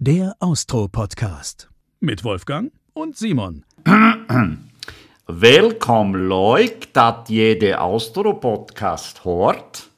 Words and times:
Der 0.00 0.36
Austro-Podcast. 0.38 1.68
Mit 1.98 2.22
Wolfgang 2.22 2.70
und 2.92 3.16
Simon. 3.16 3.64
Willkommen, 5.26 6.28
Leute, 6.28 6.86
dat 6.92 7.28
jede 7.28 7.80
Austro-Podcast 7.80 9.24
hört. 9.24 9.88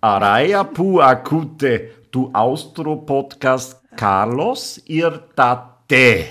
Araya 0.00 0.62
pu 0.62 1.00
acute 1.00 1.90
du 2.12 2.30
Austro-Podcast 2.32 3.82
Carlos 3.96 4.80
ihr 4.86 5.24
date. 5.34 6.26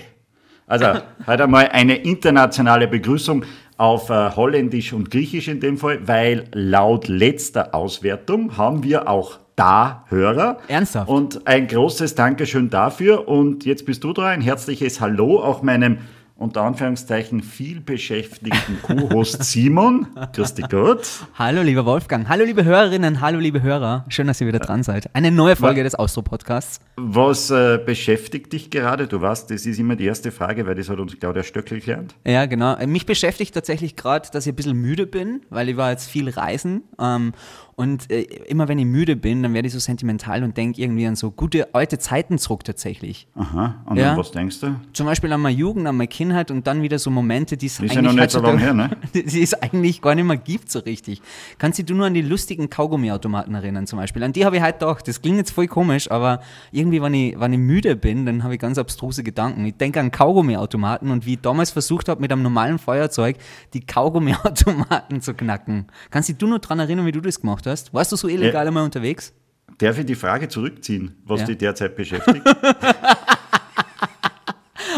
Also, 0.66 1.02
heute 1.28 1.44
einmal 1.44 1.68
eine 1.74 1.98
internationale 1.98 2.88
Begrüßung 2.88 3.44
auf 3.76 4.10
äh, 4.10 4.34
Holländisch 4.34 4.94
und 4.94 5.12
Griechisch 5.12 5.50
in 5.50 5.60
dem 5.60 5.78
Fall, 5.78 6.08
weil 6.08 6.48
laut 6.54 7.10
letzter 7.10 7.76
Auswertung 7.76 8.56
haben 8.56 8.82
wir 8.82 9.10
auch 9.10 9.43
da 9.56 10.06
Hörer. 10.10 10.60
Ernsthaft? 10.68 11.10
Und 11.10 11.48
ein 11.48 11.68
großes 11.68 12.16
Dankeschön 12.16 12.70
dafür. 12.70 13.28
Und 13.28 13.66
jetzt 13.66 13.86
bist 13.86 14.04
du 14.04 14.14
dran. 14.14 14.28
Ein 14.28 14.42
herzliches 14.42 15.00
Hallo 15.00 15.42
auch 15.42 15.62
meinem 15.62 16.00
unter 16.36 16.64
Anführungszeichen 16.64 17.42
viel 17.42 17.80
beschäftigten 17.80 18.80
Co-Host 18.82 19.44
Simon. 19.44 20.08
Grüß 20.34 20.56
dich 20.56 20.68
Gott. 20.68 21.08
Hallo, 21.36 21.62
lieber 21.62 21.86
Wolfgang. 21.86 22.28
Hallo, 22.28 22.44
liebe 22.44 22.66
Hörerinnen. 22.66 23.22
Hallo, 23.22 23.40
liebe 23.40 23.62
Hörer. 23.62 24.04
Schön, 24.10 24.28
dass 24.28 24.42
ihr 24.42 24.48
wieder 24.48 24.60
dran 24.60 24.84
seid. 24.84 25.16
Eine 25.16 25.32
neue 25.32 25.56
Folge 25.56 25.84
des 25.84 25.96
Austro-Podcasts. 25.96 26.80
Was 26.98 27.50
äh, 27.52 27.80
beschäftigt 27.84 28.52
dich 28.52 28.72
gerade? 28.72 29.08
Du 29.08 29.22
weißt, 29.22 29.52
das 29.52 29.66
ist 29.66 29.80
immer 29.80 29.96
die 29.96 30.06
erste 30.06 30.32
Frage, 30.32 30.66
weil 30.66 30.76
das 30.76 30.90
hat 30.90 31.00
uns 31.00 31.18
Claudia 31.18 31.44
Stöckel 31.44 31.80
gelernt. 31.80 32.16
Ja, 32.26 32.46
genau. 32.46 32.76
Mich 32.88 33.06
beschäftigt 33.06 33.54
tatsächlich 33.54 33.96
gerade, 33.96 34.30
dass 34.32 34.46
ich 34.46 34.54
ein 34.54 34.56
bisschen 34.56 34.78
müde 34.78 35.06
bin, 35.06 35.42
weil 35.50 35.70
ich 35.70 35.78
war 35.78 35.92
jetzt 35.92 36.10
viel 36.10 36.30
reisen. 36.30 36.84
Ähm, 37.00 37.34
und 37.76 38.10
äh, 38.12 38.22
immer 38.22 38.68
wenn 38.68 38.78
ich 38.80 38.86
müde 38.86 39.16
bin, 39.16 39.44
dann 39.44 39.54
werde 39.54 39.68
ich 39.68 39.74
so 39.74 39.80
sentimental 39.80 40.44
und 40.44 40.56
denke 40.58 40.82
irgendwie 40.82 41.06
an 41.08 41.16
so 41.16 41.32
gute 41.32 41.74
alte 41.74 41.98
Zeiten 42.00 42.38
zurück 42.38 42.64
tatsächlich. 42.64 43.28
Aha, 43.36 43.82
und 43.86 43.98
Ja. 43.98 44.16
was 44.18 44.32
denkst 44.32 44.60
du? 44.60 44.76
Zum 44.94 45.06
Beispiel 45.06 45.32
an 45.34 45.42
meine 45.42 45.56
Jugend, 45.58 45.88
an 45.88 45.98
meine 45.98 46.08
Kindheit 46.08 46.52
und 46.52 46.68
dann 46.68 46.82
wieder 46.82 47.00
so 47.00 47.10
Momente, 47.10 47.58
die 47.58 47.66
es 47.66 47.80
eigentlich 47.80 48.02
noch 48.02 48.14
nicht 48.14 48.32
so 48.32 48.40
lange 48.42 48.60
her, 48.60 48.74
ne? 48.74 48.92
die 49.14 49.42
es 49.42 49.54
eigentlich 49.54 50.02
gar 50.02 50.16
nicht 50.16 50.26
mehr 50.26 50.38
gibt 50.38 50.70
so 50.72 50.80
richtig. 50.80 51.22
Kannst 51.58 51.80
dich 51.80 51.86
du 51.86 51.96
nur 51.96 52.06
an 52.06 52.14
die 52.14 52.22
lustigen 52.22 52.70
Kaugummiautomaten 52.70 53.54
erinnern 53.56 53.88
zum 53.88 53.98
Beispiel? 54.00 54.24
An 54.24 54.34
die 54.34 54.46
habe 54.46 54.58
ich 54.58 54.62
heute 54.64 54.80
gedacht. 54.80 55.08
Das 55.08 55.22
klingt 55.22 55.38
jetzt 55.38 55.52
voll 55.52 55.68
komisch, 55.68 56.10
aber 56.12 56.42
irgendwie, 56.72 57.02
wenn 57.02 57.14
ich, 57.14 57.40
wenn 57.40 57.54
ich 57.54 57.60
müde 57.60 57.96
bin, 57.96 58.26
dann 58.26 58.44
habe 58.44 58.54
ich 58.56 58.60
ganz 58.60 58.78
abstruse 58.78 59.24
Gedanken. 59.24 59.66
Ich 59.66 59.76
denke 59.78 60.00
an 60.00 60.12
Kaugummiautomaten 60.12 61.10
und 61.12 61.26
wie 61.26 61.34
ich 61.34 61.42
damals 61.42 61.72
versucht 61.72 62.10
habe, 62.10 62.22
mit 62.22 62.32
einem 62.32 62.44
normalen 62.44 62.78
Feuerzeug 62.80 63.38
die 63.74 63.82
Kaugummiautomaten 63.86 65.22
zu 65.22 65.34
knacken. 65.34 65.86
Kannst 66.12 66.30
dich 66.30 66.38
du 66.38 66.48
nur 66.48 66.60
daran 66.60 66.80
erinnern, 66.80 67.06
wie 67.06 67.12
du 67.12 67.22
das 67.22 67.40
gemacht 67.42 67.63
hast? 67.68 67.94
Warst 67.94 68.12
du 68.12 68.16
so 68.16 68.28
illegal 68.28 68.68
einmal 68.68 68.84
unterwegs? 68.84 69.34
Darf 69.78 69.98
ich 69.98 70.06
die 70.06 70.16
Frage 70.16 70.48
zurückziehen, 70.48 71.16
was 71.26 71.42
Ja. 71.42 71.48
dich 71.48 71.58
derzeit 71.58 71.96
beschäftigt? 71.96 72.44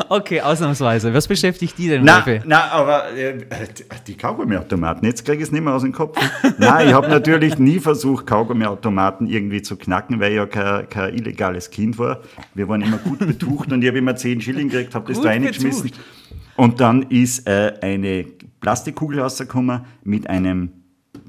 Okay, 0.09 0.41
ausnahmsweise. 0.41 1.13
Was 1.13 1.27
beschäftigt 1.27 1.77
die 1.77 1.87
denn, 1.87 2.03
Na, 2.03 2.23
na, 2.45 2.65
aber 2.71 3.11
äh, 3.15 3.45
die 4.07 4.15
Kaugummiautomaten, 4.15 5.07
jetzt 5.07 5.25
kriege 5.25 5.37
ich 5.37 5.43
es 5.45 5.51
nicht 5.51 5.63
mehr 5.63 5.73
aus 5.73 5.81
dem 5.81 5.91
Kopf. 5.93 6.19
Nein, 6.57 6.89
ich 6.89 6.93
habe 6.93 7.07
natürlich 7.07 7.57
nie 7.57 7.79
versucht, 7.79 8.27
Kaugummiautomaten 8.27 9.27
irgendwie 9.27 9.61
zu 9.61 9.75
knacken, 9.77 10.19
weil 10.19 10.31
ich 10.31 10.37
ja 10.37 10.45
kein, 10.45 10.89
kein 10.89 11.13
illegales 11.15 11.69
Kind 11.69 11.97
war. 11.97 12.21
Wir 12.53 12.67
waren 12.67 12.81
immer 12.81 12.97
gut 12.97 13.19
betucht 13.19 13.71
und 13.71 13.81
ich 13.81 13.87
habe 13.87 13.97
immer 13.97 14.15
10 14.15 14.41
Schilling 14.41 14.69
gekriegt, 14.69 14.93
habe 14.95 15.11
das 15.11 15.21
da 15.21 15.29
reingeschmissen. 15.29 15.91
Und 16.55 16.79
dann 16.79 17.03
ist 17.03 17.47
äh, 17.47 17.73
eine 17.81 18.25
Plastikkugel 18.61 19.19
rausgekommen 19.21 19.85
mit 20.03 20.29
einem 20.29 20.71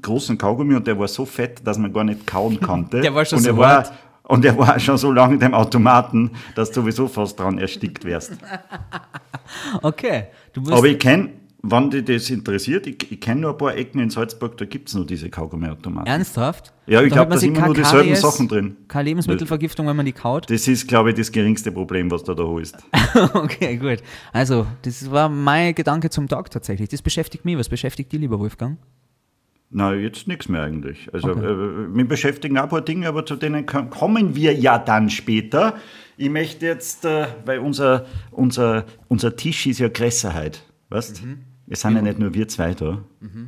großen 0.01 0.37
Kaugummi 0.37 0.75
und 0.75 0.85
der 0.87 0.97
war 0.99 1.07
so 1.07 1.25
fett, 1.25 1.65
dass 1.65 1.77
man 1.77 1.91
gar 1.93 2.03
nicht 2.03 2.25
kauen 2.27 2.59
konnte. 2.61 3.01
Der 3.01 3.13
war 3.13 3.25
schon 3.25 3.37
und 3.39 3.43
so 3.45 3.57
war, 3.57 3.69
hart. 3.69 3.93
Und 4.23 4.43
er 4.43 4.57
war 4.57 4.77
schon 4.79 4.97
so 4.97 5.11
lange 5.11 5.35
in 5.35 5.39
dem 5.39 5.53
Automaten, 5.53 6.31
dass 6.55 6.69
du 6.71 6.81
sowieso 6.81 7.07
fast 7.07 7.39
dran 7.39 7.57
erstickt 7.57 8.03
wärst. 8.05 8.33
Okay. 9.81 10.25
Aber 10.69 10.85
ich 10.87 10.99
kenne, 10.99 11.29
wenn 11.63 11.89
dich 11.89 12.05
das 12.05 12.29
interessiert, 12.29 12.85
ich, 12.87 13.11
ich 13.11 13.19
kenne 13.19 13.41
nur 13.41 13.51
ein 13.51 13.57
paar 13.57 13.75
Ecken 13.75 13.99
in 13.99 14.09
Salzburg, 14.09 14.57
da 14.57 14.65
gibt 14.65 14.89
es 14.89 14.95
noch 14.95 15.05
diese 15.05 15.29
Kaugummiautomaten. 15.29 16.07
ernsthaft? 16.07 16.73
Ja, 16.85 17.01
ich 17.01 17.09
Da 17.09 17.15
glaub, 17.15 17.19
hat 17.21 17.29
man 17.29 17.35
da 17.37 17.39
sind 17.39 17.57
immer 17.57 17.65
nur 17.67 17.75
dieselben 17.75 18.15
Sachen 18.15 18.47
drin. 18.47 18.77
Keine 18.87 19.09
Lebensmittelvergiftung, 19.09 19.87
wenn 19.87 19.95
man 19.95 20.05
die 20.05 20.13
kaut? 20.13 20.49
Das 20.49 20.67
ist, 20.67 20.87
glaube 20.87 21.09
ich, 21.11 21.15
das 21.15 21.31
geringste 21.31 21.71
Problem, 21.71 22.09
was 22.11 22.23
du 22.23 22.33
da 22.33 22.43
holst. 22.43 22.77
okay, 23.33 23.77
gut. 23.77 23.99
Also, 24.33 24.67
das 24.83 25.09
war 25.09 25.29
mein 25.29 25.73
Gedanke 25.75 26.09
zum 26.09 26.27
Tag 26.27 26.49
tatsächlich. 26.51 26.89
Das 26.89 27.01
beschäftigt 27.01 27.43
mich. 27.45 27.57
Was 27.57 27.69
beschäftigt 27.69 28.11
dich, 28.11 28.19
lieber 28.19 28.39
Wolfgang? 28.39 28.77
Na, 29.69 29.93
jetzt 29.93 30.27
nichts 30.27 30.47
mehr 30.47 30.63
eigentlich. 30.63 31.09
Also, 31.13 31.31
Okay. 31.31 31.45
äh, 31.45 31.87
mich 31.89 32.07
beschäftigen 32.07 32.57
auch 32.57 32.63
ein 32.63 32.69
paar 32.69 32.81
Dinge, 32.81 33.07
aber 33.07 33.25
zu 33.25 33.35
denen 33.35 33.65
ko- 33.65 33.83
kommen 33.85 34.35
wir 34.35 34.53
ja 34.53 34.77
dann 34.77 35.09
später. 35.09 35.75
Ich 36.15 36.29
möchte 36.29 36.65
jetzt, 36.65 37.03
äh, 37.05 37.27
weil 37.45 37.59
unser, 37.59 38.05
unser, 38.31 38.85
unser 39.09 39.35
Tisch 39.35 39.67
ist 39.67 39.79
ja 39.79 39.89
größer 39.89 40.33
heute, 40.33 40.59
weißt? 40.89 41.21
Es 41.69 41.81
sind 41.81 41.95
ja 41.97 42.01
nicht 42.01 42.17
nur 42.17 42.33
wir 42.33 42.47
zwei 42.47 42.73
da. 42.73 42.99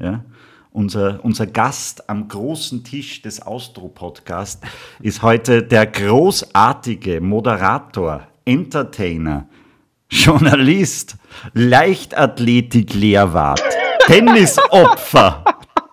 Ja? 0.01 0.25
Unser, 0.71 1.23
unser 1.23 1.47
Gast 1.47 2.09
am 2.09 2.27
großen 2.27 2.83
Tisch 2.83 3.21
des 3.21 3.41
Austro-Podcasts 3.41 4.61
ist 5.01 5.23
heute 5.23 5.63
der 5.63 5.87
großartige 5.87 7.21
Moderator, 7.21 8.27
Entertainer, 8.45 9.47
Journalist, 10.09 11.15
Leichtathletik-Lehrwart, 11.53 13.61
Tennisopfer, 14.05 15.43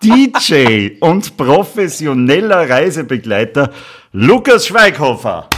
DJ 0.03 0.97
und 0.99 1.37
professioneller 1.37 2.69
Reisebegleiter 2.69 3.73
Lukas 4.11 4.67
Schweighofer. 4.67 5.49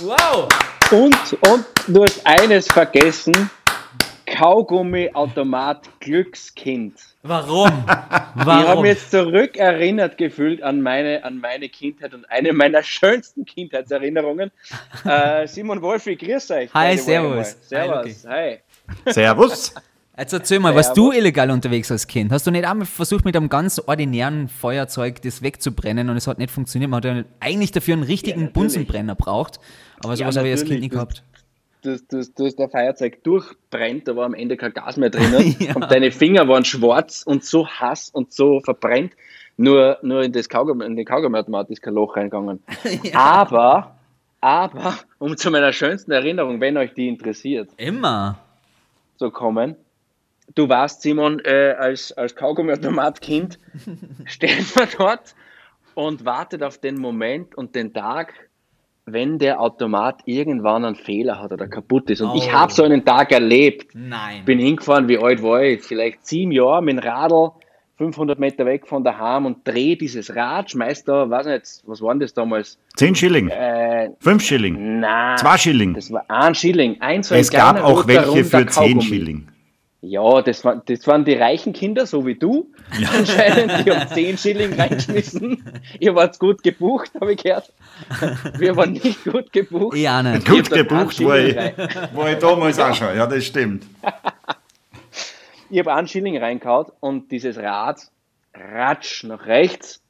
Wow! 0.00 0.48
Und, 0.92 1.32
und 1.48 1.66
du 1.88 2.04
hast 2.04 2.24
eines 2.24 2.68
vergessen: 2.68 3.50
Kaugummi-Automat 4.26 5.88
Glückskind. 5.98 6.94
Warum? 7.22 7.66
Ich 7.66 7.88
habe 7.88 8.46
Warum? 8.46 8.82
mich 8.82 8.92
jetzt 8.92 9.10
zurückerinnert 9.10 10.16
gefühlt 10.16 10.62
an 10.62 10.80
meine, 10.80 11.24
an 11.24 11.40
meine 11.40 11.68
Kindheit 11.68 12.14
und 12.14 12.30
eine 12.30 12.52
meiner 12.52 12.84
schönsten 12.84 13.44
Kindheitserinnerungen. 13.44 14.52
Äh, 15.04 15.48
Simon 15.48 15.82
Wolfi, 15.82 16.14
grüß 16.14 16.50
euch. 16.52 16.72
Hi, 16.72 16.96
servus. 16.96 17.56
Servus, 17.68 18.24
hi. 18.28 18.60
Servus. 19.06 19.74
Jetzt 20.18 20.32
erzähl 20.32 20.58
mal, 20.58 20.74
warst 20.74 20.96
du 20.96 21.12
illegal 21.12 21.50
unterwegs 21.50 21.92
als 21.92 22.06
Kind? 22.08 22.32
Hast 22.32 22.46
du 22.46 22.50
nicht 22.50 22.66
einmal 22.66 22.86
versucht, 22.86 23.24
mit 23.24 23.36
einem 23.36 23.48
ganz 23.48 23.78
ordinären 23.86 24.48
Feuerzeug 24.48 25.22
das 25.22 25.42
wegzubrennen 25.42 26.10
und 26.10 26.16
es 26.16 26.26
hat 26.26 26.38
nicht 26.38 26.50
funktioniert? 26.50 26.90
Man 26.90 26.98
hat 26.98 27.04
ja 27.04 27.22
eigentlich 27.38 27.70
dafür 27.70 27.94
einen 27.94 28.02
richtigen 28.02 28.40
natürlich. 28.40 28.54
Bunsenbrenner 28.54 29.14
braucht. 29.14 29.60
Aber 30.02 30.16
sowas 30.16 30.36
habe 30.36 30.48
ich 30.48 30.52
als 30.54 30.64
Kind 30.64 30.80
nie 30.80 30.88
gehabt. 30.88 31.22
dass, 31.82 32.04
dass, 32.08 32.34
dass 32.34 32.56
der 32.56 32.68
Feuerzeug 32.68 33.22
durchbrennt, 33.22 34.08
da 34.08 34.16
war 34.16 34.26
am 34.26 34.34
Ende 34.34 34.56
kein 34.56 34.72
Gas 34.74 34.96
mehr 34.96 35.10
drin 35.10 35.54
Ja. 35.60 35.74
und 35.76 35.88
deine 35.90 36.10
Finger 36.10 36.48
waren 36.48 36.64
schwarz 36.64 37.22
und 37.24 37.44
so 37.44 37.68
hass 37.68 38.10
und 38.10 38.32
so 38.32 38.60
verbrennt. 38.60 39.12
Nur, 39.56 39.98
nur 40.02 40.22
in, 40.22 40.32
das 40.32 40.48
Kaugummi, 40.48 40.84
in 40.84 40.96
den 40.96 41.04
Kaugummiautomat 41.04 41.70
ist 41.70 41.80
kein 41.82 41.94
Loch 41.94 42.16
reingegangen. 42.16 42.60
Aber, 43.12 43.94
aber, 44.40 44.94
um 45.18 45.36
zu 45.36 45.50
meiner 45.50 45.72
schönsten 45.72 46.12
Erinnerung, 46.12 46.60
wenn 46.60 46.76
euch 46.76 46.94
die 46.94 47.08
interessiert, 47.08 47.70
Immer. 47.76 48.38
zu 49.16 49.30
kommen, 49.32 49.74
du 50.54 50.68
warst, 50.68 51.02
Simon, 51.02 51.40
äh, 51.44 51.74
als, 51.78 52.12
als 52.12 52.34
Kaugummiautomat-Kind, 52.36 53.58
steht 54.26 54.76
man 54.76 54.88
dort 54.96 55.34
und 55.94 56.24
wartet 56.24 56.62
auf 56.62 56.78
den 56.78 56.96
Moment 57.00 57.54
und 57.56 57.74
den 57.74 57.92
Tag, 57.92 58.34
wenn 59.06 59.38
der 59.38 59.60
Automat 59.60 60.20
irgendwann 60.26 60.84
einen 60.84 60.94
Fehler 60.96 61.40
hat 61.40 61.52
oder 61.52 61.66
kaputt 61.66 62.10
ist. 62.10 62.20
Und 62.20 62.36
ich 62.36 62.48
Oh. 62.48 62.52
habe 62.52 62.72
so 62.72 62.82
einen 62.82 63.04
Tag 63.04 63.32
erlebt. 63.32 63.92
Nein. 63.94 64.44
Bin 64.44 64.58
hingefahren, 64.58 65.08
wie 65.08 65.18
alt 65.18 65.42
war 65.42 65.62
ich? 65.62 65.82
Vielleicht 65.82 66.26
sieben 66.26 66.52
Jahre 66.52 66.82
mit 66.82 66.98
dem 66.98 66.98
Radl, 66.98 67.52
500 67.96 68.38
Meter 68.38 68.64
weg 68.66 68.86
von 68.86 69.02
daheim 69.02 69.46
und 69.46 69.66
drehe 69.66 69.96
dieses 69.96 70.36
Rad, 70.36 70.70
schmeiß 70.70 71.04
da, 71.04 71.28
weiß 71.28 71.46
nicht, 71.46 71.82
was 71.86 72.00
war 72.02 72.12
denn 72.12 72.20
das 72.20 72.32
damals? 72.34 72.78
10 72.96 73.14
Schilling, 73.16 73.48
Äh, 73.48 74.10
5 74.20 74.42
Schilling, 74.42 75.00
na, 75.00 75.34
2 75.36 75.56
Schilling. 75.58 75.94
das 75.94 76.12
war 76.12 76.24
ein 76.28 76.54
Schilling. 76.54 77.00
Ein 77.00 77.22
so 77.24 77.34
ein 77.34 77.40
Es 77.40 77.50
gab 77.50 77.82
auch 77.82 78.06
welche 78.06 78.44
für 78.44 78.66
10 78.66 78.66
Kaugummi. 78.68 79.02
Schilling. 79.02 79.48
Ja, 80.00 80.42
das, 80.42 80.64
war, 80.64 80.76
das 80.76 81.06
waren 81.08 81.24
die 81.24 81.34
reichen 81.34 81.72
Kinder, 81.72 82.06
so 82.06 82.24
wie 82.24 82.36
du. 82.36 82.70
Anscheinend, 83.12 83.84
die 83.84 83.90
haben 83.90 84.08
10 84.08 84.38
Schilling 84.38 84.72
reingeschmissen. 84.74 85.64
Ihr 85.98 86.14
wart 86.14 86.38
gut 86.38 86.62
gebucht, 86.62 87.10
habe 87.20 87.32
ich 87.32 87.42
gehört. 87.42 87.72
Wir 88.58 88.76
waren 88.76 88.92
nicht 88.92 89.24
gut 89.24 89.52
gebucht. 89.52 89.96
Ich 89.96 90.08
auch 90.08 90.22
nicht. 90.22 90.46
Gut 90.46 90.70
gebucht 90.70 91.24
war 91.24 91.38
ich, 91.38 91.56
war 91.56 92.30
ich 92.30 92.38
damals 92.38 92.78
auch 92.78 92.94
schon. 92.94 93.16
Ja, 93.16 93.26
das 93.26 93.44
stimmt. 93.44 93.84
Ich 95.70 95.78
habe 95.80 95.92
einen 95.92 96.08
Schilling 96.08 96.38
reingehauen 96.38 96.86
und 97.00 97.30
dieses 97.30 97.58
Rad 97.58 98.00
ratsch 98.54 99.24
nach 99.24 99.44
rechts 99.44 100.00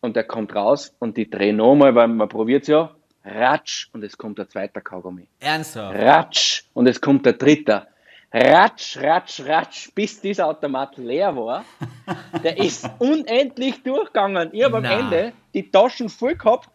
und 0.00 0.16
der 0.16 0.24
kommt 0.24 0.54
raus 0.54 0.94
und 0.98 1.18
die 1.18 1.28
drehen 1.28 1.56
nochmal, 1.56 1.94
weil 1.94 2.08
man 2.08 2.26
probiert 2.28 2.62
es 2.62 2.68
ja. 2.68 2.94
Ratsch 3.24 3.88
und 3.92 4.02
es 4.02 4.16
kommt 4.16 4.40
ein 4.40 4.48
zweiter 4.48 4.80
Kaugummi. 4.80 5.26
Ernsthaft? 5.40 5.98
Ratsch 5.98 6.62
und 6.72 6.86
es 6.86 7.00
kommt 7.00 7.26
der 7.26 7.34
dritte. 7.34 7.86
Ratsch, 8.30 8.98
ratsch, 8.98 9.40
ratsch, 9.46 9.88
bis 9.94 10.20
dieser 10.20 10.46
Automat 10.48 10.98
leer 10.98 11.34
war. 11.34 11.64
Der 12.44 12.58
ist 12.58 12.88
unendlich 12.98 13.82
durchgegangen. 13.82 14.50
Ich 14.52 14.64
habe 14.64 14.78
am. 14.78 14.84
Ende 14.84 15.32
die 15.54 15.70
Taschen 15.70 16.10
voll 16.10 16.36
gehabt. 16.36 16.68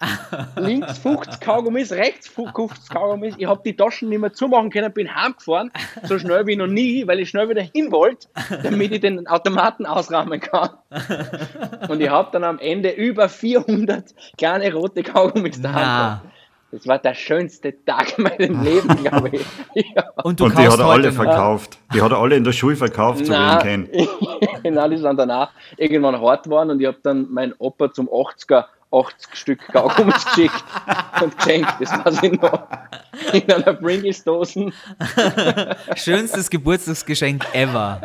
Links 0.55 0.97
50 0.97 1.39
Kaugummis, 1.39 1.91
rechts 1.91 2.27
50 2.27 2.89
Kaugummis. 2.89 3.35
Ich 3.38 3.45
habe 3.45 3.61
die 3.63 3.75
Taschen 3.75 4.09
nicht 4.09 4.19
mehr 4.19 4.33
zumachen 4.33 4.71
können, 4.71 4.91
bin 4.91 5.13
heimgefahren. 5.13 5.71
So 6.03 6.17
schnell 6.17 6.47
wie 6.47 6.55
noch 6.55 6.67
nie, 6.67 7.05
weil 7.05 7.19
ich 7.19 7.29
schnell 7.29 7.47
wieder 7.50 7.61
hin 7.61 7.91
wollte, 7.91 8.27
damit 8.63 8.91
ich 8.91 9.01
den 9.01 9.27
Automaten 9.27 9.85
ausrahmen 9.85 10.39
kann. 10.39 10.71
Und 11.88 12.01
ich 12.01 12.09
habe 12.09 12.29
dann 12.31 12.44
am 12.44 12.57
Ende 12.57 12.89
über 12.89 13.29
400 13.29 14.15
kleine 14.38 14.73
rote 14.73 15.03
Kaugummis 15.03 15.61
da. 15.61 16.23
Das 16.74 16.88
war 16.88 16.98
der 16.98 17.14
schönste 17.14 17.72
Tag 17.86 18.18
in 18.18 18.24
meinem 18.24 18.64
Leben, 18.64 18.96
glaube 19.04 19.30
ich. 19.30 19.46
Ja. 19.96 20.06
Und 20.24 20.40
du 20.40 20.46
Und 20.46 20.58
die 20.58 20.68
hat 20.68 20.80
er 20.80 20.86
alle 20.86 21.12
verkauft. 21.12 21.78
Die 21.94 22.02
hat 22.02 22.12
er 22.12 22.18
alle 22.18 22.36
in 22.36 22.44
der 22.44 22.52
Schule 22.52 22.75
verkauft, 22.75 23.25
so 23.28 23.31
wie 23.34 23.58
ich 23.60 23.74
ihn 24.66 24.74
Nein, 24.74 24.90
die 24.92 24.98
sind 24.98 25.18
danach 25.18 25.52
irgendwann 25.78 26.20
hart 26.20 26.46
geworden 26.46 26.72
und 26.72 26.80
ich 26.80 26.88
habe 26.88 26.98
dann 27.04 27.31
meinen 27.31 27.54
Opa 27.60 27.92
zum 27.94 28.10
80er 28.10 28.66
80 28.92 29.36
Stück 29.36 29.60
Kaugummis 29.72 30.24
geschickt 30.25 30.64
und 31.22 31.36
geschenkt. 31.38 31.74
Das 31.80 31.92
weiß 31.92 32.24
ich 32.24 32.42
noch. 32.42 32.64
In 33.34 33.52
einer 33.52 33.74
Pringles-Dosen. 33.74 34.72
Schönstes 35.96 36.50
Geburtstagsgeschenk 36.50 37.44
ever. 37.54 38.00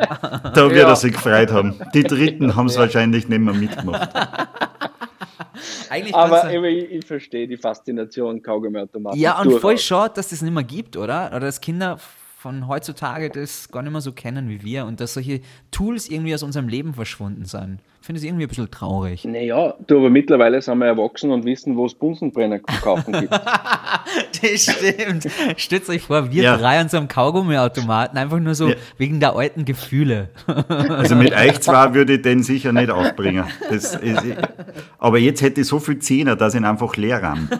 Da 0.53 0.69
wird 0.69 0.73
Ja. 0.81 0.89
er 0.89 0.95
sich 0.95 1.13
gefreut 1.13 1.51
haben. 1.51 1.79
Die 1.93 2.03
Dritten 2.03 2.55
haben 2.55 2.67
es 2.67 2.77
wahrscheinlich 2.77 3.27
nicht 3.29 3.41
mehr 3.41 3.53
mitgemacht. 3.53 4.09
Eigentlich 5.89 6.15
Aber 6.15 6.41
du- 6.43 6.63
ich, 6.67 6.91
ich 6.91 7.05
verstehe 7.05 7.47
die 7.47 7.57
Faszination 7.57 8.41
Kaugummiautomaten. 8.41 9.19
ja, 9.19 9.39
und 9.41 9.59
voll 9.59 9.77
schade, 9.77 10.13
dass 10.15 10.29
das 10.29 10.41
nicht 10.41 10.53
mehr 10.53 10.63
gibt, 10.63 10.97
oder? 10.97 11.27
Oder 11.29 11.39
dass 11.41 11.61
Kinder 11.61 11.99
von 12.41 12.69
heutzutage 12.69 13.29
das 13.29 13.69
gar 13.69 13.81
nicht 13.83 13.91
mehr 13.91 13.99
so 13.99 14.13
kennen 14.13 14.47
wie 14.47 14.63
wir 14.63 14.85
und 14.85 15.01
dass 15.01 15.13
solche 15.15 15.41
Tools 15.71 16.07
irgendwie 16.09 16.33
aus 16.33 16.41
unserem 16.41 16.69
Leben 16.69 16.93
verschwunden 16.93 17.43
sind. 17.43 17.79
Ich 17.99 18.05
finde 18.05 18.19
es 18.19 18.23
irgendwie 18.23 18.45
ein 18.45 18.47
bisschen 18.47 18.71
traurig. 18.71 19.25
Naja, 19.25 19.73
du, 19.87 19.97
aber 19.97 20.09
mittlerweile 20.09 20.61
sind 20.61 20.77
wir 20.77 20.85
erwachsen 20.85 21.31
und 21.31 21.43
wissen, 21.43 21.75
wo 21.75 21.85
es 21.85 21.93
Bunsenbrenner 21.93 22.59
zu 22.59 22.81
kaufen 22.81 23.11
gibt. 23.19 23.33
Das 24.41 24.63
stimmt. 24.63 25.27
Stellt 25.57 25.87
euch 25.89 26.01
vor, 26.03 26.31
wir 26.31 26.43
Ja. 26.43 26.57
drei 26.57 26.79
an 26.79 26.87
so 26.89 26.97
einem 26.97 27.07
Kaugummiautomaten, 27.09 28.17
einfach 28.17 28.39
nur 28.39 28.55
so 28.55 28.69
Ja. 28.69 28.75
wegen 28.97 29.19
der 29.19 29.35
alten 29.35 29.65
Gefühle. 29.65 30.29
Also 30.47 31.15
mit 31.15 31.33
euch 31.33 31.59
zwei 31.59 31.93
würde 31.93 32.13
ich 32.13 32.21
den 32.21 32.41
sicher 32.41 32.71
nicht 32.71 32.89
aufbringen. 32.89 33.43
Das 33.69 33.95
ist, 33.95 34.23
aber 34.97 35.17
jetzt 35.19 35.41
hätte 35.41 35.61
ich 35.61 35.67
so 35.67 35.79
viel 35.79 35.99
Zehner, 35.99 36.35
dass 36.37 36.53
ich 36.53 36.61
ihn 36.61 36.65
einfach 36.65 36.95
leer 36.95 37.21
ran. 37.21 37.49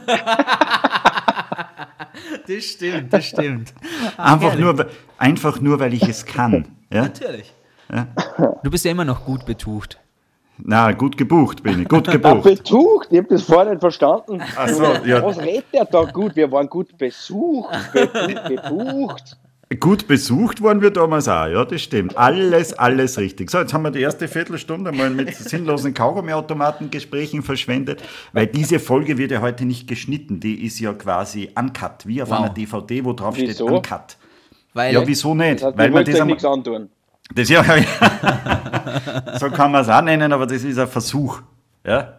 Das 2.48 2.64
stimmt, 2.64 3.14
das 3.14 3.26
stimmt. 3.32 3.74
Einfach 4.18 4.50
herrlich. 4.50 4.60
nur, 4.60 4.78
weil- 4.78 4.90
einfach 5.18 5.60
nur, 5.62 5.80
weil 5.80 5.94
ich 5.94 6.04
es 6.08 6.26
kann. 6.26 6.66
Ja? 6.92 7.04
Natürlich. 7.04 7.54
Du 8.64 8.70
bist 8.70 8.86
ja 8.86 8.92
immer 8.92 9.06
noch 9.06 9.26
gut 9.26 9.46
betucht. 9.46 10.00
Na, 10.62 10.92
gut 10.92 11.16
gebucht 11.18 11.64
bin 11.64 11.82
ich, 11.84 11.88
gut 11.90 12.08
Ah, 12.10 12.12
gebucht. 12.18 12.44
betucht, 12.44 13.08
ich 13.12 13.18
habe 13.20 13.28
das 13.30 13.44
vorher 13.44 13.70
nicht 13.72 13.80
verstanden. 13.80 14.42
Ach 14.58 14.68
so, 14.68 14.84
ja. 15.06 15.24
Was 15.24 15.40
redet 15.40 15.66
der 15.74 15.86
da 15.86 16.04
gut? 16.04 16.36
Wir 16.36 16.52
waren 16.52 16.68
gut 16.68 16.98
besucht, 16.98 17.70
bebu- 17.94 18.48
bebucht. 18.50 19.38
Gut 19.80 20.08
besucht 20.08 20.64
waren 20.64 20.82
wir 20.82 20.90
damals 20.90 21.28
auch, 21.28 21.46
ja, 21.46 21.64
das 21.64 21.84
stimmt. 21.84 22.18
Alles, 22.18 22.74
alles 22.74 23.20
richtig. 23.20 23.52
So, 23.52 23.60
jetzt 23.60 23.72
haben 23.72 23.84
wir 23.84 23.92
die 23.92 24.02
erste 24.02 24.28
Viertelstunde 24.28 24.92
mal 24.92 25.12
mit 25.12 25.36
sinnlosen 25.36 25.94
Kaugummiautomatengesprächen 25.94 27.44
verschwendet, 27.44 28.02
weil 28.34 28.48
diese 28.48 28.80
Folge 28.80 29.20
wird 29.20 29.30
ja 29.30 29.42
heute 29.42 29.66
nicht 29.66 29.88
geschnitten. 29.88 30.40
Die 30.40 30.66
ist 30.66 30.80
ja 30.80 30.92
quasi 30.94 31.52
uncut, 31.54 32.08
wie 32.08 32.20
auf 32.24 32.32
Wow. 32.32 32.40
einer 32.40 32.50
DVD, 32.50 33.06
wo 33.06 33.14
drauf 33.14 33.36
steht 33.36 33.50
Wieso? 33.50 33.68
uncut. 33.68 34.18
Weil 34.74 34.92
Ja, 34.94 35.06
wieso 35.06 35.36
nicht? 35.36 35.58
Das 35.62 35.68
heißt, 35.68 35.78
weil 35.78 35.92
man 35.92 36.04
das 36.04 36.26
nichts 36.26 36.46
antun. 36.46 36.90
das 37.36 37.50
ja, 37.50 37.64
so 39.40 39.50
kann 39.52 39.72
man 39.72 39.84
es 39.84 39.90
auch 39.90 40.02
nennen, 40.02 40.34
aber 40.34 40.48
das 40.48 40.64
ist 40.64 40.80
ein 40.80 40.88
Versuch. 40.88 41.42
Ja? 41.86 42.16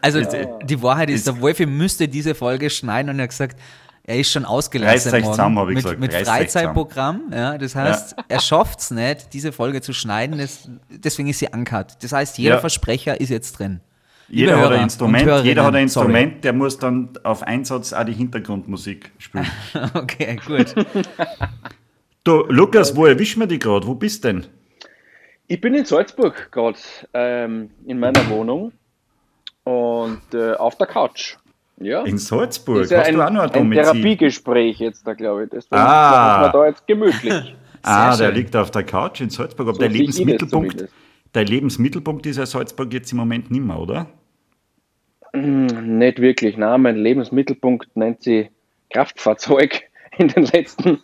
Also 0.00 0.20
die 0.64 0.82
Wahrheit 0.82 1.10
ist, 1.10 1.28
der 1.28 1.40
Wolfi 1.40 1.64
müsste 1.66 2.08
diese 2.08 2.34
Folge 2.34 2.68
schneiden 2.70 3.10
und 3.10 3.20
er 3.20 3.24
hat 3.24 3.30
gesagt, 3.30 3.56
er 4.04 4.18
ist 4.18 4.32
schon 4.32 4.44
ausgelastet 4.44 5.12
Reißt 5.12 5.14
euch 5.14 5.22
morgen 5.22 5.34
zusammen, 5.34 5.58
ich 5.68 5.74
mit, 5.74 5.84
gesagt. 5.84 6.00
mit 6.00 6.12
Reißt 6.14 6.28
Freizeitprogramm. 6.28 7.22
Ja, 7.32 7.56
das 7.56 7.74
heißt, 7.76 8.16
er 8.28 8.40
schafft 8.40 8.80
es 8.80 8.90
nicht, 8.90 9.32
diese 9.32 9.52
Folge 9.52 9.80
zu 9.80 9.92
schneiden, 9.92 10.38
das, 10.38 10.68
deswegen 10.90 11.28
ist 11.28 11.38
sie 11.38 11.48
uncut. 11.52 12.02
Das 12.02 12.12
heißt, 12.12 12.38
jeder 12.38 12.56
Ja. 12.56 12.60
Versprecher 12.60 13.20
ist 13.20 13.28
jetzt 13.28 13.58
drin. 13.58 13.80
Jeder 14.28 14.58
hat 14.60 14.72
ein 14.72 14.84
Instrument, 14.84 15.44
jeder 15.44 15.64
hat 15.64 15.74
ein 15.74 15.88
sorry. 15.88 16.06
Instrument, 16.06 16.44
der 16.44 16.52
muss 16.54 16.78
dann 16.78 17.10
auf 17.22 17.42
Einsatz 17.42 17.92
auch 17.92 18.04
die 18.04 18.14
Hintergrundmusik 18.14 19.12
spielen. 19.18 19.46
Okay, 19.94 20.38
gut. 20.46 20.74
Du, 22.24 22.44
Lukas, 22.48 22.94
wo 22.94 23.06
erwischen 23.06 23.40
wir 23.40 23.48
dich 23.48 23.58
gerade? 23.58 23.84
Wo 23.84 23.96
bist 23.96 24.22
denn? 24.22 24.46
Ich 25.48 25.60
bin 25.60 25.74
in 25.74 25.84
Salzburg 25.84 26.52
gerade 26.52 26.78
ähm, 27.14 27.70
in 27.84 27.98
meiner 27.98 28.28
Wohnung 28.30 28.70
und 29.64 30.22
äh, 30.32 30.52
auf 30.54 30.76
der 30.78 30.86
Couch. 30.86 31.36
Ja. 31.84 32.02
In 32.04 32.18
Salzburg? 32.18 32.82
ist 32.82 32.90
ja 32.90 32.98
Hast 33.00 33.08
ein, 33.08 33.14
du 33.14 33.22
auch 33.26 33.30
noch 33.30 33.42
ein 33.42 33.50
ein 33.50 33.52
Domizil? 33.52 33.82
Therapiegespräch 33.84 34.78
jetzt 34.78 35.06
da, 35.06 35.14
glaube 35.14 35.44
ich. 35.44 35.50
Deswegen 35.50 35.80
Ah. 35.80 36.38
machen 36.40 36.42
wir 36.54 36.60
da 36.60 36.66
jetzt 36.68 36.86
gemütlich. 36.86 37.56
Ah, 37.84 38.16
der 38.16 38.30
liegt 38.30 38.54
auf 38.54 38.70
der 38.70 38.84
Couch 38.84 39.20
in 39.20 39.28
Salzburg. 39.28 39.66
Aber 39.66 39.74
So 39.74 39.82
das 39.82 39.92
Lebensmittelpunkt, 39.92 40.84
dein 41.32 41.46
Lebensmittelpunkt 41.48 42.24
ist 42.26 42.36
ja 42.36 42.46
Salzburg 42.46 42.92
jetzt 42.92 43.10
im 43.10 43.18
Moment 43.18 43.50
nicht 43.50 43.64
mehr, 43.64 43.76
oder? 43.76 44.06
Nicht 45.34 46.20
wirklich. 46.20 46.56
Nein, 46.56 46.82
mein 46.82 46.96
Lebensmittelpunkt 46.96 47.96
nennt 47.96 48.22
sie 48.22 48.50
Kraftfahrzeug 48.90 49.82
in 50.18 50.28
den 50.28 50.44
letzten 50.44 51.00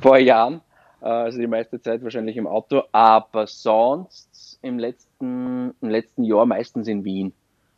paar 0.00 0.18
Jahren. 0.18 0.60
Äh, 1.02 1.06
Also 1.06 1.38
die 1.38 1.46
meiste 1.46 1.80
Zeit 1.82 2.02
wahrscheinlich 2.02 2.36
im 2.38 2.46
Auto, 2.46 2.82
aber 2.92 3.46
sonst 3.46 4.58
im 4.62 4.78
letzten, 4.78 5.74
im 5.82 5.88
letzten 5.90 6.24
Jahr 6.24 6.46
meistens 6.46 6.88
in 6.88 7.04
Wien. 7.04 7.32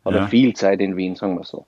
Oder 0.05 0.19
Ja. 0.19 0.27
viel 0.27 0.53
Zeit 0.55 0.79
in 0.79 0.95
Wien, 0.95 1.15
sagen 1.15 1.35
wir 1.37 1.43
so. 1.43 1.65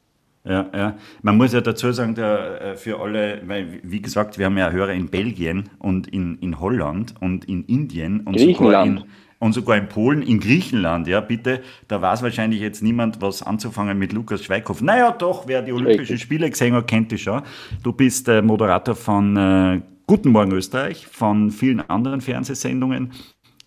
Ja, 0.47 0.65
ja. 0.73 0.97
Man 1.21 1.37
muss 1.37 1.53
ja 1.53 1.61
dazu 1.61 1.91
sagen, 1.91 2.15
der, 2.15 2.61
äh, 2.61 2.75
für 2.77 2.99
alle, 2.99 3.41
weil, 3.45 3.79
wie 3.83 4.01
gesagt, 4.01 4.37
wir 4.37 4.45
haben 4.45 4.57
ja 4.57 4.71
Hörer 4.71 4.93
in 4.93 5.09
Belgien 5.09 5.69
und 5.79 6.07
in, 6.07 6.37
in 6.39 6.59
Holland 6.59 7.15
und 7.19 7.45
in 7.45 7.65
Indien 7.65 8.21
und 8.21 8.39
sogar 8.39 8.85
in, 8.85 9.03
und 9.39 9.53
sogar 9.53 9.77
in 9.77 9.87
Polen, 9.87 10.21
in 10.21 10.39
Griechenland, 10.39 11.07
ja, 11.07 11.19
bitte. 11.19 11.61
Da 11.87 12.01
weiß 12.01 12.23
wahrscheinlich 12.23 12.61
jetzt 12.61 12.81
niemand, 12.81 13.21
was 13.21 13.43
anzufangen 13.43 13.97
mit 13.99 14.13
Lukas 14.13 14.43
Schweighoff. 14.43 14.81
Naja, 14.81 15.11
doch, 15.11 15.47
wer 15.47 15.61
die 15.61 15.73
Olympischen 15.73 15.99
Richtig. 15.99 16.21
Spiele 16.21 16.49
gesehen 16.49 16.73
hat, 16.73 16.87
kennt 16.87 17.11
dich 17.11 17.23
schon. 17.23 17.41
Du 17.83 17.91
bist 17.91 18.27
äh, 18.29 18.41
Moderator 18.41 18.95
von 18.95 19.37
äh, 19.37 19.81
Guten 20.07 20.29
Morgen 20.29 20.53
Österreich, 20.53 21.05
von 21.05 21.51
vielen 21.51 21.81
anderen 21.89 22.21
Fernsehsendungen 22.21 23.11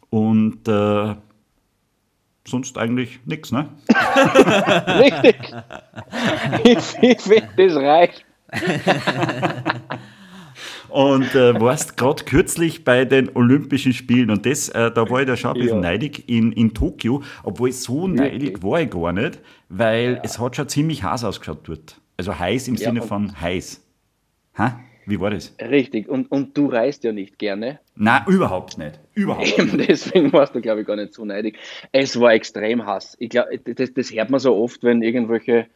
und 0.09 0.67
äh, 0.67 1.15
sonst 2.51 2.77
eigentlich 2.79 3.21
nichts, 3.25 3.53
ne? 3.53 3.69
Richtig. 4.99 5.37
ich 6.65 6.79
ich 7.03 7.21
finde, 7.21 7.49
das 7.57 7.77
reicht. 7.77 8.25
Und 10.89 11.35
äh, 11.37 11.59
warst 11.61 11.97
gerade 11.97 12.25
kürzlich 12.25 12.83
bei 12.85 13.05
den 13.05 13.31
Olympischen 13.37 13.93
Spielen 13.93 14.29
und 14.31 14.45
das, 14.45 14.69
äh, 14.71 14.91
da 14.91 15.09
war 15.09 15.21
ich 15.21 15.27
da 15.29 15.37
schon 15.37 15.53
ein 15.53 15.61
bisschen 15.61 15.77
Ja. 15.77 15.81
neidig 15.91 16.29
in, 16.29 16.51
in 16.53 16.75
Tokio, 16.75 17.23
obwohl 17.45 17.71
so 17.71 18.09
neidig 18.09 18.61
war 18.65 18.81
ich 18.81 18.91
gar 18.91 19.13
nicht, 19.13 19.39
weil 19.69 20.21
es 20.25 20.41
hat 20.41 20.57
schon 20.57 20.69
ziemlich 20.69 21.05
heiß 21.05 21.23
ausgeschaut 21.23 21.61
dort. 21.63 22.01
Also 22.17 22.37
heiß 22.37 22.67
im 22.67 22.75
Ja, 22.75 22.89
Sinne 22.89 23.03
von 23.03 23.41
heiß. 23.41 23.81
Ha? 24.59 24.81
Wie 25.07 25.19
war 25.19 25.31
das? 25.31 25.55
Richtig. 25.61 26.09
Und, 26.09 26.31
und 26.31 26.57
du 26.57 26.67
reist 26.67 27.05
ja 27.05 27.13
nicht 27.13 27.39
gerne. 27.39 27.81
Na, 27.97 28.25
überhaupt 28.29 28.79
nicht. 28.79 28.99
Überhaupt 29.15 29.47
nicht. 29.47 29.59
Eben 29.59 29.79
deswegen 29.89 30.33
warst 30.33 30.55
du, 30.55 30.61
glaube 30.61 30.83
ich, 30.83 30.87
gar 30.87 30.97
nicht 30.97 31.15
so 31.15 31.25
neidig. 31.25 31.59
Es 31.93 32.19
war 32.21 32.33
extrem 32.33 32.87
Hass. 32.87 33.17
Ich 33.19 33.31
glaube, 33.31 33.59
das, 33.59 33.93
das 33.93 34.13
hört 34.13 34.31
man 34.31 34.41
so 34.41 34.57
oft, 34.57 34.83
wenn 34.83 35.03
irgendwelche 35.03 35.67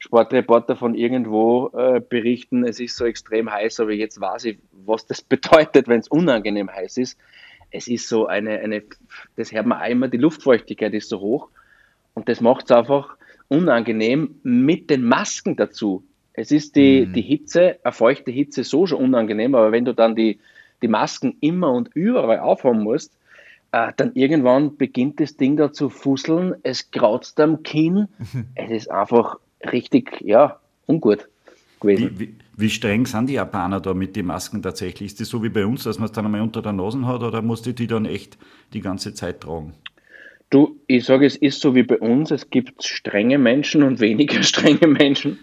Sportreporter 0.00 0.76
von 0.76 0.94
irgendwo 0.94 1.70
äh, 1.74 2.00
berichten, 2.00 2.64
es 2.64 2.80
ist 2.80 2.96
so 2.96 3.04
extrem 3.04 3.52
heiß, 3.52 3.80
aber 3.80 3.92
jetzt 3.92 4.20
weiß 4.20 4.46
ich, 4.46 4.58
was 4.72 5.06
das 5.06 5.20
bedeutet, 5.22 5.88
wenn 5.88 6.00
es 6.00 6.08
unangenehm 6.08 6.70
heiß 6.70 6.96
ist. 6.96 7.18
Es 7.70 7.86
ist 7.86 8.08
so 8.08 8.26
eine, 8.26 8.58
eine, 8.58 8.82
das 9.36 9.52
hört 9.52 9.66
man 9.66 9.80
auch 9.80 9.88
immer, 9.88 10.08
die 10.08 10.16
Luftfeuchtigkeit 10.16 10.94
ist 10.94 11.10
so 11.10 11.20
hoch 11.20 11.48
und 12.14 12.28
das 12.28 12.40
macht 12.40 12.64
es 12.64 12.76
einfach 12.76 13.16
unangenehm 13.48 14.40
mit 14.42 14.90
den 14.90 15.04
Masken 15.04 15.54
dazu. 15.54 16.02
Es 16.32 16.50
ist 16.50 16.76
die, 16.76 17.06
die 17.06 17.22
Hitze, 17.22 17.78
eine 17.82 17.92
feuchte 17.92 18.30
Hitze 18.30 18.64
so 18.64 18.86
schon 18.86 18.98
unangenehm, 19.04 19.54
aber 19.54 19.72
wenn 19.72 19.84
du 19.84 19.94
dann 19.94 20.14
die, 20.14 20.38
die 20.82 20.88
Masken 20.88 21.36
immer 21.40 21.72
und 21.72 21.90
überall 21.94 22.38
aufhaben 22.38 22.82
musst, 22.82 23.12
äh, 23.72 23.92
dann 23.96 24.12
irgendwann 24.14 24.76
beginnt 24.76 25.20
das 25.20 25.36
Ding 25.36 25.56
da 25.56 25.72
zu 25.72 25.90
fusseln, 25.90 26.54
es 26.62 26.90
krautzt 26.90 27.38
am 27.40 27.62
Kinn, 27.62 28.08
es 28.54 28.70
ist 28.70 28.90
einfach 28.90 29.38
richtig, 29.72 30.20
ja, 30.20 30.58
ungut 30.86 31.28
gewesen. 31.80 32.18
Wie, 32.18 32.20
wie, 32.20 32.34
wie 32.56 32.70
streng 32.70 33.06
sind 33.06 33.28
die 33.28 33.34
Japaner 33.34 33.80
da 33.80 33.94
mit 33.94 34.16
den 34.16 34.26
Masken 34.26 34.62
tatsächlich? 34.62 35.12
Ist 35.12 35.20
das 35.20 35.28
so 35.28 35.42
wie 35.42 35.48
bei 35.48 35.66
uns, 35.66 35.84
dass 35.84 35.98
man 35.98 36.06
es 36.06 36.12
dann 36.12 36.26
einmal 36.26 36.42
unter 36.42 36.62
der 36.62 36.72
Nase 36.72 37.06
hat 37.06 37.22
oder 37.22 37.42
musst 37.42 37.66
du 37.66 37.72
die 37.72 37.86
dann 37.86 38.04
echt 38.04 38.38
die 38.72 38.80
ganze 38.80 39.14
Zeit 39.14 39.40
tragen? 39.40 39.74
Du, 40.50 40.76
ich 40.88 41.04
sage, 41.04 41.26
es 41.26 41.36
ist 41.36 41.60
so 41.60 41.76
wie 41.76 41.84
bei 41.84 41.98
uns, 41.98 42.32
es 42.32 42.50
gibt 42.50 42.82
strenge 42.84 43.38
Menschen 43.38 43.82
und 43.82 44.00
weniger 44.00 44.42
strenge 44.42 44.88
Menschen. 44.88 45.38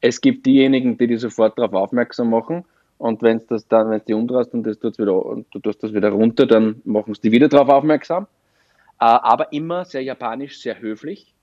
Es 0.00 0.20
gibt 0.20 0.46
diejenigen, 0.46 0.98
die 0.98 1.06
dich 1.06 1.20
sofort 1.20 1.58
darauf 1.58 1.72
aufmerksam 1.72 2.30
machen 2.30 2.64
und 2.98 3.22
wenn 3.22 3.36
es 3.36 3.46
das 3.46 3.68
dann, 3.68 3.90
wenn 3.90 3.98
es 3.98 4.04
die 4.04 4.14
umdrehst 4.14 4.54
und 4.54 4.62
das 4.64 4.78
tut's 4.78 4.98
wieder, 4.98 5.24
und 5.24 5.46
du 5.52 5.58
tust 5.58 5.82
das 5.82 5.92
wieder 5.92 6.10
runter, 6.10 6.46
dann 6.46 6.80
machen 6.84 7.14
sie 7.14 7.20
die 7.22 7.32
wieder 7.32 7.48
darauf 7.48 7.68
aufmerksam. 7.68 8.26
aber 8.98 9.52
immer 9.52 9.84
sehr 9.84 10.02
japanisch, 10.02 10.60
sehr 10.60 10.80
höflich. 10.80 11.34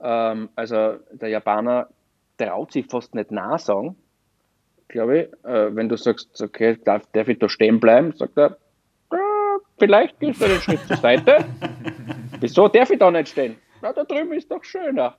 Ähm, 0.00 0.50
also 0.56 0.96
der 1.12 1.28
Japaner 1.28 1.88
traut 2.36 2.72
sich 2.72 2.86
fast 2.86 3.14
nicht 3.14 3.30
nah 3.30 3.56
sagen, 3.56 3.96
glaube 4.88 5.18
ich. 5.18 5.44
Äh, 5.44 5.74
wenn 5.74 5.88
du 5.88 5.96
sagst, 5.96 6.42
okay, 6.42 6.76
darf, 6.84 7.06
darf 7.12 7.28
ich 7.28 7.38
da 7.38 7.48
stehen 7.48 7.80
bleiben, 7.80 8.12
sagt 8.12 8.36
er, 8.36 8.58
äh, 9.12 9.16
vielleicht 9.78 10.18
gehst 10.20 10.40
du 10.40 10.46
einen 10.46 10.60
Schritt 10.60 10.80
zur 10.86 10.96
Seite. 10.96 11.44
Wieso 12.40 12.68
darf 12.68 12.90
ich 12.90 12.98
da 12.98 13.10
nicht 13.10 13.28
stehen? 13.28 13.56
Na, 13.80 13.92
da 13.92 14.04
drüben 14.04 14.32
ist 14.32 14.50
doch 14.50 14.62
schöner. 14.64 15.16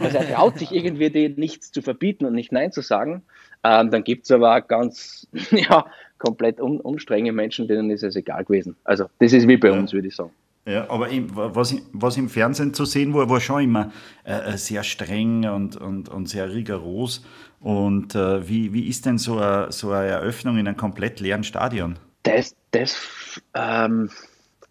Also 0.00 0.18
er 0.18 0.34
traut 0.34 0.58
sich 0.58 0.72
irgendwie 0.72 1.10
dir 1.10 1.28
nichts 1.30 1.70
zu 1.70 1.82
verbieten 1.82 2.24
und 2.24 2.34
nicht 2.34 2.52
Nein 2.52 2.72
zu 2.72 2.80
sagen. 2.80 3.22
Ähm, 3.64 3.90
dann 3.90 4.04
gibt 4.04 4.24
es 4.24 4.30
aber 4.30 4.56
auch 4.56 4.66
ganz, 4.66 5.26
ja, 5.50 5.86
komplett 6.18 6.60
un 6.60 6.80
unstrenge 6.80 7.32
Menschen, 7.32 7.68
denen 7.68 7.90
ist 7.90 8.02
es 8.02 8.16
egal 8.16 8.44
gewesen. 8.44 8.76
Also 8.84 9.06
das 9.18 9.32
ist 9.32 9.46
wie 9.48 9.56
bei 9.56 9.68
ja. 9.68 9.74
uns, 9.74 9.92
würde 9.92 10.08
ich 10.08 10.16
sagen. 10.16 10.32
Ja, 10.64 10.88
aber 10.90 11.08
was, 11.10 11.74
was 11.92 12.16
im 12.16 12.28
Fernsehen 12.28 12.72
zu 12.72 12.84
sehen 12.84 13.14
war, 13.14 13.28
war 13.28 13.40
schon 13.40 13.64
immer 13.64 13.90
äh, 14.24 14.52
äh, 14.52 14.56
sehr 14.56 14.84
streng 14.84 15.48
und, 15.48 15.76
und, 15.76 16.08
und 16.08 16.28
sehr 16.28 16.54
rigoros. 16.54 17.24
Und 17.58 18.14
äh, 18.14 18.48
wie, 18.48 18.72
wie 18.72 18.88
ist 18.88 19.04
denn 19.04 19.18
so 19.18 19.38
eine, 19.38 19.72
so 19.72 19.90
eine 19.90 20.08
Eröffnung 20.08 20.58
in 20.58 20.68
einem 20.68 20.76
komplett 20.76 21.18
leeren 21.18 21.42
Stadion? 21.42 21.98
Das, 22.22 22.54
das, 22.70 23.42
ähm, 23.54 24.08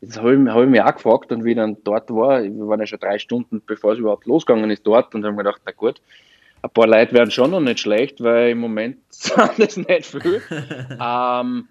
das 0.01 0.17
habe 0.17 0.33
ich, 0.33 0.49
hab 0.49 0.63
ich 0.63 0.69
mich 0.69 0.81
auch 0.81 0.95
gefragt 0.95 1.31
und 1.31 1.45
wie 1.45 1.51
ich 1.51 1.55
dann 1.55 1.77
dort 1.83 2.09
war, 2.09 2.43
wir 2.43 2.67
waren 2.67 2.79
ja 2.79 2.87
schon 2.87 2.99
drei 2.99 3.19
Stunden, 3.19 3.61
bevor 3.65 3.93
es 3.93 3.99
überhaupt 3.99 4.25
losgegangen 4.25 4.71
ist, 4.71 4.85
dort 4.85 5.13
und 5.13 5.23
habe 5.23 5.35
mir 5.35 5.43
gedacht, 5.43 5.61
na 5.65 5.71
gut, 5.71 6.01
ein 6.63 6.69
paar 6.71 6.87
Leute 6.87 7.13
werden 7.13 7.31
schon 7.31 7.51
noch 7.51 7.59
nicht 7.59 7.79
schlecht, 7.79 8.21
weil 8.21 8.51
im 8.51 8.59
Moment 8.59 8.97
sind 9.09 9.59
es 9.59 9.77
nicht 9.77 10.05
viel. 10.05 10.41
ähm, 10.99 11.67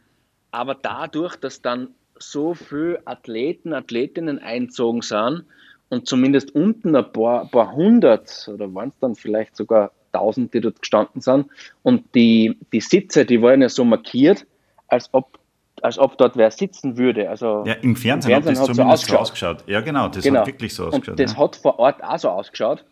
aber 0.52 0.74
dadurch, 0.80 1.36
dass 1.36 1.60
dann 1.60 1.88
so 2.18 2.54
viele 2.54 3.00
Athleten, 3.06 3.72
Athletinnen 3.72 4.38
einzogen 4.38 5.02
sind 5.02 5.44
und 5.88 6.06
zumindest 6.06 6.54
unten 6.54 6.94
ein 6.94 7.12
paar, 7.12 7.42
ein 7.42 7.50
paar 7.50 7.72
hundert 7.72 8.48
oder 8.52 8.72
waren 8.74 8.90
es 8.90 8.98
dann 9.00 9.16
vielleicht 9.16 9.56
sogar 9.56 9.90
tausend, 10.12 10.54
die 10.54 10.60
dort 10.60 10.80
gestanden 10.80 11.20
sind 11.20 11.46
und 11.82 12.14
die, 12.14 12.58
die 12.72 12.80
Sitze, 12.80 13.24
die 13.24 13.42
waren 13.42 13.62
ja 13.62 13.68
so 13.68 13.84
markiert, 13.84 14.46
als 14.86 15.08
ob 15.12 15.39
als 15.82 15.98
ob 15.98 16.18
dort 16.18 16.36
wer 16.36 16.50
sitzen 16.50 16.96
würde. 16.96 17.28
Also 17.28 17.64
ja, 17.66 17.74
im 17.74 17.96
Fernsehen, 17.96 18.32
im 18.32 18.42
Fernsehen 18.42 18.58
hat 18.58 18.68
das 18.68 18.76
zumindest 18.76 18.76
so 18.76 19.16
ausgeschaut. 19.16 19.16
so 19.16 19.22
ausgeschaut. 19.22 19.64
Ja, 19.66 19.80
genau, 19.80 20.08
das 20.08 20.24
genau. 20.24 20.40
hat 20.40 20.46
wirklich 20.46 20.74
so 20.74 20.86
ausgeschaut. 20.86 21.08
Und 21.08 21.20
das 21.20 21.32
ja. 21.32 21.38
hat 21.38 21.56
vor 21.56 21.78
Ort 21.78 22.02
auch 22.02 22.18
so 22.18 22.28
ausgeschaut. 22.28 22.84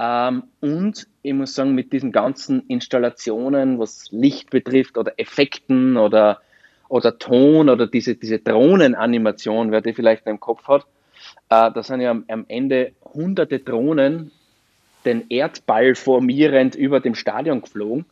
Ähm, 0.00 0.44
und 0.60 1.06
ich 1.22 1.32
muss 1.32 1.54
sagen, 1.54 1.74
mit 1.74 1.92
diesen 1.92 2.12
ganzen 2.12 2.62
Installationen, 2.68 3.78
was 3.78 4.06
Licht 4.10 4.50
betrifft 4.50 4.96
oder 4.96 5.12
Effekten 5.18 5.96
oder 5.96 6.40
oder 6.88 7.18
Ton 7.18 7.68
oder 7.68 7.86
diese, 7.86 8.14
diese 8.14 8.38
Drohnenanimation, 8.38 9.70
wer 9.70 9.80
die 9.80 9.92
vielleicht 9.92 10.26
im 10.26 10.40
Kopf 10.40 10.66
hat, 10.66 10.86
äh, 11.50 11.70
da 11.70 11.82
sind 11.82 12.00
ja 12.00 12.10
am, 12.10 12.24
am, 12.28 12.44
Ende 12.48 12.92
hunderte 13.14 13.58
Drohnen 13.58 14.30
den 15.04 15.26
Erdball 15.28 15.94
formierend 15.94 16.74
über 16.74 17.00
dem 17.00 17.14
Stadion 17.14 17.62
geflogen. 17.62 18.06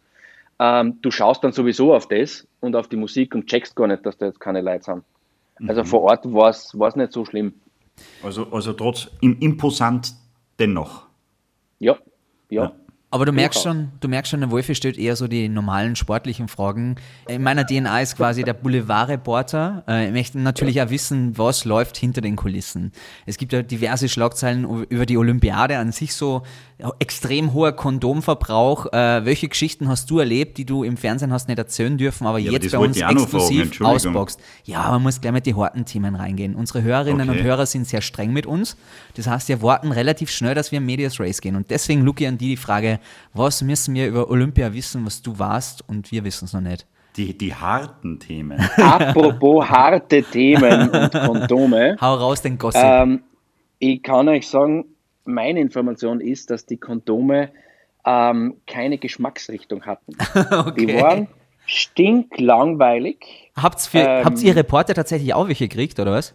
Ähm, 0.59 0.99
du 1.03 1.11
schaust 1.11 1.45
dann 1.45 1.53
sowieso 1.53 1.95
auf 1.95 2.09
das 2.09 2.47
und 2.61 2.77
auf 2.77 2.89
die 2.89 2.97
Musik 2.97 3.35
und 3.35 3.47
checkst 3.47 3.77
gar 3.77 3.87
nicht, 3.87 4.07
dass 4.07 4.17
da 4.17 4.27
jetzt 4.27 4.41
keine 4.41 4.63
Leute 4.63 4.91
haben. 4.91 5.05
Also 5.67 5.83
mhm. 5.83 5.87
vor 5.87 6.03
Ort 6.03 6.25
war 6.33 6.49
es 6.51 6.97
nicht 6.97 7.13
so 7.13 7.25
schlimm. 7.25 7.55
Also, 8.23 8.47
also 8.51 8.73
trotz 8.73 9.11
imposant 9.21 10.15
dennoch. 10.59 11.07
Ja, 11.79 11.97
ja. 12.51 12.65
ja. 12.65 12.73
Aber 13.11 13.25
du 13.25 13.33
merkst 13.33 13.63
schon, 13.63 13.93
du 14.01 14.09
merkst 14.09 14.31
schon, 14.31 14.41
der 14.41 14.51
Wolfi 14.51 14.75
stellt 14.75 14.99
eher 14.99 15.15
so 15.15 15.29
die 15.29 15.49
normalen 15.49 15.95
sportlichen 15.95 16.49
Fragen. 16.49 16.97
In 17.29 17.43
meiner 17.43 17.65
DNA 17.65 18.01
ist 18.01 18.17
quasi 18.17 18.43
der 18.43 18.53
Boulevardreporter. 18.53 19.85
Äh, 19.87 20.07
ich 20.09 20.13
möchte 20.13 20.39
natürlich 20.41 20.83
auch 20.83 20.91
wissen, 20.91 21.39
was 21.39 21.65
läuft 21.65 21.97
hinter 21.97 22.21
den 22.21 22.35
Kulissen. 22.35 22.93
Es 23.25 23.39
gibt 23.39 23.53
ja 23.53 23.63
diverse 23.63 24.09
Schlagzeilen 24.09 24.85
über 24.89 25.07
die 25.07 25.17
Olympiade 25.17 25.79
an 25.79 25.93
sich 25.93 26.15
so 26.15 26.43
extrem 26.99 27.55
hoher 27.55 27.73
Kondomverbrauch. 27.73 28.93
Äh, 28.93 29.25
welche 29.25 29.49
Geschichten 29.49 29.89
hast 29.89 30.11
du 30.11 30.19
erlebt, 30.19 30.59
die 30.59 30.67
du 30.67 30.85
im 30.85 30.97
Fernsehen 30.97 31.33
hast 31.33 31.49
nicht 31.49 31.59
erzählen 31.59 31.97
dürfen, 31.97 32.27
aber 32.27 32.39
ja, 32.39 32.53
jetzt 32.53 32.75
aber 32.75 32.83
bei 32.83 32.89
uns 32.89 33.01
exklusiv 33.01 33.81
ausboxt? 33.81 34.41
Ja, 34.65 34.91
man 34.91 35.03
muss 35.03 35.21
gleich 35.21 35.33
mit 35.33 35.47
die 35.47 35.55
harten 35.55 35.87
Themen 35.87 36.15
reingehen. 36.17 36.55
Unsere 36.55 36.83
Hörerinnen 36.83 37.31
okay. 37.31 37.39
und 37.39 37.45
Hörer 37.45 37.65
sind 37.65 37.87
sehr 37.87 38.03
streng 38.03 38.33
mit 38.33 38.45
uns. 38.45 38.77
Das 39.15 39.27
heißt, 39.27 39.49
wir 39.49 39.63
warten 39.63 39.91
relativ 39.91 40.31
schnell, 40.31 40.55
dass 40.55 40.71
wir 40.71 40.79
in 40.79 40.87
Medias 40.87 41.19
Race 41.19 41.41
gehen. 41.41 41.57
Und 41.57 41.71
deswegen, 41.71 42.03
Luki, 42.03 42.27
an 42.27 42.37
die 42.37 42.49
die 42.49 42.57
Frage, 42.57 42.96
was 43.33 43.63
müssen 43.63 43.95
wir 43.95 44.07
über 44.09 44.31
Olympia 44.31 44.73
wissen, 44.73 45.05
was 45.07 45.23
du 45.23 45.39
warst 45.39 45.89
und 45.89 46.11
wir 46.13 46.25
wissen 46.25 46.47
es 46.47 46.53
noch 46.53 46.61
nicht? 46.61 46.87
Die, 47.17 47.37
die 47.37 47.55
harten 47.55 48.21
Themen. 48.21 48.61
Apropos 48.77 49.69
harte 49.69 50.23
Themen 50.23 50.91
und 50.91 51.13
Kondome. 51.13 51.97
Hau 52.01 52.15
raus 52.15 52.43
den 52.43 52.59
Gossip. 52.59 52.83
Ähm, 52.85 53.23
ich 53.79 54.03
kann 54.03 54.29
euch 54.29 54.49
sagen, 54.49 54.85
meine 55.25 55.61
Information 55.61 56.21
ist, 56.21 56.51
dass 56.51 56.67
die 56.67 56.77
Kondome 56.77 57.51
ähm, 58.05 58.57
keine 58.67 58.99
Geschmacksrichtung 58.99 59.85
hatten. 59.85 60.17
okay. 60.35 60.87
Die 60.87 60.95
waren 60.95 61.29
stinklangweilig. 61.67 63.51
Habt's 63.57 63.89
für, 63.89 63.99
ähm, 63.99 64.25
habt 64.25 64.43
ihr 64.43 64.55
Reporter 64.55 64.95
tatsächlich 64.95 65.35
auch 65.35 65.49
welche 65.49 65.69
gekriegt, 65.69 65.99
oder 65.99 66.13
was? 66.13 66.35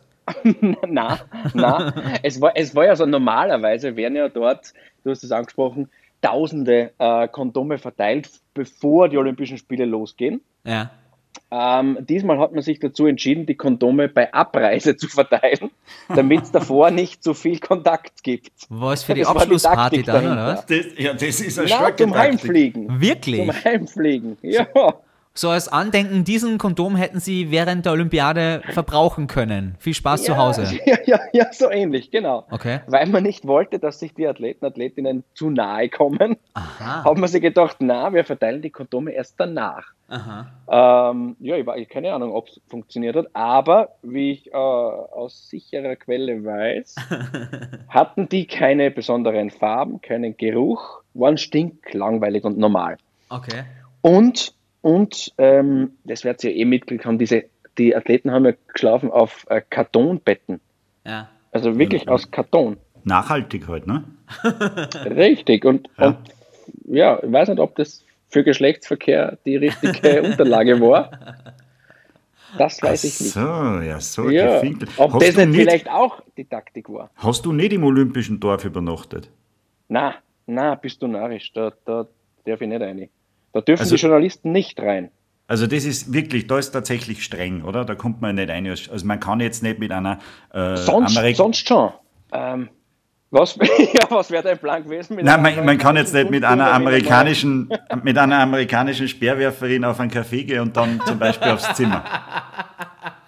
na, 0.87 1.19
na. 1.53 1.93
es, 2.21 2.39
war, 2.39 2.51
es 2.55 2.75
war 2.75 2.85
ja 2.85 2.95
so 2.95 3.05
normalerweise, 3.05 3.95
werden 3.95 4.15
ja 4.15 4.29
dort, 4.29 4.73
du 5.03 5.09
hast 5.09 5.23
es 5.23 5.31
angesprochen, 5.31 5.89
tausende 6.21 6.91
äh, 6.97 7.27
Kondome 7.27 7.77
verteilt, 7.77 8.29
bevor 8.53 9.09
die 9.09 9.17
Olympischen 9.17 9.57
Spiele 9.57 9.85
losgehen. 9.85 10.41
Ja. 10.63 10.91
Ähm, 11.53 11.97
diesmal 12.01 12.39
hat 12.39 12.53
man 12.53 12.61
sich 12.61 12.79
dazu 12.79 13.05
entschieden, 13.07 13.45
die 13.45 13.55
Kondome 13.55 14.07
bei 14.07 14.33
Abreise 14.33 14.95
zu 14.97 15.07
verteilen, 15.07 15.71
damit 16.07 16.43
es 16.43 16.51
davor 16.51 16.91
nicht 16.91 17.23
so 17.23 17.33
viel 17.33 17.59
Kontakt 17.59 18.23
gibt. 18.23 18.51
Was 18.69 19.03
für 19.03 19.13
die 19.13 19.25
Abschlussparty 19.25 20.03
dann, 20.03 20.25
oder 20.25 20.47
was? 20.47 20.65
Das, 20.65 20.85
ja, 20.97 21.13
das 21.13 21.41
ist 21.41 21.59
ein 21.59 21.65
Na, 21.69 21.95
zum 21.95 22.15
Heimfliegen. 22.15 23.01
Wirklich? 23.01 23.45
Zum 23.45 23.63
Heimfliegen, 23.65 24.37
ja. 24.41 24.67
So 25.33 25.49
als 25.49 25.69
Andenken, 25.69 26.25
diesen 26.25 26.57
Kondom 26.57 26.97
hätten 26.97 27.21
Sie 27.21 27.51
während 27.51 27.85
der 27.85 27.93
Olympiade 27.93 28.61
verbrauchen 28.71 29.27
können. 29.27 29.75
Viel 29.79 29.93
Spaß 29.93 30.27
ja, 30.27 30.33
zu 30.33 30.37
Hause. 30.37 30.63
Ja, 30.85 30.97
ja, 31.05 31.19
ja, 31.31 31.53
so 31.53 31.69
ähnlich, 31.69 32.11
genau. 32.11 32.45
Okay. 32.51 32.81
Weil 32.87 33.07
man 33.07 33.23
nicht 33.23 33.47
wollte, 33.47 33.79
dass 33.79 33.99
sich 33.99 34.13
die 34.13 34.27
Athleten, 34.27 34.65
Athletinnen 34.65 35.23
zu 35.33 35.49
nahe 35.49 35.89
kommen, 35.89 36.35
Aha. 36.53 37.03
haben 37.05 37.21
wir 37.21 37.27
sich 37.29 37.41
gedacht, 37.41 37.77
na, 37.79 38.13
wir 38.13 38.25
verteilen 38.25 38.61
die 38.61 38.71
Kondome 38.71 39.11
erst 39.11 39.39
danach. 39.39 39.93
Ähm, 40.11 41.37
ja, 41.39 41.55
ich, 41.55 41.65
ich 41.77 41.87
keine 41.87 42.13
Ahnung, 42.13 42.33
ob 42.33 42.49
es 42.49 42.59
funktioniert 42.67 43.15
hat, 43.15 43.27
aber 43.31 43.95
wie 44.01 44.31
ich 44.31 44.47
äh, 44.51 44.57
aus 44.57 45.49
sicherer 45.49 45.95
Quelle 45.95 46.43
weiß, 46.43 46.95
hatten 47.87 48.27
die 48.27 48.45
keine 48.45 48.91
besonderen 48.91 49.51
Farben, 49.51 50.01
keinen 50.01 50.35
Geruch, 50.35 51.01
waren 51.13 51.37
stinklangweilig 51.37 52.43
und 52.43 52.57
normal. 52.57 52.97
Okay. 53.29 53.63
Und 54.01 54.53
und 54.81 55.33
ähm, 55.37 55.91
das 56.03 56.23
wird 56.23 56.43
ihr 56.43 56.55
eh 56.55 56.65
mitgekriegt 56.65 57.05
haben, 57.05 57.19
diese, 57.19 57.45
die 57.77 57.95
Athleten 57.95 58.31
haben 58.31 58.45
ja 58.45 58.53
geschlafen 58.73 59.11
auf 59.11 59.45
äh, 59.49 59.61
Kartonbetten. 59.69 60.59
Ja. 61.05 61.29
Also 61.51 61.77
wirklich 61.77 62.05
ja. 62.05 62.11
aus 62.11 62.31
Karton. 62.31 62.77
Nachhaltig 63.03 63.67
halt, 63.67 63.87
ne? 63.87 64.03
Richtig. 65.05 65.65
Und 65.65 65.89
ja. 65.97 66.07
und 66.07 66.17
ja, 66.85 67.19
ich 67.21 67.31
weiß 67.31 67.49
nicht, 67.49 67.59
ob 67.59 67.75
das 67.75 68.03
für 68.29 68.43
Geschlechtsverkehr 68.43 69.37
die 69.45 69.57
richtige 69.57 70.21
Unterlage 70.23 70.79
war. 70.79 71.11
Das 72.57 72.81
weiß 72.81 73.01
Ach 73.01 73.07
ich 73.07 73.19
nicht. 73.21 73.33
So, 73.33 73.39
ja, 73.39 73.99
so 73.99 74.29
ja, 74.29 74.61
Ob 74.97 75.13
hast 75.13 75.37
das 75.37 75.45
nicht 75.45 75.55
vielleicht 75.55 75.89
auch 75.89 76.21
die 76.37 76.45
Taktik 76.45 76.89
war. 76.89 77.09
Hast 77.15 77.45
du 77.45 77.53
nicht 77.53 77.73
im 77.73 77.83
Olympischen 77.83 78.39
Dorf 78.39 78.65
übernachtet? 78.65 79.29
Na, 79.87 80.15
na, 80.47 80.75
bist 80.75 81.01
du 81.01 81.07
narrisch. 81.07 81.51
Da, 81.53 81.71
da 81.85 82.07
darf 82.45 82.61
ich 82.61 82.67
nicht 82.67 82.81
rein. 82.81 83.09
Da 83.53 83.61
dürfen 83.61 83.81
also, 83.81 83.95
die 83.95 84.01
Journalisten 84.01 84.51
nicht 84.51 84.79
rein. 84.79 85.11
Also 85.47 85.67
das 85.67 85.83
ist 85.83 86.13
wirklich, 86.13 86.47
da 86.47 86.57
ist 86.57 86.71
tatsächlich 86.71 87.23
streng, 87.23 87.63
oder? 87.63 87.83
Da 87.83 87.95
kommt 87.95 88.21
man 88.21 88.35
nicht 88.35 88.49
rein. 88.49 88.65
Also 88.67 89.05
man 89.05 89.19
kann 89.19 89.41
jetzt 89.41 89.63
nicht 89.63 89.79
mit 89.79 89.91
einer 89.91 90.19
äh, 90.53 90.77
sonst, 90.77 91.17
Amerik 91.17 91.35
sonst 91.35 91.67
schon. 91.67 91.91
Ähm, 92.31 92.69
was, 93.31 93.55
ja, 93.93 94.07
was 94.09 94.29
wäre 94.31 94.43
dein 94.43 94.57
Plan 94.57 94.83
gewesen? 94.83 95.17
Nein, 95.21 95.41
man, 95.41 95.65
man 95.65 95.77
kann 95.77 95.95
jetzt 95.95 96.13
nicht 96.13 96.29
mit 96.29 96.43
einer 96.43 96.71
amerikanischen, 96.71 97.69
mit 98.03 98.17
einer 98.17 98.39
amerikanischen 98.39 99.07
Speerwerferin 99.07 99.85
auf 99.85 99.99
einen 99.99 100.11
Café 100.11 100.45
gehen 100.45 100.61
und 100.61 100.77
dann 100.77 101.01
zum 101.05 101.19
Beispiel 101.19 101.51
aufs 101.51 101.73
Zimmer. 101.75 102.03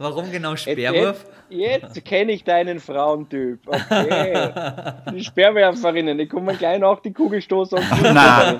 Warum 0.00 0.30
genau 0.30 0.54
Speerwurf? 0.54 1.26
Jetzt, 1.50 1.96
jetzt 1.96 2.04
kenne 2.04 2.30
ich 2.30 2.44
deinen 2.44 2.78
Frauentyp. 2.78 3.58
Okay. 3.90 4.50
Die 5.12 5.24
Speerwerferinnen, 5.24 6.18
die 6.18 6.26
kommen 6.26 6.56
gleich 6.56 6.78
nach 6.78 7.00
die 7.00 7.12
Kugelstoßer. 7.12 7.80
Nein, 8.02 8.58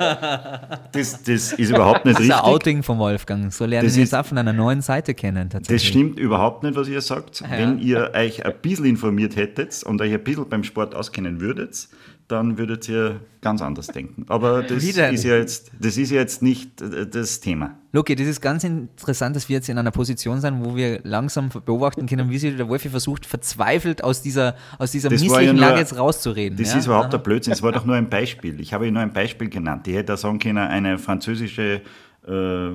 das, 0.93 1.23
das 1.23 1.53
ist 1.53 1.71
überhaupt 1.71 2.05
nicht 2.05 2.19
richtig. 2.19 2.31
Das 2.31 2.39
ist 2.39 2.45
ein 2.45 2.51
Outing 2.51 2.83
von 2.83 2.99
Wolfgang. 2.99 3.53
So 3.53 3.67
lernen 3.67 3.95
wir 3.95 4.03
es 4.03 4.15
auch 4.15 4.25
von 4.25 4.39
einer 4.39 4.53
neuen 4.53 4.81
Seite 4.81 5.15
kennen. 5.15 5.49
Das 5.51 5.85
stimmt 5.85 6.19
überhaupt 6.19 6.63
nicht, 6.63 6.77
was 6.77 6.89
ihr 6.89 7.01
sagt. 7.01 7.41
Ja. 7.41 7.51
Wenn 7.51 7.79
ihr 7.79 8.11
euch 8.15 8.45
ein 8.45 8.55
bisschen 8.61 8.87
informiert 8.87 9.37
hättet 9.37 9.83
und 9.85 10.01
euch 10.01 10.13
ein 10.13 10.25
bisschen 10.25 10.49
beim 10.49 10.65
Sport 10.65 10.95
auskennen 10.95 11.41
würdet, 11.41 11.89
dann 12.29 12.59
würdet 12.59 12.89
ihr 12.89 13.21
ganz 13.41 13.63
anders 13.63 13.87
denken. 13.87 14.27
Aber 14.29 14.63
das 14.63 14.85
ist 14.85 14.97
ja 14.97 15.11
jetzt, 15.11 15.71
das 15.81 15.97
ist 15.97 16.11
ja 16.11 16.19
jetzt 16.19 16.43
nicht 16.43 16.81
äh, 16.83 17.07
das 17.07 17.41
Thema. 17.41 17.79
Loki, 17.93 18.15
das 18.15 18.27
ist 18.27 18.43
ganz 18.43 18.65
interessant, 18.65 19.35
dass 19.35 19.49
wir 19.49 19.57
jetzt 19.57 19.69
in 19.71 19.79
einer 19.79 19.91
Position 19.91 20.41
sind, 20.41 20.63
wo 20.63 20.77
wir 20.77 21.01
langsam 21.05 21.49
beobachten 21.65 22.07
können, 22.07 22.29
wie 22.29 22.39
sich 22.39 22.55
der 22.57 22.69
Wolfi 22.69 22.91
versucht, 22.91 23.25
verzweifelt 23.25 24.05
aus 24.05 24.21
dieser, 24.21 24.57
aus 24.79 24.93
dieser 24.93 25.09
Das 25.09 25.23
misslichen 25.23 25.47
ja 25.47 25.53
nur- 25.55 25.61
Lage 25.63 25.79
jetzt 25.79 25.97
rauszureden. 25.97 26.59
Das 26.59 26.73
ja? 26.73 26.79
ist 26.79 26.87
überhaupt 26.87 27.13
der 27.15 27.19
Blödsinn. 27.19 27.53
Es 27.55 27.63
war 27.63 27.73
doch 27.73 27.87
nur 27.87 27.97
ein 27.97 28.11
Beispiel. 28.11 28.61
Ich 28.61 28.75
habe 28.75 28.85
Ihnen 28.87 28.95
nur 28.95 29.03
ein 29.03 29.13
Beispiel 29.15 29.49
genannt. 29.49 29.89
Ich 29.89 29.95
hätte 29.95 30.15
sagen 30.19 30.39
können, 30.39 30.59
eine 30.59 30.99
französische 30.99 31.81
äh, 32.29 32.73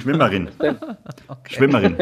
Schwimmerin. 0.00 0.48
Schwimmerin. 1.48 1.96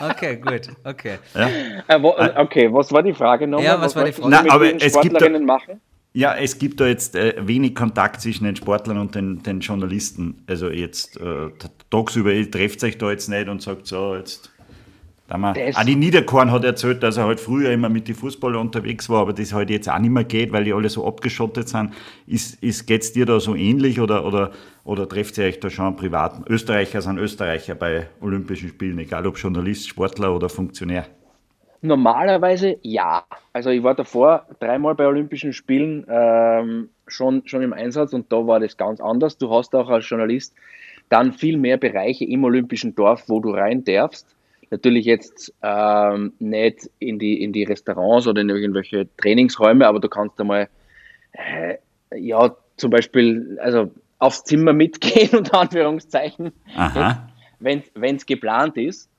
Okay, 0.00 0.36
gut, 0.36 0.68
okay. 0.84 1.18
Äh, 1.34 2.02
wo, 2.02 2.14
okay, 2.36 2.72
was 2.72 2.92
war 2.92 3.02
die 3.02 3.14
Frage 3.14 3.46
nochmal? 3.46 3.66
Ja, 3.66 3.80
was 3.80 3.94
war 3.94 4.04
die 4.04 4.12
Frage? 4.12 4.30
Na, 4.30 4.44
aber 4.52 4.74
es 4.74 4.94
gibt 4.94 5.06
Sportlerinnen 5.06 5.44
machen? 5.44 5.80
Ja, 6.12 6.34
es 6.34 6.58
gibt 6.58 6.80
da 6.80 6.86
jetzt 6.86 7.14
äh, 7.14 7.34
wenig 7.38 7.74
Kontakt 7.74 8.20
zwischen 8.20 8.44
den 8.44 8.56
Sportlern 8.56 8.98
und 8.98 9.14
den, 9.14 9.42
den 9.42 9.60
Journalisten. 9.60 10.42
Also 10.46 10.70
jetzt 10.70 11.20
äh, 11.20 11.50
tagsüber, 11.90 12.32
ihr 12.32 12.50
trefft 12.50 12.82
euch 12.82 12.98
da 12.98 13.10
jetzt 13.10 13.28
nicht 13.28 13.48
und 13.48 13.62
sagt 13.62 13.86
so, 13.86 14.16
jetzt. 14.16 14.50
Das- 15.28 15.76
Auch 15.76 15.84
die 15.84 15.94
Niederkorn 15.94 16.50
hat 16.50 16.64
erzählt, 16.64 17.02
dass 17.02 17.18
er 17.18 17.26
halt 17.26 17.38
früher 17.38 17.70
immer 17.70 17.88
mit 17.90 18.08
den 18.08 18.14
Fußballern 18.14 18.60
unterwegs 18.60 19.08
war, 19.10 19.20
aber 19.20 19.34
das 19.34 19.52
halt 19.52 19.68
jetzt 19.68 19.88
auch 19.88 19.98
nicht 19.98 20.10
mehr 20.10 20.24
geht, 20.24 20.52
weil 20.52 20.64
die 20.64 20.72
alle 20.72 20.88
so 20.88 21.06
abgeschottet 21.06 21.68
sind. 21.68 21.92
Ist, 22.26 22.62
ist, 22.62 22.86
Geht 22.86 23.02
es 23.02 23.12
dir 23.12 23.26
da 23.26 23.38
so 23.38 23.54
ähnlich 23.54 24.00
oder, 24.00 24.24
oder, 24.24 24.52
oder 24.84 25.06
trefft 25.08 25.36
ihr 25.38 25.44
euch 25.44 25.60
da 25.60 25.68
schon 25.68 25.94
privat? 25.96 26.48
Österreicher 26.48 27.02
sind 27.02 27.18
Österreicher 27.18 27.74
bei 27.74 28.06
Olympischen 28.22 28.70
Spielen, 28.70 28.98
egal 28.98 29.26
ob 29.26 29.36
Journalist, 29.36 29.86
Sportler 29.88 30.34
oder 30.34 30.48
Funktionär. 30.48 31.04
Normalerweise 31.80 32.76
ja. 32.82 33.22
Also 33.52 33.70
ich 33.70 33.82
war 33.82 33.94
davor 33.94 34.46
dreimal 34.58 34.94
bei 34.94 35.06
Olympischen 35.06 35.52
Spielen 35.52 36.04
ähm, 36.08 36.88
schon, 37.06 37.42
schon 37.46 37.62
im 37.62 37.72
Einsatz 37.72 38.12
und 38.14 38.32
da 38.32 38.44
war 38.46 38.58
das 38.60 38.76
ganz 38.76 39.00
anders. 39.00 39.38
Du 39.38 39.50
hast 39.50 39.74
auch 39.74 39.88
als 39.88 40.08
Journalist 40.08 40.54
dann 41.08 41.32
viel 41.32 41.56
mehr 41.56 41.76
Bereiche 41.76 42.24
im 42.24 42.42
Olympischen 42.44 42.94
Dorf, 42.94 43.24
wo 43.28 43.40
du 43.40 43.50
rein 43.50 43.84
darfst. 43.84 44.34
Natürlich 44.70 45.06
jetzt 45.06 45.54
ähm, 45.62 46.32
nicht 46.38 46.90
in 46.98 47.18
die, 47.18 47.42
in 47.42 47.52
die 47.52 47.64
Restaurants 47.64 48.26
oder 48.26 48.40
in 48.40 48.48
irgendwelche 48.48 49.08
Trainingsräume, 49.16 49.86
aber 49.86 50.00
du 50.00 50.08
kannst 50.08 50.38
einmal, 50.40 50.68
äh, 51.32 51.76
ja, 52.14 52.54
zum 52.76 52.90
Beispiel, 52.90 53.58
also 53.60 53.90
aufs 54.18 54.44
Zimmer 54.44 54.72
mitgehen, 54.72 55.30
unter 55.38 55.60
Anführungszeichen 55.60 56.52
wenn 57.94 58.16
es 58.16 58.26
geplant 58.26 58.76
ist. 58.76 59.10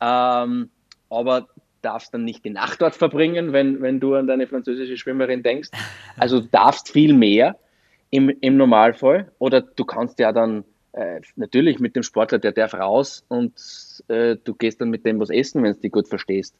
Ähm, 0.00 0.70
aber 1.10 1.48
darfst 1.82 2.12
dann 2.12 2.24
nicht 2.24 2.44
die 2.44 2.50
Nacht 2.50 2.80
dort 2.80 2.94
verbringen, 2.94 3.52
wenn, 3.52 3.80
wenn 3.80 4.00
du 4.00 4.14
an 4.14 4.26
deine 4.26 4.46
französische 4.46 4.96
Schwimmerin 4.96 5.42
denkst. 5.42 5.70
Also 6.16 6.40
du 6.40 6.48
darfst 6.48 6.90
viel 6.90 7.14
mehr 7.14 7.56
im, 8.10 8.30
im 8.40 8.56
Normalfall. 8.56 9.30
Oder 9.38 9.60
du 9.60 9.84
kannst 9.84 10.18
ja 10.18 10.32
dann 10.32 10.64
äh, 10.98 11.20
natürlich 11.36 11.78
mit 11.78 11.94
dem 11.94 12.02
Sportler, 12.02 12.38
der 12.38 12.52
darf 12.52 12.74
raus 12.74 13.24
und 13.28 13.52
äh, 14.08 14.36
du 14.42 14.54
gehst 14.54 14.80
dann 14.80 14.90
mit 14.90 15.06
dem 15.06 15.20
was 15.20 15.30
essen, 15.30 15.62
wenn 15.62 15.72
du 15.74 15.80
dich 15.80 15.92
gut 15.92 16.08
verstehst. 16.08 16.56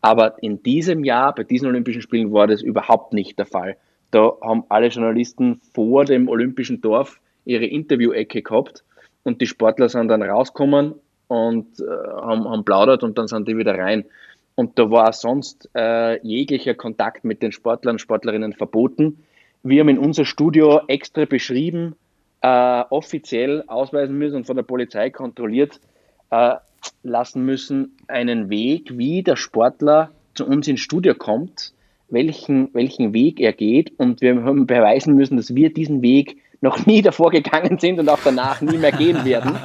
Aber 0.00 0.42
in 0.42 0.62
diesem 0.62 1.04
Jahr, 1.04 1.34
bei 1.34 1.44
diesen 1.44 1.68
Olympischen 1.68 2.02
Spielen, 2.02 2.32
war 2.32 2.46
das 2.46 2.62
überhaupt 2.62 3.12
nicht 3.12 3.38
der 3.38 3.46
Fall. 3.46 3.76
Da 4.10 4.32
haben 4.42 4.64
alle 4.68 4.88
Journalisten 4.88 5.60
vor 5.72 6.04
dem 6.04 6.28
Olympischen 6.28 6.80
Dorf 6.80 7.20
ihre 7.44 7.66
Interview-Ecke 7.66 8.42
gehabt 8.42 8.84
und 9.22 9.40
die 9.40 9.46
Sportler 9.46 9.88
sind 9.88 10.08
dann 10.08 10.22
rausgekommen 10.22 10.94
und 11.28 11.80
äh, 11.80 11.84
haben, 11.84 12.48
haben 12.48 12.64
plaudert 12.64 13.02
und 13.02 13.18
dann 13.18 13.28
sind 13.28 13.48
die 13.48 13.56
wieder 13.56 13.76
rein. 13.78 14.04
Und 14.54 14.78
da 14.78 14.90
war 14.90 15.12
sonst 15.12 15.68
äh, 15.74 16.20
jeglicher 16.26 16.74
Kontakt 16.74 17.24
mit 17.24 17.42
den 17.42 17.52
Sportlern 17.52 17.96
und 17.96 17.98
Sportlerinnen 17.98 18.52
verboten. 18.52 19.24
Wir 19.62 19.80
haben 19.80 19.88
in 19.88 19.98
unser 19.98 20.24
Studio 20.24 20.82
extra 20.86 21.24
beschrieben, 21.24 21.96
äh, 22.44 22.84
offiziell 22.90 23.64
ausweisen 23.68 24.18
müssen 24.18 24.36
und 24.36 24.46
von 24.46 24.56
der 24.56 24.64
Polizei 24.64 25.08
kontrolliert 25.08 25.80
äh, 26.28 26.56
lassen 27.02 27.46
müssen, 27.46 27.96
einen 28.06 28.50
Weg, 28.50 28.98
wie 28.98 29.22
der 29.22 29.36
Sportler 29.36 30.10
zu 30.34 30.46
uns 30.46 30.68
ins 30.68 30.80
Studio 30.80 31.14
kommt, 31.14 31.72
welchen, 32.10 32.68
welchen 32.74 33.14
Weg 33.14 33.40
er 33.40 33.54
geht. 33.54 33.98
Und 33.98 34.20
wir 34.20 34.42
haben 34.42 34.66
beweisen 34.66 35.14
müssen, 35.14 35.38
dass 35.38 35.54
wir 35.54 35.72
diesen 35.72 36.02
Weg 36.02 36.36
noch 36.60 36.84
nie 36.84 37.00
davor 37.00 37.30
gegangen 37.30 37.78
sind 37.78 37.98
und 37.98 38.10
auch 38.10 38.20
danach 38.22 38.60
nie 38.60 38.76
mehr 38.76 38.92
gehen 38.92 39.24
werden. 39.24 39.56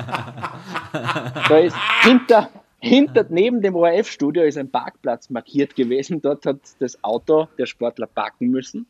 Da 1.49 1.57
ist 1.57 1.75
hinter, 2.03 2.49
hinter 2.79 3.25
neben 3.29 3.61
dem 3.61 3.75
ORF-Studio 3.75 4.43
ist 4.43 4.57
ein 4.57 4.71
Parkplatz 4.71 5.29
markiert 5.29 5.75
gewesen. 5.75 6.21
Dort 6.21 6.45
hat 6.45 6.59
das 6.79 7.03
Auto 7.03 7.49
der 7.57 7.65
Sportler 7.65 8.07
parken 8.07 8.47
müssen. 8.47 8.85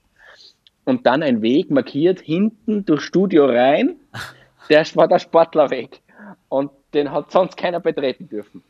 Und 0.90 1.06
dann 1.06 1.24
ein 1.24 1.42
Weg 1.42 1.70
markiert 1.70 2.20
hinten 2.20 2.86
durchs 2.86 3.04
Studio 3.04 3.46
rein. 3.46 3.96
Der 4.70 4.86
war 4.96 5.08
der 5.08 5.20
Sportlerweg. 5.20 6.02
Und 6.48 6.72
den 6.94 7.12
hat 7.12 7.32
sonst 7.32 7.58
keiner 7.58 7.80
betreten 7.80 8.28
dürfen. 8.28 8.64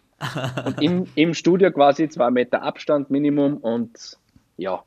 Und 0.66 0.82
im, 0.82 1.08
im 1.16 1.34
Studio 1.34 1.72
quasi 1.72 2.10
zwei 2.10 2.30
Meter 2.30 2.62
Abstand 2.62 3.10
Minimum 3.10 3.58
und 3.58 4.18
ja, 4.58 4.84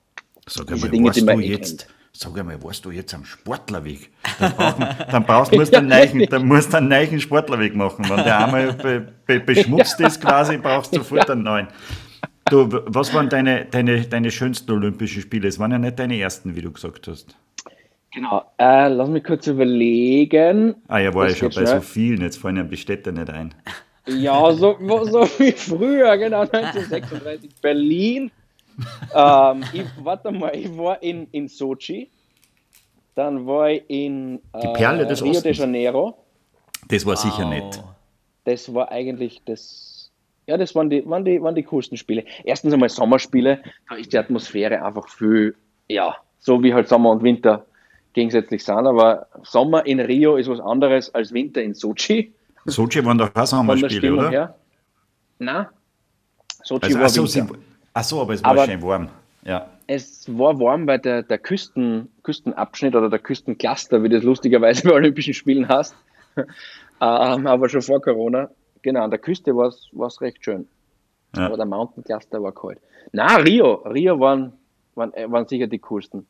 Sag 0.47 0.67
Diese 0.67 0.75
einmal, 0.75 0.91
Dinge, 0.91 1.07
warst 1.07 1.21
die 1.21 1.25
man 1.25 1.39
du 1.39 1.45
eh 1.45 1.49
jetzt, 1.49 1.87
sag 2.13 2.39
einmal, 2.39 2.63
warst 2.63 2.85
du 2.85 2.91
jetzt 2.91 3.15
am 3.15 3.25
Sportlerweg? 3.25 4.11
Dann, 4.39 4.53
braucht 4.55 4.79
man, 4.79 4.97
dann 5.11 5.25
brauchst, 5.25 5.53
musst 5.57 5.73
du 5.73 5.79
einen 5.79 5.89
neuen, 5.89 6.27
dann 6.29 6.47
musst 6.47 6.73
du 6.73 6.79
einen 6.79 6.89
neuen 6.89 7.21
Sportlerweg 7.21 7.75
machen. 7.75 8.09
Wenn 8.09 8.25
der 8.25 8.45
einmal 8.45 8.73
be, 8.73 9.13
be, 9.27 9.41
beschmutzt 9.47 10.01
ist 10.01 10.21
quasi, 10.21 10.57
brauchst 10.59 10.93
du 10.93 10.99
sofort 10.99 11.31
einen 11.31 11.45
neuen. 11.45 11.69
Du, 12.51 12.69
was 12.87 13.15
waren 13.15 13.29
deine, 13.29 13.65
deine, 13.67 14.03
deine 14.07 14.31
schönsten 14.31 14.71
Olympischen 14.73 15.23
Spiele? 15.23 15.49
Es 15.49 15.59
waren 15.59 15.71
ja 15.73 15.79
nicht 15.79 15.99
deine 15.99 16.19
ersten, 16.19 16.55
wie 16.57 16.63
du 16.63 16.73
gesagt 16.73 17.07
hast. 17.09 17.37
genau. 18.13 18.45
Äh, 18.59 18.89
lass 18.89 19.09
mich 19.09 19.25
kurz 19.25 19.47
überlegen. 19.47 20.75
Ah 20.89 20.99
ja, 20.99 21.15
war 21.15 21.27
Das 21.27 21.35
ja 21.35 21.37
schon 21.37 21.53
bei 21.55 21.67
schnell. 21.67 21.67
so 21.67 21.81
vielen, 21.81 22.21
jetzt 22.23 22.39
fallen 22.39 22.57
ja 22.57 22.63
die 22.65 22.77
Städte 22.77 23.13
nicht 23.13 23.31
ein. 23.31 23.55
Ja, 24.07 24.53
so, 24.53 24.77
so 25.05 25.23
wie 25.39 25.53
früher, 25.53 26.17
genau, 26.19 26.41
1936 26.43 27.55
Berlin. 27.61 28.31
ähm, 29.15 29.65
ich, 29.73 29.85
warte 30.03 30.33
mal, 30.33 30.55
ich 30.57 30.77
war 30.77 31.03
in, 31.03 31.29
in 31.31 31.47
Sochi, 31.49 32.11
dann 33.15 33.47
war 33.47 33.71
ich 33.71 33.85
in 33.89 34.41
äh, 34.53 34.73
Perle 34.73 35.07
des 35.07 35.23
Rio 35.23 35.41
de 35.43 35.53
Ostens. 35.53 35.59
Janeiro. 35.59 36.17
Das 36.89 37.07
war 37.07 37.17
sicher 37.17 37.45
nett. 37.45 37.83
Das 38.45 38.73
war 38.75 38.91
eigentlich 38.91 39.43
das, 39.45 39.92
ja, 40.53 40.59
das 40.59 40.75
waren 40.75 40.91
die, 40.91 41.03
waren 41.09 41.25
die, 41.25 41.41
waren 41.41 41.55
die 41.55 41.63
coolsten 41.63 41.97
Spiele. 41.97 42.25
Erstens 42.45 42.75
einmal 42.75 42.91
Sommerspiele, 42.91 43.63
da 43.89 43.95
ist 43.95 44.13
die 44.13 44.19
Atmosphäre 44.19 44.85
einfach 44.85 45.09
viel, 45.09 45.55
ja, 45.89 46.15
so 46.41 46.63
wie 46.63 46.75
halt 46.75 46.89
Sommer 46.89 47.11
und 47.11 47.23
Winter 47.23 47.65
gegensätzlich 48.13 48.63
sind, 48.63 48.87
aber 48.87 49.29
Sommer 49.43 49.87
in 49.87 49.99
Rio 49.99 50.37
ist 50.37 50.49
was 50.51 50.61
anderes 50.61 51.15
als 51.15 51.33
Winter 51.33 51.63
in 51.63 51.73
Sochi. 51.73 52.35
Sochi 52.67 53.03
waren 53.03 53.17
doch 53.17 53.35
auch 53.35 53.47
Sommerspiele, 53.47 54.13
oder? 54.13 54.31
her. 54.31 54.55
Na, 55.39 55.71
Sochi 56.63 56.85
Also, 56.85 57.01
war 57.01 57.09
so, 57.09 57.23
Winter. 57.23 57.55
sie, 57.55 57.61
ach 57.95 58.05
so, 58.05 58.21
aber 58.21 58.35
es 58.35 58.45
war 58.45 58.51
Aber- 58.51 58.67
schön 58.67 58.83
warm. 58.83 59.09
Ja. 59.45 59.67
Es 59.87 60.27
war 60.39 60.61
warm, 60.61 60.87
weil 60.87 60.99
der, 60.99 61.23
der 61.23 61.39
Küsten, 61.39 62.09
Küstenabschnitt 62.25 62.95
oder 62.95 63.09
der 63.09 63.19
Küstencluster, 63.19 64.03
wie 64.03 64.11
das 64.11 64.23
lustigerweise 64.23 64.87
bei 64.87 64.93
Olympischen 64.95 65.33
Spielen 65.35 65.67
heißt, 65.67 65.97
ähm, 66.37 67.47
aber 67.47 67.69
schon 67.71 67.81
vor 67.83 68.01
Corona, 68.03 68.51
genau, 68.83 69.03
an 69.03 69.11
der 69.11 69.19
Küste 69.19 69.57
war 69.57 69.69
es 69.69 70.21
recht 70.21 70.45
schön. 70.45 70.67
Ja. 71.37 71.47
Aber 71.47 71.57
der 71.57 71.67
Mountain 71.67 72.05
Cluster 72.05 72.43
war 72.43 72.53
kalt. 72.53 72.79
Na, 73.13 73.37
Rio, 73.37 73.75
Rio 73.87 74.19
waren, 74.21 74.53
waren, 74.95 75.15
äh, 75.15 75.31
waren 75.31 75.47
sicher 75.49 75.67
die 75.67 75.79
coolsten. 75.79 76.27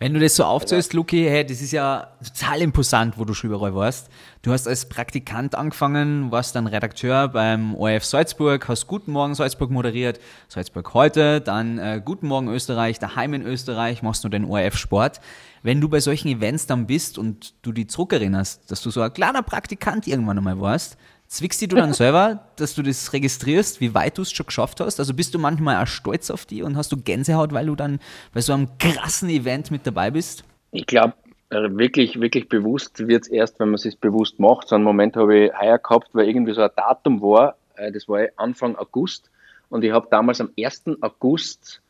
Wenn 0.00 0.12
du 0.12 0.18
das 0.18 0.34
so 0.34 0.44
aufzählst, 0.44 0.92
Luki, 0.92 1.24
hey, 1.24 1.46
das 1.46 1.62
ist 1.62 1.70
ja 1.70 2.08
total 2.22 2.62
imposant, 2.62 3.16
wo 3.16 3.24
du 3.24 3.32
schon 3.32 3.50
überall 3.50 3.76
warst. 3.76 4.10
Du 4.42 4.50
hast 4.50 4.66
als 4.66 4.88
Praktikant 4.88 5.54
angefangen, 5.54 6.32
warst 6.32 6.56
dann 6.56 6.66
Redakteur 6.66 7.28
beim 7.28 7.76
ORF 7.76 8.04
Salzburg, 8.04 8.66
hast 8.68 8.88
Guten 8.88 9.12
Morgen 9.12 9.36
Salzburg 9.36 9.70
moderiert, 9.70 10.18
Salzburg 10.48 10.92
heute, 10.94 11.40
dann 11.40 11.78
äh, 11.78 12.02
Guten 12.04 12.26
Morgen 12.26 12.48
Österreich, 12.48 12.98
daheim 12.98 13.34
in 13.34 13.42
Österreich, 13.42 14.02
machst 14.02 14.24
du 14.24 14.28
den 14.28 14.44
ORF 14.44 14.76
Sport. 14.76 15.20
Wenn 15.62 15.80
du 15.80 15.88
bei 15.88 16.00
solchen 16.00 16.28
Events 16.28 16.66
dann 16.66 16.86
bist 16.86 17.16
und 17.16 17.54
du 17.62 17.70
die 17.70 17.86
zurückerinnerst, 17.86 18.70
dass 18.70 18.82
du 18.82 18.90
so 18.90 19.00
ein 19.00 19.12
kleiner 19.12 19.42
Praktikant 19.42 20.08
irgendwann 20.08 20.38
einmal 20.38 20.60
warst, 20.60 20.98
zwickst 21.34 21.60
du 21.62 21.66
dann 21.66 21.92
selber, 21.92 22.40
dass 22.56 22.74
du 22.74 22.82
das 22.82 23.12
registrierst, 23.12 23.80
wie 23.80 23.94
weit 23.94 24.18
du 24.18 24.22
es 24.22 24.32
schon 24.32 24.46
geschafft 24.46 24.80
hast? 24.80 25.00
Also 25.00 25.14
bist 25.14 25.34
du 25.34 25.38
manchmal 25.38 25.82
auch 25.82 25.86
stolz 25.86 26.30
auf 26.30 26.46
die 26.46 26.62
und 26.62 26.76
hast 26.76 26.92
du 26.92 26.96
Gänsehaut, 26.96 27.52
weil 27.52 27.66
du 27.66 27.74
dann 27.74 27.98
bei 28.32 28.40
so 28.40 28.52
einem 28.52 28.68
krassen 28.78 29.28
Event 29.28 29.70
mit 29.70 29.86
dabei 29.86 30.10
bist? 30.10 30.44
Ich 30.70 30.86
glaube, 30.86 31.14
wirklich, 31.50 32.20
wirklich 32.20 32.48
bewusst 32.48 33.06
wird 33.06 33.24
es 33.24 33.28
erst, 33.28 33.60
wenn 33.60 33.68
man 33.68 33.74
es 33.74 33.82
sich 33.82 33.98
bewusst 33.98 34.38
macht. 34.38 34.68
So 34.68 34.76
einen 34.76 34.84
Moment 34.84 35.16
habe 35.16 35.46
ich 35.46 35.58
heuer 35.58 35.78
gehabt, 35.78 36.08
weil 36.12 36.28
irgendwie 36.28 36.54
so 36.54 36.62
ein 36.62 36.70
Datum 36.76 37.20
war, 37.20 37.56
äh, 37.76 37.92
das 37.92 38.08
war 38.08 38.26
Anfang 38.36 38.76
August. 38.76 39.30
Und 39.70 39.84
ich 39.84 39.92
habe 39.92 40.06
damals 40.10 40.40
am 40.40 40.50
1. 40.58 40.84
August, 41.00 41.80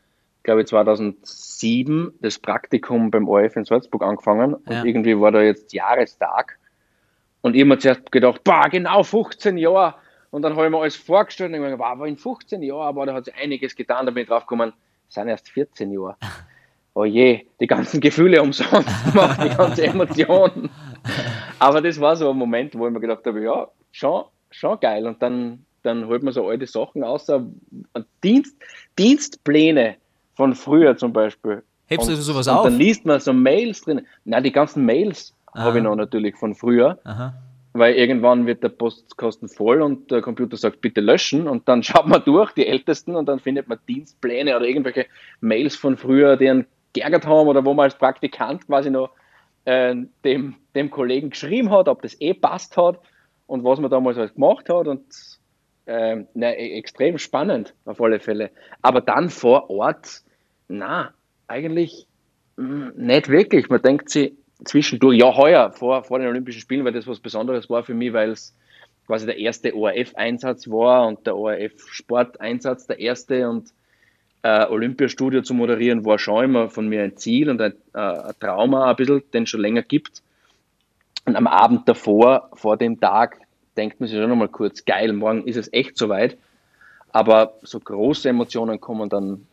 glaube 0.43 0.61
ich, 0.61 0.67
2007, 0.67 2.13
das 2.21 2.39
Praktikum 2.39 3.11
beim 3.11 3.27
ORF 3.27 3.55
in 3.55 3.65
Salzburg 3.65 4.03
angefangen. 4.03 4.55
Ja. 4.67 4.81
Und 4.81 4.87
irgendwie 4.87 5.19
war 5.19 5.31
da 5.31 5.41
jetzt 5.41 5.73
Jahrestag. 5.73 6.57
Und 7.45 7.53
ich 7.53 7.61
habe 7.61 7.69
mir 7.69 7.77
zuerst 7.77 8.11
gedacht, 8.11 8.43
boah, 8.43 8.67
genau 8.71 9.03
15 9.03 9.55
Jahre. 9.59 9.93
Und 10.31 10.41
dann 10.41 10.55
habe 10.55 10.65
ich 10.65 10.71
mir 10.71 10.79
alles 10.79 10.95
vorgestellt 10.95 11.49
und 11.49 11.53
ich 11.53 11.61
mir 11.61 11.69
gedacht, 11.69 11.91
aber 11.91 12.07
in 12.07 12.17
15 12.17 12.63
Jahren, 12.63 12.87
aber 12.87 13.05
da 13.05 13.13
hat 13.13 13.25
sich 13.25 13.35
einiges 13.35 13.75
getan, 13.75 14.07
da 14.07 14.11
bin 14.11 14.23
ich 14.23 14.29
drauf 14.29 14.47
gekommen, 14.47 14.73
es 15.07 15.13
sind 15.13 15.27
erst 15.27 15.49
14 15.49 15.91
Jahre. 15.91 16.15
oh 16.95 17.05
je, 17.05 17.45
die 17.59 17.67
ganzen 17.67 18.01
Gefühle 18.01 18.41
umsonst 18.41 18.89
gemacht, 19.11 19.43
die 19.43 19.55
ganze 19.55 19.83
Emotionen. 19.85 20.71
Aber 21.59 21.83
das 21.83 22.01
war 22.01 22.15
so 22.15 22.31
ein 22.31 22.35
Moment, 22.35 22.73
wo 22.73 22.87
ich 22.87 22.93
mir 22.93 22.99
gedacht 22.99 23.23
habe, 23.27 23.43
ja, 23.43 23.67
schon, 23.91 24.23
schon 24.49 24.79
geil. 24.79 25.05
Und 25.05 25.21
dann, 25.21 25.63
dann 25.83 26.07
holt 26.07 26.23
man 26.23 26.33
so 26.33 26.47
alte 26.47 26.65
Sachen 26.65 27.03
aus, 27.03 27.31
Dienst, 28.23 28.57
Dienstpläne 28.97 29.97
von 30.33 30.55
früher 30.55 30.97
zum 30.97 31.13
Beispiel. 31.13 31.61
Hebst 31.85 32.09
du 32.09 32.15
sowas 32.15 32.47
und 32.47 32.55
auf? 32.55 32.63
Dann 32.63 32.79
liest 32.79 33.05
man 33.05 33.19
so 33.19 33.33
Mails 33.33 33.81
drin. 33.81 34.07
Na, 34.23 34.41
die 34.41 34.51
ganzen 34.51 34.83
Mails 34.83 35.34
habe 35.63 35.77
ich 35.77 35.83
noch 35.83 35.95
natürlich 35.95 36.35
von 36.35 36.55
früher. 36.55 36.99
Aha. 37.03 37.33
Weil 37.73 37.95
irgendwann 37.95 38.45
wird 38.45 38.63
der 38.63 38.69
Postkasten 38.69 39.49
voll 39.49 39.81
und 39.81 40.09
der 40.09 40.21
Computer 40.21 40.55
sagt, 40.55 40.81
bitte 40.81 41.01
löschen. 41.01 41.47
Und 41.47 41.67
dann 41.67 41.83
schaut 41.83 42.07
man 42.07 42.23
durch, 42.23 42.51
die 42.53 42.67
Ältesten, 42.67 43.15
und 43.15 43.27
dann 43.27 43.39
findet 43.39 43.67
man 43.67 43.79
Dienstpläne 43.87 44.55
oder 44.55 44.65
irgendwelche 44.65 45.07
Mails 45.41 45.75
von 45.75 45.97
früher, 45.97 46.37
die 46.37 46.49
einen 46.49 46.67
geärgert 46.93 47.25
haben 47.25 47.47
oder 47.47 47.65
wo 47.65 47.73
man 47.73 47.85
als 47.85 47.97
Praktikant 47.97 48.65
quasi 48.67 48.89
noch 48.89 49.09
äh, 49.65 49.95
dem, 50.23 50.55
dem 50.75 50.89
Kollegen 50.89 51.31
geschrieben 51.31 51.71
hat, 51.71 51.89
ob 51.89 52.01
das 52.01 52.19
eh 52.21 52.33
passt 52.33 52.77
hat 52.77 52.99
und 53.47 53.63
was 53.63 53.79
man 53.79 53.91
damals 53.91 54.17
alles 54.17 54.33
gemacht 54.33 54.69
hat. 54.69 54.87
Und 54.87 55.03
äh, 55.85 56.23
ne, 56.33 56.55
extrem 56.55 57.17
spannend 57.17 57.73
auf 57.85 58.01
alle 58.01 58.19
Fälle. 58.19 58.51
Aber 58.81 59.01
dann 59.01 59.29
vor 59.29 59.69
Ort, 59.69 60.21
na, 60.67 61.13
eigentlich 61.47 62.07
mh, 62.57 62.93
nicht 62.95 63.29
wirklich. 63.29 63.69
Man 63.69 63.81
denkt 63.81 64.09
sich 64.09 64.33
zwischendurch, 64.63 65.17
ja, 65.17 65.35
heuer 65.35 65.71
vor, 65.71 66.03
vor 66.03 66.19
den 66.19 66.27
Olympischen 66.27 66.61
Spielen, 66.61 66.85
weil 66.85 66.93
das 66.93 67.07
was 67.07 67.19
Besonderes 67.19 67.69
war 67.69 67.83
für 67.83 67.93
mich, 67.93 68.13
weil 68.13 68.31
es 68.31 68.55
quasi 69.07 69.25
der 69.25 69.37
erste 69.37 69.75
ORF-Einsatz 69.75 70.69
war 70.69 71.07
und 71.07 71.25
der 71.27 71.35
ORF-Sporteinsatz 71.35 72.87
der 72.87 72.99
erste 72.99 73.49
und 73.49 73.71
äh, 74.41 74.65
Olympiastudio 74.67 75.41
zu 75.41 75.53
moderieren 75.53 76.05
war 76.05 76.19
schon 76.19 76.45
immer 76.45 76.69
von 76.69 76.87
mir 76.87 77.03
ein 77.03 77.17
Ziel 77.17 77.49
und 77.49 77.61
ein, 77.61 77.73
äh, 77.93 77.99
ein 77.99 78.33
Trauma 78.39 78.89
ein 78.89 78.95
bisschen, 78.95 79.23
den 79.33 79.43
es 79.43 79.49
schon 79.49 79.61
länger 79.61 79.81
gibt. 79.81 80.21
Und 81.25 81.35
am 81.35 81.47
Abend 81.47 81.87
davor, 81.89 82.49
vor 82.53 82.77
dem 82.77 82.99
Tag, 82.99 83.39
denkt 83.75 83.99
man 83.99 84.07
sich 84.07 84.17
schon 84.17 84.29
nochmal 84.29 84.49
kurz, 84.49 84.85
geil, 84.85 85.11
morgen 85.13 85.47
ist 85.47 85.57
es 85.57 85.73
echt 85.73 85.97
soweit. 85.97 86.37
Aber 87.09 87.55
so 87.63 87.79
große 87.79 88.29
Emotionen 88.29 88.79
kommen 88.79 89.09
dann 89.09 89.47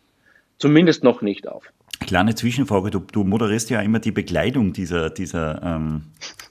zumindest 0.59 1.05
noch 1.05 1.23
nicht 1.23 1.49
auf. 1.49 1.73
Kleine 2.07 2.35
Zwischenfrage, 2.35 2.91
du, 2.91 3.01
du 3.01 3.25
moderierst 3.25 3.71
ja 3.71 3.81
immer 3.81 3.99
die 3.99 4.13
Bekleidung 4.13 4.73
dieser, 4.73 5.11
dieser 5.11 5.63
ähm, 5.63 6.03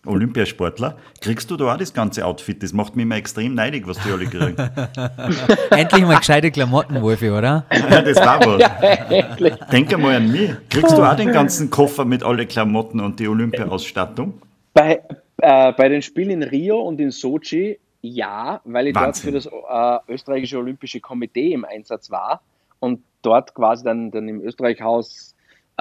Olympiasportler. 0.05 0.97
Kriegst 1.21 1.51
du 1.51 1.57
da 1.57 1.73
auch 1.73 1.77
das 1.77 1.93
ganze 1.93 2.25
Outfit? 2.25 2.61
Das 2.63 2.73
macht 2.73 2.95
mich 2.95 3.03
immer 3.03 3.15
extrem 3.15 3.53
neidig, 3.53 3.87
was 3.87 3.97
die 4.03 4.11
alle 4.11 4.25
kriegen. 4.25 4.55
Endlich 5.71 6.05
mal 6.05 6.17
gescheite 6.17 6.51
Klamotten, 6.51 7.01
Wolfi, 7.01 7.29
oder? 7.29 7.65
Ja, 7.71 8.01
das 8.01 8.17
war 8.17 8.39
was. 8.45 8.61
Ja. 8.61 9.65
Denk 9.71 9.93
einmal 9.93 10.15
an 10.15 10.31
mich. 10.31 10.51
Kriegst 10.69 10.97
du 10.97 11.03
auch 11.03 11.15
den 11.15 11.31
ganzen 11.31 11.69
Koffer 11.69 12.05
mit 12.05 12.23
alle 12.23 12.45
Klamotten 12.45 12.99
und 12.99 13.19
die 13.19 13.27
Olympia-Ausstattung? 13.27 14.41
Bei, 14.73 15.01
äh, 15.37 15.73
bei 15.73 15.89
den 15.89 16.01
Spielen 16.01 16.29
in 16.29 16.43
Rio 16.43 16.79
und 16.81 16.99
in 16.99 17.11
Sochi 17.11 17.77
ja, 18.01 18.61
weil 18.65 18.87
ich 18.87 18.95
Wahnsinn. 18.95 19.33
dort 19.33 19.43
für 19.43 19.49
das 19.49 20.07
äh, 20.07 20.13
österreichische 20.13 20.57
Olympische 20.57 20.99
Komitee 20.99 21.53
im 21.53 21.65
Einsatz 21.65 22.09
war 22.09 22.41
und 22.79 23.03
dort 23.21 23.53
quasi 23.53 23.83
dann, 23.83 24.11
dann 24.11 24.27
im 24.27 24.41
Österreichhaus 24.41 25.35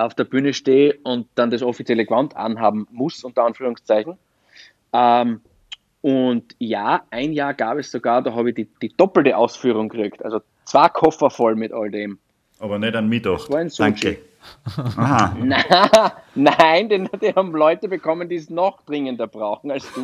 auf 0.05 0.15
der 0.15 0.25
Bühne 0.25 0.53
stehe 0.53 0.99
und 1.03 1.27
dann 1.35 1.51
das 1.51 1.63
offizielle 1.63 2.05
Gewand 2.05 2.37
anhaben 2.37 2.87
muss, 2.91 3.25
unter 3.25 3.45
Anführungszeichen. 3.45 4.17
Ähm, 4.93 5.41
und 6.03 6.55
ja, 6.59 7.03
ein 7.11 7.33
Jahr 7.33 7.55
gab 7.55 7.79
es 7.79 7.91
sogar, 7.91 8.23
da 8.23 8.35
habe 8.35 8.51
ich 8.51 8.55
die, 8.55 8.69
die 8.81 8.89
doppelte 8.97 9.37
Ausführung 9.37 9.89
gekriegt. 9.89 10.25
Also 10.25 10.41
zwei 10.65 10.89
Koffer 10.89 11.31
voll 11.31 11.57
mit 11.57 11.73
all 11.73 11.91
dem. 11.91 12.19
Aber 12.59 12.79
nicht 12.79 12.95
an 12.97 13.11
Sochi. 13.11 13.79
Danke. 13.79 14.19
Aha. 14.77 15.37
Na, 15.43 16.13
nein, 16.35 16.89
den, 16.89 17.09
die 17.21 17.35
haben 17.35 17.53
Leute 17.53 17.89
bekommen, 17.89 18.29
die 18.29 18.37
es 18.37 18.49
noch 18.49 18.83
dringender 18.83 19.27
brauchen 19.27 19.71
als 19.71 19.87
du. 19.93 20.03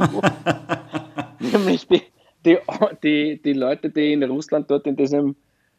Nämlich 1.39 1.87
die, 1.89 2.03
die, 2.45 2.59
die, 3.03 3.41
die 3.43 3.53
Leute, 3.55 3.91
die 3.91 4.13
in 4.13 4.23
Russland 4.25 4.71
dort 4.71 4.87
in 4.87 4.97
diesem 4.97 5.37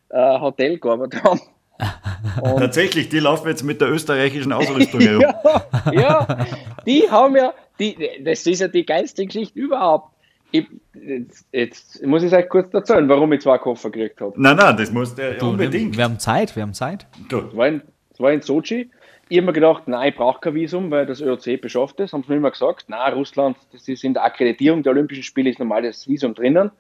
äh, 0.10 0.40
Hotel 0.40 0.80
gearbeitet 0.80 1.24
haben. 1.24 1.42
Und, 2.42 2.60
Tatsächlich, 2.60 3.10
die 3.10 3.20
laufen 3.20 3.48
jetzt 3.48 3.64
mit 3.64 3.82
der 3.82 3.90
österreichischen 3.90 4.52
Ausrüstung 4.54 5.02
herum. 5.02 5.22
ja, 5.22 5.92
ja, 5.92 6.46
die 6.86 7.10
haben 7.10 7.36
ja, 7.36 7.54
die, 7.80 7.96
das 8.24 8.46
ist 8.46 8.62
ja 8.62 8.68
die 8.68 8.86
geilste 8.86 9.26
Geschichte 9.26 9.60
überhaupt. 9.60 10.14
Ich, 10.52 10.66
jetzt, 10.94 11.46
jetzt 11.52 12.06
muss 12.06 12.24
ich 12.24 12.34
euch 12.34 12.48
kurz 12.48 12.74
erzählen, 12.74 13.08
warum 13.10 13.34
ich 13.34 13.42
zwei 13.42 13.58
Koffer 13.58 13.90
gekriegt 13.90 14.22
habe. 14.22 14.34
Nein, 14.42 14.56
nein, 14.56 14.78
das 14.78 14.92
muss 14.92 15.14
der 15.14 15.34
Du, 15.34 15.50
unbedingt. 15.50 15.94
Wir, 15.94 15.98
wir 15.98 16.04
haben 16.06 16.20
Zeit, 16.20 16.56
wir 16.56 16.64
haben 16.64 16.74
Zeit. 16.74 17.06
Das 17.30 17.56
war 17.56 17.68
in, 17.68 17.82
das 18.10 18.20
war 18.20 18.32
in 18.32 18.42
Sochi. 18.42 18.90
Ich 19.30 19.38
habe 19.38 19.48
mir 19.48 19.54
gedacht, 19.54 19.88
nein, 19.88 20.10
ich 20.10 20.16
brauche 20.16 20.40
kein 20.40 20.56
Visum, 20.56 20.90
weil 20.90 21.06
das 21.06 21.20
ÖOC 21.20 21.60
beschafft 21.60 22.00
ist. 22.00 22.14
Haben 22.14 22.24
sie 22.24 22.32
mir 22.32 22.38
immer 22.38 22.52
gesagt, 22.52 22.86
nein, 22.88 23.14
Russland, 23.14 23.58
das 23.74 23.88
ist 23.88 24.06
in 24.06 24.14
der 24.14 24.24
Akkreditierung 24.24 24.84
der 24.84 24.94
Olympischen 24.94 25.24
Spiele 25.24 25.50
ist 25.50 25.60
normales 25.60 26.08
Visum 26.08 26.34
drinnen. 26.34 26.72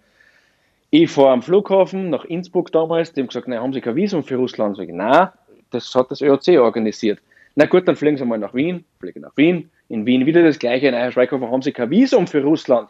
Ich 0.89 1.11
fahre 1.11 1.31
am 1.31 1.41
Flughafen 1.41 2.09
nach 2.09 2.23
Innsbruck 2.25 2.71
damals, 2.71 3.11
die 3.11 3.21
haben 3.21 3.27
gesagt, 3.27 3.47
nein, 3.47 3.59
haben 3.59 3.73
Sie 3.73 3.81
kein 3.81 3.95
Visum 3.95 4.23
für 4.23 4.37
Russland? 4.37 4.77
Sag 4.77 4.87
ich, 4.87 4.93
nein, 4.93 5.29
das 5.69 5.93
hat 5.93 6.11
das 6.11 6.21
ÖOC 6.21 6.59
organisiert. 6.59 7.19
Na 7.55 7.65
gut, 7.65 7.87
dann 7.87 7.95
fliegen 7.97 8.17
Sie 8.17 8.23
mal 8.23 8.37
nach 8.37 8.53
Wien, 8.53 8.85
fliegen 8.99 9.21
nach 9.21 9.35
Wien, 9.35 9.69
in 9.89 10.05
Wien 10.05 10.25
wieder 10.25 10.43
das 10.43 10.59
gleiche, 10.59 10.89
nein, 10.91 11.01
Herr 11.01 11.11
Schweighofer, 11.11 11.51
haben 11.51 11.61
Sie 11.61 11.73
kein 11.73 11.89
Visum 11.89 12.27
für 12.27 12.41
Russland? 12.41 12.89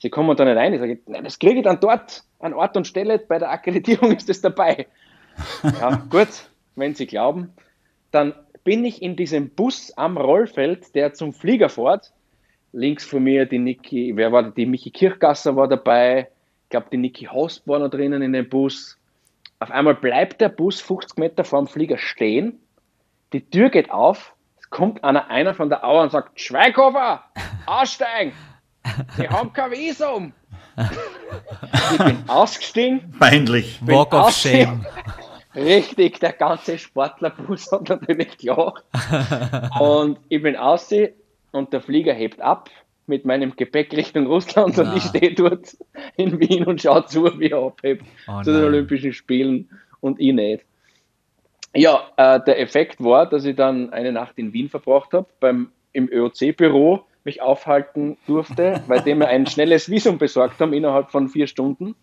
Sie 0.00 0.10
kommen 0.10 0.36
da 0.36 0.44
nicht 0.44 0.56
rein. 0.56 0.74
Ich 0.74 0.80
sage, 0.80 0.98
nein, 1.06 1.24
das 1.24 1.38
kriege 1.38 1.58
ich 1.58 1.64
dann 1.64 1.78
dort, 1.80 2.24
an 2.40 2.52
Ort 2.52 2.76
und 2.76 2.86
Stelle, 2.86 3.18
bei 3.18 3.38
der 3.38 3.50
Akkreditierung 3.50 4.12
ist 4.12 4.28
das 4.28 4.40
dabei. 4.40 4.86
Ja, 5.62 6.04
gut, 6.10 6.28
wenn 6.76 6.94
Sie 6.94 7.06
glauben. 7.06 7.54
Dann 8.10 8.34
bin 8.64 8.84
ich 8.84 9.00
in 9.00 9.16
diesem 9.16 9.48
Bus 9.48 9.92
am 9.96 10.18
Rollfeld, 10.18 10.94
der 10.94 11.14
zum 11.14 11.32
Flieger 11.32 11.70
fährt. 11.70 12.12
Links 12.72 13.06
von 13.06 13.22
mir 13.22 13.46
die 13.46 13.58
Niki, 13.58 14.12
wer 14.14 14.30
war 14.30 14.42
da? 14.42 14.50
Die 14.50 14.66
Michi 14.66 14.90
Kirchgasser 14.90 15.56
war 15.56 15.68
dabei. 15.68 16.28
Ich 16.72 16.74
glaube, 16.74 16.88
die 16.90 16.96
Niki 16.96 17.26
Host 17.26 17.68
war 17.68 17.78
noch 17.80 17.90
drinnen 17.90 18.22
in 18.22 18.32
dem 18.32 18.48
Bus. 18.48 18.96
Auf 19.58 19.70
einmal 19.70 19.94
bleibt 19.94 20.40
der 20.40 20.48
Bus 20.48 20.80
50 20.80 21.18
Meter 21.18 21.44
vor 21.44 21.58
dem 21.58 21.66
Flieger 21.68 21.98
stehen. 21.98 22.62
Die 23.34 23.42
Tür 23.42 23.68
geht 23.68 23.90
auf. 23.90 24.32
Es 24.58 24.70
kommt 24.70 25.04
einer, 25.04 25.28
einer 25.28 25.52
von 25.52 25.68
der 25.68 25.84
Auer 25.84 26.04
und 26.04 26.12
sagt: 26.12 26.40
Schweighofer, 26.40 27.24
aussteigen! 27.66 28.32
Sie 29.18 29.28
haben 29.28 29.52
kein 29.52 29.70
Visum! 29.72 30.32
ich 30.78 31.98
bin 31.98 32.24
ausgestiegen. 32.28 33.14
Peinlich. 33.18 33.78
bin 33.80 33.94
Walk 33.94 34.14
of 34.14 34.28
ausgestiegen. 34.28 34.86
Shame. 35.52 35.64
Richtig, 35.66 36.20
der 36.20 36.32
ganze 36.32 36.78
Sportlerbus 36.78 37.70
hat 37.70 37.90
natürlich 37.90 38.38
gelacht. 38.38 38.82
und 39.78 40.20
ich 40.30 40.42
bin 40.42 40.56
aussehen 40.56 41.12
und 41.50 41.74
der 41.74 41.82
Flieger 41.82 42.14
hebt 42.14 42.40
ab 42.40 42.70
mit 43.06 43.24
meinem 43.24 43.56
Gepäck 43.56 43.92
Richtung 43.96 44.26
Russland 44.26 44.78
und 44.78 44.86
Na. 44.86 44.96
ich 44.96 45.02
stehe 45.02 45.34
dort 45.34 45.76
in 46.16 46.38
Wien 46.40 46.64
und 46.64 46.80
schaue 46.80 47.04
zu, 47.06 47.24
wie 47.38 47.50
er 47.50 47.58
abhebt 47.58 48.04
Oh 48.28 48.42
zu 48.42 48.52
den. 48.52 48.64
Olympischen 48.64 49.12
Spielen 49.12 49.70
und 50.00 50.20
ich 50.20 50.32
nicht. 50.32 50.64
Ja, 51.74 52.10
äh, 52.16 52.40
der 52.44 52.60
Effekt 52.60 53.02
war, 53.02 53.28
dass 53.28 53.44
ich 53.44 53.56
dann 53.56 53.92
eine 53.92 54.12
Nacht 54.12 54.38
in 54.38 54.52
Wien 54.52 54.68
verbracht 54.68 55.12
habe, 55.12 55.26
beim 55.40 55.70
im 55.92 56.08
ÖOC-Büro 56.10 57.04
mich 57.24 57.40
aufhalten 57.42 58.16
durfte, 58.26 58.82
weil 58.88 59.00
die 59.02 59.14
mir 59.14 59.28
ein 59.28 59.46
schnelles 59.46 59.90
Visum 59.90 60.18
besorgt 60.18 60.60
haben 60.60 60.72
innerhalb 60.72 61.10
von 61.10 61.28
vier 61.28 61.46
Stunden 61.46 61.94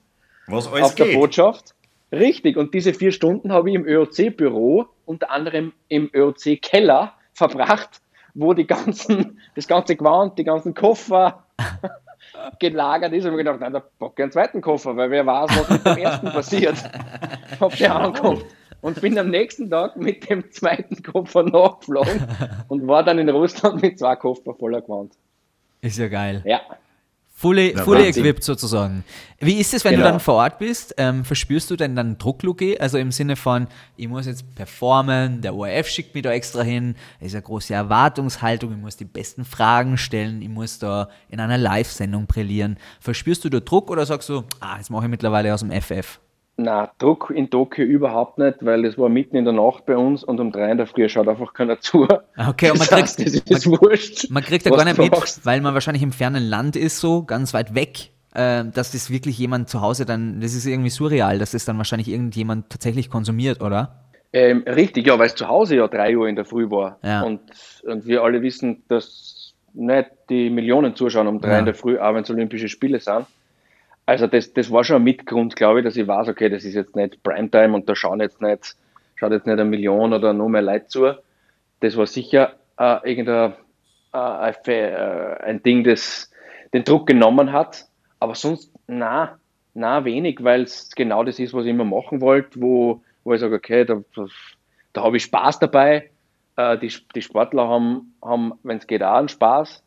Was 0.47 0.71
alles 0.71 0.85
auf 0.85 0.95
der 0.95 1.07
geht. 1.07 1.15
Botschaft. 1.15 1.75
Richtig, 2.11 2.57
und 2.57 2.73
diese 2.73 2.93
vier 2.93 3.11
Stunden 3.11 3.51
habe 3.51 3.69
ich 3.69 3.75
im 3.75 3.85
ÖOC-Büro, 3.85 4.87
unter 5.05 5.29
anderem 5.29 5.73
im 5.89 6.09
ÖOC-Keller, 6.11 7.13
verbracht, 7.33 8.01
wo 8.39 8.53
die 8.53 8.65
ganzen, 8.65 9.39
das 9.55 9.67
ganze 9.67 9.95
Gewand, 9.95 10.37
die 10.37 10.43
ganzen 10.43 10.73
Koffer 10.73 11.43
gelagert 12.59 13.13
ist. 13.13 13.25
Und 13.25 13.31
ich 13.33 13.37
habe 13.37 13.37
gedacht, 13.37 13.59
nein, 13.59 13.73
da 13.73 13.79
packe 13.79 14.13
ich 14.17 14.23
einen 14.23 14.31
zweiten 14.31 14.61
Koffer, 14.61 14.95
weil 14.95 15.11
wer 15.11 15.25
weiß, 15.25 15.49
was 15.51 15.69
mit 15.69 15.85
dem 15.85 15.97
ersten 15.97 16.27
passiert, 16.31 16.77
ob 17.59 17.75
der 17.75 17.95
ankommt. 17.95 18.45
Und 18.81 19.01
bin 19.01 19.19
am 19.19 19.29
nächsten 19.29 19.69
Tag 19.69 19.97
mit 19.97 20.29
dem 20.29 20.49
zweiten 20.51 21.03
Koffer 21.03 21.43
nachgeflogen 21.43 22.25
und 22.69 22.87
war 22.87 23.03
dann 23.03 23.19
in 23.19 23.27
Russland 23.27 23.81
mit 23.81 23.99
zwei 23.99 24.15
Koffer 24.15 24.53
voller 24.53 24.81
Gewand. 24.81 25.13
Ist 25.81 25.97
ja 25.97 26.07
geil. 26.07 26.41
Ja, 26.45 26.61
Fully, 27.41 27.73
Ja, 27.73 27.85
fully 27.85 28.05
equipped 28.09 28.43
sozusagen. 28.43 29.05
Wie 29.39 29.53
ist 29.61 29.73
es, 29.73 29.85
wenn 29.85 29.93
du 29.93 29.99
Genau. 29.99 30.09
dann 30.11 30.19
vor 30.19 30.33
Ort 30.33 30.59
bist? 30.59 30.93
Ähm, 30.97 31.23
verspürst 31.23 31.71
du 31.71 31.77
denn 31.77 31.95
dann 31.95 32.17
Druck, 32.17 32.43
Luki? 32.43 32.77
Also 32.77 32.97
im 32.97 33.13
Sinne 33.13 33.37
von, 33.37 33.67
ich 33.95 34.09
muss 34.09 34.25
jetzt 34.25 34.43
performen, 34.55 35.39
der 35.39 35.55
ORF 35.55 35.87
schickt 35.87 36.13
mich 36.13 36.23
da 36.23 36.31
extra 36.33 36.63
hin, 36.63 36.95
es 37.21 37.27
ist 37.27 37.35
eine 37.35 37.43
große 37.43 37.73
Erwartungshaltung, 37.73 38.73
ich 38.73 38.77
muss 38.81 38.97
die 38.97 39.05
besten 39.05 39.45
Fragen 39.45 39.97
stellen, 39.97 40.41
ich 40.41 40.49
muss 40.49 40.79
da 40.79 41.07
in 41.29 41.39
einer 41.39 41.57
Live-Sendung 41.57 42.25
brillieren. 42.27 42.75
Verspürst 42.99 43.45
du 43.45 43.49
da 43.49 43.61
Druck 43.61 43.89
oder 43.89 44.05
sagst 44.05 44.27
du, 44.27 44.43
ah, 44.59 44.77
das 44.77 44.89
mache 44.89 45.05
ich 45.05 45.09
mittlerweile 45.09 45.53
aus 45.53 45.61
dem 45.61 45.71
FF? 45.71 46.19
Na, 46.61 46.91
Druck 46.97 47.29
in 47.33 47.49
Tokio 47.49 47.85
überhaupt 47.85 48.37
nicht, 48.37 48.65
weil 48.65 48.83
es 48.83 48.97
war 48.97 49.07
mitten 49.07 49.37
in 49.37 49.45
der 49.45 49.53
Nacht 49.53 49.85
bei 49.85 49.95
uns 49.95 50.25
und 50.25 50.41
um 50.41 50.51
drei 50.51 50.69
in 50.71 50.77
der 50.77 50.87
Früh 50.87 51.07
schaut 51.07 51.29
einfach 51.29 51.53
keiner 51.53 51.79
zu. 51.79 52.05
Okay, 52.37 52.71
und 52.71 52.79
man 52.79 52.87
das 52.89 52.91
heißt, 52.91 53.17
kriegt, 53.17 53.49
das 53.49 53.59
ist 53.59 53.67
wurscht. 53.67 54.29
man 54.29 54.43
kriegt 54.43 54.65
ja 54.65 54.71
gar 54.75 54.83
nicht 54.83 54.97
mit, 54.97 55.09
machst. 55.11 55.45
weil 55.45 55.61
man 55.61 55.73
wahrscheinlich 55.73 56.03
im 56.03 56.11
fernen 56.11 56.43
Land 56.43 56.75
ist, 56.75 56.99
so 56.99 57.23
ganz 57.23 57.53
weit 57.53 57.75
weg, 57.75 58.09
äh, 58.33 58.65
dass 58.65 58.91
das 58.91 59.09
wirklich 59.09 59.37
jemand 59.37 59.69
zu 59.69 59.79
Hause 59.79 60.05
dann, 60.05 60.41
das 60.41 60.53
ist 60.53 60.65
irgendwie 60.65 60.89
surreal, 60.89 61.39
dass 61.39 61.51
das 61.51 61.63
dann 61.63 61.77
wahrscheinlich 61.77 62.09
irgendjemand 62.09 62.69
tatsächlich 62.69 63.09
konsumiert, 63.09 63.61
oder? 63.61 64.03
Ähm, 64.33 64.63
richtig, 64.67 65.07
ja, 65.07 65.17
weil 65.17 65.27
es 65.27 65.35
zu 65.35 65.47
Hause 65.47 65.77
ja 65.77 65.87
drei 65.87 66.17
Uhr 66.17 66.27
in 66.27 66.35
der 66.35 66.45
Früh 66.45 66.69
war. 66.69 66.99
Ja. 67.03 67.21
Und, 67.23 67.39
und 67.83 68.05
wir 68.05 68.21
alle 68.21 68.41
wissen, 68.41 68.83
dass 68.89 69.53
nicht 69.73 70.09
die 70.29 70.49
Millionen 70.49 70.93
zuschauen 70.95 71.27
um 71.27 71.39
drei 71.39 71.53
Ja. 71.53 71.59
in 71.59 71.65
der 71.65 71.73
Früh, 71.73 71.97
auch 71.97 72.13
wenn 72.13 72.23
es 72.23 72.29
Olympische 72.29 72.67
Spiele 72.67 72.99
sind. 72.99 73.25
Also 74.09 74.25
das, 74.25 74.51
das 74.53 74.71
war 74.71 74.83
schon 74.83 74.95
ein 74.95 75.03
Mitgrund, 75.03 75.55
glaube 75.55 75.79
ich, 75.79 75.85
dass 75.85 75.95
ich 75.95 76.07
weiß, 76.07 76.29
okay, 76.29 76.49
das 76.49 76.65
ist 76.65 76.73
jetzt 76.73 76.95
nicht 76.95 77.21
Primetime 77.21 77.75
und 77.75 77.87
da 77.87 77.95
schauen 77.95 78.21
jetzt 78.21 78.41
nicht, 78.41 78.75
schaut 79.15 79.31
jetzt 79.31 79.45
nicht 79.45 79.53
eine 79.53 79.65
Million 79.65 80.13
oder 80.13 80.33
noch 80.33 80.49
mehr 80.49 80.63
Leute 80.63 80.87
zu. 80.87 81.13
Das 81.81 81.95
war 81.95 82.07
sicher 82.07 82.55
äh, 82.79 82.97
irgendein 83.07 83.53
äh, 84.11 84.17
ein 84.17 84.55
äh, 84.65 85.59
Ding, 85.59 85.83
das 85.83 86.31
den 86.73 86.85
Druck 86.85 87.05
genommen 87.05 87.51
hat. 87.51 87.85
Aber 88.19 88.33
sonst, 88.33 88.73
na, 88.87 89.37
na 89.75 90.03
wenig, 90.05 90.43
weil 90.43 90.63
es 90.63 90.89
genau 90.95 91.23
das 91.23 91.37
ist, 91.37 91.53
was 91.53 91.65
ich 91.65 91.69
immer 91.69 91.85
machen 91.85 92.19
wollte, 92.19 92.59
wo, 92.59 93.03
wo 93.23 93.35
ich 93.35 93.41
sage, 93.41 93.53
okay, 93.53 93.85
da, 93.85 94.01
da 94.93 95.03
habe 95.03 95.17
ich 95.17 95.23
Spaß 95.25 95.59
dabei. 95.59 96.09
Äh, 96.55 96.79
die, 96.79 96.91
die 97.13 97.21
Sportler 97.21 97.67
haben, 97.67 98.15
haben 98.23 98.53
wenn 98.63 98.79
es 98.79 98.87
geht, 98.87 99.03
auch 99.03 99.17
einen 99.17 99.29
Spaß. 99.29 99.83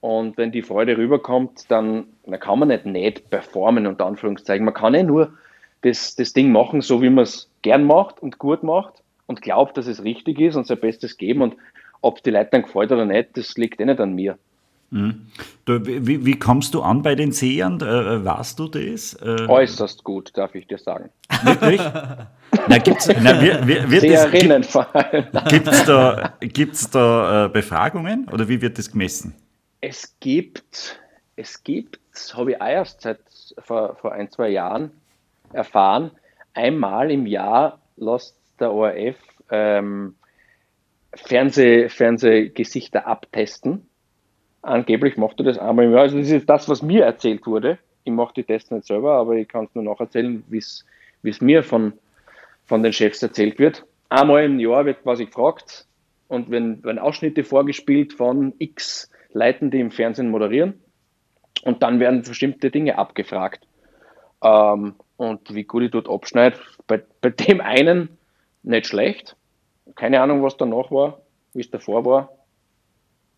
Und 0.00 0.38
wenn 0.38 0.50
die 0.50 0.62
Freude 0.62 0.96
rüberkommt, 0.96 1.70
dann, 1.70 2.04
dann 2.24 2.40
kann 2.40 2.58
man 2.58 2.68
nicht 2.68 2.86
nicht 2.86 3.30
performen, 3.30 3.86
unter 3.86 4.06
Anführungszeichen. 4.06 4.64
Man 4.64 4.74
kann 4.74 4.94
ja 4.94 5.02
nur 5.02 5.34
das, 5.82 6.16
das 6.16 6.32
Ding 6.32 6.52
machen, 6.52 6.80
so 6.80 7.02
wie 7.02 7.10
man 7.10 7.24
es 7.24 7.50
gern 7.62 7.84
macht 7.84 8.20
und 8.22 8.38
gut 8.38 8.62
macht 8.62 9.02
und 9.26 9.42
glaubt, 9.42 9.76
dass 9.76 9.86
es 9.86 10.02
richtig 10.02 10.40
ist 10.40 10.56
und 10.56 10.66
sein 10.66 10.80
Bestes 10.80 11.16
geben. 11.18 11.42
Und 11.42 11.56
ob 12.00 12.22
die 12.22 12.30
Leute 12.30 12.50
dann 12.52 12.62
gefällt 12.62 12.92
oder 12.92 13.04
nicht, 13.04 13.36
das 13.36 13.56
liegt 13.56 13.80
eh 13.80 13.84
nicht 13.84 14.00
an 14.00 14.14
mir. 14.14 14.38
Du, 14.90 15.86
wie, 15.86 16.26
wie 16.26 16.36
kommst 16.36 16.74
du 16.74 16.82
an 16.82 17.02
bei 17.02 17.14
den 17.14 17.30
Sehern? 17.30 17.80
Äh, 17.80 18.24
weißt 18.24 18.58
du 18.58 18.66
das? 18.66 19.14
Äh, 19.14 19.46
Äußerst 19.46 20.02
gut, 20.02 20.32
darf 20.34 20.54
ich 20.56 20.66
dir 20.66 20.78
sagen. 20.78 21.10
wirklich? 21.44 21.80
Na, 22.68 22.78
gibt's, 22.78 23.08
na, 23.22 23.40
wir, 23.40 23.66
wir, 23.66 23.90
wird 23.90 24.02
das, 24.02 24.30
gibt, 24.30 24.32
Seherinnen 24.32 24.64
vor 24.64 24.94
allem. 24.94 25.24
gibt's 25.48 25.84
da, 25.84 26.34
gibt's 26.40 26.90
da 26.90 27.46
äh, 27.46 27.48
Befragungen 27.48 28.28
oder 28.30 28.48
wie 28.48 28.60
wird 28.60 28.76
das 28.78 28.90
gemessen? 28.90 29.34
Es 29.80 30.16
gibt, 30.20 31.00
es 31.36 31.62
gibt, 31.62 32.00
habe 32.34 32.52
ich 32.52 32.60
auch 32.60 32.66
erst 32.66 33.00
seit 33.02 33.20
vor, 33.58 33.96
vor 33.96 34.12
ein, 34.12 34.30
zwei 34.30 34.50
Jahren 34.50 34.90
erfahren, 35.52 36.10
einmal 36.54 37.10
im 37.10 37.26
Jahr 37.26 37.80
lässt 37.96 38.36
der 38.58 38.72
ORF 38.72 39.16
ähm, 39.50 40.14
Fernseh, 41.14 41.88
Fernsehgesichter 41.88 43.06
abtesten. 43.06 43.86
Angeblich 44.62 45.16
macht 45.16 45.40
er 45.40 45.44
das 45.44 45.58
einmal 45.58 45.86
im 45.86 45.92
Jahr. 45.92 46.02
Also 46.02 46.18
das 46.18 46.30
ist 46.30 46.48
das, 46.48 46.68
was 46.68 46.82
mir 46.82 47.04
erzählt 47.04 47.46
wurde. 47.46 47.78
Ich 48.04 48.12
mache 48.12 48.34
die 48.34 48.44
Tests 48.44 48.70
nicht 48.70 48.86
selber, 48.86 49.14
aber 49.14 49.34
ich 49.36 49.48
kann 49.48 49.64
es 49.64 49.74
nur 49.74 49.84
nacherzählen, 49.84 50.44
wie 50.48 50.58
es 50.58 51.40
mir 51.40 51.62
von, 51.62 51.94
von 52.66 52.82
den 52.82 52.92
Chefs 52.92 53.22
erzählt 53.22 53.58
wird. 53.58 53.84
Einmal 54.10 54.44
im 54.44 54.60
Jahr 54.60 54.84
wird 54.84 55.02
quasi 55.02 55.26
gefragt 55.26 55.86
und 56.28 56.50
wenn, 56.50 56.82
wenn 56.84 56.98
Ausschnitte 56.98 57.44
vorgespielt 57.44 58.12
von 58.12 58.52
X 58.58 59.10
Leuten, 59.32 59.70
die 59.70 59.80
im 59.80 59.90
Fernsehen 59.90 60.30
moderieren 60.30 60.80
und 61.62 61.82
dann 61.82 62.00
werden 62.00 62.22
bestimmte 62.22 62.70
Dinge 62.70 62.98
abgefragt. 62.98 63.66
Ähm, 64.42 64.94
und 65.16 65.54
wie 65.54 65.64
gut 65.64 65.82
ich 65.82 65.90
dort 65.90 66.08
abschneide, 66.08 66.56
bei, 66.86 67.02
bei 67.20 67.30
dem 67.30 67.60
einen 67.60 68.16
nicht 68.62 68.86
schlecht. 68.86 69.36
Keine 69.96 70.20
Ahnung, 70.20 70.42
was 70.42 70.56
danach 70.56 70.90
war, 70.90 71.20
wie 71.52 71.60
es 71.60 71.70
davor 71.70 72.04
war. 72.04 72.30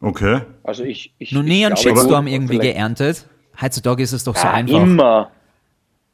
Okay. 0.00 0.40
Also 0.64 0.85
ich, 0.85 1.14
ich, 1.18 1.33
nie 1.33 1.64
einen 1.64 1.76
Shitstorm 1.76 2.26
irgendwie 2.26 2.59
geerntet. 2.59 3.26
Heutzutage 3.61 4.02
ist 4.02 4.12
es 4.12 4.24
doch 4.24 4.37
so 4.37 4.48
Ah, 4.48 4.52
einfach. 4.52 4.83
Immer, 4.83 5.31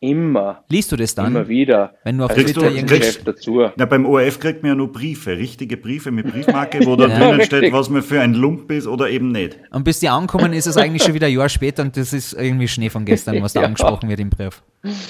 immer, 0.01 0.63
Liest 0.69 0.93
du 0.93 0.97
das 0.97 1.15
dann? 1.15 1.27
immer 1.29 1.49
wieder. 1.49 1.95
Wenn 2.05 2.19
du 2.19 2.25
auf 2.25 2.31
Also 2.31 2.43
Kriegst 2.43 2.55
Twitter 2.59 2.71
du- 2.81 2.87
kriegst- 2.87 3.27
dazu. 3.27 3.63
Na, 3.77 3.85
beim 3.85 4.07
ORF 4.07 4.39
kriegt 4.39 4.63
man 4.63 4.71
ja 4.71 4.75
nur 4.77 4.93
Briefe, 4.93 5.37
richtige 5.37 5.77
Briefe 5.77 6.11
mit 6.13 6.31
Briefmarke, 6.33 6.87
wo 6.87 6.95
da 6.97 7.09
Ja. 7.09 7.19
drinnen 7.19 7.43
steht, 7.45 7.73
was 7.73 7.91
man 7.91 8.03
für 8.03 8.21
ein 8.21 8.35
Lump 8.35 8.71
ist 8.71 8.87
oder 8.87 9.11
eben 9.11 9.33
nicht. 9.33 9.59
Und 9.73 9.85
bis 9.85 9.99
die 10.01 10.09
ankommen, 10.09 10.53
ist 10.53 10.67
es 10.67 10.77
eigentlich 10.77 11.03
schon 11.03 11.15
wieder 11.15 11.27
ein 11.27 11.33
Jahr 11.33 11.49
später 11.49 11.83
und 11.83 11.97
das 11.97 12.13
ist 12.13 12.33
irgendwie 12.33 12.69
Schnee 12.69 12.91
von 12.91 13.05
gestern, 13.05 13.43
was 13.43 13.53
da 13.55 13.61
Ja. 13.63 13.67
angesprochen 13.67 14.09
wird 14.09 14.21
im 14.21 14.31
Brief. 14.31 14.63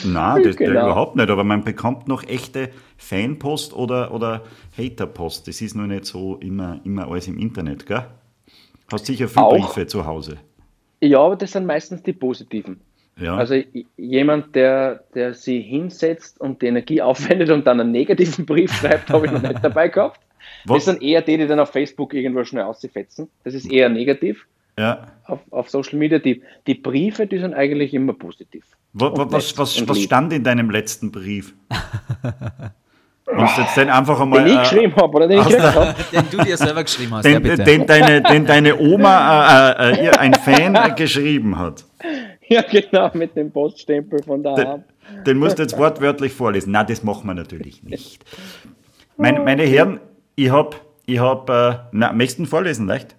Nein, 0.05 0.43
das 0.45 0.57
Genau. 0.57 0.71
überhaupt 0.87 1.17
nicht, 1.17 1.29
aber 1.29 1.45
man 1.45 1.65
bekommt 1.65 2.09
noch 2.09 2.23
echte 2.27 2.71
Fanpost 2.97 3.75
oder, 3.75 4.13
oder 4.15 4.43
Haterpost. 4.77 5.47
Das 5.49 5.61
ist 5.61 5.75
nur 5.77 5.87
nicht 5.87 6.07
so 6.07 6.37
immer, 6.37 6.81
immer 6.85 7.09
alles 7.09 7.29
im 7.29 7.39
Internet, 7.39 7.85
gell? 7.87 8.05
Hast 8.91 9.05
sicher 9.05 9.29
viele 9.29 9.45
Auch. 9.45 9.75
Briefe 9.75 9.87
zu 9.87 10.07
Hause. 10.07 10.39
Ja, 11.01 11.21
aber 11.21 11.37
das 11.37 11.53
sind 11.53 11.67
meistens 11.67 12.03
die 12.03 12.15
positiven. 12.15 12.81
Ja. 13.21 13.37
Also 13.37 13.57
jemand, 13.97 14.55
der, 14.55 15.03
der 15.15 15.35
sie 15.35 15.61
hinsetzt 15.61 16.41
und 16.41 16.63
die 16.63 16.67
Energie 16.67 17.03
aufwendet 17.03 17.51
und 17.51 17.67
dann 17.67 17.81
einen 17.81 17.91
negativen 17.93 18.47
Brief 18.47 18.73
schreibt, 18.75 19.11
habe 19.11 19.27
ich 19.27 19.33
noch 19.33 19.43
nicht 19.43 19.63
dabei 19.63 19.89
gehabt. 19.89 20.21
Was- 20.65 20.85
Das 20.85 20.95
sind 20.95 21.03
eher 21.03 21.23
die, 21.23 21.37
die 21.37 21.47
dann 21.47 21.61
auf 21.61 21.71
Facebook 21.71 22.15
irgendwo 22.15 22.45
schnell 22.45 22.65
auszufetzen. 22.65 23.29
Das 23.45 23.55
ist 23.55 23.71
eher 23.71 23.89
negativ 23.89 24.47
ja. 24.79 25.09
auf, 25.25 25.41
auf 25.51 25.69
Social 25.71 25.99
Media. 25.99 26.19
Die, 26.19 26.43
die 26.67 26.75
Briefe, 26.75 27.27
die 27.27 27.39
sind 27.39 27.55
eigentlich 27.55 27.93
immer 27.95 28.13
positiv. 28.13 28.65
Wa- 28.93 29.09
Und 29.09 29.33
Was, 29.33 29.57
was, 29.59 29.89
was 29.89 30.01
stand 30.01 30.33
in 30.33 30.45
deinem 30.45 30.71
letzten 30.71 31.11
Brief? 31.11 31.55
Und 33.27 33.47
jetzt 33.59 33.77
den 33.77 33.91
einfach 33.91 34.19
einmal. 34.21 34.43
Den 34.45 34.53
ich 34.53 34.57
äh, 34.59 34.63
geschrieben 34.63 34.97
habe 34.97 35.15
oder 35.17 35.29
den 35.29 35.39
ich 35.41 35.45
gekriegt 35.49 35.75
habe. 35.75 35.95
Den 36.13 36.25
du 36.31 36.45
dir 36.45 36.57
selber 36.57 36.83
geschrieben 36.83 37.15
hast, 37.15 37.27
ja 37.27 37.33
den, 37.33 37.43
bitte. 37.43 37.63
den, 37.63 37.87
deine, 37.87 38.23
den 38.23 38.47
deine 38.47 38.79
Oma, 38.79 39.71
äh, 39.73 39.93
äh, 40.01 40.05
ihr, 40.07 40.19
ein 40.19 40.33
Fan, 40.33 40.75
äh, 40.75 40.95
geschrieben 40.97 41.59
hat. 41.59 41.85
Ja, 42.51 42.63
genau, 42.63 43.11
mit 43.15 43.37
dem 43.37 43.51
Poststempel 43.51 44.23
von 44.23 44.43
Den, 44.43 44.55
daheim. 44.57 44.85
den 45.27 45.39
musst 45.39 45.59
du 45.59 45.63
jetzt 45.63 45.77
wortwörtlich 45.77 46.33
vorlesen. 46.33 46.73
Na, 46.73 46.83
das 46.85 47.03
machen 47.03 47.27
wir 47.27 47.35
natürlich 47.35 47.83
nicht. 47.83 48.25
Meine, 49.17 49.41
meine 49.41 49.65
Herren, 49.65 50.01
ich 50.37 50.51
habe, 50.51 50.77
ich 51.07 51.19
hab, 51.19 51.51
äh, 51.51 51.75
na, 51.93 52.13
möchtest 52.13 52.39
du 52.39 52.43
ihn 52.45 52.47
vorlesen, 52.47 52.87
leicht? 52.87 53.17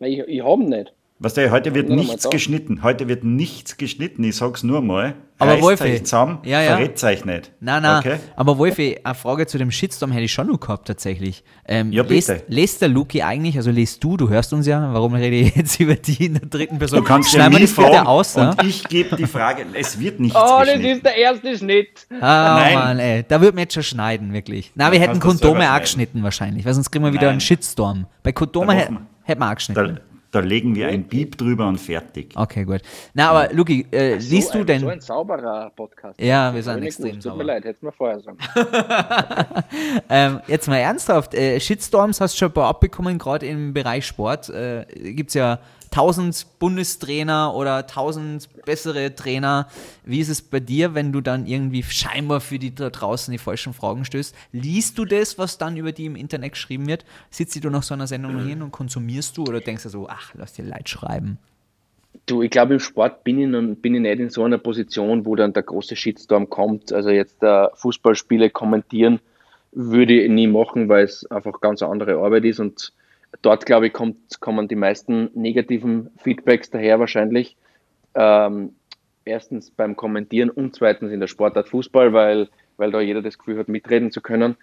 Nein, 0.00 0.12
Ich, 0.12 0.18
ich 0.26 0.42
habe 0.42 0.62
ihn 0.62 0.70
nicht. 0.70 0.92
Weißt 1.20 1.36
du, 1.36 1.50
heute 1.50 1.74
wird 1.74 1.88
nichts 1.88 2.24
da. 2.24 2.30
geschnitten. 2.30 2.82
Heute 2.82 3.08
wird 3.08 3.22
nichts 3.24 3.76
geschnitten. 3.76 4.24
Ich 4.24 4.36
sag's 4.36 4.62
nur 4.64 4.80
mal. 4.80 5.14
Aber 5.36 5.60
Wolfi, 5.60 6.00
zusammen, 6.02 6.38
ja, 6.44 6.62
ja. 6.62 6.76
verrät 6.76 7.02
euch 7.02 7.24
nicht. 7.24 7.50
Nein, 7.58 7.82
nein. 7.82 7.98
Okay? 7.98 8.16
Aber 8.36 8.56
Wolfi, 8.56 9.00
eine 9.02 9.14
Frage 9.16 9.46
zu 9.46 9.58
dem 9.58 9.70
Shitstorm 9.72 10.12
hätte 10.12 10.24
ich 10.24 10.32
schon 10.32 10.46
noch 10.46 10.60
gehabt, 10.60 10.86
tatsächlich. 10.86 11.42
Ähm, 11.66 11.90
Ja, 11.92 12.04
bitte. 12.04 12.34
Lest, 12.34 12.44
lest 12.48 12.82
der 12.82 12.88
Luki 12.88 13.20
eigentlich, 13.22 13.56
also 13.56 13.72
lest 13.72 14.02
du, 14.04 14.16
du 14.16 14.28
hörst 14.28 14.52
uns 14.52 14.64
ja, 14.66 14.92
warum 14.94 15.14
rede 15.14 15.34
ich 15.34 15.56
jetzt 15.56 15.80
über 15.80 15.96
die 15.96 16.26
in 16.26 16.34
der 16.34 16.46
dritten 16.46 16.78
Person? 16.78 17.00
Du 17.00 17.04
kannst 17.04 17.32
ja 17.32 17.40
Schneiden 17.40 17.52
wir 17.54 17.58
nie 17.58 17.66
das 17.66 17.74
bitte 17.74 17.88
fragen 17.90 18.06
aus, 18.06 18.34
ja? 18.36 18.50
und 18.50 18.62
ich 18.62 18.84
gebe 18.88 19.16
die 19.16 19.26
Frage. 19.26 19.66
Es 19.72 19.98
wird 19.98 20.20
nichts 20.20 20.38
Oh, 20.40 20.60
das 20.64 20.76
ist 20.78 21.04
der 21.04 21.16
erste 21.16 21.58
Schnitt. 21.58 22.06
Ah, 22.20 22.60
Nein. 22.60 22.74
Mann, 22.74 22.98
ey. 23.00 23.24
Da 23.26 23.40
würde 23.40 23.54
man 23.56 23.62
jetzt 23.64 23.74
schon 23.74 23.82
schneiden, 23.82 24.32
wirklich. 24.32 24.70
Na, 24.76 24.92
wir 24.92 25.00
hätten 25.00 25.18
Kondome 25.18 25.74
auch 25.74 25.80
geschnitten 25.80 26.22
wahrscheinlich, 26.22 26.64
weil 26.64 26.74
sonst 26.74 26.90
kriegen 26.92 27.04
wir 27.04 27.12
wieder 27.12 27.22
Nein. 27.22 27.32
einen 27.32 27.40
Shitstorm. 27.40 28.06
Bei 28.22 28.30
Kondome 28.32 28.68
Da 28.68 28.72
hätten 29.24 29.40
wir 29.40 29.46
auch 29.46 29.48
Da, 29.48 29.54
geschnitten. 29.54 29.94
da 29.96 30.13
legen 30.40 30.74
wir 30.74 30.88
ein 30.88 31.06
Piep 31.08 31.36
drüber 31.38 31.68
und 31.68 31.78
fertig. 31.78 32.32
Okay, 32.34 32.64
gut. 32.64 32.80
Na, 33.12 33.30
aber 33.30 33.52
Luki, 33.52 33.86
äh, 33.92 34.16
liest 34.16 34.48
so 34.48 34.54
du 34.54 34.60
ein, 34.60 34.66
denn... 34.66 34.80
So 34.80 34.88
ein 34.88 35.00
sauberer 35.00 35.70
Podcast. 35.74 36.20
Ja, 36.20 36.54
wir 36.54 36.62
sind 36.62 36.82
extrem 36.82 37.06
gewusst. 37.06 37.14
Tut 37.14 37.22
sauber. 37.22 37.36
mir 37.36 37.44
leid, 37.44 37.64
hättest 37.64 37.82
du 37.82 37.86
mir 37.86 37.92
vorher 37.92 38.20
sagen. 38.20 38.38
Ähm, 40.08 40.40
jetzt 40.46 40.68
mal 40.68 40.76
ernsthaft, 40.76 41.34
äh, 41.34 41.58
Shitstorms 41.58 42.20
hast 42.20 42.34
du 42.34 42.38
schon 42.38 42.48
ein 42.50 42.54
paar 42.54 42.68
abbekommen, 42.68 43.18
gerade 43.18 43.46
im 43.46 43.72
Bereich 43.72 44.06
Sport. 44.06 44.48
Äh, 44.50 44.84
Gibt 45.12 45.30
es 45.30 45.34
ja 45.34 45.58
tausend 45.94 46.46
Bundestrainer 46.58 47.54
oder 47.54 47.86
tausend 47.86 48.48
bessere 48.64 49.14
Trainer. 49.14 49.68
Wie 50.04 50.18
ist 50.18 50.28
es 50.28 50.42
bei 50.42 50.58
dir, 50.58 50.94
wenn 50.94 51.12
du 51.12 51.20
dann 51.20 51.46
irgendwie 51.46 51.84
scheinbar 51.84 52.40
für 52.40 52.58
die 52.58 52.74
da 52.74 52.90
draußen 52.90 53.30
die 53.30 53.38
falschen 53.38 53.74
Fragen 53.74 54.04
stößt? 54.04 54.34
Liest 54.50 54.98
du 54.98 55.04
das, 55.04 55.38
was 55.38 55.56
dann 55.56 55.76
über 55.76 55.92
die 55.92 56.06
im 56.06 56.16
Internet 56.16 56.52
geschrieben 56.52 56.88
wird? 56.88 57.04
Sitzt 57.30 57.62
du 57.62 57.70
nach 57.70 57.84
so 57.84 57.94
einer 57.94 58.08
Sendung 58.08 58.36
noch 58.36 58.44
hin 58.44 58.60
und 58.62 58.72
konsumierst 58.72 59.36
du 59.36 59.44
oder 59.44 59.60
denkst 59.60 59.84
du 59.84 59.88
so, 59.88 60.08
ach, 60.08 60.23
lass 60.34 60.54
dir 60.54 60.64
Leid 60.64 60.88
schreiben? 60.88 61.38
Du, 62.26 62.42
ich 62.42 62.50
glaube, 62.50 62.74
im 62.74 62.80
Sport 62.80 63.24
bin 63.24 63.38
ich, 63.38 63.48
noch, 63.48 63.62
bin 63.76 63.94
ich 63.94 64.00
nicht 64.00 64.20
in 64.20 64.30
so 64.30 64.44
einer 64.44 64.58
Position, 64.58 65.26
wo 65.26 65.36
dann 65.36 65.52
der 65.52 65.62
große 65.62 65.96
Shitstorm 65.96 66.48
kommt. 66.48 66.92
Also 66.92 67.10
jetzt 67.10 67.42
äh, 67.42 67.66
Fußballspiele 67.74 68.50
kommentieren 68.50 69.20
würde 69.72 70.22
ich 70.22 70.30
nie 70.30 70.46
machen, 70.46 70.88
weil 70.88 71.04
es 71.04 71.28
einfach 71.30 71.60
ganz 71.60 71.82
eine 71.82 71.90
andere 71.90 72.16
Arbeit 72.16 72.44
ist. 72.44 72.60
Und 72.60 72.92
dort, 73.42 73.66
glaube 73.66 73.88
ich, 73.88 73.92
kommt, 73.92 74.40
kommen 74.40 74.68
die 74.68 74.76
meisten 74.76 75.30
negativen 75.34 76.10
Feedbacks 76.18 76.70
daher 76.70 77.00
wahrscheinlich. 77.00 77.56
Ähm, 78.14 78.74
erstens 79.24 79.70
beim 79.70 79.96
Kommentieren 79.96 80.50
und 80.50 80.74
zweitens 80.76 81.12
in 81.12 81.20
der 81.20 81.26
Sportart 81.26 81.68
Fußball, 81.68 82.12
weil, 82.12 82.48
weil 82.76 82.92
da 82.92 83.00
jeder 83.00 83.22
das 83.22 83.38
Gefühl 83.38 83.58
hat, 83.58 83.68
mitreden 83.68 84.10
zu 84.10 84.20
können. 84.20 84.56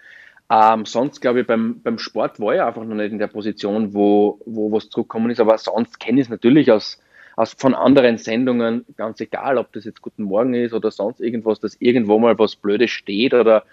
Ähm, 0.52 0.84
sonst 0.84 1.22
glaube 1.22 1.40
ich, 1.40 1.46
beim, 1.46 1.80
beim 1.80 1.98
Sport 1.98 2.38
war 2.38 2.54
ich 2.54 2.60
einfach 2.60 2.84
noch 2.84 2.94
nicht 2.94 3.10
in 3.10 3.18
der 3.18 3.26
Position, 3.26 3.94
wo, 3.94 4.38
wo 4.44 4.70
was 4.70 4.90
zurückkommen 4.90 5.30
ist, 5.30 5.40
aber 5.40 5.56
sonst 5.56 5.98
kenne 5.98 6.20
ich 6.20 6.26
es 6.26 6.30
natürlich 6.30 6.70
aus, 6.70 7.00
aus 7.36 7.54
von 7.54 7.74
anderen 7.74 8.18
Sendungen, 8.18 8.84
ganz 8.98 9.18
egal, 9.20 9.56
ob 9.56 9.72
das 9.72 9.86
jetzt 9.86 10.02
Guten 10.02 10.24
Morgen 10.24 10.52
ist 10.52 10.74
oder 10.74 10.90
sonst 10.90 11.22
irgendwas, 11.22 11.58
dass 11.58 11.80
irgendwo 11.80 12.18
mal 12.18 12.38
was 12.38 12.56
Blödes 12.56 12.90
steht 12.90 13.32
oder 13.32 13.64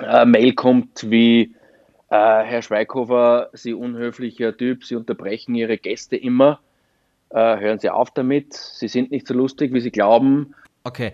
äh, 0.00 0.24
Mail 0.24 0.54
kommt 0.54 1.10
wie 1.10 1.54
äh, 2.08 2.42
Herr 2.44 2.62
Schweighofer, 2.62 3.50
Sie 3.52 3.74
unhöflicher 3.74 4.56
Typ, 4.56 4.86
Sie 4.86 4.96
unterbrechen 4.96 5.54
Ihre 5.54 5.76
Gäste 5.76 6.16
immer. 6.16 6.60
Äh, 7.28 7.58
hören 7.58 7.78
Sie 7.78 7.90
auf 7.90 8.10
damit, 8.12 8.54
Sie 8.54 8.88
sind 8.88 9.10
nicht 9.10 9.26
so 9.26 9.34
lustig, 9.34 9.74
wie 9.74 9.80
Sie 9.80 9.90
glauben. 9.90 10.54
Okay. 10.84 11.12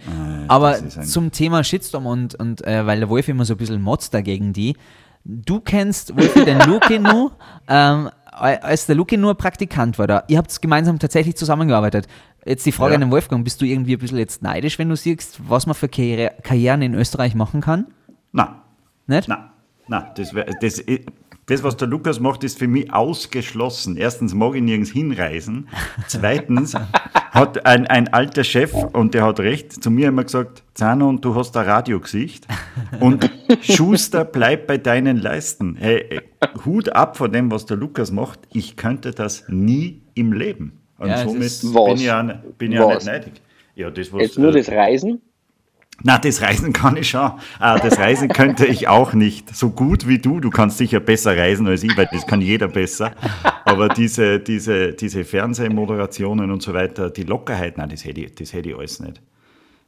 Aber 0.48 0.76
ist 0.78 0.98
ein- 0.98 1.04
zum 1.04 1.30
Thema 1.32 1.64
Shitstorm 1.64 2.06
und, 2.06 2.34
und 2.36 2.64
äh, 2.66 2.86
weil 2.86 3.00
der 3.00 3.08
Wolf 3.08 3.28
immer 3.28 3.44
so 3.44 3.54
ein 3.54 3.56
bisschen 3.56 3.82
motzt 3.82 4.14
dagegen 4.14 4.52
die. 4.52 4.76
Du 5.24 5.60
kennst 5.60 6.14
Wolfi 6.16 6.44
den 6.44 6.58
Luki 6.60 6.98
nur, 6.98 7.32
ähm, 7.68 8.10
als 8.30 8.86
der 8.86 8.94
Luki 8.94 9.16
nur 9.16 9.34
Praktikant 9.36 9.98
war 9.98 10.06
da. 10.06 10.24
Ihr 10.28 10.38
habt 10.38 10.60
gemeinsam 10.60 10.98
tatsächlich 10.98 11.36
zusammengearbeitet. 11.36 12.06
Jetzt 12.44 12.66
die 12.66 12.72
Frage 12.72 12.90
Ja. 12.92 12.94
an 12.96 13.00
den 13.00 13.10
Wolfgang, 13.10 13.42
bist 13.42 13.60
du 13.60 13.64
irgendwie 13.64 13.94
ein 13.94 13.98
bisschen 14.00 14.18
jetzt 14.18 14.42
neidisch, 14.42 14.78
wenn 14.78 14.88
du 14.90 14.96
siehst, 14.96 15.38
was 15.48 15.66
man 15.66 15.74
für 15.74 15.88
Karriere, 15.88 16.32
Karrieren 16.42 16.82
in 16.82 16.94
Österreich 16.94 17.34
machen 17.34 17.60
kann? 17.62 17.86
Na, 18.32 18.62
Nicht? 19.06 19.28
na, 19.28 19.50
na, 19.88 20.12
das, 20.14 20.34
wär, 20.34 20.44
das, 20.60 20.82
das, 21.46 21.62
was 21.62 21.76
der 21.76 21.88
Lukas 21.88 22.20
macht, 22.20 22.42
ist 22.44 22.58
für 22.58 22.68
mich 22.68 22.92
ausgeschlossen. 22.92 23.96
Erstens 23.96 24.34
mag 24.34 24.54
ich 24.54 24.62
nirgends 24.62 24.90
hinreisen. 24.90 25.68
Zweitens 26.08 26.74
hat 27.30 27.66
ein, 27.66 27.86
ein 27.86 28.12
alter 28.12 28.44
Chef, 28.44 28.72
und 28.72 29.12
der 29.14 29.24
hat 29.24 29.40
recht, 29.40 29.82
zu 29.82 29.90
mir 29.90 30.08
immer 30.08 30.24
gesagt, 30.24 30.62
Zano, 30.74 31.12
du 31.12 31.34
hast 31.34 31.56
ein 31.56 31.66
Radiogesicht. 31.66 32.46
Und 33.00 33.30
Schuster, 33.60 34.24
bleib 34.24 34.66
bei 34.66 34.78
deinen 34.78 35.18
Leisten. 35.18 35.76
Hey, 35.76 36.20
Hut 36.64 36.88
ab 36.90 37.16
von 37.16 37.32
dem, 37.32 37.50
was 37.50 37.66
der 37.66 37.76
Lukas 37.76 38.10
macht. 38.10 38.40
Ich 38.52 38.76
könnte 38.76 39.10
das 39.10 39.44
nie 39.48 40.02
im 40.14 40.32
Leben. 40.32 40.80
Und 40.98 41.08
Ja, 41.08 41.24
somit 41.24 41.60
bin 41.60 41.96
ich 41.96 42.04
ja, 42.04 42.22
bin 42.56 42.72
ich 42.72 42.78
Was? 42.78 43.04
nicht 43.04 43.06
neidig. 43.06 43.32
Ja, 43.74 43.90
das, 43.90 44.12
was, 44.12 44.22
Jetzt 44.22 44.38
nur 44.38 44.50
äh, 44.54 44.58
das 44.58 44.68
Reisen. 44.70 45.20
Na, 46.06 46.18
das 46.18 46.42
Reisen 46.42 46.74
kann 46.74 46.98
ich 46.98 47.08
schon. 47.08 47.32
Ah, 47.58 47.78
das 47.78 47.98
Reisen 47.98 48.28
könnte 48.28 48.66
ich 48.66 48.88
auch 48.88 49.14
nicht. 49.14 49.56
So 49.56 49.70
gut 49.70 50.06
wie 50.06 50.18
du. 50.18 50.38
Du 50.38 50.50
kannst 50.50 50.76
sicher 50.76 51.00
besser 51.00 51.34
reisen 51.34 51.66
als 51.66 51.82
ich, 51.82 51.96
weil 51.96 52.08
das 52.12 52.26
kann 52.26 52.42
jeder 52.42 52.68
besser. 52.68 53.12
Aber 53.64 53.88
diese, 53.88 54.38
diese, 54.38 54.92
diese 54.92 55.24
Fernsehmoderationen 55.24 56.50
und 56.50 56.62
so 56.62 56.74
weiter, 56.74 57.08
die 57.08 57.22
Lockerheit, 57.22 57.78
nein, 57.78 57.88
das 57.88 58.04
hätte 58.04 58.20
ich, 58.20 58.34
das 58.34 58.52
hätte 58.52 58.68
ich 58.68 58.76
alles 58.76 59.00
nicht. 59.00 59.22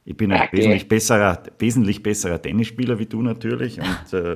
Ich 0.09 0.15
bin 0.15 0.31
ein 0.31 0.39
Okay. 0.41 0.57
wesentlich 0.59 0.87
besserer, 0.87 1.43
wesentlich 1.59 2.01
besserer 2.01 2.41
Tennisspieler 2.41 2.97
wie 2.97 3.07
du 3.07 3.21
natürlich. 3.21 3.77
Und, 3.77 4.13
äh, 4.13 4.35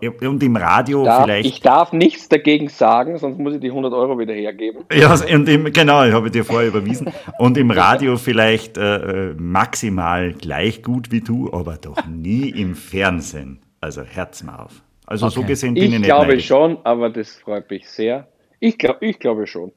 äh, 0.00 0.28
und 0.28 0.42
im 0.44 0.54
Radio 0.54 1.02
Darf, 1.04 1.24
vielleicht. 1.24 1.48
ich 1.48 1.60
darf 1.60 1.92
nichts 1.92 2.28
dagegen 2.28 2.68
sagen, 2.68 3.18
sonst 3.18 3.36
muss 3.40 3.54
ich 3.54 3.60
die 3.60 3.70
100 3.70 3.92
Euro 3.92 4.16
wieder 4.16 4.32
hergeben. 4.32 4.84
Ja, 4.94 5.12
und 5.12 5.48
im, 5.48 5.72
genau, 5.72 6.04
ich 6.04 6.12
habe 6.12 6.30
dir 6.30 6.44
vorher 6.44 6.68
überwiesen. 6.68 7.10
Und 7.40 7.58
im 7.58 7.72
Radio 7.72 8.16
vielleicht 8.28 8.78
äh, 8.78 9.34
maximal 9.36 10.32
gleich 10.34 10.84
gut 10.84 11.10
wie 11.10 11.20
du, 11.20 11.52
aber 11.52 11.74
doch 11.76 12.06
nie 12.06 12.48
im 12.50 12.76
Fernsehen. 12.76 13.58
Also 13.80 14.02
Herz 14.02 14.44
mal 14.44 14.60
auf. 14.60 14.82
Also 15.04 15.28
so 15.30 15.40
Okay. 15.40 15.48
gesehen 15.48 15.74
bin 15.74 15.82
Ich 15.82 15.92
ich 15.94 15.98
nicht 15.98 16.04
glaube 16.04 16.28
neidisch. 16.28 16.46
schon, 16.46 16.78
aber 16.84 17.10
das 17.10 17.32
freut 17.38 17.68
mich 17.70 17.88
sehr. 17.90 18.28
Ich, 18.60 18.78
glaub, 18.78 19.02
ich 19.02 19.18
glaube 19.18 19.48
schon, 19.48 19.72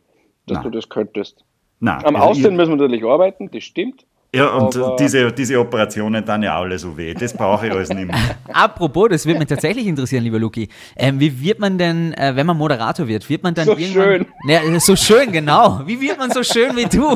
dass 0.46 0.60
Na. 0.60 0.64
du 0.64 0.70
das 0.70 0.88
könntest. 0.88 1.44
Nein, 1.80 2.06
Am 2.06 2.16
also 2.16 2.28
Aussehen 2.30 2.52
ich, 2.52 2.58
müssen 2.58 2.70
wir 2.74 2.78
natürlich 2.88 3.04
arbeiten, 3.04 3.50
das 3.52 3.64
stimmt. 3.64 4.06
Ja, 4.36 4.50
und 4.50 4.76
aber- 4.76 4.98
diese, 5.00 5.32
diese 5.32 5.60
Operationen 5.60 6.24
dann 6.26 6.44
ja 6.44 6.60
alle 6.60 6.78
so 6.78 6.96
weh. 6.98 7.14
Das 7.14 7.34
brauche 7.34 7.68
ich 7.68 7.72
alles 7.72 7.90
nicht 7.90 8.08
mehr. 8.08 8.16
Apropos, 8.54 9.08
das 9.10 9.26
würde 9.26 9.40
mich 9.40 9.48
tatsächlich 9.48 9.88
interessieren, 9.88 10.24
lieber 10.24 10.38
Luki. 10.38 10.68
Ähm, 10.98 11.20
wie 11.20 11.42
wird 11.42 11.60
man 11.60 11.78
denn, 11.78 12.14
äh, 12.14 12.36
wenn 12.36 12.46
man 12.46 12.58
Moderator 12.58 13.08
wird, 13.08 13.28
wird 13.30 13.42
man 13.44 13.54
dann 13.54 13.66
So 13.66 13.78
irgendwann... 13.78 14.04
schön. 14.04 14.26
Ja, 14.48 14.80
so 14.82 14.96
schön, 14.98 15.32
genau. 15.32 15.82
Wie 15.86 16.00
wird 16.02 16.18
man 16.18 16.30
so 16.32 16.44
schön 16.44 16.76
wie 16.76 16.86
du? 16.86 17.16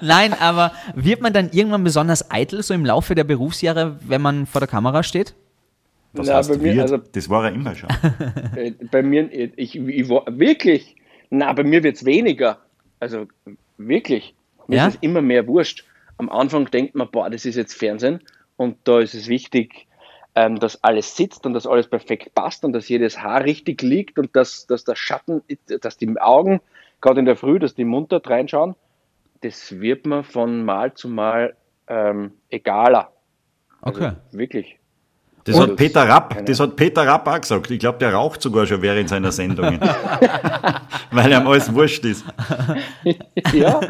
Nein, 0.00 0.32
aber 0.38 0.72
wird 0.94 1.20
man 1.20 1.32
dann 1.32 1.50
irgendwann 1.52 1.84
besonders 1.84 2.30
eitel, 2.30 2.62
so 2.62 2.72
im 2.74 2.84
Laufe 2.84 3.14
der 3.14 3.24
Berufsjahre, 3.24 3.98
wenn 4.06 4.22
man 4.22 4.46
vor 4.46 4.60
der 4.60 4.68
Kamera 4.68 5.02
steht? 5.02 5.34
Was 6.12 6.28
Na, 6.28 6.36
heißt 6.36 6.50
bei 6.50 6.56
mir, 6.58 6.72
wird? 6.76 6.82
also 6.82 6.98
das 6.98 7.28
war 7.28 7.44
er 7.46 7.52
immer 7.52 7.74
schon. 7.74 7.88
Äh, 8.56 8.72
bei 8.90 9.02
mir, 9.02 9.30
äh, 9.32 9.50
ich, 9.56 9.76
ich, 9.76 10.08
war- 10.08 10.24
wirklich, 10.28 10.96
na, 11.30 11.52
bei 11.52 11.64
mir 11.64 11.82
wird 11.82 11.96
es 11.96 12.04
weniger. 12.04 12.58
Also 13.00 13.26
wirklich. 13.76 14.34
Mir 14.68 14.76
Ja? 14.76 14.86
ist 14.88 14.96
es 14.96 15.02
immer 15.02 15.22
mehr 15.22 15.46
wurscht. 15.46 15.84
Am 16.18 16.28
Anfang 16.30 16.70
denkt 16.70 16.94
man, 16.94 17.10
boah, 17.10 17.28
das 17.30 17.44
ist 17.44 17.56
jetzt 17.56 17.74
Fernsehen 17.74 18.20
und 18.56 18.76
da 18.84 19.00
ist 19.00 19.14
es 19.14 19.28
wichtig, 19.28 19.86
ähm, 20.34 20.58
dass 20.58 20.82
alles 20.82 21.16
sitzt 21.16 21.46
und 21.46 21.54
dass 21.54 21.66
alles 21.66 21.88
perfekt 21.88 22.34
passt 22.34 22.64
und 22.64 22.72
dass 22.72 22.88
jedes 22.88 23.22
Haar 23.22 23.44
richtig 23.44 23.82
liegt 23.82 24.18
und 24.18 24.34
dass, 24.36 24.66
dass 24.66 24.84
der 24.84 24.96
Schatten, 24.96 25.42
dass 25.80 25.96
die 25.96 26.18
Augen, 26.18 26.60
gerade 27.00 27.20
in 27.20 27.26
der 27.26 27.36
Früh, 27.36 27.58
dass 27.58 27.74
die 27.74 27.84
munter 27.84 28.20
reinschauen. 28.24 28.74
Das 29.42 29.80
wird 29.80 30.06
mir 30.06 30.24
von 30.24 30.64
Mal 30.64 30.94
zu 30.94 31.08
Mal 31.08 31.56
ähm, 31.88 32.32
egaler. 32.50 33.12
Also 33.80 34.00
Okay. 34.00 34.12
Wirklich. 34.32 34.78
Das 35.46 35.54
Und- 35.54 35.70
hat 35.70 35.76
Peter 35.76 36.08
Rapp, 36.08 36.44
das 36.44 36.58
hat 36.58 36.74
Peter 36.74 37.06
Rapp 37.06 37.28
auch 37.28 37.40
gesagt. 37.40 37.70
Ich 37.70 37.78
glaube, 37.78 37.98
der 37.98 38.12
raucht 38.12 38.42
sogar 38.42 38.66
schon 38.66 38.82
während 38.82 39.08
seiner 39.08 39.30
Sendungen. 39.30 39.80
Weil 41.12 41.32
ihm 41.32 41.46
alles 41.46 41.72
wurscht 41.72 42.04
ist. 42.04 42.24
Ja, 43.52 43.80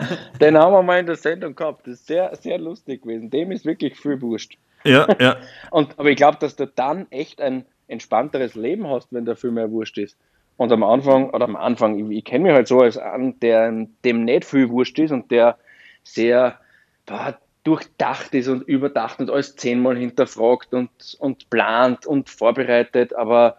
den 0.40 0.56
haben 0.58 0.72
wir 0.74 0.82
mal 0.82 1.00
in 1.00 1.06
der 1.06 1.16
Sendung 1.16 1.54
gehabt. 1.54 1.86
Das 1.86 1.94
ist 1.94 2.06
sehr, 2.06 2.30
sehr 2.36 2.58
lustig 2.58 3.02
gewesen. 3.02 3.30
Dem 3.30 3.50
ist 3.52 3.64
wirklich 3.64 3.98
viel 3.98 4.20
wurscht. 4.20 4.58
Ja, 4.84 5.06
ja. 5.18 5.36
Und, 5.70 5.98
aber 5.98 6.10
ich 6.10 6.16
glaube, 6.16 6.36
dass 6.38 6.56
du 6.56 6.66
dann 6.66 7.10
echt 7.10 7.40
ein 7.40 7.64
entspannteres 7.88 8.54
Leben 8.54 8.86
hast, 8.88 9.08
wenn 9.12 9.24
da 9.24 9.34
viel 9.34 9.50
mehr 9.50 9.70
wurscht 9.70 9.96
ist. 9.96 10.16
Und 10.58 10.70
am 10.72 10.82
Anfang, 10.82 11.30
oder 11.30 11.44
am 11.46 11.56
Anfang, 11.56 11.98
ich, 11.98 12.18
ich 12.18 12.24
kenne 12.24 12.44
mich 12.44 12.52
halt 12.52 12.68
so 12.68 12.80
als 12.80 12.98
an, 12.98 13.40
der 13.40 13.86
dem 14.04 14.24
nicht 14.24 14.44
viel 14.44 14.68
wurscht 14.68 14.98
ist 14.98 15.10
und 15.10 15.30
der 15.30 15.56
sehr 16.02 16.58
boah, 17.06 17.38
durchdacht 17.66 18.32
ist 18.34 18.46
und 18.48 18.62
überdacht 18.62 19.18
und 19.18 19.28
alles 19.28 19.56
zehnmal 19.56 19.96
hinterfragt 19.96 20.72
und, 20.72 20.90
und 21.18 21.50
plant 21.50 22.06
und 22.06 22.30
vorbereitet, 22.30 23.14
aber 23.14 23.56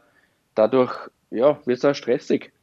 dadurch 0.55 0.93
ja, 1.29 1.59
wird 1.65 1.79
es 1.79 1.85
auch 1.85 1.93
stressig. 1.93 2.53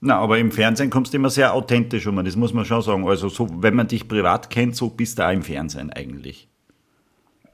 Na, 0.00 0.18
aber 0.18 0.38
im 0.38 0.52
Fernsehen 0.52 0.90
kommst 0.90 1.12
du 1.12 1.16
immer 1.16 1.30
sehr 1.30 1.52
authentisch 1.54 2.06
um, 2.06 2.24
das 2.24 2.36
muss 2.36 2.52
man 2.52 2.64
schon 2.64 2.82
sagen. 2.82 3.08
Also 3.08 3.28
so, 3.28 3.48
wenn 3.50 3.74
man 3.74 3.88
dich 3.88 4.06
privat 4.06 4.48
kennt, 4.50 4.76
so 4.76 4.90
bist 4.90 5.18
du 5.18 5.26
auch 5.26 5.32
im 5.32 5.42
Fernsehen 5.42 5.92
eigentlich. 5.92 6.48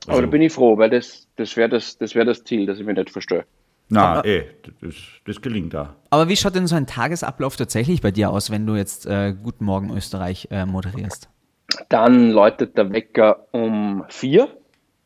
Aber 0.06 0.20
da 0.20 0.26
bin 0.26 0.42
ich 0.42 0.52
froh, 0.52 0.76
weil 0.76 0.90
das, 0.90 1.28
das 1.36 1.56
wäre 1.56 1.70
das, 1.70 1.96
das, 1.96 2.14
wär 2.14 2.24
das 2.24 2.44
Ziel, 2.44 2.66
dass 2.66 2.78
ich 2.78 2.84
mich 2.84 2.96
nicht 2.96 3.10
verstehe. 3.10 3.46
Na, 3.88 4.22
eh, 4.24 4.44
das, 4.80 4.94
das 5.24 5.40
gelingt 5.40 5.74
auch. 5.76 5.90
Aber 6.10 6.28
wie 6.28 6.36
schaut 6.36 6.54
denn 6.54 6.66
so 6.66 6.74
ein 6.74 6.86
Tagesablauf 6.86 7.56
tatsächlich 7.56 8.02
bei 8.02 8.10
dir 8.10 8.30
aus, 8.30 8.50
wenn 8.50 8.66
du 8.66 8.74
jetzt 8.74 9.06
äh, 9.06 9.34
Guten 9.40 9.64
Morgen 9.64 9.96
Österreich 9.96 10.48
äh, 10.50 10.66
moderierst? 10.66 11.30
Dann 11.88 12.30
läutet 12.30 12.76
der 12.76 12.92
Wecker 12.92 13.46
um 13.52 14.04
vier, 14.08 14.48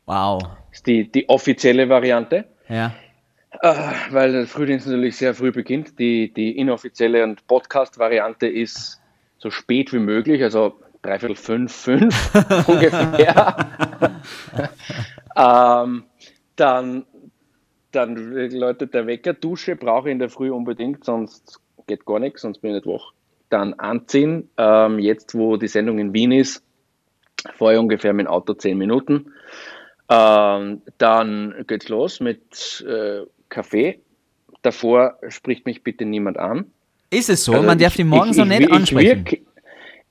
Wow. 0.05 0.41
ist 0.71 0.87
die, 0.87 1.11
die 1.11 1.27
offizielle 1.29 1.89
Variante, 1.89 2.45
Ja. 2.69 2.93
äh, 3.61 3.73
weil 4.11 4.31
der 4.31 4.47
Frühdienst 4.47 4.87
natürlich 4.87 5.17
sehr 5.17 5.33
früh 5.33 5.51
beginnt. 5.51 5.99
Die, 5.99 6.33
die 6.33 6.57
inoffizielle 6.57 7.23
und 7.23 7.45
Podcast-Variante 7.47 8.47
ist 8.47 9.01
so 9.37 9.49
spät 9.51 9.91
wie 9.93 9.99
möglich, 9.99 10.41
also 10.43 10.79
dreiviertel 11.01 11.35
fünf, 11.35 11.73
fünf 11.73 12.35
ungefähr. 12.67 13.69
ähm, 15.35 16.03
dann, 16.55 17.05
dann 17.91 18.15
läutet 18.51 18.93
der 18.93 19.07
Wecker, 19.07 19.33
Dusche 19.33 19.75
brauche 19.75 20.09
ich 20.09 20.13
in 20.13 20.19
der 20.19 20.29
Früh 20.29 20.49
unbedingt, 20.51 21.03
sonst 21.05 21.59
geht 21.87 22.05
gar 22.05 22.19
nichts, 22.19 22.41
sonst 22.41 22.59
bin 22.59 22.71
ich 22.75 22.83
nicht 22.83 22.87
wach. 22.87 23.13
Dann 23.49 23.73
anziehen, 23.75 24.49
ähm, 24.57 24.99
jetzt 24.99 25.33
wo 25.35 25.55
die 25.57 25.67
Sendung 25.69 25.99
in 25.99 26.13
Wien 26.13 26.31
ist, 26.33 26.63
fahre 27.55 27.73
ich 27.75 27.79
ungefähr 27.79 28.11
mit 28.13 28.25
dem 28.25 28.29
Auto 28.31 28.53
zehn 28.53 28.77
Minuten. 28.77 29.31
Ähm, 30.09 30.81
dann 30.97 31.63
geht's 31.67 31.87
los 31.89 32.19
mit 32.19 32.85
äh, 32.87 33.21
Kaffee. 33.49 33.99
Davor 34.63 35.17
spricht 35.29 35.65
mich 35.65 35.83
bitte 35.83 36.03
niemand 36.05 36.37
an. 36.37 36.71
Ist 37.09 37.29
es 37.29 37.45
so? 37.45 37.53
Also 37.53 37.65
Man 37.65 37.77
darf 37.77 37.93
ich- 37.93 37.97
die 37.97 38.03
morgens 38.03 38.37
ich- 38.37 38.45
nicht 38.45 38.61
ich 38.61 38.71
ansprechen. 38.71 39.25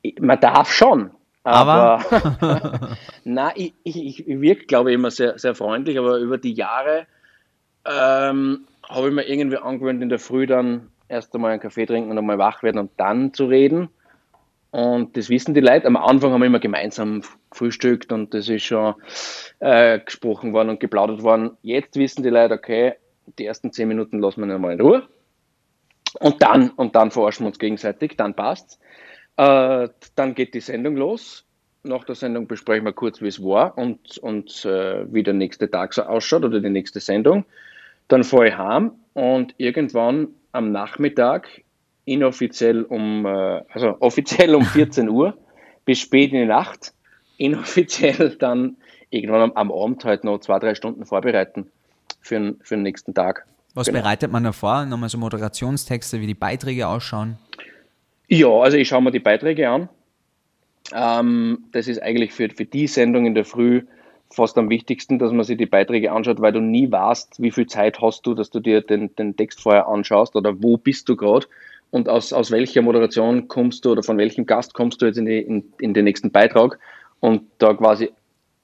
wirk- 0.03 0.20
man 0.20 0.40
darf 0.40 0.72
schon. 0.72 1.11
Aber- 1.42 2.01
Aber, 2.11 2.96
na, 3.25 3.53
ich, 3.55 3.75
ich, 3.85 4.27
ich 4.27 4.40
wirke, 4.40 4.64
glaube 4.66 4.90
ich, 4.90 4.94
immer 4.94 5.11
sehr, 5.11 5.38
sehr 5.38 5.55
freundlich, 5.55 5.99
aber 5.99 6.18
über 6.18 6.38
die 6.38 6.53
Jahre 6.55 7.07
ähm, 7.85 8.66
habe 8.88 9.09
ich 9.09 9.14
mir 9.14 9.29
irgendwie 9.29 9.59
angewöhnt, 9.59 10.03
in 10.03 10.09
der 10.09 10.18
Früh 10.18 10.46
dann 10.46 10.88
erst 11.09 11.35
einmal 11.35 11.53
einen 11.53 11.61
Kaffee 11.61 11.87
trinken 11.87 12.11
und 12.11 12.19
einmal 12.19 12.38
wach 12.38 12.62
werden 12.62 12.79
und 12.79 12.90
dann 12.97 13.33
zu 13.33 13.47
reden. 13.47 13.88
Und 14.71 15.16
das 15.16 15.31
wissen 15.31 15.55
die 15.55 15.61
Leute. 15.61 15.87
Am 15.87 15.97
Anfang 15.97 16.33
haben 16.33 16.40
wir 16.40 16.47
immer 16.47 16.59
gemeinsam 16.59 17.23
frühstückt 17.53 18.12
und 18.12 18.35
das 18.35 18.49
ist 18.49 18.64
schon 18.64 18.95
äh, 19.61 20.01
gesprochen 20.01 20.53
worden 20.53 20.71
und 20.71 20.81
geplaudert 20.81 21.23
worden. 21.23 21.53
Jetzt 21.62 21.97
wissen 21.97 22.23
die 22.23 22.29
Leute, 22.29 22.55
okay, 22.55 22.95
die 23.38 23.47
ersten 23.47 23.73
zehn 23.73 23.88
Minuten 23.88 24.21
lassen 24.21 24.47
wir 24.47 24.55
ihn 24.55 24.61
mal 24.61 24.73
in 24.73 24.81
Ruhe. 24.81 25.09
Und 26.21 26.42
dann, 26.42 26.71
und 26.71 26.95
dann 26.95 27.11
verarschen 27.11 27.45
wir 27.45 27.49
uns 27.49 27.59
gegenseitig, 27.59 28.16
dann 28.16 28.35
passt's. 28.35 28.79
Äh, 29.37 29.88
dann 30.14 30.35
geht 30.35 30.55
die 30.55 30.61
Sendung 30.61 30.97
los. 30.97 31.45
Nach 31.83 32.05
der 32.05 32.14
Sendung 32.14 32.47
besprechen 32.47 32.85
wir 32.85 32.92
kurz, 32.92 33.23
wie 33.23 33.29
es 33.29 33.42
war 33.42 33.79
und, 33.79 34.19
und 34.19 34.64
äh, 34.64 35.12
wie 35.12 35.23
der 35.23 35.35
nächste 35.35 35.71
Tag 35.71 35.95
so 35.95 36.03
ausschaut 36.03 36.45
oder 36.45 36.61
die 36.61 36.71
nächste 36.71 37.01
Sendung. 37.01 37.45
Dann 38.09 38.25
fahre 38.25 38.49
ich 38.49 38.57
heim 38.57 38.92
und 39.14 39.54
irgendwann 39.57 40.29
am 40.57 40.73
Nachmittag, 40.73 41.48
inoffiziell 42.04 42.83
um, 42.83 43.27
äh, 43.27 43.63
also 43.73 43.96
offiziell 44.00 44.54
um 44.54 44.65
14 44.65 45.09
Uhr 45.09 45.37
bis 45.85 46.00
spät 46.00 46.33
in 46.33 46.40
die 46.40 46.46
Nacht, 46.46 46.92
inoffiziell 47.37 48.37
dann 48.38 48.77
irgendwann 49.11 49.42
am, 49.42 49.52
am 49.52 49.73
Abend 49.73 50.04
halt 50.04 50.25
noch 50.25 50.38
zwei, 50.40 50.59
drei 50.59 50.75
Stunden 50.75 51.04
vorbereiten 51.07 51.71
für, 52.21 52.35
den- 52.37 52.57
für 52.63 52.75
den 52.77 52.83
nächsten 52.83 53.15
Tag. 53.15 53.46
Was 53.75 53.87
Genau. 53.88 54.00
bereitet 54.00 54.33
man 54.33 54.42
da 54.44 54.52
vor? 54.52 54.85
Nochmal 54.87 55.09
so 55.11 55.19
Moderationstexte, 55.19 56.21
wie 56.21 56.27
die 56.27 56.35
Beiträge 56.35 56.88
ausschauen. 56.88 57.37
Ja, 58.29 58.48
also 58.48 58.77
ich 58.79 58.88
schaue 58.88 59.02
mir 59.02 59.11
die 59.13 59.21
Beiträge 59.21 59.69
an. 59.69 59.88
Ähm, 60.94 61.65
das 61.73 61.88
ist 61.88 62.02
eigentlich 62.02 62.33
für, 62.33 62.48
für 62.48 62.65
die 62.65 62.87
Sendung 62.87 63.27
in 63.27 63.35
der 63.35 63.44
Früh 63.44 63.83
fast 64.31 64.58
am 64.58 64.70
wichtigsten, 64.70 65.18
dass 65.18 65.33
man 65.33 65.44
sich 65.44 65.56
die 65.56 65.66
Beiträge 65.66 66.12
anschaut, 66.12 66.40
weil 66.40 66.52
du 66.52 66.60
nie 66.60 66.90
weißt, 66.90 67.40
wie 67.40 67.50
viel 67.50 67.66
Zeit 67.66 68.00
hast 68.00 68.27
du, 68.27 68.35
dass 68.35 68.50
du 68.50 68.60
dir 68.60 68.81
den, 68.81 69.14
den 69.16 69.37
Text 69.37 69.60
vorher 69.60 69.88
anschaust 69.88 70.37
oder 70.37 70.62
wo 70.62 70.77
bist 70.77 71.08
du 71.08 71.16
gerade 71.16 71.46
und 71.90 72.08
aus, 72.08 72.33
aus 72.33 72.50
welcher 72.50 72.83
Moderation 72.83 73.48
kommst 73.48 73.85
du 73.85 73.92
oder 73.92 74.02
von 74.02 74.18
welchem 74.18 74.46
Gast 74.46 74.74
kommst 74.74 75.00
du 75.00 75.06
jetzt 75.06 75.18
in, 75.18 75.27
die, 75.27 75.38
in, 75.38 75.72
in 75.79 75.94
den 75.94 76.04
nächsten 76.04 76.31
Beitrag 76.31 76.79
und 77.20 77.42
da 77.58 77.74
quasi, 77.74 78.10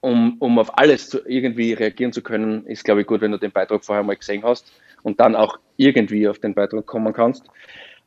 um, 0.01 0.35
um 0.39 0.59
auf 0.59 0.77
alles 0.77 1.09
zu, 1.09 1.19
irgendwie 1.25 1.73
reagieren 1.73 2.11
zu 2.11 2.21
können, 2.21 2.65
ist 2.67 2.83
glaube 2.83 3.01
ich 3.01 3.07
gut, 3.07 3.21
wenn 3.21 3.31
du 3.31 3.39
den 3.39 3.51
Beitrag 3.51 3.85
vorher 3.85 4.03
mal 4.03 4.15
gesehen 4.15 4.43
hast 4.43 4.71
und 5.01 5.19
dann 5.19 5.35
auch 5.35 5.57
irgendwie 5.77 6.27
auf 6.27 6.39
den 6.39 6.53
Beitrag 6.53 6.85
kommen 6.85 7.13
kannst. 7.13 7.45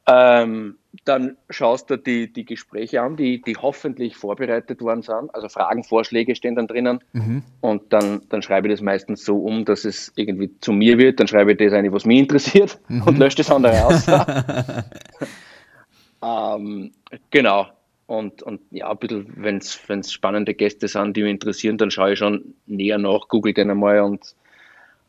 Ähm, 0.08 0.76
dann 1.04 1.36
schaust 1.50 1.90
du 1.90 1.96
die, 1.96 2.32
die 2.32 2.44
Gespräche 2.44 3.02
an, 3.02 3.16
die, 3.16 3.42
die 3.42 3.56
hoffentlich 3.56 4.16
vorbereitet 4.16 4.80
worden 4.80 5.02
sind. 5.02 5.34
Also 5.34 5.48
Fragen, 5.48 5.84
Vorschläge 5.84 6.34
stehen 6.36 6.54
dann 6.54 6.68
drinnen. 6.68 7.00
Mhm. 7.12 7.42
Und 7.60 7.92
dann, 7.92 8.22
dann 8.28 8.42
schreibe 8.42 8.68
ich 8.68 8.74
das 8.74 8.80
meistens 8.80 9.24
so 9.24 9.38
um, 9.38 9.64
dass 9.64 9.84
es 9.84 10.12
irgendwie 10.16 10.50
zu 10.60 10.72
mir 10.72 10.98
wird. 10.98 11.20
Dann 11.20 11.28
schreibe 11.28 11.52
ich 11.52 11.58
das 11.58 11.72
eine, 11.72 11.92
was 11.92 12.04
mich 12.04 12.18
interessiert 12.18 12.78
mhm. 12.88 13.02
und 13.02 13.18
lösche 13.18 13.38
das 13.38 13.50
andere 13.50 13.84
aus. 13.84 14.06
ähm, 16.22 16.92
genau. 17.30 17.66
Und, 18.06 18.42
und 18.42 18.60
ja, 18.70 18.90
ein 18.90 18.98
bisschen, 18.98 19.32
wenn 19.36 19.58
es 19.58 20.12
spannende 20.12 20.54
Gäste 20.54 20.86
sind, 20.86 21.16
die 21.16 21.22
mich 21.22 21.32
interessieren, 21.32 21.78
dann 21.78 21.90
schaue 21.90 22.12
ich 22.12 22.18
schon 22.20 22.54
näher 22.66 22.98
nach, 22.98 23.26
google 23.28 23.52
den 23.52 23.70
einmal 23.70 24.00
und 24.00 24.36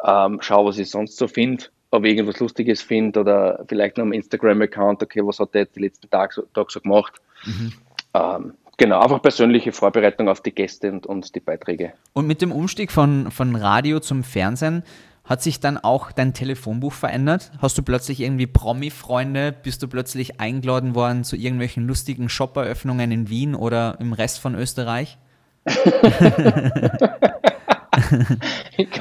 ähm, 0.03 0.39
schaue, 0.41 0.69
was 0.69 0.79
ich 0.79 0.89
sonst 0.89 1.17
so 1.17 1.27
finde 1.27 1.65
ob 1.91 2.03
ich 2.03 2.11
irgendwas 2.11 2.39
Lustiges 2.39 2.81
finde 2.81 3.19
oder 3.21 3.63
vielleicht 3.67 3.97
noch 3.97 4.03
am 4.03 4.13
Instagram-Account, 4.13 5.03
okay, 5.03 5.21
was 5.23 5.39
hat 5.39 5.53
der 5.53 5.61
jetzt 5.61 5.75
die 5.75 5.81
letzten 5.81 6.09
Tage 6.09 6.33
so, 6.33 6.41
Tag 6.53 6.71
so 6.71 6.81
gemacht. 6.81 7.13
Mhm. 7.45 7.73
Ähm, 8.13 8.53
genau, 8.77 8.99
einfach 8.99 9.21
persönliche 9.21 9.71
Vorbereitung 9.71 10.27
auf 10.27 10.41
die 10.41 10.51
Gäste 10.51 10.91
und, 10.91 11.05
und 11.05 11.33
die 11.35 11.39
Beiträge. 11.39 11.93
Und 12.13 12.27
mit 12.27 12.41
dem 12.41 12.51
Umstieg 12.51 12.91
von, 12.91 13.31
von 13.31 13.55
Radio 13.55 13.99
zum 13.99 14.23
Fernsehen 14.23 14.83
hat 15.23 15.41
sich 15.41 15.59
dann 15.59 15.77
auch 15.77 16.11
dein 16.13 16.33
Telefonbuch 16.33 16.93
verändert? 16.93 17.51
Hast 17.61 17.77
du 17.77 17.83
plötzlich 17.83 18.21
irgendwie 18.21 18.47
Promi-Freunde? 18.47 19.53
Bist 19.61 19.83
du 19.83 19.87
plötzlich 19.87 20.39
eingeladen 20.39 20.95
worden 20.95 21.25
zu 21.25 21.35
irgendwelchen 21.35 21.85
lustigen 21.85 22.29
Shop-Eröffnungen 22.29 23.11
in 23.11 23.29
Wien 23.29 23.53
oder 23.53 23.97
im 23.99 24.13
Rest 24.13 24.39
von 24.39 24.55
Österreich? 24.55 25.17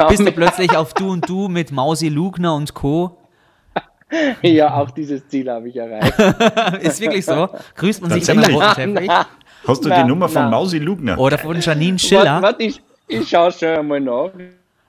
Bist 0.08 0.26
du 0.26 0.32
plötzlich 0.32 0.76
auf 0.76 0.94
Du 0.94 1.10
und 1.10 1.28
Du 1.28 1.48
mit 1.48 1.72
Mausi 1.72 2.08
Lugner 2.08 2.54
und 2.54 2.74
Co. 2.74 3.18
Ja, 4.42 4.74
auch 4.74 4.90
dieses 4.90 5.26
Ziel 5.28 5.50
habe 5.50 5.68
ich 5.68 5.76
erreicht. 5.76 6.14
ist 6.82 7.00
wirklich 7.00 7.24
so? 7.24 7.48
Grüßt 7.74 8.02
man 8.02 8.12
sich 8.12 8.24
dann 8.24 8.38
am 8.38 8.54
roten 8.54 8.94
Teppich? 8.94 9.10
Hast 9.66 9.84
du 9.84 9.88
na, 9.88 10.02
die 10.02 10.08
Nummer 10.08 10.28
von 10.28 10.42
na. 10.42 10.50
Mausi 10.50 10.78
Lugner? 10.78 11.18
Oder 11.18 11.38
von 11.38 11.60
Janine 11.60 11.98
Schiller? 11.98 12.40
Warte, 12.40 12.62
ich, 12.62 12.80
ich 13.08 13.28
schaue 13.28 13.50
schon 13.50 13.68
einmal 13.68 14.00
nach. 14.00 14.30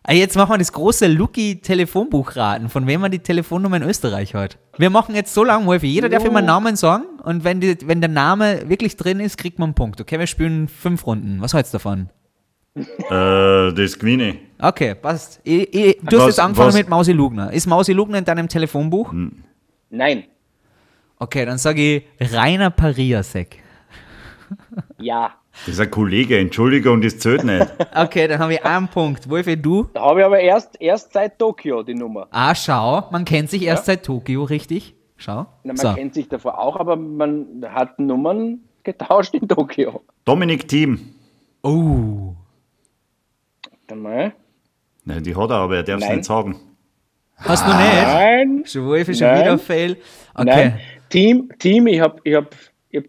Ah, 0.03 0.13
jetzt 0.13 0.37
machen 0.37 0.51
wir 0.51 0.57
das 0.57 0.71
große 0.71 1.07
Lucky-Telefonbuchraten, 1.07 2.69
von 2.69 2.87
wem 2.87 3.01
man 3.01 3.11
die 3.11 3.19
Telefonnummer 3.19 3.75
in 3.75 3.83
Österreich 3.83 4.35
hat. 4.35 4.57
Wir 4.77 4.89
machen 4.89 5.15
jetzt 5.15 5.33
so 5.33 5.43
lange, 5.43 5.65
Wolfi. 5.65 5.87
Jeder 5.87 6.07
darf 6.07 6.23
immer 6.23 6.37
einen 6.37 6.47
Namen 6.47 6.77
sagen 6.77 7.03
und 7.23 7.43
wenn, 7.43 7.59
die, 7.59 7.77
wenn 7.85 7.99
der 7.99 8.09
Name 8.09 8.69
wirklich 8.69 8.95
drin 8.95 9.19
ist, 9.19 9.37
kriegt 9.37 9.59
man 9.59 9.67
einen 9.67 9.75
Punkt. 9.75 9.99
Okay, 9.99 10.17
wir 10.17 10.27
spielen 10.27 10.69
fünf 10.69 11.05
Runden. 11.05 11.41
Was 11.41 11.53
hältst 11.53 11.73
du 11.73 11.77
davon? 11.77 12.09
äh, 13.09 13.73
das 13.73 13.97
gewinne 13.97 14.37
Okay, 14.59 14.95
passt. 14.95 15.39
Ich, 15.43 15.73
ich, 15.73 15.97
du 16.01 16.17
was, 16.17 16.21
hast 16.21 16.27
jetzt 16.27 16.39
angefangen 16.39 16.69
was? 16.69 16.75
mit 16.75 16.89
Mausi 16.89 17.11
Lugner. 17.11 17.53
Ist 17.53 17.67
Mausi 17.67 17.93
Lugner 17.93 18.17
in 18.17 18.25
deinem 18.25 18.47
Telefonbuch? 18.47 19.11
Hm. 19.11 19.43
Nein. 19.89 20.23
Okay, 21.19 21.45
dann 21.45 21.57
sage 21.57 21.81
ich 22.19 22.33
Rainer 22.33 22.69
Pariasek. 22.69 23.57
Ja. 24.99 25.33
Das 25.65 25.73
ist 25.73 25.79
ein 25.81 25.91
Kollege, 25.91 26.37
Entschuldigung, 26.37 27.01
das 27.01 27.17
zählt 27.19 27.43
nicht. 27.43 27.67
Okay, 27.95 28.27
dann 28.27 28.39
habe 28.39 28.53
ich 28.53 28.63
einen 28.63 28.87
Punkt. 28.87 29.29
Wolfi, 29.29 29.61
du? 29.61 29.89
Da 29.93 30.01
habe 30.01 30.21
ich 30.21 30.25
aber 30.25 30.39
erst, 30.39 30.79
erst 30.79 31.11
seit 31.11 31.37
Tokio 31.37 31.83
die 31.83 31.95
Nummer. 31.95 32.27
Ah, 32.31 32.55
schau, 32.55 33.09
man 33.11 33.25
kennt 33.25 33.49
sich 33.49 33.63
erst 33.63 33.87
ja. 33.87 33.93
seit 33.93 34.05
Tokio, 34.05 34.43
richtig? 34.43 34.95
Schau. 35.17 35.47
Na, 35.63 35.73
man 35.73 35.77
so. 35.77 35.93
kennt 35.93 36.13
sich 36.13 36.29
davor 36.29 36.59
auch, 36.59 36.77
aber 36.77 36.95
man 36.95 37.65
hat 37.67 37.99
Nummern 37.99 38.59
getauscht 38.83 39.33
in 39.33 39.47
Tokio. 39.47 40.01
Dominik 40.23 40.67
Thiem. 40.67 41.13
Oh. 41.63 42.36
Warte 43.87 44.01
mal. 44.01 44.33
Nein, 45.05 45.23
die 45.23 45.33
hat 45.33 45.49
er, 45.49 45.55
aber 45.55 45.77
er 45.77 45.83
darf 45.83 46.01
es 46.01 46.09
nicht 46.09 46.25
sagen. 46.25 46.59
Hast 47.37 47.65
du 47.65 47.71
nicht? 47.71 48.01
Nein. 48.03 48.63
Schon 48.65 48.85
Wolf 48.85 49.07
ist 49.07 49.19
schon 49.19 49.33
wieder 49.33 49.57
Fail. 49.57 49.95
Okay. 50.33 50.45
Nein. 50.45 50.79
Team, 51.07 51.49
Team, 51.57 51.87
ich 51.87 52.01
habe 52.01 52.19
ich 52.25 52.35
hab, 52.35 52.53
ich 52.89 52.97
hab 52.97 53.05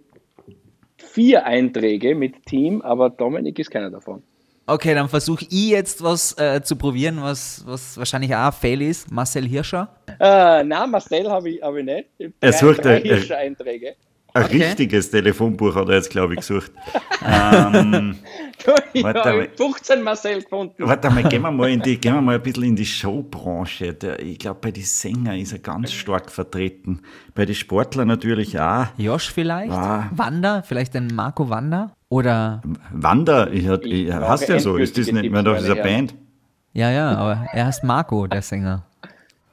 vier 0.99 1.45
Einträge 1.45 2.15
mit 2.15 2.47
Team, 2.47 2.81
aber 2.83 3.11
Dominik 3.11 3.59
ist 3.59 3.73
keiner 3.73 3.91
davon. 3.91 4.23
Okay, 4.67 4.95
dann 4.95 5.09
versuche 5.09 5.47
ich 5.51 5.71
jetzt 5.71 6.01
was 6.01 6.39
äh, 6.39 6.63
zu 6.63 6.77
probieren, 6.77 7.21
was, 7.23 7.65
was 7.67 7.99
wahrscheinlich 7.99 8.33
auch 8.33 8.47
ein 8.47 8.53
Fail 8.53 8.83
ist. 8.83 9.11
Marcel 9.11 9.49
Hirscher? 9.49 9.89
Äh, 10.21 10.63
nein, 10.63 10.91
Marcel 10.91 11.29
habe 11.29 11.51
ich, 11.51 11.61
hab 11.61 11.75
ich 11.75 11.85
nicht. 11.85 12.09
Ich 12.19 12.31
er 12.39 12.53
sucht 12.53 12.85
drei 12.85 13.01
Hirscher-Einträge. 13.01 13.97
Ein 14.35 14.45
okay. 14.45 14.63
richtiges 14.63 15.11
Telefonbuch 15.11 15.75
hat 15.75 15.89
er 15.89 15.95
jetzt, 15.95 16.11
glaube 16.11 16.35
ich, 16.35 16.41
gesucht. 16.41 16.71
ähm, 17.27 18.17
ich 18.93 19.05
habe 19.05 19.49
15 19.57 20.03
Marcel 20.03 20.43
gefunden. 20.43 20.75
Warte 20.79 21.09
mal, 21.11 21.25
gehen 21.25 21.43
wir 21.43 21.51
mal, 21.51 21.71
in 21.71 21.81
die, 21.81 21.97
gehen 22.01 22.15
wir 22.15 22.21
mal 22.21 22.35
ein 22.35 22.43
bisschen 22.43 22.65
in 22.65 22.77
die 22.77 22.85
Showbranche. 22.85 23.95
Der, 23.95 24.21
ich 24.21 24.39
glaube, 24.39 24.61
bei 24.61 24.71
den 24.71 24.85
Sängern 24.85 25.39
ist 25.39 25.53
er 25.53 25.61
ganz 25.61 25.93
stark 25.93 26.31
vertreten. 26.31 27.01
Bei 27.35 27.47
den 27.47 27.55
Sportlern 27.55 28.09
natürlich 28.09 28.59
auch. 28.61 28.87
Josh 28.99 29.33
vielleicht? 29.33 29.73
Ah. 29.73 30.11
Wander? 30.13 30.63
Vielleicht 30.63 30.95
ein 30.95 31.09
Marco 31.09 31.49
Wander? 31.49 31.93
Oder? 32.11 32.61
Wander, 32.93 33.51
ich, 33.51 33.67
ich, 33.67 33.85
ich 33.85 34.13
hast 34.13 34.49
ja 34.49 34.59
so, 34.61 34.77
ist 34.77 34.99
das 34.99 35.11
nicht 35.11 35.31
mehr 35.31 35.43
doch 35.43 35.57
dieser 35.57 35.77
Band? 35.77 36.15
Ja, 36.73 36.91
ja, 36.91 37.17
aber 37.17 37.47
er 37.53 37.67
heißt 37.67 37.83
Marco, 37.83 38.27
der 38.27 38.43
Sänger. 38.43 38.85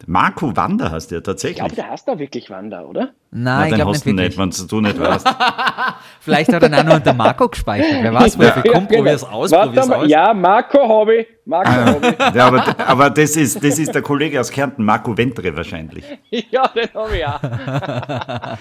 Marco 0.07 0.55
Wander 0.55 0.91
hast 0.91 1.09
du 1.09 1.15
ja 1.15 1.21
tatsächlich. 1.21 1.57
Ich 1.57 1.63
glaube, 1.63 1.75
der 1.75 1.89
heißt 1.89 2.07
da 2.07 2.19
wirklich 2.19 2.49
Wander, 2.49 2.87
oder? 2.87 3.11
Nein, 3.31 3.69
ich 3.69 3.75
glaube 3.75 3.91
nicht 3.91 4.05
wirklich. 4.05 4.37
wenn 4.37 4.67
du 4.67 4.81
nicht 4.81 4.99
weißt. 4.99 5.27
Vielleicht 6.19 6.53
hat 6.53 6.63
er 6.63 6.79
auch 6.79 6.83
nur 6.83 6.95
unter 6.95 7.13
Marco 7.13 7.49
gespeichert. 7.49 8.03
Wer 8.03 8.13
weiß, 8.13 8.37
wer 8.37 8.47
ja, 8.47 8.61
komm, 8.61 8.87
ja, 8.89 8.97
probier's 8.97 9.21
genau. 9.21 9.33
aus, 9.33 9.51
probier's 9.51 9.89
aus. 9.89 10.07
Ja, 10.07 10.33
Marco 10.33 11.09
ich. 11.11 11.27
Marco 11.45 11.69
ah, 11.69 11.85
habe 11.85 12.07
ich. 12.07 12.35
Ja, 12.35 12.47
aber, 12.47 12.79
aber 12.87 13.09
das, 13.09 13.35
ist, 13.35 13.63
das 13.63 13.79
ist 13.79 13.95
der 13.95 14.01
Kollege 14.01 14.39
aus 14.39 14.51
Kärnten, 14.51 14.85
Marco 14.85 15.17
Ventre 15.17 15.55
wahrscheinlich. 15.55 16.05
ja, 16.29 16.67
den 16.67 16.93
habe 16.93 17.17
ich 17.17 17.25
auch. 17.25 17.41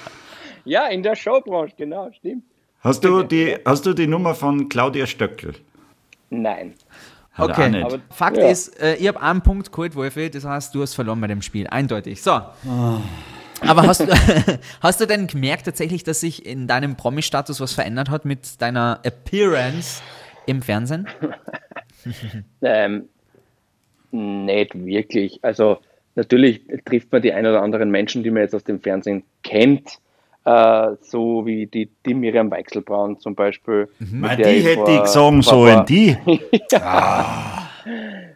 ja, 0.65 0.87
in 0.87 1.03
der 1.03 1.15
Showbranche, 1.15 1.75
genau, 1.77 2.11
stimmt. 2.13 2.45
Hast 2.81 3.05
du 3.05 3.23
die, 3.23 3.57
hast 3.65 3.87
du 3.87 3.93
die 3.93 4.07
Nummer 4.07 4.35
von 4.35 4.69
Claudia 4.69 5.07
Stöckel? 5.07 5.55
Nein. 6.31 6.75
Hat 7.35 7.51
okay, 7.51 7.83
aber 7.83 7.99
Fakt 8.11 8.37
ja. 8.37 8.49
ist, 8.49 8.81
äh, 8.81 8.95
ich 8.95 9.09
habe 9.09 9.21
einen 9.21 9.43
Punkt 9.43 9.73
geholt, 9.73 9.97
Wolfi, 9.97 10.31
das 10.31 10.45
heißt, 10.45 10.73
du 10.73 10.83
hast 10.83 10.95
verloren 10.95 11.21
bei 11.21 11.27
dem 11.27 11.43
Spiel, 11.43 11.67
eindeutig. 11.67 12.23
So. 12.23 12.41
Oh. 12.65 13.01
Aber 13.61 13.83
hast 13.83 14.01
du, 14.01 14.07
hast 14.81 15.01
du 15.01 15.07
denn 15.07 15.27
gemerkt 15.27 15.65
tatsächlich, 15.65 16.05
dass 16.05 16.21
sich 16.21 16.47
in 16.47 16.69
deinem 16.69 16.97
Promi-Status 16.97 17.61
was 17.61 17.73
verändert 17.73 18.09
hat 18.09 18.25
mit 18.25 18.63
deiner 18.63 19.01
Appearance 19.03 20.01
im 20.47 20.63
Fernsehen? 20.63 21.09
ähm, 22.63 23.09
nicht 24.13 24.75
wirklich. 24.75 25.41
Also 25.43 25.79
natürlich 26.15 26.63
trifft 26.85 27.11
man 27.11 27.21
die 27.23 27.33
ein 27.33 27.47
oder 27.47 27.63
anderen 27.63 27.91
Menschen, 27.91 28.23
die 28.23 28.31
man 28.31 28.43
jetzt 28.43 28.55
aus 28.55 28.65
dem 28.65 28.81
Fernsehen 28.81 29.25
kennt, 29.43 29.99
äh, 30.45 30.97
so 31.01 31.47
wie 31.47 31.67
die, 31.67 31.91
die 32.05 32.15
Miriam 32.15 32.51
Weichselbraun 32.51 33.19
zum 33.19 33.35
Beispiel. 33.35 33.89
Mhm. 33.99 34.23
Die 34.37 34.45
hätte 34.45 34.91
ich 34.91 35.07
sagen 35.07 35.43
sollen, 35.43 35.85
die. 35.87 36.17
ja, 36.71 36.81
ah. 36.83 37.61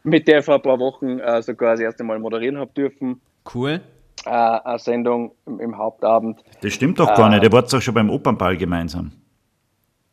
Mit 0.02 0.28
der 0.28 0.38
ich 0.38 0.44
vor 0.44 0.56
ein 0.56 0.62
paar 0.62 0.78
Wochen 0.78 1.18
äh, 1.18 1.42
sogar 1.42 1.72
das 1.72 1.80
erste 1.80 2.04
Mal 2.04 2.18
moderieren 2.18 2.58
habe 2.58 2.70
dürfen. 2.72 3.20
Cool. 3.54 3.80
Äh, 4.24 4.30
eine 4.30 4.78
Sendung 4.78 5.32
im, 5.46 5.60
im, 5.60 5.76
Hauptabend. 5.76 6.42
Das 6.62 6.72
stimmt 6.72 6.98
doch 6.98 7.14
gar 7.14 7.30
nicht, 7.30 7.42
ihr 7.42 7.52
wart 7.52 7.72
doch 7.72 7.80
schon 7.80 7.94
beim 7.94 8.10
Opernball 8.10 8.56
gemeinsam. 8.56 9.12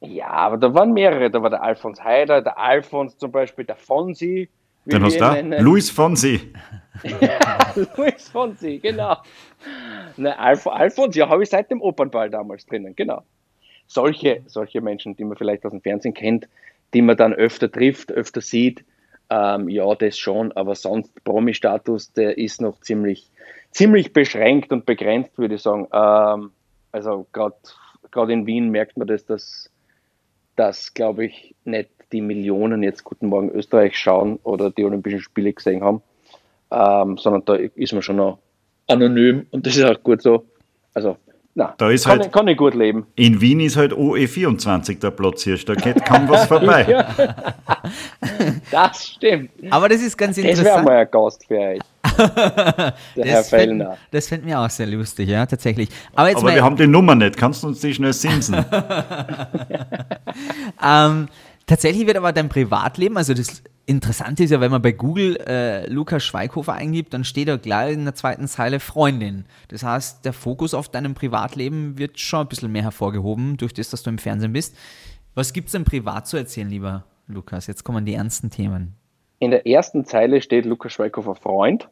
Ja, 0.02 0.28
aber 0.28 0.58
da 0.58 0.74
waren 0.74 0.94
mehrere. 0.94 1.32
Da 1.32 1.42
war 1.42 1.50
der 1.50 1.64
Alfons 1.64 2.04
Heider, 2.04 2.42
der 2.42 2.58
Alfons 2.58 3.18
zum 3.18 3.32
Beispiel, 3.32 3.66
der 3.66 3.76
Fonsi. 3.76 4.50
Den 4.86 5.04
hast 5.04 5.16
du 5.16 5.20
da? 5.20 5.40
Luis 5.60 5.90
Fonsi. 5.90 6.54
ja, 7.04 7.74
Luis 7.98 8.30
Fonsi, 8.30 8.78
genau. 8.78 9.18
Ne, 10.18 10.38
Alf 10.38 10.68
Alfons, 10.68 11.16
ja, 11.16 11.30
habe 11.30 11.44
ich 11.44 11.50
seit 11.50 11.72
dem 11.72 11.82
Opernball 11.82 12.30
damals 12.30 12.66
drinnen, 12.66 12.96
genau. 12.96 13.24
Solche, 13.88 14.42
solche 14.48 14.82
Menschen, 14.82 15.16
die 15.16 15.24
man 15.24 15.38
vielleicht 15.38 15.66
aus 15.66 15.72
dem 15.72 15.82
Fernsehen 15.82 16.14
kennt, 16.14 16.48
die 16.94 17.02
man 17.02 17.18
dann 17.18 17.34
öfter 17.34 17.72
trifft, 17.72 18.12
öfter 18.12 18.42
sieht, 18.42 18.84
ähm, 19.30 19.70
ja, 19.70 19.94
das 19.96 20.18
schon, 20.18 20.52
aber 20.52 20.76
sonst 20.76 21.24
Promi-Status, 21.24 22.14
der 22.14 22.38
ist 22.38 22.62
noch 22.62 22.80
ziemlich, 22.82 23.30
ziemlich 23.72 24.14
beschränkt 24.14 24.72
und 24.72 24.86
begrenzt, 24.86 25.38
würde 25.38 25.56
ich 25.56 25.62
sagen. 25.62 25.88
Ähm, 25.92 26.52
also 26.92 27.28
gerade 27.32 28.34
in 28.34 28.46
Wien 28.46 28.70
merkt 28.70 28.98
man 28.98 29.08
das, 29.08 29.26
dass, 29.26 29.70
dass 30.56 30.94
glaube 30.94 31.26
ich, 31.26 31.56
nicht 31.66 31.90
die 32.12 32.22
Millionen 32.22 32.84
jetzt 32.84 33.04
Guten 33.04 33.28
Morgen 33.28 33.50
Österreich 33.50 33.98
schauen 33.98 34.40
oder 34.44 34.70
die 34.70 34.86
Olympischen 34.86 35.20
Spiele 35.20 35.54
gesehen 35.54 35.84
haben, 35.84 36.02
ähm, 36.72 37.18
sondern 37.18 37.44
da 37.46 37.56
ist 37.56 37.94
man 37.94 38.02
schon 38.02 38.16
noch 38.16 38.40
anonym 38.88 39.46
und 39.52 39.66
das 39.66 39.76
ist 39.78 39.84
auch 39.84 40.02
gut 40.04 40.22
so. 40.22 40.46
Also 40.94 41.18
Na, 41.58 41.74
Da 41.78 41.90
ist 41.90 42.04
kann, 42.04 42.12
halt- 42.20 42.26
ich, 42.28 42.32
kann 42.32 42.48
ich 42.50 42.58
gut 42.58 42.74
leben. 42.76 43.06
In 43.16 43.40
Wien 43.42 43.60
ist 43.62 43.78
halt 43.78 43.94
OE24 43.94 45.00
der 45.00 45.12
Platz 45.12 45.44
hier. 45.44 45.58
Da 45.58 45.74
geht 45.76 46.04
kaum 46.06 46.28
was 46.28 46.46
vorbei. 46.48 47.06
Das 48.72 49.06
stimmt. 49.08 49.52
Aber 49.70 49.88
das 49.90 50.02
ist 50.02 50.18
ganz 50.18 50.36
Das 50.36 50.44
wäre 50.44 50.52
interessant. 50.58 50.86
mal 50.86 50.98
ein 50.98 51.08
Gast 51.12 51.46
für 51.48 51.58
euch. 51.58 51.80
Der 53.16 53.26
Herr 53.26 53.38
Das 53.38 53.50
fällt, 53.50 53.70
Fellner. 53.70 53.98
das 54.12 54.28
fällt 54.30 54.46
mir 54.46 54.60
auch 54.60 54.70
sehr 54.70 54.88
lustig, 54.88 55.28
ja, 55.28 55.46
tatsächlich. 55.46 55.90
Aber 56.14 56.28
jetzt 56.30 56.38
Aber 56.38 56.48
mal, 56.50 56.56
wir 56.56 56.64
haben 56.64 56.78
die 56.78 56.88
Nummer 56.88 57.14
nicht. 57.16 57.36
Kannst 57.36 57.64
du 57.64 57.68
uns 57.68 57.82
die 57.82 57.94
schnell 57.94 58.14
simsen? 58.14 58.56
ähm, 60.84 61.28
tatsächlich 61.66 62.06
wird 62.08 62.18
aber 62.18 62.32
dein 62.32 62.50
Privatleben, 62.50 63.18
also 63.18 63.34
das 63.34 63.64
Interessante 63.88 64.44
ist 64.44 64.50
ja, 64.50 64.62
wenn 64.62 64.72
man 64.72 64.82
bei 64.82 64.92
Google 64.94 65.38
äh, 65.48 65.88
Lukas 65.88 66.24
Schweighofer 66.24 66.74
eingibt, 66.74 67.14
dann 67.14 67.24
steht 67.24 67.48
da 67.48 67.58
gleich 67.58 67.94
in 67.94 68.06
der 68.06 68.16
zweiten 68.16 68.48
Zeile 68.48 68.80
Freundin. 68.80 69.46
Das 69.68 69.84
heißt, 69.84 70.26
der 70.26 70.34
Fokus 70.34 70.74
auf 70.74 70.90
deinem 70.90 71.14
Privatleben 71.14 71.98
wird 72.00 72.20
schon 72.20 72.42
ein 72.42 72.48
bisschen 72.48 72.72
mehr 72.72 72.82
hervorgehoben, 72.82 73.58
durch 73.58 73.74
das, 73.74 73.92
dass 73.92 74.02
du 74.02 74.10
im 74.10 74.18
Fernsehen 74.18 74.54
bist. 74.54 74.76
Was 75.36 75.54
gibt's 75.54 75.74
denn 75.74 75.84
privat 75.84 76.28
zu 76.28 76.38
erzählen, 76.38 76.70
lieber 76.70 77.04
Lukas? 77.28 77.68
Jetzt 77.68 77.84
kommen 77.84 78.06
die 78.06 78.16
ernsten 78.16 78.50
Themen. 78.50 78.96
In 79.40 79.52
der 79.52 79.68
ersten 79.68 80.06
Zeile 80.06 80.42
steht 80.42 80.66
Lukas 80.66 80.94
Schweighofer 80.94 81.36
Freund. 81.36 81.88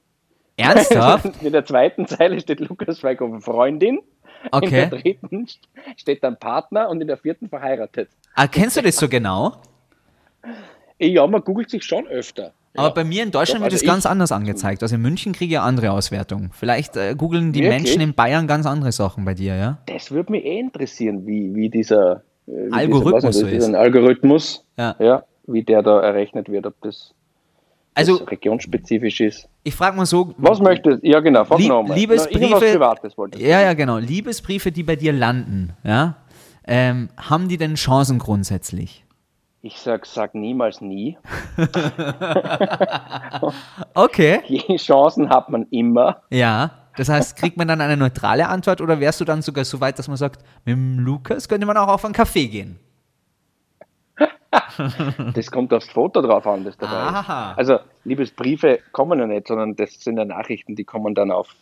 Ernsthaft? 0.57 1.29
In 1.43 1.51
der 1.51 1.65
zweiten 1.65 2.07
Zeile 2.07 2.39
steht 2.39 2.59
Lukas 2.59 2.99
Schweighofer 2.99 3.41
Freundin. 3.41 3.97
In 3.97 4.03
Okay. 4.51 4.89
der 4.89 4.99
dritten 4.99 5.47
steht 5.95 6.23
dann 6.23 6.37
Partner 6.37 6.89
und 6.89 6.99
in 7.01 7.07
der 7.07 7.17
vierten 7.17 7.47
verheiratet. 7.47 8.09
Ah, 8.35 8.47
kennst 8.47 8.75
du 8.75 8.81
das 8.81 8.97
so 8.97 9.07
genau? 9.07 9.61
Ja, 11.07 11.27
man 11.27 11.41
googelt 11.43 11.69
sich 11.69 11.83
schon 11.83 12.07
öfter. 12.07 12.53
Aber 12.75 12.87
ja. 12.87 12.93
bei 12.93 13.03
mir 13.03 13.21
in 13.23 13.29
Deutschland 13.31 13.59
Doch, 13.61 13.65
wird 13.65 13.73
also 13.73 13.85
es 13.85 13.87
ganz 13.91 14.05
anders 14.07 14.31
angezeigt. 14.31 14.81
Also 14.81 14.95
in 14.95 15.01
München 15.01 15.33
kriege 15.33 15.53
ich 15.53 15.59
eine 15.59 15.67
andere 15.67 15.91
Auswertung. 15.91 16.49
Vielleicht 16.53 16.97
äh, 16.97 17.13
googeln 17.15 17.51
die 17.53 17.61
Wirklich? 17.61 17.83
Menschen 17.83 18.01
in 18.01 18.13
Bayern 18.15 18.47
ganz 18.47 18.65
andere 18.65 18.91
Sachen 18.91 19.25
bei 19.25 19.35
dir, 19.35 19.55
ja? 19.55 19.77
Das 19.85 20.09
würde 20.11 20.31
mich 20.31 20.43
eh 20.43 20.59
interessieren, 20.59 21.27
wie, 21.27 21.53
wie 21.53 21.69
dieser 21.69 22.23
äh, 22.47 22.51
wie 22.69 22.71
Algorithmus 22.73 23.21
dieser, 23.21 23.31
so 23.33 23.45
weiß 23.45 23.53
nicht, 23.53 23.69
ist. 23.69 23.75
Algorithmus, 23.75 24.65
Ja. 24.77 24.95
ja, 24.99 25.23
wie 25.45 25.61
der 25.63 25.83
da 25.83 26.01
errechnet 26.01 26.49
wird, 26.49 26.65
ob 26.65 26.73
das, 26.81 27.13
Also 27.93 28.15
regionsspezifisch 28.15 29.21
ist. 29.21 29.47
ich 29.63 29.75
frage 29.75 29.95
mal 29.95 30.07
so. 30.07 30.33
Was 30.37 30.59
möchtest 30.59 31.03
Ja, 31.03 31.19
genau, 31.19 31.45
frag 31.45 31.59
Lieb- 31.59 31.69
noch 31.69 31.83
mal. 31.83 31.95
Liebesbriefe- 31.95 32.71
Privates 32.71 33.15
wollte 33.19 33.37
ich. 33.37 33.45
Ja, 33.45 33.61
ja, 33.61 33.73
genau. 33.75 33.99
Liebesbriefe, 33.99 34.71
die 34.71 34.81
bei 34.83 34.95
dir 34.95 35.13
landen, 35.13 35.73
ja? 35.83 36.15
Ähm, 36.65 37.09
haben 37.17 37.49
die 37.49 37.57
denn 37.57 37.75
Chancen 37.75 38.17
grundsätzlich? 38.19 39.02
Ich 39.65 39.79
sag, 39.79 40.05
sag 40.05 40.35
niemals 40.35 40.81
nie. 40.81 41.17
Okay. 43.93 44.41
Die 44.49 44.75
Chancen 44.75 45.29
hat 45.29 45.49
man 45.49 45.67
immer. 45.69 46.21
Ja. 46.29 46.71
Das 46.97 47.07
heißt, 47.09 47.37
kriegt 47.37 47.57
man 47.57 47.67
dann 47.67 47.79
eine 47.79 47.95
neutrale 47.95 48.49
Antwort 48.49 48.81
oder 48.81 48.99
wärst 48.99 49.21
du 49.21 49.25
dann 49.25 49.41
sogar 49.41 49.63
so 49.63 49.79
weit, 49.79 49.97
dass 49.99 50.07
man 50.07 50.17
sagt, 50.17 50.43
mit 50.65 50.75
dem 50.75 50.99
Lukas 50.99 51.47
könnte 51.47 51.65
man 51.65 51.77
auch 51.77 51.87
auf 51.87 52.03
einen 52.03 52.13
Kaffee 52.13 52.47
gehen? 52.47 52.79
Das 55.33 55.49
kommt 55.49 55.73
aufs 55.73 55.89
Foto 55.89 56.21
drauf 56.21 56.45
an, 56.45 56.63
das 56.63 56.77
dabei 56.77 56.93
Aha. 56.93 57.51
ist. 57.51 57.57
Also 57.57 57.79
Liebesbriefe 58.03 58.79
kommen 58.91 59.17
ja 59.19 59.25
nicht, 59.25 59.47
sondern 59.47 59.75
das 59.75 59.93
sind 59.93 60.17
ja 60.17 60.25
Nachrichten, 60.25 60.75
die 60.75 60.83
kommen 60.83 61.15
dann 61.15 61.31
auf, 61.31 61.55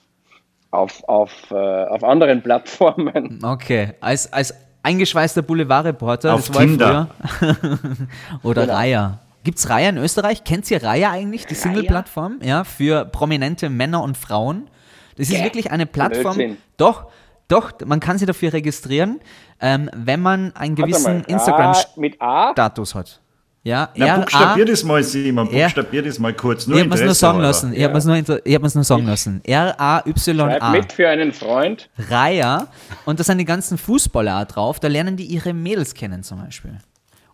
auf, 0.71 1.03
auf, 1.07 1.51
äh, 1.51 1.85
auf 1.85 2.03
anderen 2.03 2.41
Plattformen. 2.41 3.39
Okay. 3.43 3.93
Als, 4.01 4.31
als 4.33 4.53
eingeschweißter 4.83 5.41
Boulevardreporter, 5.41 6.33
Auf 6.33 6.47
das 6.47 6.55
war 6.55 6.61
ich 6.63 6.69
Tinder. 6.69 7.07
früher. 7.19 7.57
oder 8.43 8.61
Genau. 8.63 8.73
Raya. 8.73 9.19
Gibt's 9.43 9.69
Raya 9.69 9.89
in 9.89 9.97
Österreich? 9.97 10.43
Kennt 10.43 10.69
ihr 10.69 10.83
Raya 10.83 11.09
eigentlich, 11.11 11.45
die 11.47 11.55
Single-Plattform? 11.55 12.39
Ja, 12.43 12.63
für 12.63 13.05
prominente 13.05 13.69
Männer 13.69 14.03
und 14.03 14.17
Frauen. 14.17 14.69
Das 15.17 15.29
ist 15.29 15.35
Gäh, 15.35 15.43
wirklich 15.43 15.71
eine 15.71 15.85
Plattform. 15.87 16.35
Blödsinn. 16.35 16.57
Doch, 16.77 17.05
doch, 17.47 17.71
man 17.85 17.99
kann 17.99 18.17
sich 18.17 18.27
dafür 18.27 18.53
registrieren, 18.53 19.19
ähm, 19.59 19.89
wenn 19.93 20.21
man 20.21 20.55
einen 20.55 20.75
gewissen 20.75 21.23
Instagram-Status 21.25 22.95
hat. 22.95 23.20
Ja, 23.63 23.89
Na, 23.95 24.05
R, 24.05 24.13
A, 24.15 24.19
buchstabier 24.21 24.65
das 24.65 24.83
mal, 24.83 25.03
Simon. 25.03 25.47
Buchstabier 25.49 26.01
das 26.01 26.17
mal 26.17 26.33
kurz. 26.33 26.65
Nur 26.65 26.77
ich 26.77 26.83
habe 26.83 26.97
mir 26.97 27.05
nur 27.05 27.13
sagen 27.13 27.39
lassen. 27.39 27.73
Ich 27.73 27.83
habe 27.83 27.93
mir 27.93 28.23
nur, 28.23 28.37
hab 28.37 28.75
nur 28.75 28.83
sagen 28.83 29.05
lassen. 29.05 29.41
Schreib 29.45 29.77
R-A-Y-A. 29.77 30.71
mit 30.71 30.91
für 30.91 31.07
einen 31.07 31.31
Freund. 31.31 31.89
Raya 32.09 32.67
und 33.05 33.19
da 33.19 33.23
sind 33.23 33.37
die 33.37 33.45
ganzen 33.45 33.77
Fußballer 33.77 34.41
auch 34.41 34.45
drauf, 34.45 34.79
da 34.79 34.87
lernen 34.87 35.15
die 35.15 35.25
ihre 35.25 35.53
Mädels 35.53 35.93
kennen 35.93 36.23
zum 36.23 36.43
Beispiel. 36.43 36.77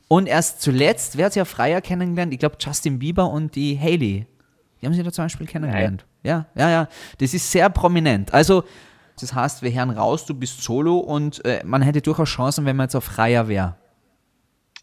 Und 0.09 0.27
erst 0.27 0.61
zuletzt, 0.61 1.17
wer 1.17 1.27
hat 1.27 1.33
sie 1.33 1.41
auf 1.41 1.57
Raya 1.59 1.79
kennengelernt? 1.79 2.33
Ich 2.33 2.39
glaube 2.39 2.57
Justin 2.59 2.99
Bieber 2.99 3.29
und 3.29 3.55
die 3.55 3.79
Hailey. 3.79 4.25
Die 4.81 4.85
haben 4.85 4.93
sie 4.93 5.03
da 5.03 5.11
zum 5.11 5.25
Beispiel 5.25 5.47
kennengelernt. 5.47 6.05
Ja, 6.23 6.45
ja, 6.55 6.69
ja. 6.69 6.87
Das 7.19 7.33
ist 7.33 7.49
sehr 7.49 7.69
prominent. 7.69 8.33
Also, 8.33 8.63
das 9.19 9.33
heißt, 9.33 9.61
wir 9.63 9.71
hören 9.71 9.89
raus, 9.91 10.25
du 10.25 10.33
bist 10.33 10.61
solo 10.61 10.97
und 10.97 11.43
äh, 11.45 11.61
man 11.65 11.81
hätte 11.81 12.01
durchaus 12.01 12.29
Chancen, 12.29 12.65
wenn 12.65 12.75
man 12.75 12.85
jetzt 12.85 12.95
auf 12.95 13.17
Raya 13.17 13.47
wäre. 13.47 13.75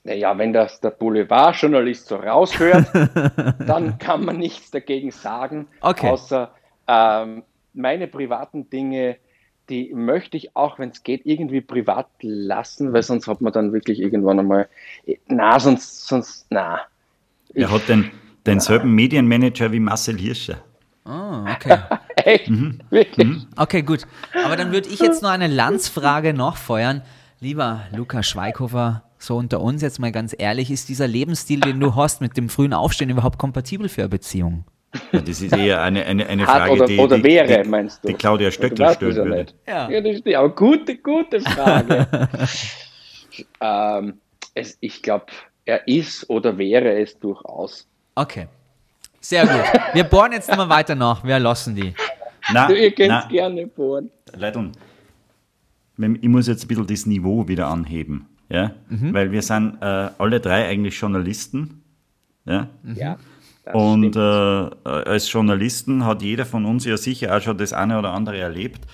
Naja, 0.04 0.36
wenn 0.36 0.52
das 0.52 0.80
der 0.80 0.90
Boulevardjournalist 0.90 2.06
so 2.06 2.16
raushört, 2.16 2.86
dann 3.66 3.98
kann 3.98 4.24
man 4.24 4.38
nichts 4.38 4.70
dagegen 4.70 5.10
sagen, 5.10 5.66
Okay. 5.80 6.08
außer 6.08 6.50
ähm, 6.86 7.42
meine 7.72 8.06
privaten 8.06 8.68
Dinge, 8.68 9.16
die 9.70 9.94
möchte 9.94 10.36
ich 10.36 10.54
auch, 10.54 10.78
wenn 10.78 10.90
es 10.90 11.02
geht, 11.02 11.24
irgendwie 11.24 11.62
privat 11.62 12.06
lassen, 12.20 12.92
weil 12.92 13.02
sonst 13.02 13.26
hat 13.26 13.40
man 13.40 13.52
dann 13.54 13.72
wirklich 13.72 13.98
irgendwann 13.98 14.38
einmal, 14.38 14.68
na, 15.26 15.58
sonst, 15.58 16.06
sonst, 16.06 16.46
na. 16.50 16.80
Er 17.54 17.70
hat 17.70 17.88
den, 17.88 18.10
denselben 18.44 18.94
Medienmanager 18.94 19.72
wie 19.72 19.80
Marcel 19.80 20.18
Hirscher. 20.18 20.58
Oh, 21.06 21.44
okay. 21.50 21.78
Echt? 22.16 22.50
Mhm. 22.50 22.80
Wirklich? 22.90 23.46
Okay, 23.56 23.82
gut. 23.82 24.06
Aber 24.44 24.56
dann 24.56 24.70
würde 24.72 24.88
ich 24.88 25.00
jetzt 25.00 25.22
noch 25.22 25.30
eine 25.30 25.46
Landsfrage 25.46 26.34
nachfeuern. 26.34 27.02
Lieber 27.40 27.82
Lukas 27.94 28.26
Schweighofer, 28.26 29.02
so 29.24 29.36
unter 29.36 29.60
uns 29.60 29.82
jetzt 29.82 29.98
mal 29.98 30.12
ganz 30.12 30.34
ehrlich, 30.36 30.70
ist 30.70 30.88
dieser 30.88 31.08
Lebensstil, 31.08 31.60
den 31.60 31.80
du 31.80 31.94
hast 31.94 32.20
mit 32.20 32.36
dem 32.36 32.48
frühen 32.48 32.72
Aufstehen 32.72 33.10
überhaupt 33.10 33.38
kompatibel 33.38 33.88
für 33.88 34.02
eine 34.02 34.08
Beziehung? 34.08 34.64
Ja, 35.12 35.20
das 35.20 35.40
ist 35.40 35.52
eher 35.56 35.82
eine, 35.82 36.04
eine, 36.04 36.26
eine 36.26 36.44
Frage, 36.44 36.72
oder, 36.72 36.86
die, 36.86 36.98
oder 36.98 37.22
wäre, 37.22 37.62
die, 37.62 37.68
meinst 37.68 38.04
du? 38.04 38.08
die 38.08 38.14
Claudia 38.14 38.48
Du 38.48 38.52
Stöckl 38.52 38.78
weißt 38.78 38.96
stellen 38.96 39.10
es 39.10 39.16
ja 39.16 39.24
würde. 39.24 39.36
nicht. 39.36 39.54
Ja. 39.66 39.90
Ja, 39.90 40.00
das 40.00 40.18
stimmt. 40.18 40.36
Aber 40.36 40.48
gute, 40.54 40.96
gute 40.98 41.40
Frage. 41.40 42.06
ähm, 43.60 44.20
es, 44.54 44.76
ich 44.80 45.02
glaube, 45.02 45.26
er 45.64 45.86
ist 45.88 46.28
oder 46.30 46.56
wäre 46.58 47.00
es 47.00 47.18
durchaus. 47.18 47.88
Okay. 48.14 48.46
Sehr 49.20 49.46
gut. 49.46 49.64
Wir 49.94 50.04
bohren 50.04 50.32
jetzt 50.32 50.48
nochmal 50.50 50.68
weiter 50.68 50.94
nach. 50.94 51.24
Wir 51.24 51.38
lassen 51.38 51.74
die. 51.74 51.94
Nein, 52.52 52.68
Du, 52.68 52.74
ihr 52.76 52.92
könnt 52.92 53.08
nein, 53.08 53.28
gerne 53.30 53.66
bohren. 53.66 54.10
Leute, 54.36 54.70
ich 55.96 56.28
muss 56.28 56.46
jetzt 56.46 56.64
ein 56.64 56.68
bisschen 56.68 56.86
das 56.86 57.06
Niveau 57.06 57.48
wieder 57.48 57.68
anheben. 57.68 58.28
Ja? 58.48 58.72
Mhm. 58.88 59.12
Weil 59.12 59.32
wir 59.32 59.42
sind 59.42 59.78
äh, 59.80 60.10
alle 60.18 60.40
drei 60.40 60.68
eigentlich 60.68 60.98
Journalisten. 60.98 61.82
Ja? 62.44 62.68
Ja. 62.94 63.16
das 63.64 63.74
Und 63.74 64.16
äh, 64.16 64.20
als 64.20 65.30
Journalisten 65.32 66.04
hat 66.04 66.22
jeder 66.22 66.46
von 66.46 66.64
uns 66.64 66.84
ja 66.84 66.96
sicher 66.96 67.36
auch 67.36 67.40
schon 67.40 67.58
das 67.58 67.72
eine 67.72 67.98
oder 67.98 68.12
andere 68.12 68.38
erlebt. 68.38 68.86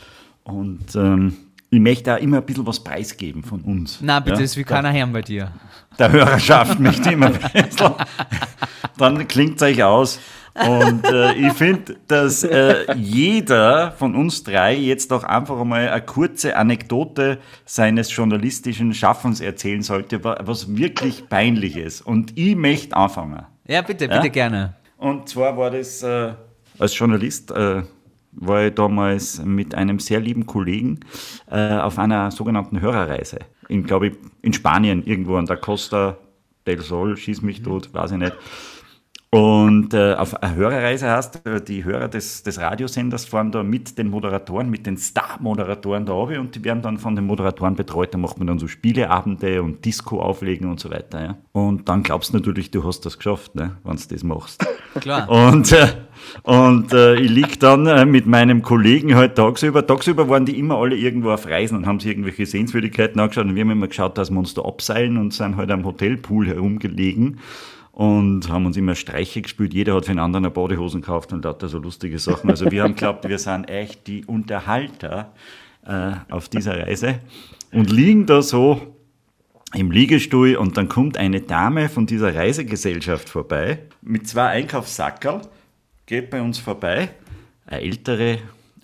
Und 0.45 0.95
ähm, 0.95 1.37
ich 1.71 1.81
möchte 1.81 2.15
auch 2.15 2.19
immer 2.19 2.39
ein 2.39 2.47
bisschen 2.47 2.67
was 2.67 2.83
preisgeben 2.83 3.43
von 3.45 3.61
uns. 3.61 4.01
Na, 4.03 4.21
bitte, 4.21 4.37
ja? 4.37 4.43
das 4.43 4.57
will 4.57 4.65
keiner 4.65 4.93
hören 4.93 5.13
bei 5.13 5.23
dir. 5.23 5.53
der 5.99 6.11
Hörerschaft 6.11 6.81
möchte 6.81 7.13
immer 7.13 7.27
ein 7.27 7.39
bisschen. 7.39 7.93
Dann 8.99 9.29
klingt 9.29 9.57
es 9.57 9.63
euch 9.63 9.83
aus. 9.83 10.21
Und 10.67 11.05
äh, 11.07 11.33
ich 11.35 11.53
finde, 11.55 11.97
dass 12.07 12.45
äh, 12.45 12.95
jeder 12.97 13.93
von 13.93 14.15
uns 14.15 14.43
drei 14.43 14.75
jetzt 14.77 15.13
auch 15.13 15.25
einfach 15.25 15.59
einmal 15.61 15.89
eine 15.89 16.03
kurze 16.03 16.57
Anekdote 16.57 17.39
seines 17.65 18.15
journalistischen 18.15 18.93
Schaffens 18.95 19.41
erzählen 19.41 19.83
sollte, 19.83 20.23
wa- 20.25 20.39
was 20.43 20.77
wirklich 20.77 21.29
peinlich 21.29 21.77
ist. 21.77 22.03
Und 22.03 22.37
ich 22.39 22.57
möchte 22.57 22.97
anfangen. 22.97 23.43
Ja, 23.67 23.83
bitte, 23.83 24.07
Ja? 24.07 24.17
bitte 24.17 24.31
gerne. 24.31 24.75
Und 24.99 25.29
zwar 25.29 25.57
war 25.57 25.71
das 25.71 26.03
äh, 26.03 26.33
als 26.79 26.99
Journalist, 26.99 27.51
äh, 27.53 27.83
war 28.33 28.65
ich 28.67 28.75
damals 28.75 29.43
mit 29.43 29.75
einem 29.75 29.99
sehr 29.99 30.21
lieben 30.21 30.47
Kollegen 30.47 31.01
äh, 31.51 31.77
auf 31.77 31.99
einer 31.99 32.31
sogenannten 32.31 32.81
Hörerreise. 32.81 33.39
In, 33.69 33.85
glaube 33.85 34.09
ich, 34.09 34.15
in 34.43 34.53
Spanien, 34.53 35.03
irgendwo 35.05 35.37
an 35.37 35.47
der 35.47 35.57
Costa 35.57 36.17
del 36.67 36.81
Sol, 36.81 37.17
schieß 37.17 37.43
mich 37.43 37.63
tot, 37.63 37.93
weiß 37.95 38.13
ich 38.13 38.19
nicht. 38.19 38.35
Und 39.33 39.95
äh, 39.95 40.15
auf 40.15 40.43
eine 40.43 40.57
Hörerreise 40.57 41.09
heißt, 41.09 41.47
äh, 41.47 41.61
die 41.61 41.85
Hörer 41.85 42.09
des, 42.09 42.43
des 42.43 42.59
Radiosenders 42.59 43.27
fahren 43.27 43.53
da 43.53 43.63
mit 43.63 43.97
den 43.97 44.09
Moderatoren, 44.09 44.69
mit 44.69 44.87
den 44.87 44.97
Star-Moderatoren 44.97 46.05
da 46.05 46.15
runter 46.15 46.41
und 46.41 46.57
die 46.57 46.65
werden 46.65 46.83
dann 46.83 46.99
von 46.99 47.15
den 47.15 47.27
Moderatoren 47.27 47.77
betreut. 47.77 48.13
Da 48.13 48.19
macht 48.19 48.39
man 48.39 48.49
dann 48.49 48.59
so 48.59 48.67
Spieleabende 48.67 49.63
und 49.63 49.85
Disco 49.85 50.21
auflegen 50.21 50.69
und 50.69 50.81
so 50.81 50.91
weiter. 50.91 51.23
Ja. 51.23 51.39
Und 51.53 51.89
dann 51.89 52.03
glaubst 52.03 52.31
du 52.31 52.39
natürlich, 52.39 52.73
du 52.73 52.83
hast 52.83 53.07
das 53.07 53.19
geschafft, 53.19 53.55
ne, 53.55 53.77
wenn 53.85 53.97
du 53.97 54.03
das 54.11 54.25
machst. 54.25 54.67
Klar. 55.01 55.29
Und, 55.31 55.71
äh, 55.71 55.87
und 56.43 56.93
äh, 56.93 57.15
ich 57.15 57.31
lieg 57.31 57.61
dann 57.61 57.87
äh, 57.87 58.05
mit 58.05 58.27
meinem 58.27 58.63
Kollegen 58.63 59.15
halt 59.15 59.37
tagsüber. 59.37 59.87
Tagsüber 59.87 60.29
waren 60.29 60.45
die 60.45 60.59
immer 60.59 60.75
alle 60.79 60.97
irgendwo 60.97 61.31
auf 61.31 61.47
Reisen 61.47 61.77
und 61.77 61.87
haben 61.87 62.01
sich 62.01 62.11
irgendwelche 62.11 62.47
Sehenswürdigkeiten 62.47 63.21
angeschaut. 63.21 63.45
Und 63.45 63.55
wir 63.55 63.63
haben 63.63 63.71
immer 63.71 63.87
geschaut, 63.87 64.19
dass 64.19 64.29
wir 64.29 64.41
uns 64.41 64.55
da 64.55 64.63
abseilen 64.63 65.19
und 65.19 65.33
sind 65.33 65.57
halt 65.57 65.71
am 65.71 65.85
Hotelpool 65.85 66.49
herumgelegen 66.49 67.39
und 68.01 68.49
haben 68.49 68.65
uns 68.65 68.79
immer 68.79 68.95
Streiche 68.95 69.43
gespielt. 69.43 69.75
Jeder 69.75 69.95
hat 69.95 70.07
für 70.07 70.13
den 70.13 70.21
anderen 70.21 70.47
eine 70.47 70.55
Badehosen 70.55 71.03
gekauft 71.03 71.35
und 71.35 71.45
lauter 71.45 71.69
so 71.69 71.77
lustige 71.77 72.19
Sachen. 72.19 72.49
Also 72.49 72.71
wir 72.71 72.83
haben 72.83 72.95
geglaubt, 72.95 73.29
wir 73.29 73.39
sind 73.39 73.69
echt 73.69 74.07
die 74.07 74.25
Unterhalter 74.25 75.35
äh, 75.85 76.13
auf 76.31 76.49
dieser 76.49 76.79
Reise 76.79 77.19
und 77.73 77.91
liegen 77.91 78.25
da 78.25 78.41
so 78.41 78.97
im 79.75 79.91
Liegestuhl 79.91 80.57
und 80.57 80.79
dann 80.79 80.89
kommt 80.89 81.19
eine 81.19 81.43
Dame 81.43 81.91
von 81.91 82.07
dieser 82.07 82.35
Reisegesellschaft 82.35 83.29
vorbei 83.29 83.81
mit 84.01 84.27
zwei 84.27 84.47
Einkaufssackerl, 84.47 85.43
geht 86.07 86.31
bei 86.31 86.41
uns 86.41 86.59
vorbei, 86.59 87.11
eine 87.67 87.83
ältere 87.83 88.39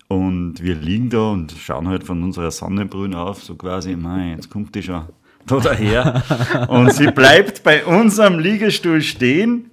und 0.09 0.61
wir 0.61 0.75
liegen 0.75 1.09
da 1.09 1.31
und 1.31 1.53
schauen 1.53 1.87
halt 1.87 2.03
von 2.03 2.21
unserer 2.21 2.51
Sonnenbrühe 2.51 3.17
auf, 3.17 3.43
so 3.43 3.55
quasi, 3.55 3.95
mei, 3.95 4.35
jetzt 4.35 4.51
kommt 4.51 4.75
die 4.75 4.83
schon 4.83 5.07
da 5.47 5.59
daher. 5.59 6.23
Und 6.67 6.93
sie 6.93 7.07
bleibt 7.07 7.63
bei 7.63 7.85
unserem 7.85 8.39
Liegestuhl 8.39 9.01
stehen, 9.01 9.71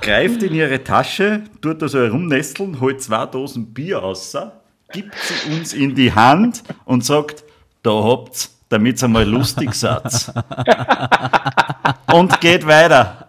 greift 0.00 0.42
in 0.42 0.54
ihre 0.54 0.82
Tasche, 0.82 1.42
tut 1.60 1.82
da 1.82 1.88
so 1.88 2.00
herumnesteln, 2.00 2.80
holt 2.80 3.02
zwei 3.02 3.26
Dosen 3.26 3.72
Bier 3.72 3.98
raus, 3.98 4.36
gibt 4.92 5.14
sie 5.14 5.54
uns 5.54 5.72
in 5.72 5.94
die 5.94 6.12
Hand 6.12 6.62
und 6.84 7.04
sagt, 7.04 7.44
da 7.82 7.90
habt's, 7.90 8.58
damit 8.68 8.96
es 8.96 9.04
einmal 9.04 9.28
lustig 9.28 9.74
seid. 9.74 10.32
und 12.12 12.40
geht 12.40 12.66
weiter. 12.66 13.26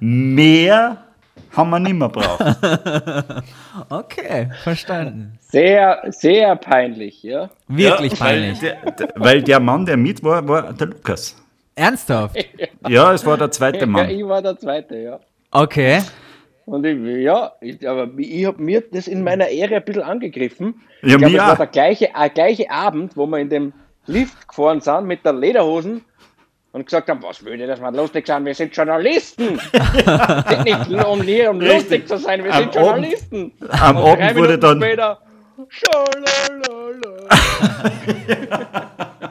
Mehr 0.00 1.04
haben 1.56 1.70
wir 1.70 1.78
nicht 1.80 1.94
mehr 1.94 2.08
braucht. 2.08 2.40
Okay, 3.88 4.50
verstanden. 4.62 5.38
Sehr, 5.40 6.02
sehr 6.08 6.56
peinlich, 6.56 7.22
ja. 7.22 7.50
Wirklich 7.68 8.12
Ja, 8.12 8.18
peinlich. 8.18 8.62
Weil 8.62 8.92
der, 8.98 9.08
weil 9.16 9.42
der 9.42 9.60
Mann, 9.60 9.86
der 9.86 9.96
mit 9.96 10.22
war, 10.22 10.46
war 10.46 10.72
der 10.72 10.86
Lukas. 10.88 11.36
Ernsthaft? 11.74 12.36
Ja, 12.88 13.12
es 13.12 13.24
war 13.24 13.36
der 13.38 13.50
zweite 13.50 13.80
Ja, 13.80 13.86
Mann. 13.86 14.10
ich 14.10 14.24
war 14.26 14.42
der 14.42 14.56
Zweite, 14.58 14.96
ja. 14.96 15.20
Okay. 15.52 16.00
Und 16.66 16.84
ich, 16.84 16.98
ja, 17.22 17.52
ich, 17.60 17.88
aber 17.88 18.08
ich 18.18 18.44
habe 18.46 18.60
mir 18.62 18.82
das 18.92 19.06
in 19.08 19.22
meiner 19.22 19.48
Ehre 19.48 19.76
ein 19.76 19.84
bisschen 19.84 20.02
angegriffen. 20.02 20.80
Ja, 21.02 21.08
ich 21.10 21.16
glaube, 21.18 21.32
mir 21.32 21.40
es 21.42 21.48
war 21.48 21.56
der 21.56 21.66
gleiche, 21.68 22.08
äh, 22.14 22.30
gleiche 22.30 22.70
Abend, 22.70 23.16
wo 23.16 23.26
wir 23.26 23.38
in 23.38 23.48
dem 23.48 23.72
Lift 24.06 24.48
gefahren 24.48 24.80
sind 24.80 25.06
mit 25.06 25.24
der 25.24 25.32
Lederhosen 25.32 26.04
und 26.72 26.86
gesagt 26.86 27.08
haben, 27.08 27.22
was 27.22 27.44
würde 27.44 27.66
das 27.66 27.80
mal 27.80 27.94
lustig 27.94 28.26
sein, 28.26 28.44
wir 28.44 28.54
sind 28.54 28.74
Journalisten. 28.74 29.58
sind 30.48 30.64
nicht 30.64 30.90
nur 30.90 31.08
um 31.08 31.22
hier, 31.22 31.50
um 31.50 31.58
Richtig. 31.58 31.80
lustig 31.80 32.08
zu 32.08 32.18
sein, 32.18 32.42
wir 32.42 32.52
Am 32.52 32.62
sind 32.62 32.74
Journalisten. 32.74 33.52
Am 33.68 33.96
Und 33.96 34.04
drei 34.04 34.24
Abend 34.24 34.36
wurde 34.36 34.58
dann. 34.58 34.80
Später. 34.80 35.18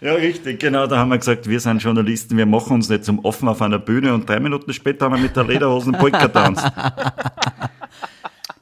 Ja, 0.00 0.12
richtig, 0.12 0.60
genau. 0.60 0.86
Da 0.86 0.98
haben 0.98 1.08
wir 1.08 1.18
gesagt, 1.18 1.48
wir 1.48 1.58
sind 1.58 1.82
Journalisten, 1.82 2.36
wir 2.36 2.46
machen 2.46 2.74
uns 2.74 2.88
nicht 2.88 3.04
zum 3.04 3.24
Offen 3.24 3.48
auf 3.48 3.60
einer 3.62 3.78
Bühne 3.78 4.14
und 4.14 4.28
drei 4.28 4.38
Minuten 4.38 4.72
später 4.72 5.06
haben 5.06 5.16
wir 5.16 5.22
mit 5.22 5.34
der 5.34 5.44
Lederhosen 5.44 5.94
Polka 5.94 6.28
tanzt. 6.28 6.64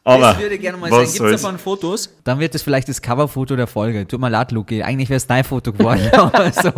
Aber 0.07 0.21
das 0.21 0.39
würde 0.39 0.55
ich 0.57 0.61
gerne 0.61 0.77
mal 0.77 0.91
sehen. 0.91 1.13
Gibt 1.15 1.35
es 1.35 1.43
davon 1.43 1.59
Fotos? 1.59 2.15
Dann 2.25 2.39
wird 2.39 2.55
das 2.55 2.61
vielleicht 2.61 2.91
das 2.91 3.01
Coverfoto 3.01 3.57
der 3.57 3.67
Folge. 3.67 4.07
Tut 4.07 4.21
mir 4.21 4.29
leid, 4.29 4.53
Luki. 4.53 4.83
Eigentlich 4.83 5.09
wäre 5.09 5.17
es 5.17 5.27
dein 5.27 5.45
Foto 5.45 5.73
geworden. 5.73 6.11
so. 6.63 6.73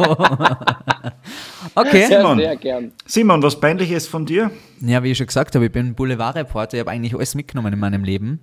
Okay. 1.74 2.06
Simon. 2.06 2.38
sehr 2.38 2.56
gern. 2.56 2.92
Simon, 3.04 3.42
was 3.42 3.58
peinlich 3.58 3.90
ist 3.90 4.06
von 4.06 4.26
dir? 4.26 4.52
Ja, 4.80 5.02
wie 5.02 5.10
ich 5.10 5.18
schon 5.18 5.26
gesagt 5.26 5.56
habe, 5.56 5.66
ich 5.66 5.72
bin 5.72 5.94
Boulevardreporter. 5.94 6.76
Ich 6.76 6.80
habe 6.80 6.92
eigentlich 6.92 7.16
alles 7.16 7.34
mitgenommen 7.34 7.72
in 7.72 7.80
meinem 7.80 8.04
Leben. 8.04 8.40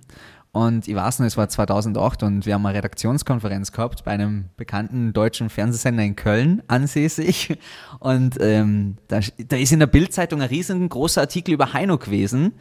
Und 0.52 0.86
ich 0.86 0.94
weiß 0.94 1.18
noch, 1.18 1.26
es 1.26 1.36
war 1.36 1.48
2008 1.48 2.22
und 2.22 2.46
wir 2.46 2.54
haben 2.54 2.64
eine 2.64 2.76
Redaktionskonferenz 2.76 3.72
gehabt 3.72 4.04
bei 4.04 4.12
einem 4.12 4.50
bekannten 4.56 5.12
deutschen 5.12 5.50
Fernsehsender 5.50 6.04
in 6.04 6.14
Köln 6.14 6.62
ansässig. 6.68 7.58
Und 8.00 8.36
ähm, 8.38 8.98
da, 9.08 9.20
da 9.48 9.56
ist 9.56 9.72
in 9.72 9.80
der 9.80 9.88
Bildzeitung 9.88 10.42
ein 10.42 10.48
riesengroßer 10.48 11.22
Artikel 11.22 11.54
über 11.54 11.72
Heino 11.72 11.98
gewesen. 11.98 12.52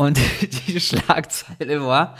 Und 0.00 0.18
die 0.68 0.80
Schlagzeile 0.80 1.84
war, 1.84 2.14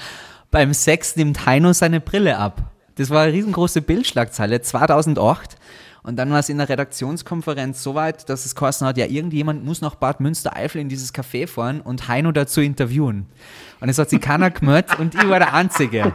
beim 0.50 0.74
Sex 0.74 1.14
nimmt 1.14 1.46
Heino 1.46 1.72
seine 1.72 2.00
Brille 2.00 2.36
ab. 2.36 2.72
Das 2.96 3.10
war 3.10 3.22
eine 3.22 3.32
riesengroße 3.32 3.82
Bildschlagzeile, 3.82 4.60
2008. 4.60 5.56
Und 6.02 6.16
dann 6.16 6.30
war 6.30 6.40
es 6.40 6.48
in 6.48 6.58
der 6.58 6.68
Redaktionskonferenz 6.68 7.82
so 7.82 7.94
weit, 7.94 8.28
dass 8.28 8.46
es 8.46 8.56
geheißen 8.56 8.86
hat, 8.86 8.96
ja, 8.96 9.06
irgendjemand 9.06 9.64
muss 9.64 9.80
nach 9.80 9.94
Bad 9.94 10.20
Münstereifel 10.20 10.80
in 10.80 10.88
dieses 10.88 11.14
Café 11.14 11.46
fahren 11.46 11.80
und 11.80 12.08
Heino 12.08 12.32
dazu 12.32 12.60
interviewen. 12.60 13.26
Und 13.80 13.88
es 13.88 13.98
hat 13.98 14.10
sich 14.10 14.20
keiner 14.20 14.50
gemeldet 14.50 14.98
und 14.98 15.14
ich 15.14 15.28
war 15.28 15.38
der 15.38 15.54
Einzige. 15.54 16.14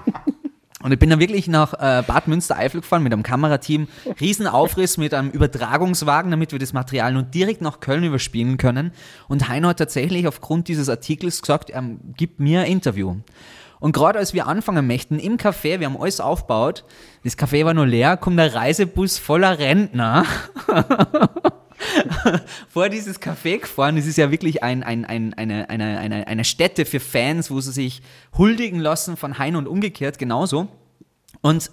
Und 0.84 0.92
ich 0.92 1.00
bin 1.00 1.10
dann 1.10 1.22
wirklich 1.22 1.48
nach 1.48 1.74
äh, 1.74 2.04
Bad 2.06 2.28
Münstereifel 2.28 2.82
gefahren 2.82 3.04
mit 3.04 3.14
einem 3.14 3.24
Kamerateam, 3.24 3.88
Riesenaufriss 4.20 4.98
mit 4.98 5.14
einem 5.14 5.30
Übertragungswagen, 5.30 6.30
damit 6.30 6.52
wir 6.52 6.60
das 6.60 6.74
Material 6.74 7.14
nun 7.14 7.32
direkt 7.32 7.62
nach 7.62 7.80
Köln 7.80 8.04
überspielen 8.04 8.58
können. 8.58 8.92
Und 9.30 9.48
Heino 9.48 9.70
hat 9.70 9.80
tatsächlich 9.80 10.28
aufgrund 10.28 10.68
dieses 10.68 10.90
Artikels 10.90 11.42
gesagt, 11.42 11.70
er 11.70 11.84
gibt 12.18 12.42
mir 12.42 12.62
ein 12.62 12.68
Interview. 12.68 13.16
Und 13.80 13.94
gerade 13.94 14.20
als 14.20 14.34
wir 14.34 14.46
anfangen 14.46 14.86
möchten, 14.86 15.20
im 15.20 15.38
Café, 15.38 15.80
wir 15.80 15.86
haben 15.86 15.98
alles 16.00 16.20
aufgebaut, 16.20 16.84
das 17.24 17.38
Café 17.38 17.64
war 17.64 17.74
nur 17.74 17.88
leer, 17.88 18.18
kommt 18.18 18.38
der 18.38 18.54
Reisebus 18.54 19.18
voller 19.18 19.60
Rentner 19.60 20.26
vor 22.70 22.90
dieses 22.90 23.22
Café 23.22 23.60
gefahren. 23.60 23.96
Das 23.96 24.06
ist 24.06 24.18
ja 24.18 24.32
wirklich 24.32 24.64
ein, 24.64 24.84
ein, 24.84 25.06
ein, 25.06 25.34
eine, 25.34 25.70
eine, 25.70 26.00
eine, 26.00 26.28
eine 26.28 26.44
Stätte 26.44 26.86
für 26.86 27.00
Fans, 27.00 27.52
wo 27.52 27.60
sie 27.62 27.72
sich 27.72 28.02
huldigen 28.38 28.80
lassen 28.80 29.18
von 29.18 29.38
Heino 29.38 29.58
und 29.58 29.68
umgekehrt 29.68 30.18
genauso. 30.18 30.68
Und 31.42 31.72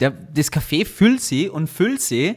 der, 0.00 0.10
das 0.10 0.52
Café 0.52 0.84
füllt 0.84 1.22
sie 1.22 1.48
und 1.48 1.68
füllt 1.68 2.00
sie. 2.00 2.36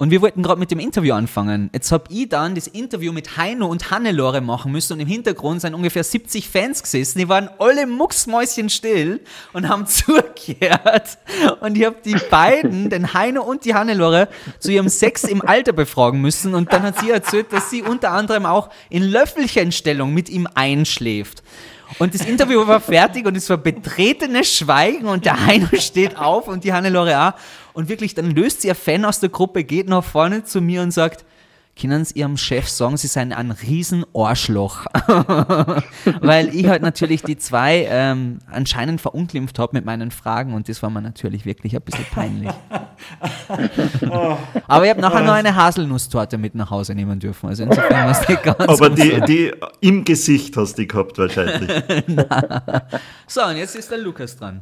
Und 0.00 0.12
wir 0.12 0.22
wollten 0.22 0.44
gerade 0.44 0.60
mit 0.60 0.70
dem 0.70 0.78
Interview 0.78 1.12
anfangen. 1.12 1.70
Jetzt 1.72 1.90
hab 1.90 2.08
ich 2.08 2.28
dann 2.28 2.54
das 2.54 2.68
Interview 2.68 3.12
mit 3.12 3.36
Heino 3.36 3.66
und 3.66 3.90
Hannelore 3.90 4.40
machen 4.40 4.70
müssen 4.70 4.92
und 4.92 5.00
im 5.00 5.08
Hintergrund 5.08 5.60
sind 5.60 5.74
ungefähr 5.74 6.04
70 6.04 6.48
Fans 6.48 6.84
gesessen. 6.84 7.18
Die 7.18 7.28
waren 7.28 7.50
alle 7.58 7.84
mucksmäuschen 7.84 8.70
still 8.70 9.20
und 9.52 9.68
haben 9.68 9.86
zugehört. 9.88 11.18
Und 11.58 11.76
ich 11.76 11.84
habe 11.84 11.96
die 12.04 12.14
beiden, 12.30 12.90
den 12.90 13.12
Heino 13.12 13.42
und 13.42 13.64
die 13.64 13.74
Hannelore, 13.74 14.28
zu 14.60 14.70
ihrem 14.70 14.88
Sex 14.88 15.24
im 15.24 15.42
Alter 15.42 15.72
befragen 15.72 16.20
müssen. 16.20 16.54
Und 16.54 16.72
dann 16.72 16.84
hat 16.84 17.00
sie 17.00 17.10
erzählt, 17.10 17.52
dass 17.52 17.68
sie 17.68 17.82
unter 17.82 18.12
anderem 18.12 18.46
auch 18.46 18.70
in 18.90 19.02
Löffelchenstellung 19.02 20.14
mit 20.14 20.28
ihm 20.28 20.46
einschläft. 20.54 21.42
Und 21.98 22.14
das 22.14 22.24
Interview 22.24 22.66
war 22.66 22.80
fertig 22.80 23.26
und 23.26 23.36
es 23.36 23.48
war 23.50 23.56
betretenes 23.56 24.54
Schweigen 24.54 25.06
und 25.06 25.24
der 25.24 25.44
Heino 25.44 25.66
steht 25.78 26.16
auf 26.16 26.46
und 26.46 26.62
die 26.62 26.72
Hannelore 26.72 27.20
auch. 27.20 27.32
Und 27.78 27.88
wirklich, 27.88 28.16
dann 28.16 28.32
löst 28.32 28.62
sie 28.62 28.70
ein 28.70 28.74
Fan 28.74 29.04
aus 29.04 29.20
der 29.20 29.28
Gruppe, 29.28 29.62
geht 29.62 29.88
nach 29.88 30.02
vorne 30.02 30.42
zu 30.42 30.60
mir 30.60 30.82
und 30.82 30.90
sagt, 30.90 31.24
können 31.80 32.04
Sie 32.04 32.18
Ihrem 32.18 32.36
Chef 32.36 32.68
sagen, 32.68 32.96
Sie 32.96 33.06
seien 33.06 33.32
ein 33.32 33.52
riesen 33.52 34.04
Arschloch. 34.12 34.86
Weil 36.20 36.52
ich 36.56 36.66
halt 36.66 36.82
natürlich 36.82 37.22
die 37.22 37.36
zwei 37.38 37.86
ähm, 37.88 38.40
anscheinend 38.50 39.00
verunglimpft 39.00 39.60
habe 39.60 39.76
mit 39.76 39.84
meinen 39.84 40.10
Fragen 40.10 40.54
und 40.54 40.68
das 40.68 40.82
war 40.82 40.90
mir 40.90 41.02
natürlich 41.02 41.46
wirklich 41.46 41.76
ein 41.76 41.82
bisschen 41.82 42.04
peinlich. 42.06 42.50
Aber 44.66 44.84
ich 44.84 44.90
habe 44.90 45.00
nachher 45.00 45.20
noch 45.20 45.34
eine 45.34 45.54
Haselnusstorte 45.54 46.36
mit 46.36 46.56
nach 46.56 46.72
Hause 46.72 46.96
nehmen 46.96 47.20
dürfen. 47.20 47.48
Also 47.48 47.62
insofern 47.62 47.92
war 47.92 48.10
es 48.10 48.28
nicht 48.28 48.42
ganz 48.42 48.58
Aber 48.58 48.90
die, 48.90 49.20
die 49.20 49.52
im 49.82 50.04
Gesicht 50.04 50.56
hast 50.56 50.76
du 50.76 50.82
die 50.82 50.88
gehabt 50.88 51.16
wahrscheinlich. 51.16 51.70
So, 53.28 53.44
und 53.44 53.56
jetzt 53.56 53.76
ist 53.76 53.88
der 53.88 53.98
Lukas 53.98 54.36
dran. 54.36 54.58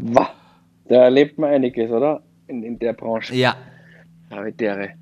Da 0.84 0.96
erlebt 0.96 1.38
man 1.38 1.50
einiges, 1.50 1.90
oder? 1.90 2.22
In, 2.48 2.62
in 2.62 2.78
der 2.78 2.92
Branche. 2.92 3.34
Ja. 3.34 3.56
Habitäre. 4.30 4.94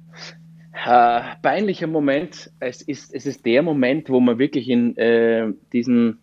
Äh, 0.86 1.20
peinlicher 1.42 1.86
Moment. 1.86 2.50
Es 2.60 2.82
ist, 2.82 3.14
es 3.14 3.26
ist 3.26 3.44
der 3.44 3.62
Moment, 3.62 4.10
wo 4.10 4.20
man 4.20 4.38
wirklich 4.38 4.68
in 4.68 4.96
äh, 4.96 5.52
diesen 5.72 6.18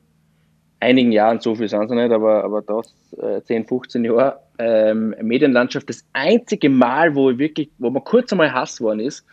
einigen 0.79 1.11
Jahren, 1.11 1.39
so 1.39 1.55
viel 1.55 1.69
sind 1.69 1.83
es 1.83 1.91
nicht, 1.91 2.11
aber, 2.11 2.43
aber 2.43 2.61
das 2.61 2.93
äh, 3.21 3.41
10, 3.43 3.65
15 3.65 4.03
Jahre 4.03 4.39
ähm, 4.57 5.15
Medienlandschaft, 5.21 5.89
das 5.89 6.03
einzige 6.13 6.69
Mal, 6.69 7.15
wo 7.15 7.29
ich 7.29 7.37
wirklich, 7.37 7.69
wo 7.77 7.89
man 7.89 8.03
kurz 8.03 8.31
einmal 8.31 8.51
Hass 8.51 8.81
worden 8.81 8.99
ist 8.99 9.25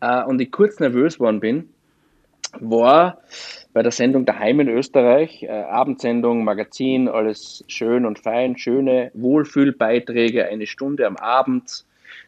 äh, 0.00 0.22
und 0.24 0.40
ich 0.40 0.52
kurz 0.52 0.78
nervös 0.80 1.18
worden 1.18 1.40
bin, 1.40 1.68
war 2.60 3.18
bei 3.74 3.82
der 3.82 3.92
Sendung 3.92 4.24
Daheim 4.24 4.60
in 4.60 4.68
Österreich, 4.68 5.42
äh, 5.42 5.48
Abendsendung, 5.48 6.44
Magazin, 6.44 7.08
alles 7.08 7.64
schön 7.66 8.06
und 8.06 8.20
fein, 8.20 8.56
schöne 8.56 9.10
Wohlfühlbeiträge, 9.14 10.46
eine 10.46 10.66
Stunde 10.66 11.06
am 11.06 11.16
Abend 11.16 11.84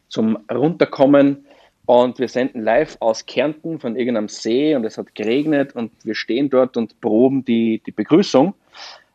zum 0.09 0.39
Runterkommen. 0.53 1.47
Und 1.87 2.19
wir 2.19 2.27
senden 2.27 2.63
live 2.63 2.97
aus 2.99 3.27
Kärnten 3.27 3.79
von 3.79 3.95
irgendeinem 3.95 4.27
See 4.27 4.75
und 4.75 4.85
es 4.85 4.99
hat 4.99 5.15
geregnet 5.15 5.77
und 5.77 5.93
wir 6.03 6.17
stehen 6.17 6.51
dort 6.51 6.77
und 6.77 7.01
proben 7.01 7.45
die, 7.45 7.81
die 7.87 7.93
Begrüßung, 7.93 8.55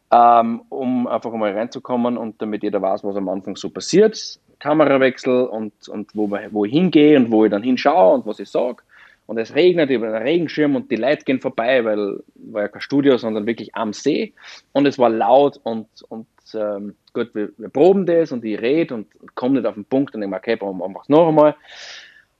ähm, 0.09 0.61
um 0.69 1.07
einfach 1.07 1.33
mal 1.33 1.51
reinzukommen 1.51 2.17
und 2.17 2.41
damit 2.41 2.63
jeder 2.63 2.81
weiß, 2.81 3.03
was 3.03 3.17
am 3.17 3.27
Anfang 3.27 3.57
so 3.57 3.69
passiert. 3.69 4.39
Kamerawechsel 4.59 5.47
und, 5.47 5.73
und 5.89 6.15
wo, 6.15 6.31
wo 6.51 6.63
ich 6.63 6.71
hingehe 6.71 7.17
und 7.17 7.29
wo 7.29 7.43
ich 7.43 7.51
dann 7.51 7.63
hinschaue 7.63 8.13
und 8.13 8.25
was 8.25 8.39
ich 8.39 8.47
sage. 8.47 8.83
Und 9.27 9.37
es 9.37 9.55
regnet 9.55 9.89
über 9.89 10.07
den 10.07 10.21
Regenschirm 10.21 10.75
und 10.75 10.91
die 10.91 10.97
Leute 10.97 11.23
gehen 11.23 11.39
vorbei, 11.39 11.85
weil 11.85 12.21
war 12.35 12.63
ja 12.63 12.67
kein 12.67 12.81
Studio, 12.81 13.17
sondern 13.17 13.45
wirklich 13.45 13.75
am 13.75 13.93
See. 13.93 14.33
Und 14.73 14.85
es 14.85 14.99
war 14.99 15.09
laut 15.09 15.59
und, 15.63 15.87
und 16.09 16.27
ähm, 16.53 16.95
gut, 17.13 17.33
wir, 17.33 17.49
wir 17.57 17.69
proben 17.69 18.05
das 18.05 18.31
und 18.31 18.43
ich 18.43 18.59
rede 18.59 18.93
und, 18.93 19.07
komme 19.35 19.55
nicht 19.55 19.65
auf 19.65 19.75
den 19.75 19.85
Punkt 19.85 20.15
und 20.15 20.21
ich 20.21 20.27
merke, 20.27 20.51
okay, 20.51 20.57
probieren 20.57 20.93
wir 20.93 21.01
es 21.01 21.09
noch 21.09 21.29
einmal. 21.29 21.55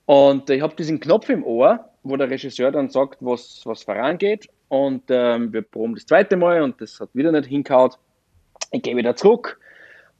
Und 0.06 0.50
ich 0.50 0.62
habe 0.62 0.76
diesen 0.76 1.00
Knopf 1.00 1.30
im 1.30 1.46
Ohr, 1.46 1.86
wo 2.04 2.18
der 2.18 2.30
Regisseur 2.30 2.72
dann 2.72 2.90
sagt, 2.90 3.18
was, 3.22 3.62
was 3.66 3.84
vorangeht. 3.84 4.50
Und 4.68 5.04
ähm, 5.10 5.54
wir 5.54 5.62
proben 5.62 5.96
das 5.96 6.06
zweite 6.06 6.36
Mal 6.36 6.62
und 6.62 6.82
das 6.82 7.00
hat 7.00 7.10
wieder 7.14 7.32
nicht 7.32 7.48
hingehauen. 7.48 7.92
Ich 8.72 8.82
gehe 8.82 8.96
wieder 8.96 9.16
zurück 9.16 9.60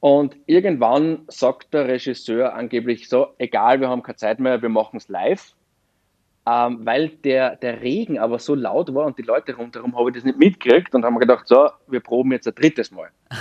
Und 0.00 0.36
irgendwann 0.46 1.24
sagt 1.28 1.74
der 1.74 1.88
Regisseur 1.88 2.54
angeblich 2.54 3.08
so, 3.08 3.28
egal, 3.38 3.80
wir 3.80 3.88
haben 3.88 4.02
keine 4.02 4.16
Zeit 4.16 4.40
mehr, 4.40 4.60
wir 4.62 4.68
machen 4.68 4.96
es 4.96 5.08
live. 5.08 5.54
Ähm, 6.44 6.84
weil 6.84 7.08
der, 7.08 7.56
der 7.56 7.82
Regen 7.82 8.18
aber 8.18 8.40
so 8.40 8.56
laut 8.56 8.92
war 8.92 9.06
und 9.06 9.16
die 9.16 9.22
Leute 9.22 9.54
rundherum 9.54 9.96
habe 9.96 10.10
ich 10.10 10.16
das 10.16 10.24
nicht 10.24 10.38
mitgekriegt 10.38 10.92
und 10.94 11.04
haben 11.04 11.18
gedacht, 11.18 11.46
so, 11.46 11.70
wir 11.86 12.00
proben 12.00 12.32
jetzt 12.32 12.48
ein 12.48 12.54
drittes 12.54 12.90
Mal. 12.90 13.10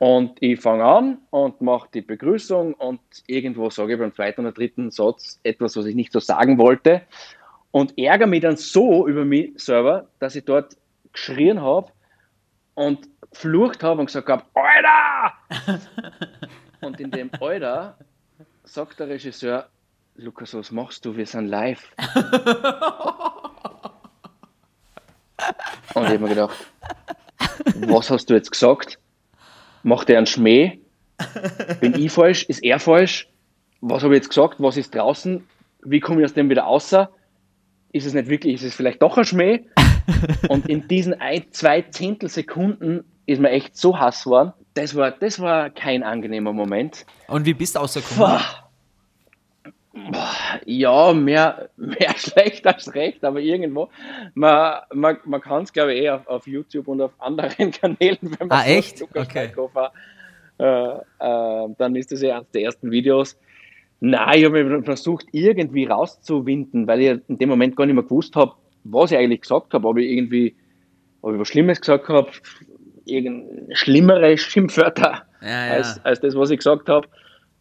Und 0.00 0.36
ich 0.40 0.60
fange 0.60 0.84
an 0.84 1.18
und 1.30 1.60
mache 1.60 1.88
die 1.92 2.02
Begrüßung 2.02 2.74
und 2.74 3.00
irgendwo 3.26 3.68
sage 3.68 3.94
ich 3.94 3.98
beim 3.98 4.14
zweiten 4.14 4.42
oder 4.42 4.52
dritten 4.52 4.92
Satz 4.92 5.40
etwas, 5.42 5.76
was 5.76 5.86
ich 5.86 5.96
nicht 5.96 6.12
so 6.12 6.20
sagen 6.20 6.56
wollte 6.56 7.02
und 7.70 7.98
ärgere 7.98 8.28
mich 8.28 8.42
dann 8.42 8.56
so 8.56 9.06
über 9.06 9.24
mich 9.24 9.52
selber, 9.56 10.06
dass 10.18 10.36
ich 10.36 10.44
dort 10.44 10.76
geschrien 11.12 11.60
habe 11.60 11.90
und 12.74 13.08
geflucht 13.30 13.82
habe 13.82 14.00
und 14.00 14.06
gesagt 14.06 14.28
habe, 14.28 14.44
Alter! 14.54 15.80
und 16.80 17.00
in 17.00 17.10
dem 17.10 17.30
Alter 17.40 17.98
sagt 18.64 19.00
der 19.00 19.08
Regisseur, 19.08 19.68
Lukas, 20.20 20.52
was 20.52 20.72
machst 20.72 21.04
du? 21.04 21.16
Wir 21.16 21.26
sind 21.26 21.46
live. 21.46 21.92
und 25.94 26.02
ich 26.02 26.08
habe 26.08 26.18
mir 26.18 26.30
gedacht, 26.30 26.56
was 27.86 28.10
hast 28.10 28.28
du 28.28 28.34
jetzt 28.34 28.50
gesagt? 28.50 28.98
Macht 29.84 30.10
er 30.10 30.18
einen 30.18 30.26
Schmäh? 30.26 30.80
Bin 31.80 31.94
ich 31.94 32.10
falsch? 32.10 32.42
Ist 32.48 32.64
er 32.64 32.80
falsch? 32.80 33.28
Was 33.80 34.02
habe 34.02 34.14
ich 34.14 34.22
jetzt 34.22 34.30
gesagt? 34.30 34.56
Was 34.58 34.76
ist 34.76 34.92
draußen? 34.92 35.46
Wie 35.84 36.00
komme 36.00 36.20
ich 36.20 36.24
aus 36.24 36.34
dem 36.34 36.50
wieder 36.50 36.66
außer? 36.66 37.10
Ist 37.92 38.04
es 38.04 38.12
nicht 38.12 38.28
wirklich, 38.28 38.54
ist 38.54 38.64
es 38.64 38.74
vielleicht 38.74 39.00
doch 39.00 39.16
ein 39.18 39.24
Schmäh? 39.24 39.66
Und 40.48 40.68
in 40.68 40.88
diesen 40.88 41.14
ein, 41.14 41.44
zwei 41.52 41.82
Zehntelsekunden 41.82 43.04
ist 43.26 43.40
mir 43.40 43.50
echt 43.50 43.76
so 43.76 43.96
Hass 43.96 44.24
geworden. 44.24 44.52
Das 44.74 44.96
war, 44.96 45.12
das 45.12 45.38
war 45.38 45.70
kein 45.70 46.02
angenehmer 46.02 46.52
Moment. 46.52 47.06
Und 47.28 47.46
wie 47.46 47.54
bist 47.54 47.76
du 47.76 47.78
rausgekommen? 47.78 48.40
Ja, 50.64 51.12
mehr, 51.12 51.68
mehr 51.76 52.14
schlecht 52.16 52.66
als 52.66 52.94
recht, 52.94 53.24
aber 53.24 53.40
irgendwo. 53.40 53.88
Man, 54.34 54.80
man, 54.92 55.18
man 55.24 55.40
kann 55.40 55.62
es, 55.62 55.72
glaube 55.72 55.94
ich, 55.94 56.02
eh 56.02 56.10
auf, 56.10 56.26
auf, 56.26 56.46
YouTube 56.46 56.88
und 56.88 57.00
auf 57.00 57.12
anderen 57.18 57.70
Kanälen, 57.72 58.18
wenn 58.22 58.48
man 58.48 58.58
ah, 58.58 58.64
echt? 58.64 59.02
Okay. 59.02 59.50
Äh, 60.58 60.64
äh, 60.64 61.68
dann 61.78 61.96
ist 61.96 62.10
das 62.10 62.22
ja 62.22 62.36
eines 62.36 62.50
der 62.50 62.62
ersten 62.62 62.90
Videos. 62.90 63.38
Nein, 64.00 64.38
ich 64.38 64.44
habe 64.44 64.82
versucht, 64.82 65.26
irgendwie 65.32 65.84
rauszuwinden, 65.84 66.86
weil 66.86 67.00
ich 67.00 67.20
in 67.28 67.38
dem 67.38 67.48
Moment 67.48 67.76
gar 67.76 67.86
nicht 67.86 67.94
mehr 67.94 68.04
gewusst 68.04 68.36
habe, 68.36 68.52
was 68.84 69.10
ich 69.10 69.18
eigentlich 69.18 69.42
gesagt 69.42 69.74
habe, 69.74 69.86
ob 69.86 69.98
ich 69.98 70.10
irgendwie, 70.10 70.56
ob 71.20 71.34
ich 71.34 71.40
was 71.40 71.48
Schlimmes 71.48 71.80
gesagt 71.80 72.08
habe, 72.08 72.30
irgend 73.04 73.76
schlimmere 73.76 74.36
Schimpfwörter 74.38 75.22
ja, 75.40 75.66
ja. 75.66 75.72
Als, 75.72 76.04
als 76.04 76.20
das, 76.20 76.34
was 76.34 76.50
ich 76.50 76.58
gesagt 76.58 76.88
habe. 76.88 77.08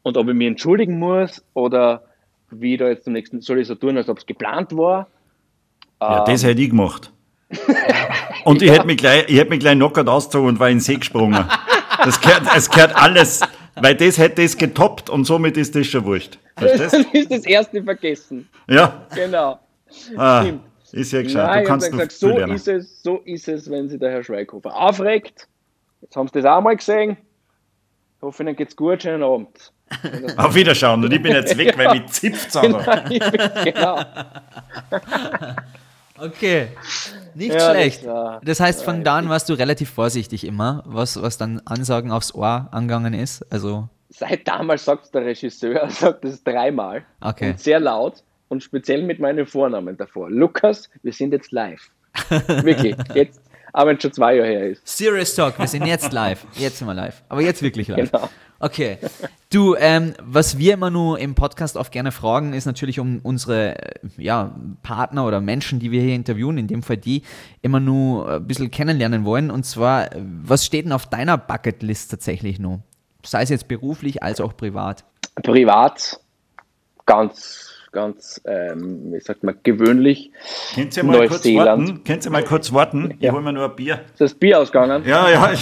Und 0.04 0.18
ob 0.18 0.28
ich 0.28 0.34
mich 0.34 0.48
entschuldigen 0.48 1.00
muss 1.00 1.44
oder 1.54 2.04
wie 2.52 2.74
ich 2.74 2.80
da 2.80 2.88
jetzt 2.88 3.04
zum 3.04 3.14
nächsten, 3.14 3.42
soll 3.42 3.60
ich 3.60 3.68
so 3.68 3.76
tun, 3.76 3.98
als 3.98 4.10
ob 4.10 4.18
es 4.18 4.26
geplant 4.26 4.76
war. 4.76 5.08
Ja, 6.02 6.20
ähm, 6.20 6.24
das 6.26 6.44
hätte 6.44 6.62
ich 6.62 6.70
gemacht. 6.70 7.12
und 8.46 8.62
ich 8.62 8.70
hätte 8.72 8.86
mich 8.86 8.98
gleich, 8.98 9.26
ich 9.28 9.38
hätte 9.38 9.50
mich 9.50 9.60
gleich 9.60 9.76
knockert 9.76 10.08
ausgezogen 10.10 10.50
und 10.50 10.60
war 10.60 10.70
in 10.70 10.78
den 10.78 10.82
See 10.82 10.96
gesprungen. 10.96 11.46
Das 12.04 12.20
gehört, 12.20 12.44
es 12.56 12.70
gehört 12.70 12.96
alles, 12.96 13.42
weil 13.76 13.96
das 13.96 14.18
hätte 14.18 14.44
es 14.44 14.58
getoppt 14.58 15.10
und 15.10 15.26
somit 15.26 15.56
ist 15.58 15.76
das 15.76 15.88
schon 15.88 16.06
wurscht. 16.06 16.40
Verstehst? 16.58 16.94
Das 17.14 17.14
ist 17.14 17.32
das 17.32 17.46
erste 17.46 17.84
vergessen. 17.84 18.50
Ja. 18.68 19.06
Genau. 19.16 19.60
Ah, 20.18 20.46
Ist 20.92 21.12
ja 21.14 21.22
gescheit. 21.22 21.48
Nein, 21.48 21.64
du 21.64 21.70
kannst 21.70 21.92
gesagt, 21.92 22.12
so 22.12 22.30
lernen. 22.30 22.56
ist 22.56 22.68
es, 22.68 23.02
so 23.04 23.18
ist 23.20 23.48
es, 23.48 23.70
wenn 23.70 23.88
sich 23.88 24.00
der 24.00 24.12
Herr 24.12 24.24
Schweighofer 24.24 24.76
aufregt. 24.76 25.48
Jetzt 26.02 26.16
haben 26.16 26.28
Sie 26.28 26.42
das 26.42 26.46
auch 26.46 26.62
mal 26.62 26.76
gesehen. 26.76 27.18
Ich 28.18 28.22
hoffe, 28.22 28.44
Ihnen 28.44 28.56
geht's 28.56 28.76
gut. 28.76 29.04
Schönen 29.04 29.24
Abend. 29.24 29.72
Auf 30.38 30.56
Wiederschauen. 30.56 31.04
Und 31.04 31.14
ich 31.14 31.22
bin 31.22 31.34
jetzt 31.34 31.58
weg, 31.58 31.78
weil 31.78 32.00
mich 32.00 32.08
zipft 32.08 32.52
genau, 32.62 32.80
genau. 33.64 34.00
Okay, 36.20 36.70
nicht 37.36 37.54
ja, 37.54 37.72
schlecht. 37.72 38.00
Das, 38.00 38.08
war, 38.08 38.42
das 38.44 38.60
heißt, 38.60 38.84
von 38.84 39.04
da 39.04 39.18
an 39.18 39.30
warst 39.30 39.50
du 39.50 39.54
relativ 39.54 39.92
vorsichtig 39.92 40.46
immer, 40.46 40.84
was, 40.86 41.22
was 41.22 41.38
dann 41.38 41.62
Ansagen 41.66 42.12
aufs 42.12 42.34
Ohr 42.34 42.68
angegangen 42.72 43.14
ist. 43.14 43.46
Also 43.52 43.88
Seit 44.10 44.48
damals 44.48 44.86
sagt 44.86 45.14
der 45.14 45.26
Regisseur, 45.26 45.90
sagt 45.90 46.26
es 46.26 46.44
dreimal. 46.44 47.04
Okay. 47.22 47.52
Und 47.52 47.60
sehr 47.60 47.80
laut 47.80 48.24
und 48.50 48.64
speziell 48.64 49.04
mit 49.04 49.20
meinem 49.20 49.46
Vornamen 49.46 49.96
davor. 49.96 50.30
Lukas, 50.30 50.90
wir 51.04 51.14
sind 51.14 51.34
jetzt 51.34 51.52
live. 51.52 51.92
Wirklich, 52.64 52.96
jetzt, 53.14 53.42
aber 53.78 53.92
wenn 53.92 53.98
es 53.98 54.02
schon 54.02 54.14
zwei 54.14 54.36
Jahre 54.36 54.50
her 54.50 54.70
ist. 54.70 54.88
Serious 54.88 55.36
Talk, 55.36 55.60
wir 55.60 55.68
sind 55.68 55.86
jetzt 55.86 56.12
live. 56.12 56.48
Jetzt 56.58 56.80
sind 56.80 56.88
wir 56.88 56.96
live. 56.96 57.22
Aber 57.30 57.42
jetzt 57.42 57.62
wirklich 57.62 57.88
live. 57.88 58.12
Genau. 58.12 58.28
Okay. 58.60 58.98
Du, 59.52 59.76
ähm, 59.76 60.16
was 60.20 60.58
wir 60.58 60.74
immer 60.74 60.90
nur 60.90 61.20
im 61.20 61.36
Podcast 61.36 61.78
oft 61.78 61.92
gerne 61.92 62.12
fragen, 62.12 62.54
ist 62.54 62.66
natürlich 62.66 63.00
um 63.00 63.20
unsere 63.22 63.78
äh, 63.78 64.00
ja, 64.18 64.56
Partner 64.82 65.28
oder 65.28 65.42
Menschen, 65.42 65.80
die 65.80 65.92
wir 65.92 66.02
hier 66.02 66.16
interviewen, 66.16 66.58
in 66.58 66.66
dem 66.66 66.82
Fall 66.82 66.98
die, 66.98 67.22
immer 67.62 67.80
nur 67.80 68.28
ein 68.38 68.48
bisschen 68.48 68.72
kennenlernen 68.72 69.26
wollen. 69.26 69.52
Und 69.52 69.64
zwar, 69.64 70.10
was 70.16 70.66
steht 70.66 70.86
denn 70.86 70.92
auf 70.92 71.06
deiner 71.06 71.38
Bucketlist 71.38 72.10
tatsächlich 72.10 72.58
nur? 72.58 72.82
Sei 73.24 73.44
es 73.44 73.50
jetzt 73.50 73.68
beruflich 73.68 74.24
als 74.24 74.42
auch 74.42 74.58
privat. 74.58 75.06
Privat, 75.44 76.20
ganz 77.06 77.67
ganz, 77.92 78.42
ähm, 78.46 79.14
wie 79.14 79.20
sagt 79.20 79.44
man, 79.44 79.56
gewöhnlich. 79.64 80.32
Könnt 80.76 80.98
ihr 80.98 81.04
mal 81.04 81.28
kurz 81.28 81.46
warten? 81.46 82.04
Könnt 82.04 82.26
ihr 82.26 82.32
mal 82.32 82.44
kurz 82.44 82.74
warten? 82.74 83.16
Ich 83.18 83.24
ja. 83.24 83.32
hole 83.32 83.42
mir 83.42 83.54
nur 83.54 83.70
ein 83.70 83.76
Bier. 83.76 84.02
Ist 84.12 84.22
das 84.22 84.34
Bier 84.34 84.60
ausgegangen? 84.60 85.04
Ja, 85.06 85.30
ja. 85.30 85.54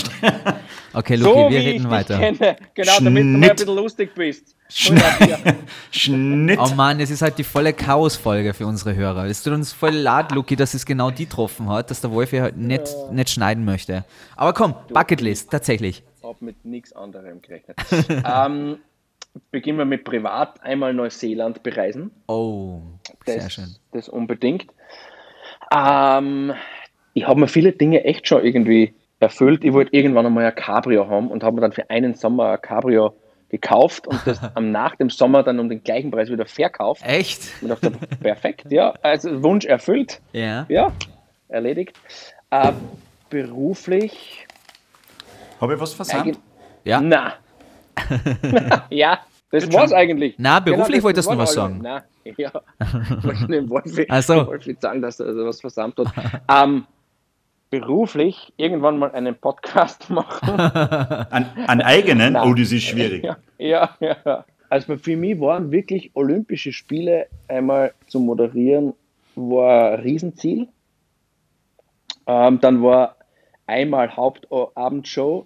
okay, 0.93 1.15
Luki, 1.15 1.33
so, 1.33 1.49
wir 1.49 1.59
reden 1.59 1.89
weiter. 1.89 2.17
Kenne. 2.17 2.55
Genau, 2.73 2.91
Schnitt. 2.91 3.05
damit 3.05 3.23
du 3.23 3.27
mal 3.27 3.49
ein 3.49 3.55
bisschen 3.55 3.75
lustig 3.75 4.15
bist. 4.15 4.55
Schnitt. 5.91 6.59
Oh 6.59 6.73
Mann, 6.75 6.99
es 6.99 7.11
ist 7.11 7.21
halt 7.21 7.37
die 7.37 7.43
volle 7.43 7.71
Chaos-Folge 7.71 8.55
für 8.55 8.65
unsere 8.65 8.95
Hörer. 8.95 9.25
Es 9.25 9.43
tut 9.43 9.53
uns 9.53 9.71
voll 9.71 9.93
leid, 9.93 10.31
Luki, 10.31 10.55
dass 10.55 10.73
es 10.73 10.85
genau 10.85 11.11
die 11.11 11.25
getroffen 11.35 11.69
hat, 11.69 11.91
dass 11.91 12.01
der 12.01 12.11
Wolf 12.11 12.29
hier 12.29 12.43
halt 12.43 12.57
nicht, 12.57 12.87
ja. 12.87 13.11
nicht 13.11 13.29
schneiden 13.29 13.65
möchte. 13.65 14.05
Aber 14.35 14.53
komm, 14.53 14.73
Bucketlist, 14.89 15.51
tatsächlich. 15.51 16.03
Ich 16.17 16.23
habe 16.23 16.37
mit 16.39 16.65
nichts 16.65 16.93
anderem 16.93 17.41
gerechnet. 17.41 17.77
ähm, 18.25 18.77
beginnen 19.51 19.77
wir 19.77 19.85
mit 19.85 20.03
privat 20.03 20.63
einmal 20.63 20.93
Neuseeland 20.93 21.63
bereisen. 21.63 22.11
Oh, 22.27 22.79
sehr 23.25 23.37
das, 23.37 23.53
schön. 23.53 23.75
Das 23.91 24.09
unbedingt. 24.09 24.67
Ähm, 25.75 26.53
ich 27.13 27.27
habe 27.27 27.39
mir 27.39 27.47
viele 27.47 27.71
Dinge 27.71 28.03
echt 28.03 28.27
schon 28.27 28.43
irgendwie 28.43 28.93
erfüllt. 29.19 29.63
Ich 29.63 29.73
wollte 29.73 29.95
irgendwann 29.95 30.25
einmal 30.25 30.45
ein 30.45 30.55
Cabrio 30.55 31.07
haben 31.07 31.29
und 31.29 31.43
habe 31.43 31.55
mir 31.55 31.61
dann 31.61 31.71
für 31.71 31.89
einen 31.89 32.15
Sommer 32.15 32.51
ein 32.51 32.61
Cabrio 32.61 33.15
gekauft 33.49 34.07
und 34.07 34.19
das 34.25 34.39
am 34.55 34.71
nach 34.71 34.95
dem 34.95 35.09
Sommer 35.09 35.43
dann 35.43 35.59
um 35.59 35.69
den 35.69 35.83
gleichen 35.83 36.11
Preis 36.11 36.29
wieder 36.29 36.45
verkauft. 36.45 37.03
Echt? 37.05 37.43
Ich 37.61 37.67
dachte, 37.67 37.91
perfekt, 38.21 38.71
ja. 38.71 38.93
Also 39.01 39.43
Wunsch 39.43 39.65
erfüllt. 39.65 40.21
Ja. 40.33 40.65
Ja, 40.69 40.91
erledigt. 41.47 41.97
Äh, 42.49 42.73
beruflich. 43.29 44.45
Habe 45.61 45.75
ich 45.75 45.79
was 45.79 45.93
versandt? 45.93 46.39
Ja. 46.83 47.01
Na, 47.01 47.33
ja, 48.89 49.19
das 49.51 49.71
war's 49.71 49.93
eigentlich. 49.93 50.35
Na, 50.37 50.59
beruflich 50.59 50.97
genau, 50.97 51.03
wolltest 51.03 51.31
du 51.31 51.37
was 51.37 51.53
sagen. 51.53 51.79
Na, 51.81 52.03
ja. 52.37 52.51
Ich 53.17 53.23
wollte 53.23 53.47
dem 53.47 53.71
also. 54.09 54.47
Wolfi 54.47 54.75
sagen, 54.79 55.01
dass 55.01 55.19
er 55.19 55.35
was 55.35 55.61
versammelt 55.61 55.99
hat. 55.99 56.41
ähm, 56.49 56.85
beruflich 57.69 58.53
irgendwann 58.57 58.99
mal 58.99 59.11
einen 59.11 59.35
Podcast 59.35 60.09
machen. 60.09 60.59
An, 60.59 61.49
an 61.67 61.81
eigenen? 61.81 62.33
Nein. 62.33 62.49
Oh, 62.49 62.53
das 62.53 62.71
ist 62.71 62.83
schwierig. 62.83 63.23
Ja, 63.23 63.37
ja, 63.99 64.17
ja. 64.25 64.45
Also 64.69 64.97
für 64.97 65.15
mich 65.15 65.39
waren 65.39 65.71
wirklich 65.71 66.11
Olympische 66.15 66.73
Spiele 66.73 67.27
einmal 67.47 67.93
zu 68.07 68.19
moderieren, 68.19 68.93
war 69.35 69.91
ein 69.91 69.99
Riesenziel. 70.01 70.67
Ähm, 72.27 72.59
dann 72.59 72.81
war 72.81 73.15
einmal 73.67 74.15
Hauptabendshow 74.15 75.45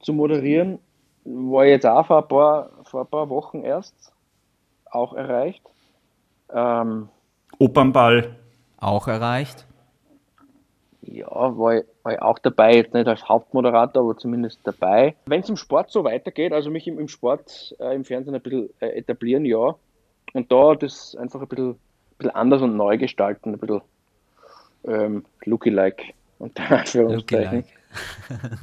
zu 0.00 0.12
moderieren 0.12 0.78
war 1.24 1.64
jetzt 1.64 1.86
auch 1.86 2.06
vor 2.06 2.22
ein 2.22 2.28
paar, 2.28 2.70
vor 2.84 3.00
ein 3.02 3.06
paar 3.06 3.28
Wochen 3.28 3.62
erst 3.62 3.94
auch 4.90 5.14
erreicht. 5.14 5.62
Ähm, 6.52 7.08
Opernball. 7.58 8.36
Auch 8.78 9.08
erreicht. 9.08 9.66
Ja, 11.02 11.26
war 11.28 11.76
ich, 11.76 11.84
war 12.02 12.12
ich 12.12 12.22
auch 12.22 12.38
dabei, 12.38 12.76
jetzt 12.76 12.94
nicht 12.94 13.08
als 13.08 13.28
Hauptmoderator, 13.28 14.02
aber 14.02 14.16
zumindest 14.16 14.60
dabei. 14.64 15.14
Wenn 15.26 15.40
es 15.40 15.48
im 15.48 15.56
Sport 15.56 15.90
so 15.90 16.04
weitergeht, 16.04 16.52
also 16.52 16.70
mich 16.70 16.86
im, 16.86 16.98
im 16.98 17.08
Sport, 17.08 17.74
äh, 17.80 17.94
im 17.94 18.04
Fernsehen 18.04 18.34
ein 18.34 18.40
bisschen 18.40 18.70
äh, 18.80 18.88
etablieren, 18.98 19.44
ja. 19.44 19.74
Und 20.32 20.50
da 20.50 20.74
das 20.74 21.16
einfach 21.16 21.42
ein 21.42 21.48
bisschen, 21.48 21.70
ein 21.70 21.78
bisschen 22.18 22.34
anders 22.34 22.62
und 22.62 22.76
neu 22.76 22.98
gestalten, 22.98 23.52
ein 23.52 23.58
bisschen 23.58 23.82
ähm, 24.84 25.24
looky-like. 25.44 26.14
Unter 26.38 26.70
Anführungszeichen. 26.70 27.58
Looky-like. 27.58 27.81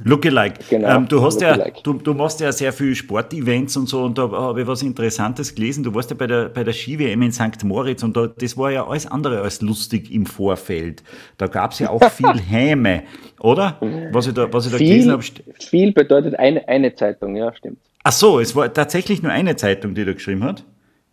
Lookalike. 0.04 0.60
Genau, 0.68 0.96
ähm, 0.96 1.08
du, 1.08 1.22
hast 1.22 1.40
Lookalike. 1.40 1.76
ja, 1.76 1.82
du, 1.82 1.92
du 1.94 2.14
machst 2.14 2.40
ja 2.40 2.52
sehr 2.52 2.72
viel 2.72 2.94
Sportevents 2.94 3.76
und 3.76 3.88
so 3.88 4.02
und 4.02 4.18
da 4.18 4.30
habe 4.30 4.62
ich 4.62 4.66
was 4.66 4.82
Interessantes 4.82 5.54
gelesen. 5.54 5.84
Du 5.84 5.94
warst 5.94 6.10
ja 6.10 6.16
bei 6.16 6.26
der, 6.26 6.48
bei 6.48 6.64
der 6.64 6.72
Ski-WM 6.72 7.22
in 7.22 7.32
St. 7.32 7.64
Moritz 7.64 8.02
und 8.02 8.16
da, 8.16 8.26
das 8.26 8.56
war 8.56 8.70
ja 8.70 8.86
alles 8.86 9.06
andere 9.06 9.40
als 9.40 9.60
lustig 9.60 10.12
im 10.12 10.26
Vorfeld. 10.26 11.02
Da 11.38 11.46
gab 11.46 11.72
es 11.72 11.78
ja 11.78 11.90
auch 11.90 12.02
viel 12.10 12.40
Häme, 12.48 13.04
oder? 13.40 13.78
Was 14.12 14.26
ich 14.26 14.34
da, 14.34 14.52
was 14.52 14.66
ich 14.66 14.72
da 14.72 14.78
viel, 14.78 14.88
gelesen 14.88 15.12
habe. 15.12 15.22
Viel 15.60 15.92
bedeutet 15.92 16.38
eine, 16.38 16.66
eine 16.68 16.94
Zeitung, 16.94 17.36
ja, 17.36 17.54
stimmt. 17.54 17.78
Ach 18.02 18.12
so, 18.12 18.40
es 18.40 18.56
war 18.56 18.72
tatsächlich 18.72 19.22
nur 19.22 19.32
eine 19.32 19.56
Zeitung, 19.56 19.94
die 19.94 20.04
da 20.04 20.12
geschrieben 20.12 20.44
hat. 20.44 20.64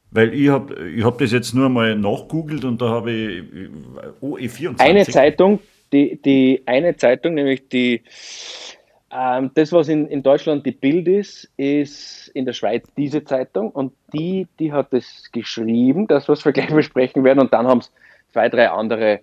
Weil 0.10 0.34
ich 0.34 0.50
habe 0.50 0.90
ich 0.90 1.04
hab 1.04 1.18
das 1.18 1.32
jetzt 1.32 1.54
nur 1.54 1.68
mal 1.70 1.96
nachgoogelt 1.96 2.64
und 2.64 2.82
da 2.82 2.90
habe 2.90 3.12
ich 3.12 3.44
OE24. 4.22 4.80
Eine 4.80 5.06
Zeitung, 5.06 5.60
die, 5.92 6.22
die 6.22 6.64
eine 6.66 6.96
Zeitung, 6.96 7.36
nämlich 7.36 7.68
die, 7.70 8.02
ähm, 9.12 9.52
das, 9.54 9.72
was 9.72 9.88
in, 9.88 10.08
in 10.08 10.24
Deutschland 10.24 10.66
die 10.66 10.72
Bild 10.72 11.08
ist, 11.08 11.50
ist 11.58 12.28
in 12.30 12.46
der 12.46 12.54
Schweiz 12.54 12.86
diese 12.98 13.24
Zeitung 13.24 13.72
und 13.72 13.94
die, 14.14 14.48
die 14.60 14.72
hat 14.72 14.94
es 14.94 15.32
geschrieben, 15.32 16.08
das, 16.08 16.28
was 16.28 16.44
wir 16.44 16.52
gleich 16.52 16.74
besprechen 16.74 17.24
werden, 17.24 17.40
und 17.40 17.54
dann 17.54 17.68
haben 17.68 17.80
es 17.80 17.92
zwei, 18.32 18.50
drei 18.50 18.70
andere 18.70 19.22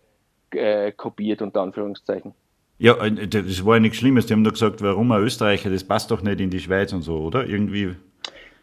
äh, 0.50 0.92
kopiert, 0.92 1.42
unter 1.42 1.60
Anführungszeichen. 1.62 2.32
Ja, 2.78 2.96
äh, 3.04 3.28
das 3.28 3.64
war 3.64 3.74
ja 3.74 3.80
nichts 3.80 3.98
Schlimmes. 3.98 4.26
Die 4.26 4.32
haben 4.32 4.44
doch 4.44 4.52
gesagt, 4.52 4.82
warum 4.82 5.12
ein 5.12 5.22
Österreicher, 5.22 5.70
das 5.70 5.84
passt 5.84 6.10
doch 6.10 6.22
nicht 6.22 6.40
in 6.40 6.50
die 6.50 6.60
Schweiz 6.60 6.92
und 6.92 7.02
so, 7.02 7.18
oder? 7.18 7.46
Irgendwie. 7.46 7.94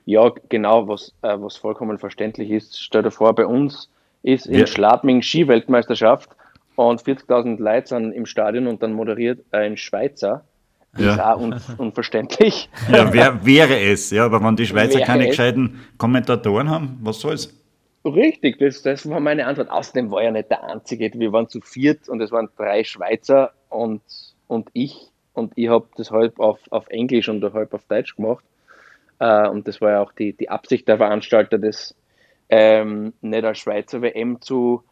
Ja, 0.05 0.31
genau, 0.49 0.87
was, 0.87 1.13
äh, 1.21 1.35
was 1.39 1.57
vollkommen 1.57 1.97
verständlich 1.97 2.49
ist. 2.49 2.81
Stell 2.81 3.03
dir 3.03 3.11
vor, 3.11 3.33
bei 3.35 3.45
uns 3.45 3.89
ist 4.23 4.47
in 4.47 4.59
Ja. 4.59 4.67
Schladming 4.67 5.21
Skiweltmeisterschaft 5.21 6.29
und 6.75 7.01
40.000 7.01 7.61
Leute 7.61 7.87
sind 7.87 8.11
im 8.13 8.25
Stadion 8.25 8.67
und 8.67 8.81
dann 8.81 8.93
moderiert 8.93 9.43
ein 9.51 9.77
Schweizer. 9.77 10.45
Ja. 10.97 11.13
ist 11.13 11.19
auch 11.21 11.39
un 11.39 11.55
unverständlich. 11.77 12.69
Ja, 12.91 13.13
wer, 13.13 13.45
wäre 13.45 13.79
es, 13.79 14.11
ja, 14.11 14.25
aber 14.25 14.43
wenn 14.43 14.57
die 14.57 14.65
Schweizer 14.65 14.95
Wäre 14.95 15.05
keine 15.05 15.23
es. 15.23 15.29
gescheiten 15.29 15.79
Kommentatoren 15.97 16.69
haben, 16.69 16.99
was 17.01 17.21
soll's? 17.21 17.53
Richtig, 18.03 18.57
das, 18.59 18.81
das 18.81 19.07
war 19.09 19.19
meine 19.19 19.45
Antwort. 19.45 19.69
Außerdem 19.69 20.09
war 20.09 20.23
ja 20.23 20.31
nicht 20.31 20.49
der 20.49 20.63
Einzige. 20.63 21.11
Wir 21.13 21.31
waren 21.31 21.47
zu 21.47 21.61
viert 21.61 22.09
und 22.09 22.19
es 22.19 22.31
waren 22.31 22.49
drei 22.57 22.83
Schweizer 22.83 23.53
und, 23.69 24.01
und 24.47 24.69
ich. 24.73 25.11
Und 25.33 25.53
ich 25.55 25.69
habe 25.69 25.87
das 25.95 26.11
halb 26.11 26.39
auf, 26.39 26.59
auf 26.71 26.87
Englisch 26.89 27.29
und 27.29 27.43
halb 27.53 27.73
auf 27.73 27.85
Deutsch 27.85 28.15
gemacht. 28.15 28.43
Äh, 29.19 29.47
und 29.47 29.67
das 29.67 29.79
war 29.81 29.91
ja 29.91 30.01
auch 30.01 30.11
die, 30.11 30.33
die 30.33 30.49
Absicht 30.49 30.87
der 30.87 30.97
Veranstalter, 30.97 31.59
das 31.59 31.95
ähm, 32.49 33.13
nicht 33.21 33.45
als 33.45 33.59
Schweizer 33.59 34.01
WM 34.01 34.41
zu 34.41 34.83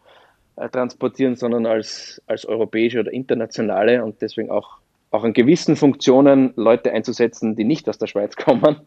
transportieren, 0.68 1.36
sondern 1.36 1.66
als, 1.66 2.22
als 2.28 2.46
europäische 2.46 3.00
oder 3.00 3.14
internationale 3.14 4.04
und 4.04 4.22
deswegen 4.22 4.52
auch, 4.52 4.78
auch 5.12 5.24
an 5.24 5.34
gewissen 5.34 5.76
Funktionen 5.76 6.54
Leute 6.56 6.92
einzusetzen, 6.92 7.56
die 7.56 7.64
nicht 7.64 7.88
aus 7.88 7.98
der 7.98 8.08
Schweiz 8.08 8.36
kommen. 8.36 8.82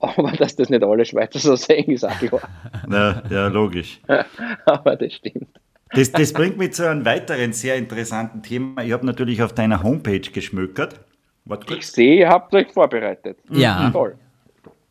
Aber 0.00 0.32
dass 0.32 0.54
das 0.54 0.68
nicht 0.68 0.84
alle 0.84 1.04
Schweizer 1.04 1.38
so 1.38 1.56
sehen, 1.56 1.90
ist 1.90 2.04
auch 2.04 2.18
klar. 2.18 2.42
Ja, 2.90 3.22
ja 3.30 3.48
logisch. 3.48 4.00
Aber 4.66 4.94
das 4.94 5.14
stimmt. 5.14 5.48
Das, 5.90 6.12
das 6.12 6.32
bringt 6.32 6.58
mich 6.58 6.72
zu 6.74 6.88
einem 6.88 7.04
weiteren 7.04 7.52
sehr 7.52 7.76
interessanten 7.76 8.42
Thema. 8.42 8.84
Ich 8.84 8.92
habe 8.92 9.06
natürlich 9.06 9.42
auf 9.42 9.54
deiner 9.54 9.82
Homepage 9.82 10.20
geschmökert. 10.20 11.00
Ich 11.70 11.86
sehe, 11.86 12.18
ihr 12.18 12.28
habt 12.28 12.54
euch 12.54 12.70
vorbereitet. 12.70 13.38
Ja. 13.50 13.90
Toll. 13.90 14.16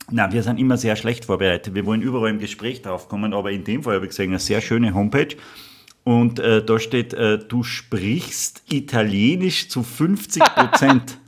Na, 0.10 0.32
wir 0.32 0.41
sind 0.43 0.58
immer 0.60 0.78
sehr 0.78 0.95
schlecht 0.95 1.26
vorbereitet. 1.26 1.76
Wir 1.76 1.86
wollen 1.86 2.01
überall 2.01 2.30
im 2.30 2.39
Gespräch 2.39 2.82
drauf 2.82 3.10
kommen, 3.10 3.34
aber 3.34 3.51
in 3.51 3.64
dem 3.64 3.84
Fall 3.84 3.95
habe 3.95 4.05
ich 4.05 4.12
gesehen, 4.12 4.30
eine 4.30 4.39
sehr 4.39 4.62
schöne 4.62 4.93
Homepage. 4.93 5.36
Und 6.03 6.39
äh, 6.39 6.64
da 6.64 6.80
steht, 6.80 7.14
äh, 7.14 7.38
du 7.38 7.64
sprichst 7.64 8.64
Italienisch 8.72 9.68
zu 9.70 9.84
50 9.84 10.43
Prozent. 10.43 11.18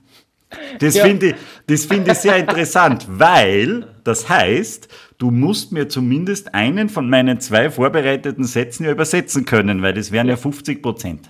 Das 0.79 0.95
Ja. 0.95 1.05
finde 1.05 1.27
ich, 1.27 1.35
das 1.67 1.85
finde 1.85 2.11
ich 2.11 2.17
sehr 2.17 2.37
interessant, 2.37 3.05
weil 3.07 3.85
das 4.03 4.27
heißt, 4.29 4.87
du 5.19 5.29
musst 5.29 5.71
mir 5.71 5.89
zumindest 5.89 6.55
einen 6.55 6.89
von 6.89 7.07
meinen 7.07 7.39
zwei 7.39 7.69
vorbereiteten 7.69 8.43
Sätzen 8.45 8.85
ja 8.85 8.89
übersetzen 8.91 9.45
können, 9.45 9.83
weil 9.83 9.93
das 9.93 10.11
wären 10.11 10.27
ja 10.27 10.37
50 10.37 10.81
Prozent. 10.81 11.29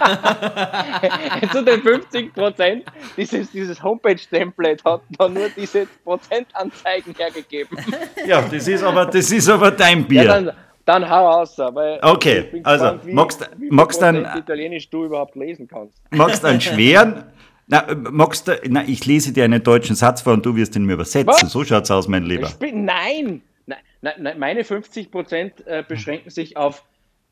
Zu 1.52 1.64
den 1.64 1.82
50 1.82 2.32
Prozent, 2.34 2.84
dieses, 3.16 3.50
dieses 3.50 3.82
Homepage-Template 3.82 4.82
hat 4.84 5.02
da 5.18 5.28
nur 5.28 5.48
diese 5.56 5.86
Prozentanzeigen 6.04 7.14
hergegeben. 7.16 7.78
Ja, 8.26 8.42
das 8.42 8.66
ist 8.68 8.82
aber, 8.82 9.06
das 9.06 9.30
ist 9.30 9.48
aber 9.48 9.70
dein 9.70 10.00
Ja, 10.00 10.06
Bier. 10.06 10.24
dann, 10.24 10.50
dann 10.84 11.08
hau 11.10 11.28
aus. 11.40 11.58
Weil 11.58 11.98
Okay, 12.02 12.40
ich 12.40 12.50
bin 12.52 12.64
also, 12.64 12.84
gespannt, 12.84 13.06
wie, 13.06 13.12
magst- 13.14 13.50
wie 13.58 13.70
magst 13.70 14.02
dann- 14.02 14.26
Italienisch 14.38 14.88
du 14.90 15.04
überhaupt 15.04 15.36
lesen 15.36 15.68
kannst. 15.68 15.96
Magst 16.10 16.44
einen 16.44 16.60
schweren? 16.60 17.24
Na, 17.66 17.84
magst 17.94 18.48
du, 18.48 18.58
na, 18.68 18.82
ich 18.86 19.06
lese 19.06 19.32
dir 19.32 19.44
einen 19.44 19.62
deutschen 19.62 19.94
Satz 19.94 20.22
vor 20.22 20.32
und 20.32 20.44
du 20.44 20.56
wirst 20.56 20.74
ihn 20.74 20.84
mir 20.84 20.94
übersetzen. 20.94 21.28
Was? 21.28 21.40
So 21.52 21.64
schaut's 21.64 21.90
aus, 21.90 22.08
mein 22.08 22.24
Lieber. 22.24 22.50
Bin, 22.58 22.84
nein! 22.84 23.42
nein, 23.66 24.14
nein! 24.18 24.38
Meine 24.40 24.64
50 24.64 25.10
Prozent 25.12 25.64
äh, 25.66 25.84
beschränken 25.86 26.30
sich 26.30 26.56
auf 26.56 26.82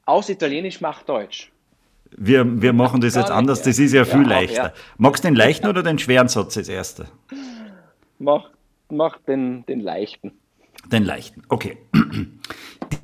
aus 0.06 0.28
Italienisch 0.28 0.80
macht 0.80 1.08
Deutsch. 1.08 1.50
Wir, 2.16 2.62
wir 2.62 2.72
machen 2.72 3.00
das 3.00 3.14
jetzt 3.14 3.30
anders, 3.30 3.62
das 3.62 3.78
ist 3.78 3.92
ja 3.92 4.04
viel 4.04 4.22
Ja, 4.22 4.28
leichter. 4.28 4.64
ja. 4.64 4.72
Magst 4.96 5.24
du 5.24 5.28
den 5.28 5.34
leichten 5.36 5.66
oder 5.68 5.82
den 5.82 5.98
schweren 5.98 6.28
Satz 6.28 6.56
als 6.56 6.68
erster? 6.68 7.06
Mach, 8.18 8.50
mach 8.90 9.18
den, 9.26 9.64
den 9.66 9.80
leichten. 9.80 10.32
Den 10.90 11.04
leichten, 11.04 11.42
okay. 11.48 11.76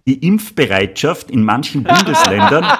Die 0.06 0.26
Impfbereitschaft 0.26 1.30
in 1.30 1.44
manchen 1.44 1.84
Bundesländern 1.84 2.64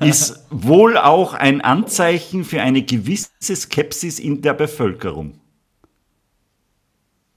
ist 0.00 0.46
wohl 0.50 0.96
auch 0.96 1.34
ein 1.34 1.60
Anzeichen 1.60 2.44
für 2.44 2.62
eine 2.62 2.82
gewisse 2.82 3.56
Skepsis 3.56 4.18
in 4.18 4.42
der 4.42 4.54
Bevölkerung. 4.54 5.40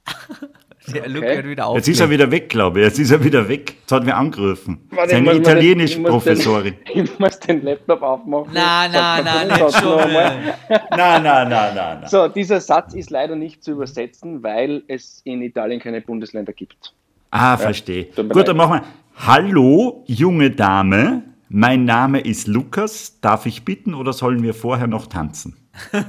Der 0.93 1.07
Luke 1.09 1.25
Okay. 1.25 1.35
hört 1.35 1.47
wieder 1.47 1.67
auf. 1.67 1.75
Jetzt 1.77 1.87
ist 1.87 1.99
er 1.99 2.09
wieder 2.09 2.29
weg, 2.31 2.49
glaube 2.49 2.79
ich. 2.79 2.85
Jetzt 2.85 2.99
ist 2.99 3.11
er 3.11 3.23
wieder 3.23 3.47
weg. 3.47 3.75
Jetzt 3.81 3.91
hat 3.91 4.03
mir 4.05 4.15
angerufen. 4.15 4.79
Warte, 4.91 5.11
Seine 5.11 5.21
ich 5.21 5.25
muss 5.25 5.33
mal 5.33 5.33
den- 5.33 5.41
Italienisch-Professorin. 5.41 6.73
Ich, 6.85 6.95
muss 6.95 6.95
den- 6.95 7.03
ich 7.13 7.19
muss 7.19 7.39
den 7.39 7.63
Laptop 7.63 8.01
aufmachen. 8.01 8.51
Na, 8.53 8.87
na, 8.87 9.17
Sag 9.17 9.25
na, 9.25 9.31
mal 9.33 9.39
den 9.39 9.47
nicht 9.47 9.59
Satz 9.59 9.83
noch 9.83 10.01
schon. 10.01 10.11
Na, 10.91 11.19
na, 11.19 11.19
na, 11.19 11.45
na, 11.73 11.99
na. 12.01 12.07
So, 12.07 12.27
dieser 12.27 12.59
Satz 12.61 12.93
ist 12.93 13.09
leider 13.09 13.35
nicht 13.35 13.63
zu 13.63 13.71
übersetzen, 13.71 14.43
weil 14.43 14.83
es 14.87 15.21
in 15.23 15.41
Italien 15.41 15.79
keine 15.79 16.01
Bundesländer 16.01 16.53
gibt. 16.53 16.93
Ah, 17.31 17.57
verstehe. 17.57 18.05
Gut, 18.05 18.47
dann 18.47 18.57
machen 18.57 18.81
wir. 18.81 18.83
Hallo, 19.27 20.03
junge 20.07 20.51
Dame. 20.51 21.23
Mein 21.49 21.85
Name 21.85 22.19
ist 22.21 22.47
Lukas. 22.47 23.19
Darf 23.21 23.45
ich 23.45 23.63
bitten 23.65 23.93
oder 23.93 24.13
sollen 24.13 24.41
wir 24.43 24.53
vorher 24.53 24.87
noch 24.87 25.07
tanzen? 25.07 25.55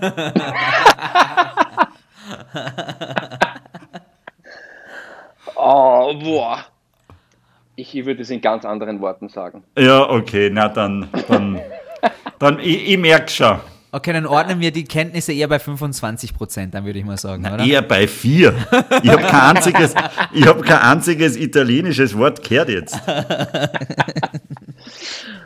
Oh, 5.65 6.13
boah. 6.19 6.59
Ich 7.77 7.95
würde 8.05 8.23
es 8.23 8.31
in 8.31 8.41
ganz 8.41 8.65
anderen 8.65 9.01
Worten 9.01 9.29
sagen. 9.29 9.63
Ja, 9.79 10.09
okay, 10.11 10.51
na 10.53 10.69
dann, 10.69 11.09
dann, 11.29 11.61
dann 12.39 12.59
ich, 12.59 12.91
ich 12.91 12.99
merke 12.99 13.31
schon. 13.31 13.61
Okay, 13.93 14.13
dann 14.13 14.27
ordnen 14.27 14.59
wir 14.61 14.73
die 14.73 14.85
Kenntnisse 14.85 15.33
eher 15.33 15.49
bei 15.49 15.59
25 15.59 16.35
Prozent, 16.35 16.75
dann 16.75 16.85
würde 16.85 16.99
ich 16.99 17.05
mal 17.05 17.17
sagen, 17.19 17.45
oder? 17.47 17.63
Eher 17.65 17.83
bei 17.83 18.09
vier. 18.09 18.55
Ich 19.03 19.11
habe 19.11 19.23
kein 19.23 19.57
einziges, 19.57 19.95
ich 20.33 20.47
habe 20.47 20.63
kein 20.63 20.79
einziges 20.79 21.37
italienisches 21.37 22.17
Wort 22.17 22.43
gehört 22.43 22.71
jetzt. 22.71 22.99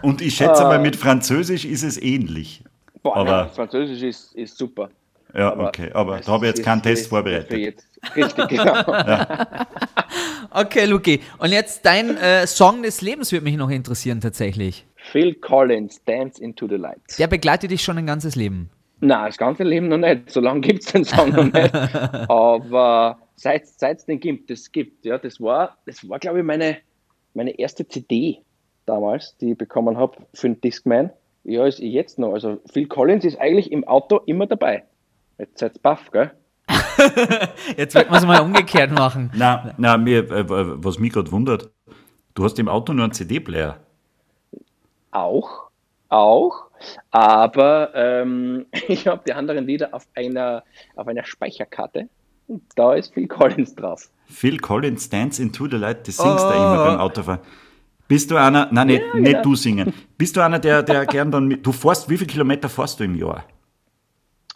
Und 0.03 0.21
ich 0.23 0.35
schätze 0.37 0.65
Ah. 0.65 0.69
mal, 0.69 0.79
mit 0.79 0.95
Französisch 0.97 1.65
ist 1.65 1.83
es 1.83 2.01
ähnlich. 2.01 2.63
Boah, 3.03 3.17
Aber- 3.17 3.31
nein, 3.45 3.51
Französisch 3.55 4.03
ist, 4.03 4.33
ist 4.35 4.57
super. 4.57 4.91
Ja, 5.37 5.59
okay, 5.59 5.91
aber 5.93 6.21
da 6.21 6.33
habe 6.33 6.47
ich 6.47 6.57
jetzt 6.57 6.65
keinen 6.65 6.83
Test 6.83 7.09
vorbereitet. 7.09 7.85
Richtig, 8.17 8.49
genau. 8.49 8.83
Okay, 10.51 10.87
Luki. 10.87 11.21
Und 11.39 11.53
jetzt 11.53 11.85
dein 11.85 12.17
äh, 12.17 12.47
Song 12.47 12.83
des 12.83 13.03
Lebens 13.03 13.31
würde 13.31 13.45
mich 13.45 13.57
noch 13.57 13.69
interessieren 13.69 14.23
tatsächlich. 14.23 14.87
Phil 14.95 15.35
Collins, 15.35 16.03
Dance 16.05 16.43
into 16.43 16.67
the 16.67 16.77
Light. 16.77 16.99
Der 17.19 17.27
begleitet 17.27 17.71
dich 17.71 17.83
schon 17.83 17.99
ein 17.99 18.07
ganzes 18.07 18.37
Leben. 18.37 18.71
Nein, 19.01 19.27
das 19.27 19.37
ganze 19.37 19.65
Leben 19.65 19.89
noch 19.89 19.99
nicht. 19.99 20.31
So 20.31 20.41
lange 20.41 20.63
gibt 20.63 20.83
es 20.83 20.93
den 20.93 21.05
Song 21.05 21.29
noch 21.29 21.53
nicht. 21.53 21.75
Aber 22.31 23.19
seit 23.35 23.65
es 23.65 24.07
den 24.07 24.19
gibt, 24.19 24.49
das 24.49 24.73
gibt, 24.73 25.05
ja, 25.05 25.19
das 25.19 25.41
war, 25.43 25.77
das 25.85 26.09
war 26.09 26.19
glaube 26.19 26.39
ich, 26.39 26.45
meine, 26.45 26.79
meine 27.35 27.59
erste 27.59 27.87
CD 27.87 28.41
damals, 28.87 29.37
die 29.37 29.53
ich 29.53 29.59
bekommen 29.59 29.99
habe 29.99 30.17
für 30.33 30.49
den 30.49 30.61
Discman. 30.63 31.11
Ja, 31.45 31.67
ist 31.67 31.81
jetzt 31.81 32.19
noch. 32.19 32.33
Also 32.33 32.61
Phil 32.73 32.87
Collins 32.89 33.27
ist 33.27 33.39
eigentlich 33.39 33.71
im 33.71 33.87
Auto 33.87 34.21
immer 34.25 34.47
dabei. 34.47 34.85
Jetzt 35.39 35.59
seid's 35.59 35.79
baff, 35.79 36.11
gell? 36.13 36.31
Jetzt 37.77 37.95
wird 37.95 38.11
man 38.11 38.19
es 38.21 38.27
mal 38.27 38.41
umgekehrt 38.41 38.91
machen. 38.91 39.31
Na, 39.35 39.75
na 39.77 39.97
mir, 39.97 40.31
äh, 40.31 40.45
was 40.49 40.99
mich 40.99 41.13
gerade 41.13 41.31
wundert, 41.31 41.71
du 42.35 42.45
hast 42.45 42.59
im 42.59 42.69
Auto 42.69 42.93
nur 42.93 43.05
einen 43.05 43.13
CD-Player. 43.13 43.79
Auch, 45.11 45.69
auch. 46.09 46.65
Aber 47.11 47.91
ähm, 47.95 48.67
ich 48.89 49.07
habe 49.07 49.23
die 49.27 49.33
anderen 49.33 49.67
Lieder 49.67 49.95
auf 49.95 50.07
einer, 50.15 50.65
auf 50.95 51.07
einer 51.07 51.25
Speicherkarte. 51.25 52.09
Und 52.49 52.63
da 52.77 52.95
ist 52.95 53.15
Phil 53.15 53.27
Collins 53.27 53.75
drauf. 53.75 54.09
Phil 54.27 54.59
Collins 54.59 55.09
Dance 55.09 55.43
into 55.43 55.69
the 55.69 55.77
Light, 55.77 56.07
das 56.09 56.17
singst 56.17 56.45
du 56.45 56.49
Oh. 56.49 56.53
immer 56.53 56.85
beim 56.85 57.01
Autofahren. 57.01 57.41
Bist 58.09 58.31
du 58.31 58.37
einer, 58.37 58.69
nein, 58.71 58.87
nicht, 58.87 59.03
Ja, 59.03 59.15
nicht 59.21 59.27
genau. 59.33 59.43
du 59.43 59.55
singen. 59.57 59.93
Bist 60.17 60.37
du 60.37 60.41
einer, 60.41 60.61
der, 60.61 60.83
der 60.85 61.07
gern 61.07 61.31
dann 61.33 61.49
mit, 61.49 61.67
du 61.67 61.73
fährst, 61.73 62.09
wie 62.09 62.17
viele 62.17 62.29
Kilometer 62.31 62.69
fährst 62.69 63.01
du 63.01 63.05
im 63.05 63.17
Jahr? 63.17 63.45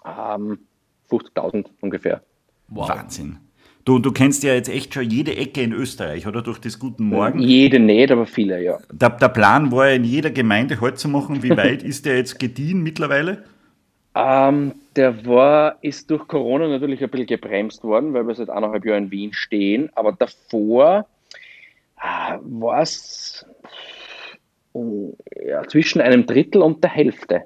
Ähm, 0.04 0.60
50.000 1.10 1.66
ungefähr. 1.80 2.22
Wow. 2.68 2.88
Wahnsinn. 2.88 3.38
Du, 3.84 3.98
du 3.98 4.12
kennst 4.12 4.42
ja 4.42 4.54
jetzt 4.54 4.68
echt 4.68 4.92
schon 4.94 5.08
jede 5.08 5.36
Ecke 5.36 5.62
in 5.62 5.72
Österreich, 5.72 6.26
oder? 6.26 6.42
Durch 6.42 6.58
das 6.58 6.78
Guten 6.78 7.04
Morgen. 7.04 7.40
Jede 7.40 7.80
nicht, 7.80 8.10
aber 8.10 8.26
viele, 8.26 8.62
ja. 8.62 8.78
Der, 8.92 9.10
der 9.10 9.28
Plan 9.28 9.72
war 9.72 9.88
ja 9.88 9.96
in 9.96 10.04
jeder 10.04 10.30
Gemeinde 10.30 10.80
halt 10.80 10.98
zu 10.98 11.08
machen. 11.08 11.42
Wie 11.42 11.56
weit 11.56 11.82
ist 11.84 12.04
der 12.04 12.18
jetzt 12.18 12.38
gediehen 12.38 12.82
mittlerweile? 12.82 13.44
Ähm, 14.14 14.74
der 14.96 15.24
war, 15.24 15.78
ist 15.82 16.10
durch 16.10 16.26
Corona 16.28 16.68
natürlich 16.68 17.02
ein 17.02 17.10
bisschen 17.10 17.26
gebremst 17.26 17.82
worden, 17.82 18.12
weil 18.12 18.26
wir 18.26 18.34
seit 18.34 18.50
eineinhalb 18.50 18.84
Jahren 18.84 19.04
in 19.04 19.10
Wien 19.10 19.32
stehen. 19.32 19.88
Aber 19.94 20.12
davor 20.12 21.06
äh, 22.00 22.36
war 22.42 22.82
es 22.82 23.46
oh, 24.72 25.16
ja, 25.46 25.62
zwischen 25.62 26.00
einem 26.00 26.26
Drittel 26.26 26.62
und 26.62 26.82
der 26.82 26.90
Hälfte. 26.90 27.44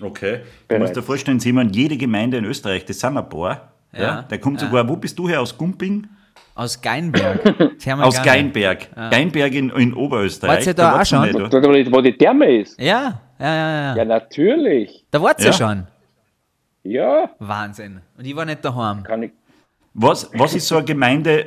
Okay. 0.00 0.40
Du 0.68 0.78
musst 0.78 0.94
dir 0.96 1.02
vorstellen, 1.02 1.40
Simon, 1.40 1.70
jede 1.70 1.96
Gemeinde 1.96 2.36
in 2.38 2.44
Österreich, 2.44 2.84
das 2.84 3.00
sind 3.00 3.16
ein 3.16 3.28
paar. 3.28 3.72
Ja. 3.92 4.00
Ja. 4.02 4.22
Der 4.22 4.38
kommt 4.38 4.60
sogar, 4.60 4.86
wo 4.88 4.96
bist 4.96 5.18
du 5.18 5.28
her? 5.28 5.40
Aus 5.40 5.56
Gumping? 5.56 6.06
Aus 6.54 6.80
Geinberg. 6.80 7.40
Aus. 8.02 8.22
Geinberg. 8.22 8.88
Geinberg 8.94 9.52
in, 9.54 9.70
in 9.70 9.94
Oberösterreich. 9.94 10.58
Wart 10.58 10.66
ihr 10.66 10.74
da 10.74 10.92
auch 10.92 10.98
warst 10.98 11.12
du 11.12 11.16
schon? 11.16 11.24
nicht, 11.26 11.52
Da, 11.52 11.58
oder? 11.58 11.68
wo 11.68 11.72
die- 11.72 11.92
wo 11.92 12.02
Therme 12.18 12.60
ist. 12.60 12.80
Ja, 12.80 13.20
ja, 13.38 13.46
ja, 13.54 13.70
ja. 13.92 13.96
Ja, 13.96 14.04
natürlich. 14.04 15.04
Da 15.10 15.20
wart 15.22 15.40
ihr 15.40 15.46
Ja. 15.46 15.52
schon. 15.52 15.86
Ja, 16.82 17.30
Wahnsinn. 17.38 18.00
Und 18.16 18.24
ich 18.26 18.36
war 18.36 18.44
nicht 18.44 18.64
daheim. 18.64 19.02
kann 19.02 19.22
ich. 19.24 19.32
Was, 19.94 20.30
was 20.34 20.54
ist 20.54 20.68
so 20.68 20.76
eine 20.76 20.84
Gemeinde, 20.84 21.46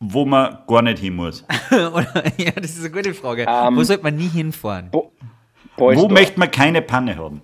wo 0.00 0.24
man 0.24 0.58
gar 0.66 0.82
nicht 0.82 0.98
hin 0.98 1.14
muss? 1.16 1.44
Oder, 1.70 2.22
ja, 2.38 2.50
das 2.52 2.70
ist 2.76 2.80
eine 2.80 2.90
gute 2.90 3.12
Frage. 3.14 3.46
Ähm, 3.48 3.76
Wo 3.76 3.82
sollte 3.84 4.02
man 4.02 4.16
nie 4.16 4.28
hinfahren? 4.28 4.90
Bo 4.90 5.12
Wo 5.76 5.86
Beusdorf. 5.86 6.12
möchte 6.12 6.38
man 6.38 6.50
keine 6.50 6.82
Panne 6.82 7.16
haben? 7.16 7.40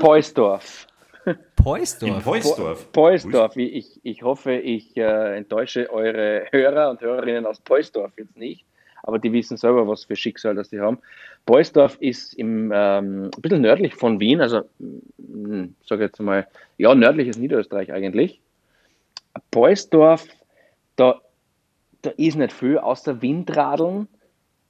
Poisdorf. 0.00 0.86
Poisdorf. 2.24 2.92
Beusdorf. 2.92 3.56
Ich, 3.56 4.00
ich, 4.02 4.22
hoffe, 4.22 4.54
ich 4.54 4.96
äh, 4.96 5.36
enttäusche 5.36 5.90
eure 5.90 6.46
Hörer 6.50 6.90
und 6.90 7.00
Hörerinnen 7.00 7.46
aus 7.46 7.60
Beusdorf 7.60 8.12
jetzt 8.18 8.36
nicht, 8.36 8.64
aber 9.02 9.18
die 9.18 9.32
wissen 9.32 9.56
selber, 9.56 9.86
was 9.86 10.04
für 10.04 10.16
Schicksal 10.16 10.54
das 10.54 10.70
die 10.70 10.80
haben. 10.80 10.98
Beusdorf 11.46 11.96
ist 12.00 12.34
im, 12.34 12.72
ähm, 12.74 13.24
ein 13.24 13.40
bisschen 13.40 13.62
nördlich 13.62 13.94
von 13.94 14.20
Wien, 14.20 14.40
also 14.40 14.62
sage 15.86 16.04
jetzt 16.04 16.20
mal, 16.20 16.46
ja, 16.78 16.94
nördliches 16.94 17.38
Niederösterreich 17.38 17.92
eigentlich. 17.92 18.40
Beusdorf, 19.50 20.26
da, 20.96 21.20
da 22.02 22.10
ist 22.10 22.36
nicht 22.36 22.52
viel 22.52 22.78
außer 22.78 23.22
Windradeln 23.22 24.08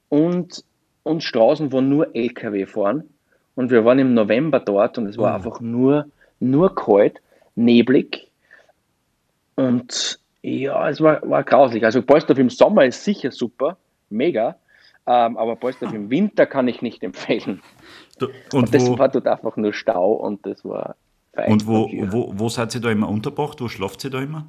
und, 0.09 0.63
und 1.03 1.23
Straßen, 1.23 1.71
wo 1.71 1.81
nur 1.81 2.15
LKW 2.15 2.65
fahren. 2.65 3.09
Und 3.55 3.69
wir 3.71 3.85
waren 3.85 3.99
im 3.99 4.13
November 4.13 4.59
dort 4.59 4.97
und 4.97 5.07
es 5.07 5.17
war 5.17 5.35
einfach 5.35 5.59
nur, 5.59 6.07
nur 6.39 6.73
kalt, 6.75 7.21
neblig. 7.55 8.29
Und 9.55 10.19
ja, 10.41 10.89
es 10.89 10.99
war, 11.01 11.21
war 11.29 11.43
grauslich. 11.43 11.85
Also 11.85 12.01
Polsdorf 12.01 12.39
im 12.39 12.49
Sommer 12.49 12.85
ist 12.85 13.03
sicher 13.03 13.31
super, 13.31 13.77
mega. 14.09 14.55
Ähm, 15.05 15.37
aber 15.37 15.55
Polsdorf 15.55 15.93
im 15.93 16.09
Winter 16.09 16.45
kann 16.45 16.67
ich 16.67 16.81
nicht 16.81 17.03
empfehlen. 17.03 17.61
Du- 18.19 18.29
Und 18.53 18.73
Das 18.73 18.87
wo, 18.87 18.97
war 18.97 19.09
dort 19.09 19.27
einfach 19.27 19.57
nur 19.57 19.73
Stau 19.73 20.13
und 20.13 20.45
das 20.45 20.63
war 20.63 20.95
und 21.47 21.65
wo, 21.65 21.89
wo, 22.11 22.31
wo 22.35 22.49
seid 22.49 22.73
ihr 22.75 22.81
da 22.81 22.91
immer 22.91 23.09
untergebracht? 23.09 23.59
Wo 23.59 23.67
schlaft 23.67 24.03
ihr 24.03 24.11
da 24.11 24.21
immer? 24.21 24.45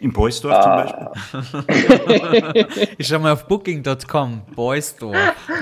In 0.00 0.12
Poisdorf 0.12 0.62
zum 0.62 0.72
Ah. 0.72 1.12
Beispiel? 1.64 2.66
Ich 2.98 3.06
schau 3.06 3.18
mal 3.18 3.32
auf 3.32 3.46
booking.com. 3.48 4.42
Poisdorf. 4.54 5.16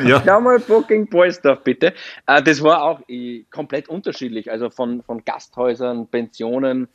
Ja. 0.04 0.22
Schau 0.24 0.40
mal 0.40 0.58
Booking 0.58 1.08
Polsdorf, 1.08 1.60
bitte. 1.62 1.94
Äh, 2.26 2.42
das 2.42 2.62
war 2.62 2.82
auch 2.82 3.00
äh, 3.08 3.44
komplett 3.50 3.88
unterschiedlich. 3.88 4.50
Also 4.50 4.70
von, 4.70 5.02
von 5.02 5.24
Gasthäusern, 5.24 6.06
Pensionen 6.08 6.88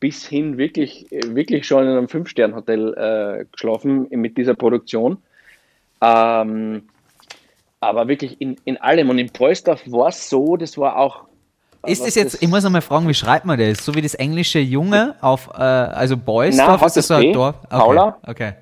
bis 0.00 0.26
hin 0.26 0.58
wirklich, 0.58 1.06
wirklich 1.10 1.66
schon 1.66 1.84
in 1.84 1.90
einem 1.90 2.08
Fünf-Stern-Hotel 2.08 2.94
äh, 2.94 3.44
geschlafen 3.52 4.08
mit 4.10 4.36
dieser 4.36 4.54
Produktion. 4.54 5.18
Ähm, 6.02 6.82
aber 7.80 8.08
wirklich 8.08 8.40
in, 8.40 8.56
in 8.64 8.76
allem. 8.78 9.10
Und 9.10 9.18
in 9.18 9.30
Polsdorf 9.30 9.82
war 9.86 10.08
es 10.08 10.28
so, 10.28 10.56
das 10.56 10.76
war 10.76 10.96
auch. 10.96 11.24
Ist 11.86 12.06
das 12.06 12.14
jetzt, 12.14 12.42
ich 12.42 12.48
muss 12.48 12.64
einmal 12.64 12.80
fragen, 12.82 13.08
wie 13.08 13.14
schreibt 13.14 13.44
man 13.44 13.58
das? 13.58 13.84
So 13.84 13.94
wie 13.94 14.02
das 14.02 14.14
englische 14.14 14.58
Junge 14.60 15.16
auf, 15.20 15.48
äh, 15.54 15.60
also 15.62 16.14
Nein, 16.14 16.24
Boysdorf, 16.24 16.80
hat 16.80 16.86
ist 16.88 16.96
das 16.96 17.06
so 17.08 17.14
ein? 17.14 17.32
Dorf? 17.32 17.56
Okay. 17.64 17.68
Paula? 17.78 18.18
Okay. 18.26 18.52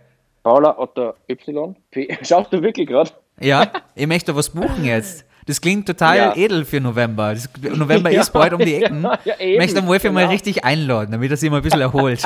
Paula 0.43 0.77
oder 0.79 1.15
Y. 1.29 1.77
P. 1.91 2.17
Schaust 2.23 2.53
du 2.53 2.63
wirklich 2.63 2.89
gerade? 2.89 3.11
Ja, 3.39 3.67
ich 3.95 4.07
möchte 4.07 4.35
was 4.35 4.49
buchen 4.51 4.85
jetzt. 4.85 5.25
Das 5.47 5.61
klingt 5.61 5.87
total 5.87 6.17
Ja. 6.17 6.37
edel 6.37 6.65
für 6.65 6.81
November. 6.81 7.35
Das, 7.35 7.49
November 7.77 8.11
ist 8.13 8.31
bald 8.33 8.53
um 8.53 8.61
die 8.61 8.77
Ecken. 8.77 9.03
Ja, 9.05 9.19
ja, 9.25 9.35
ich 9.39 9.47
eben, 9.47 9.59
möchte 9.59 9.81
den 9.81 9.87
Wolfi 9.89 10.09
mal 10.11 10.21
genau. 10.21 10.33
richtig 10.33 10.65
einladen, 10.65 11.11
damit 11.13 11.31
er 11.31 11.37
sich 11.37 11.51
mal 11.51 11.57
ein 11.59 11.63
bisschen 11.63 11.81
erholt. 11.81 12.23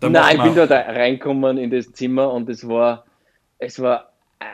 Da 0.00 0.08
Nein, 0.08 0.36
ich 0.36 0.42
bin 0.42 0.56
wir- 0.56 0.66
da 0.66 0.80
reinkommen 0.80 1.58
in 1.58 1.70
das 1.70 1.92
Zimmer 1.92 2.32
und 2.32 2.48
es 2.48 2.66
war, 2.68 3.04
es 3.58 3.80
war 3.80 4.12
äh, 4.40 4.44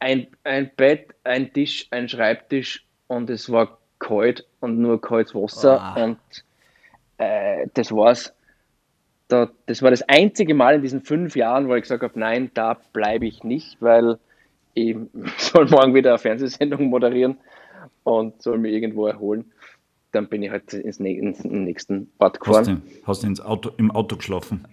ein, 0.00 0.26
ein 0.44 0.70
Bett, 0.76 1.08
ein 1.24 1.52
Tisch, 1.52 1.86
ein 1.90 2.08
Schreibtisch 2.08 2.84
und 3.08 3.30
es 3.30 3.50
war 3.50 3.78
kalt 3.98 4.46
und 4.66 4.78
nur 4.78 5.00
kaltes 5.00 5.34
Wasser 5.34 5.80
Ah. 5.80 6.04
und 6.04 6.18
äh, 7.18 7.66
das 7.74 7.90
war's. 7.92 8.32
Da, 9.28 9.48
das 9.66 9.82
war 9.82 9.90
das 9.90 10.02
einzige 10.02 10.54
Mal 10.54 10.76
in 10.76 10.82
diesen 10.82 11.02
fünf 11.02 11.34
Jahren, 11.34 11.66
wo 11.68 11.74
ich 11.74 11.82
gesagt 11.82 12.02
habe, 12.04 12.18
nein, 12.18 12.50
da 12.54 12.76
bleibe 12.92 13.26
ich 13.26 13.42
nicht, 13.42 13.76
weil 13.80 14.18
ich 14.74 14.96
soll 15.38 15.66
morgen 15.68 15.94
wieder 15.94 16.10
eine 16.10 16.18
Fernsehsendung 16.18 16.84
moderieren 16.84 17.38
und 18.04 18.40
soll 18.42 18.58
mich 18.58 18.72
irgendwo 18.72 19.06
erholen. 19.08 19.50
Dann 20.12 20.28
bin 20.28 20.42
ich 20.42 20.50
halt 20.50 20.72
ins, 20.74 20.98
ins 21.00 21.44
nächsten 21.44 22.10
Ort 22.18 22.38
Hast 22.38 22.44
gefahren. 22.44 22.82
du, 22.86 23.06
hast 23.06 23.22
du 23.22 23.26
ins 23.26 23.40
Auto, 23.40 23.70
im 23.78 23.90
Auto 23.90 24.16
geschlafen? 24.16 24.66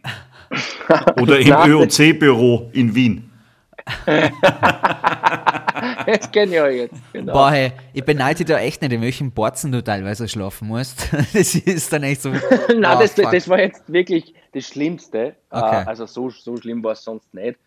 Oder 1.21 1.39
im. 1.39 1.47
ÖOC-Büro 1.71 2.69
in 2.73 2.93
Wien? 2.93 3.29
Das 6.05 6.31
kenne 6.31 6.53
ich 6.55 6.61
euch 6.61 6.75
jetzt. 6.77 7.13
Genau. 7.13 7.33
Boah, 7.33 7.51
hey, 7.51 7.71
ich 7.93 8.03
beneide 8.03 8.45
da 8.45 8.59
echt 8.59 8.81
nicht, 8.81 8.91
in 8.93 9.01
welchen 9.01 9.31
Borzen 9.31 9.71
du 9.71 9.83
teilweise 9.83 10.27
schlafen 10.27 10.67
musst. 10.67 11.09
Das 11.33 11.55
ist 11.55 11.91
dann 11.91 12.03
echt 12.03 12.21
so. 12.21 12.29
Nein, 12.77 12.97
oh, 12.97 13.01
das, 13.01 13.15
das 13.15 13.49
war 13.49 13.59
jetzt 13.59 13.91
wirklich 13.91 14.33
das 14.53 14.65
Schlimmste. 14.65 15.35
Okay. 15.49 15.81
Äh, 15.81 15.85
Also 15.85 16.05
so, 16.05 16.29
so 16.29 16.55
schlimm 16.57 16.83
war 16.83 16.93
es 16.93 17.03
sonst 17.03 17.33
nicht. 17.33 17.59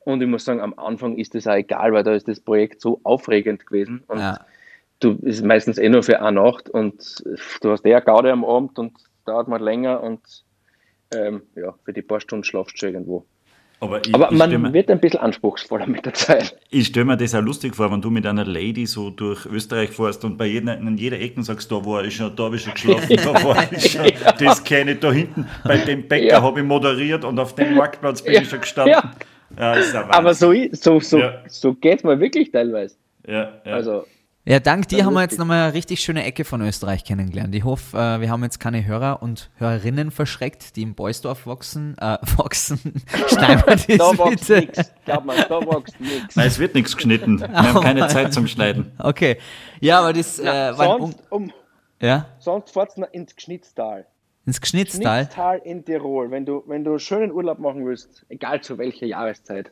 Und 0.00 0.22
ich 0.22 0.28
muss 0.28 0.44
sagen, 0.44 0.60
am 0.60 0.74
Anfang 0.78 1.16
ist 1.18 1.34
das 1.34 1.46
auch 1.46 1.54
egal, 1.54 1.92
weil 1.92 2.02
da 2.02 2.14
ist 2.14 2.26
das 2.26 2.40
Projekt 2.40 2.80
so 2.80 3.00
aufregend 3.02 3.66
gewesen. 3.66 4.02
Und 4.08 4.18
Ja. 4.18 4.40
du 5.00 5.18
ist 5.22 5.44
meistens 5.44 5.78
eh 5.78 5.88
nur 5.88 6.02
für 6.02 6.20
eine 6.22 6.40
Nacht 6.40 6.70
und 6.70 7.22
du 7.60 7.70
hast 7.70 7.84
eher 7.84 8.00
Gaude 8.00 8.32
am 8.32 8.44
Abend 8.44 8.78
und 8.78 8.92
dauert 9.26 9.48
mal 9.48 9.60
länger 9.62 10.02
und 10.02 10.20
ähm, 11.14 11.42
ja, 11.54 11.74
für 11.84 11.92
die 11.92 12.02
paar 12.02 12.20
Stunden 12.20 12.44
schlafst 12.44 12.74
du 12.74 12.78
schon 12.78 12.94
irgendwo. 12.94 13.26
Aber 13.82 14.00
ich, 14.06 14.14
Aber 14.14 14.30
ich 14.30 14.36
man 14.38 14.60
mir, 14.62 14.72
wird 14.74 14.90
ein 14.90 15.00
bisschen 15.00 15.20
anspruchsvoller 15.20 15.86
mit 15.86 16.04
der 16.04 16.12
Zeit. 16.12 16.54
ich 16.70 16.88
stell 16.88 17.04
mir 17.06 17.16
das 17.16 17.34
auch 17.34 17.40
lustig 17.40 17.74
vor, 17.74 17.90
wenn 17.90 18.02
du 18.02 18.10
mit 18.10 18.26
einer 18.26 18.44
Lady 18.44 18.84
so 18.86 19.08
durch 19.08 19.46
Österreich 19.46 19.90
fährst 19.90 20.22
und 20.24 20.36
bei 20.36 20.46
jeder, 20.46 20.76
in 20.76 20.98
jeder 20.98 21.18
Ecke 21.18 21.42
sagst, 21.42 21.72
da 21.72 21.76
war 21.76 22.04
ich 22.04 22.14
schon, 22.16 22.36
da 22.36 22.42
habe 22.44 22.56
ich 22.56 22.62
schon 22.62 22.74
geschlafen, 22.74 23.16
da 23.16 23.42
war 23.42 23.72
ich 23.72 23.92
schon, 23.92 24.04
das 24.38 24.62
kenne 24.62 24.92
ich 24.92 25.00
da 25.00 25.10
hinten. 25.10 25.46
Bei 25.64 25.78
dem 25.78 26.06
Bäcker 26.06 26.26
Ja. 26.26 26.42
habe 26.42 26.60
ich 26.60 26.66
moderiert 26.66 27.24
und 27.24 27.38
auf 27.38 27.54
dem 27.54 27.74
Marktplatz 27.74 28.20
bin 28.22 28.34
Ja. 28.34 28.42
ich 28.42 28.50
schon 28.50 28.60
gestanden. 28.60 28.96
Aber 29.56 30.34
so, 30.34 30.52
so, 30.72 31.00
so, 31.00 31.22
so 31.48 31.74
geht 31.74 31.98
es 31.98 32.04
mir 32.04 32.20
wirklich 32.20 32.52
teilweise. 32.52 32.96
Ja, 33.26 33.60
ja. 33.64 33.72
Also, 33.72 34.04
Ja, 34.46 34.58
dank 34.58 34.88
dir 34.88 35.04
haben 35.04 35.12
wir 35.12 35.20
jetzt 35.20 35.38
nochmal 35.38 35.64
eine 35.64 35.74
richtig 35.74 36.00
schöne 36.00 36.24
Ecke 36.24 36.46
von 36.46 36.62
Österreich 36.62 37.04
kennengelernt. 37.04 37.54
Ich 37.54 37.62
hoffe, 37.62 37.94
äh, 37.94 38.20
wir 38.22 38.30
haben 38.30 38.42
jetzt 38.42 38.58
keine 38.58 38.86
Hörer 38.86 39.22
und 39.22 39.50
Hörerinnen 39.56 40.10
verschreckt, 40.10 40.76
die 40.76 40.82
im 40.82 40.94
Beusdorf 40.94 41.46
wachsen. 41.46 41.94
Äh, 41.98 42.16
wachsen. 42.38 43.02
Schneiden 43.26 43.62
wir 43.66 43.76
das 43.76 43.86
da 43.86 44.18
wächst 44.18 44.48
nichts. 44.48 44.92
Glaub 45.04 45.26
mir, 45.26 45.44
da 45.46 45.60
wächst 45.60 46.00
nichts. 46.00 46.36
Nein, 46.36 46.46
es 46.46 46.58
wird 46.58 46.74
nichts 46.74 46.96
geschnitten. 46.96 47.40
Wir 47.40 47.52
haben 47.52 47.82
keine 47.82 48.08
Zeit 48.08 48.32
zum 48.32 48.46
Schneiden. 48.46 48.92
Okay. 48.98 49.36
Ja, 49.80 50.00
aber 50.00 50.14
das 50.14 50.38
äh, 50.38 50.46
war 50.46 50.80
ein 50.80 51.00
um, 51.00 51.00
Sonst, 51.00 51.22
um, 51.28 51.52
ja, 52.00 52.26
sonst 52.38 52.72
fahrt 52.72 52.96
noch 52.96 53.12
ins 53.12 53.36
Geschnitztal. 53.36 54.06
ins 54.46 54.58
Geschnitztal. 54.58 55.26
Geschnitztal 55.26 55.60
in 55.64 55.84
Tirol. 55.84 56.30
Wenn 56.30 56.46
du, 56.46 56.64
wenn 56.66 56.82
du 56.82 56.98
schönen 56.98 57.30
Urlaub 57.30 57.58
machen 57.58 57.84
willst, 57.84 58.24
egal 58.30 58.62
zu 58.62 58.78
welcher 58.78 59.04
Jahreszeit. 59.04 59.70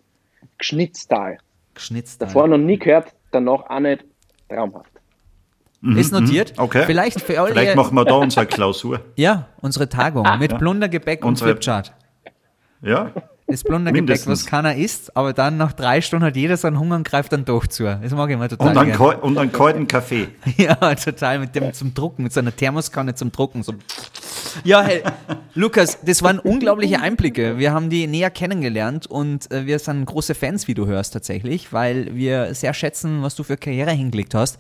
Geschnitztal. 0.58 1.38
Geschnitztal. 1.72 2.28
Davor 2.28 2.48
noch 2.48 2.58
nie 2.58 2.78
gehört, 2.78 3.14
danach 3.30 3.62
auch 3.70 3.80
nicht. 3.80 4.04
Traumhaft. 4.48 4.90
Ist 5.96 6.12
notiert. 6.12 6.56
Mhm, 6.56 6.64
Okay. 6.64 6.82
Vielleicht 6.86 7.20
für 7.20 7.40
alle. 7.40 7.52
Vielleicht 7.52 7.76
machen 7.76 7.94
wir 7.94 8.04
da 8.04 8.14
unsere 8.14 8.46
Klausur. 8.46 9.00
ja, 9.16 9.46
unsere 9.60 9.88
Tagung 9.88 10.26
mit 10.38 10.56
Plundergebäck 10.58 11.24
und 11.24 11.30
Unsere- 11.30 11.50
Flipchart. 11.50 11.92
Ja? 12.82 13.12
Das 13.46 13.64
Plundergebäck, 13.64 14.26
was 14.26 14.44
keiner 14.44 14.74
isst, 14.74 15.16
aber 15.16 15.32
dann 15.32 15.56
nach 15.56 15.72
drei 15.72 16.02
Stunden 16.02 16.26
hat 16.26 16.36
jeder 16.36 16.56
seinen 16.58 16.78
Hunger 16.78 16.96
und 16.96 17.08
greift 17.08 17.32
dann 17.32 17.46
doch 17.46 17.66
zu. 17.66 17.84
Das 17.84 18.12
mag 18.12 18.28
ich 18.28 18.34
immer 18.34 18.46
total 18.48 18.68
Und 18.68 18.76
einen, 18.78 18.92
gern. 18.96 19.14
und 19.20 19.38
einen 19.38 19.52
kalten 19.52 19.86
Kaffee. 19.88 20.28
Ja, 20.58 20.74
total 20.96 21.38
mit 21.38 21.54
dem 21.54 21.72
zum 21.72 21.94
Drucken, 21.94 22.24
mit 22.24 22.32
so 22.34 22.40
einer 22.40 22.54
Thermoskanne 22.54 23.14
zum 23.14 23.32
Drucken. 23.32 23.62
So. 23.62 23.72
Ja, 24.64 24.82
hey, 24.82 25.02
Lukas, 25.54 26.00
das 26.02 26.22
waren 26.22 26.38
unglaubliche 26.38 27.00
Einblicke. 27.00 27.58
Wir 27.58 27.72
haben 27.72 27.90
die 27.90 28.06
näher 28.06 28.30
kennengelernt 28.30 29.06
und 29.06 29.50
äh, 29.50 29.66
wir 29.66 29.78
sind 29.78 30.04
große 30.04 30.34
Fans, 30.34 30.68
wie 30.68 30.74
du 30.74 30.86
hörst 30.86 31.12
tatsächlich, 31.12 31.72
weil 31.72 32.14
wir 32.14 32.54
sehr 32.54 32.74
schätzen, 32.74 33.22
was 33.22 33.34
du 33.34 33.42
für 33.42 33.56
Karriere 33.56 33.92
hingelegt 33.92 34.34
hast. 34.34 34.58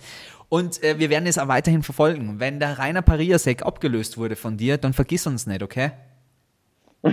Und 0.48 0.82
äh, 0.82 0.98
wir 0.98 1.10
werden 1.10 1.26
es 1.26 1.38
auch 1.38 1.48
weiterhin 1.48 1.82
verfolgen. 1.82 2.40
Wenn 2.40 2.58
der 2.58 2.78
Rainer 2.78 3.02
Pariasek 3.02 3.64
abgelöst 3.64 4.16
wurde 4.16 4.36
von 4.36 4.56
dir, 4.56 4.78
dann 4.78 4.92
vergiss 4.92 5.26
uns 5.26 5.46
nicht, 5.46 5.62
okay? 5.62 5.90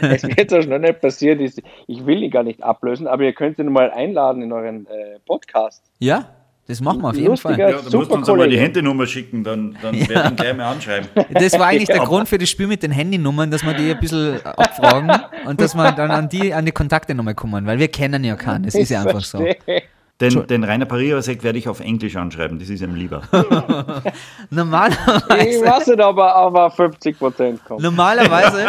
Es 0.00 0.22
wird 0.22 0.50
so 0.50 0.62
schnell 0.62 0.78
nicht 0.78 1.00
passieren. 1.00 1.40
Ich 1.40 1.62
ich 1.86 2.06
will 2.06 2.22
ihn 2.22 2.30
gar 2.30 2.42
nicht 2.42 2.62
ablösen, 2.62 3.06
aber 3.06 3.24
ihr 3.24 3.34
könnt 3.34 3.58
ihn 3.58 3.70
mal 3.70 3.90
einladen 3.90 4.42
in 4.42 4.52
euren 4.52 4.86
äh, 4.86 5.18
Podcast. 5.26 5.84
Ja, 5.98 6.30
Das 6.72 6.80
machen 6.80 7.02
wir 7.02 7.10
auf 7.10 7.16
jeden 7.16 7.36
Fall. 7.36 7.58
Ja, 7.58 7.68
du 7.68 7.74
musst 7.74 7.90
super 7.90 8.14
uns 8.14 8.28
einmal 8.30 8.48
die. 8.48 8.58
Handynummer 8.58 9.06
schicken, 9.06 9.44
dann, 9.44 9.76
dann 9.82 9.94
werde 9.94 10.22
ich 10.24 10.30
ihn 10.30 10.36
gleich 10.36 10.56
mal 10.56 10.72
anschreiben. 10.72 11.06
Das 11.34 11.58
war 11.58 11.66
eigentlich 11.66 11.88
der 11.88 11.98
Grund 11.98 12.26
für 12.30 12.38
das 12.38 12.48
Spiel 12.48 12.66
mit 12.66 12.82
den 12.82 12.92
Handynummern, 12.92 13.50
dass 13.50 13.62
wir 13.62 13.74
die 13.74 13.90
ein 13.90 14.00
bisschen 14.00 14.40
abfragen 14.46 15.12
und 15.44 15.60
dass 15.60 15.74
wir 15.74 15.92
dann 15.92 16.10
an 16.10 16.30
die, 16.30 16.54
an 16.54 16.64
die 16.64 16.72
Kontakte 16.72 17.14
nochmal 17.14 17.34
kommen, 17.34 17.66
weil 17.66 17.78
wir 17.78 17.88
kennen 17.88 18.24
ja 18.24 18.36
keinen. 18.36 18.64
Das 18.64 18.74
ist 18.74 18.88
ja 18.88 19.02
einfach 19.02 19.20
so. 19.20 19.44
Den, 20.22 20.46
den 20.46 20.64
Rainer 20.64 20.84
Pariasek 20.86 21.42
werde 21.42 21.58
ich 21.58 21.68
auf 21.68 21.80
Englisch 21.80 22.14
anschreiben, 22.16 22.58
das 22.58 22.68
ist 22.68 22.80
ihm 22.80 22.94
lieber. 22.94 23.22
Ich 24.04 24.56
Normalerweise, 24.56 25.64
weiß 25.64 25.86
nicht, 25.88 26.00
aber, 26.00 26.34
aber 26.34 26.70
50 26.70 27.18
Prozent 27.18 27.64
kommt. 27.64 27.82
normalerweise, 27.82 28.66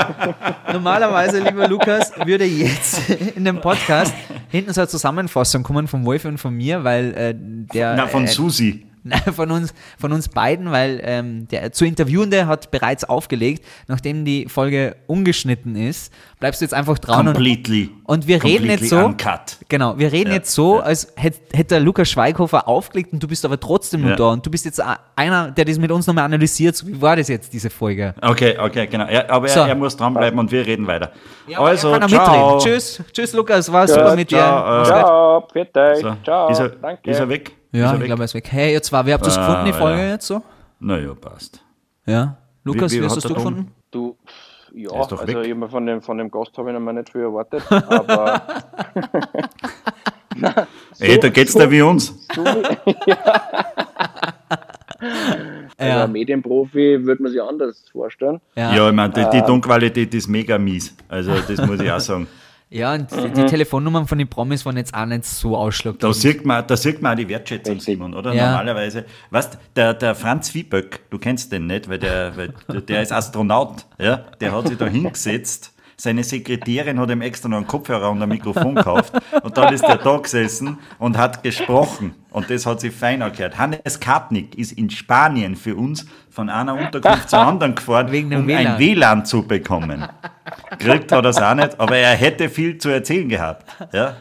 normalerweise, 0.72 1.40
lieber 1.40 1.68
Lukas, 1.68 2.12
würde 2.26 2.46
jetzt 2.46 3.10
in 3.36 3.46
dem 3.46 3.60
Podcast 3.62 4.14
hinten 4.50 4.74
so 4.74 4.82
eine 4.82 4.88
Zusammenfassung 4.88 5.64
kommen 5.64 5.88
von 5.88 6.06
Wolf 6.06 6.26
und 6.26 6.38
von 6.38 6.54
mir, 6.54 6.84
weil 6.84 7.14
äh, 7.14 7.34
der 7.36 7.96
Na, 7.96 8.08
von 8.08 8.24
äh, 8.26 8.28
Susi. 8.28 8.86
Nein, 9.04 9.22
von 9.36 9.52
uns, 9.52 9.74
von 10.00 10.12
uns 10.14 10.30
beiden, 10.30 10.72
weil 10.72 11.02
ähm, 11.04 11.48
der 11.50 11.72
zu 11.74 11.86
Interviewende 11.86 12.48
hat 12.48 12.72
bereits 12.72 13.04
aufgelegt, 13.04 13.66
nachdem 13.88 14.24
die 14.26 14.48
Folge 14.48 14.96
ungeschnitten 15.08 15.76
ist, 15.76 16.14
bleibst 16.40 16.62
du 16.62 16.66
jetzt 16.66 16.74
einfach 16.74 16.98
dran 17.00 17.28
und, 17.28 17.34
Completely. 17.34 17.90
und 18.06 18.28
wir 18.28 18.44
reden 18.44 18.68
jetzt 18.70 18.90
so. 18.90 18.98
Uncut. 19.00 19.58
Genau, 19.70 19.98
wir 19.98 20.12
reden 20.12 20.30
Ja, 20.30 20.36
jetzt 20.38 20.54
so, 20.54 20.78
ja. 20.78 20.84
als 20.84 21.12
hätte 21.16 21.40
hätt 21.54 21.72
der 21.72 21.80
Lukas 21.82 22.10
Schweighofer 22.10 22.68
aufgelegt 22.68 23.12
und 23.14 23.22
du 23.22 23.28
bist 23.28 23.44
aber 23.46 23.60
trotzdem 23.60 24.02
noch 24.02 24.10
Ja. 24.12 24.16
da 24.16 24.24
und 24.32 24.46
du 24.46 24.50
bist 24.52 24.66
jetzt 24.66 24.82
a- 24.82 25.00
einer, 25.16 25.52
der 25.52 25.66
das 25.66 25.78
mit 25.78 25.92
uns 25.92 26.08
nochmal 26.08 26.26
analysiert. 26.26 26.76
So, 26.76 26.88
wie 26.88 27.02
war 27.02 27.16
das 27.16 27.28
jetzt, 27.28 27.52
diese 27.54 27.70
Folge? 27.70 28.16
Okay, 28.22 28.58
okay, 28.60 28.88
genau. 28.88 29.08
Ja, 29.10 29.30
aber 29.30 29.48
So. 29.50 29.60
er, 29.62 29.68
er 29.68 29.76
muss 29.76 29.98
dranbleiben 29.98 30.40
und 30.40 30.52
wir 30.52 30.66
reden 30.66 30.88
weiter. 30.88 31.12
also, 31.58 31.90
er 31.92 32.00
kann 32.00 32.04
auch 32.04 32.10
ciao. 32.10 32.56
mitreden. 32.56 32.60
Tschüss, 32.76 33.02
tschüss 33.12 33.34
Lukas, 33.34 33.72
war 33.72 33.88
super 33.88 34.16
mit 34.16 34.32
dir. 34.32 34.38
ciao, 34.38 34.80
Mach's 34.80 34.90
äh. 34.90 34.92
Ciao, 34.94 35.92
euch. 35.92 36.00
So. 36.00 36.16
Ciao, 36.24 36.50
ist, 36.50 36.60
er, 36.60 36.70
danke. 36.70 37.12
ist 37.12 37.20
er 37.20 37.30
weg? 37.30 37.52
Ja, 37.74 37.86
ist 37.88 37.92
er 37.92 37.94
ich 37.96 38.00
weg? 38.02 38.06
glaube, 38.08 38.22
er 38.22 38.26
ist 38.26 38.34
weg. 38.36 38.48
Hey, 38.52 38.74
ihr 38.74 38.82
zwei, 38.84 39.06
wie 39.06 39.14
habt 39.14 39.26
ihr 39.26 39.30
es 39.30 39.38
Ah, 39.38 39.46
gefunden, 39.48 39.66
die 39.66 39.74
Folge 39.74 40.02
ja. 40.02 40.10
jetzt 40.12 40.28
so? 40.28 40.42
Naja, 40.80 41.14
passt. 41.20 41.62
Ja. 42.06 42.38
Lukas, 42.64 42.92
Wie- 42.92 42.98
wie, 42.98 43.02
wie 43.04 43.06
hast 43.10 43.24
du 43.30 43.34
gefunden? 43.34 43.72
Du, 43.92 44.16
ja, 44.74 44.90
Der 44.90 45.02
ist 45.02 45.12
doch 45.12 45.20
also 45.22 45.34
weg. 45.34 45.46
ich 45.46 45.52
hab 45.52 45.58
mir 45.58 45.70
von 45.70 45.86
dem, 45.86 46.02
von 46.02 46.18
dem 46.18 46.32
Gast 46.32 46.58
habe 46.58 46.70
ich 46.70 46.74
noch 46.74 46.80
mal 46.82 46.94
nicht 46.94 47.10
viel 47.12 47.22
erwartet, 47.22 47.64
aber 47.70 48.42
Ey, 51.00 51.20
da 51.20 51.30
geht's 51.30 51.54
da 51.54 51.70
wie 51.70 51.82
uns. 51.82 52.14
also 55.78 56.00
ein 56.04 56.12
Medienprofi 56.12 57.06
würde 57.06 57.22
man 57.24 57.32
sich 57.32 57.42
anders 57.42 57.84
vorstellen. 57.92 58.40
Ja, 58.56 58.88
ich 58.90 58.94
meine, 58.96 59.14
die, 59.14 59.26
die 59.32 59.42
Tonqualität 59.42 60.14
ist 60.14 60.28
mega 60.28 60.58
mies. 60.58 60.96
Also, 61.08 61.34
das 61.48 61.66
muss 61.68 61.80
ich 61.82 61.92
auch 61.92 62.00
sagen. 62.00 62.28
Ja, 62.74 62.94
und 62.96 63.08
die- 63.12 63.30
die 63.34 63.46
Telefonnummern 63.46 64.08
von 64.08 64.18
den 64.18 64.28
Promis 64.28 64.66
waren 64.66 64.78
jetzt 64.78 64.94
auch 64.96 65.06
nicht 65.06 65.26
so 65.26 65.52
Da 65.52 65.58
ausschlaggebend. 65.58 66.16
sieht 66.16 66.44
man, 66.46 66.66
da 66.66 66.76
sieht 66.76 67.02
man 67.04 67.12
auch 67.14 67.16
die 67.18 67.30
Wertschätzung, 67.30 67.80
Simon, 67.80 68.14
oder? 68.16 68.34
Ja. 68.34 68.48
Normalerweise, 68.52 69.06
weißt 69.30 69.58
der, 69.76 69.94
der 69.94 70.16
Franz 70.16 70.54
Wieböck, 70.56 71.02
du 71.12 71.20
kennst 71.20 71.52
den 71.52 71.68
nicht, 71.68 71.88
weil 71.88 72.00
der, 72.00 72.36
weil 72.36 72.82
der- 72.82 73.02
ist 73.04 73.12
Astronaut, 73.12 73.86
ja? 74.00 74.24
Der 74.42 74.52
hat 74.52 74.68
sich 74.68 74.78
da 74.78 74.88
hingesetzt, 74.88 75.72
seine 75.98 76.24
Sekretärin 76.24 77.00
hat 77.00 77.12
ihm 77.12 77.22
extra 77.22 77.48
noch 77.48 77.58
einen 77.58 77.68
Kopfhörer 77.68 78.10
und 78.10 78.22
ein 78.22 78.28
Mikrofon 78.30 78.74
gekauft 78.76 79.14
und 79.44 79.56
dann 79.56 79.72
ist 79.74 79.86
der 79.88 79.98
da 79.98 80.18
gesessen 80.18 80.80
und 80.98 81.16
hat 81.18 81.44
gesprochen 81.44 82.16
und 82.34 82.50
das 82.50 82.66
hat 82.66 82.82
sich 82.82 82.94
fein 82.94 83.22
angehört. 83.22 83.58
Hannes 83.58 84.00
Kartnick 84.00 84.58
ist 84.58 84.74
in 84.74 84.90
Spanien 84.90 85.56
für 85.56 85.76
uns 85.76 86.06
von 86.30 86.50
einer 86.50 86.74
Unterkunft 86.74 87.30
zur 87.30 87.40
anderen 87.40 87.76
gefahren, 87.76 88.08
um 88.08 88.48
WLAN. 88.48 88.68
ein 88.68 88.80
WLAN 88.80 89.26
zu 89.26 89.44
bekommen. 89.48 90.04
Kriegt 90.80 91.12
hat 91.12 91.24
er 91.24 91.30
es 91.30 91.38
auch 91.42 91.54
nicht, 91.56 91.80
aber 91.80 91.96
er 91.98 92.16
hätte 92.16 92.50
viel 92.50 92.78
zu 92.78 92.90
erzählen 92.90 93.30
gehabt. 93.30 93.66
Ja? 93.94 94.18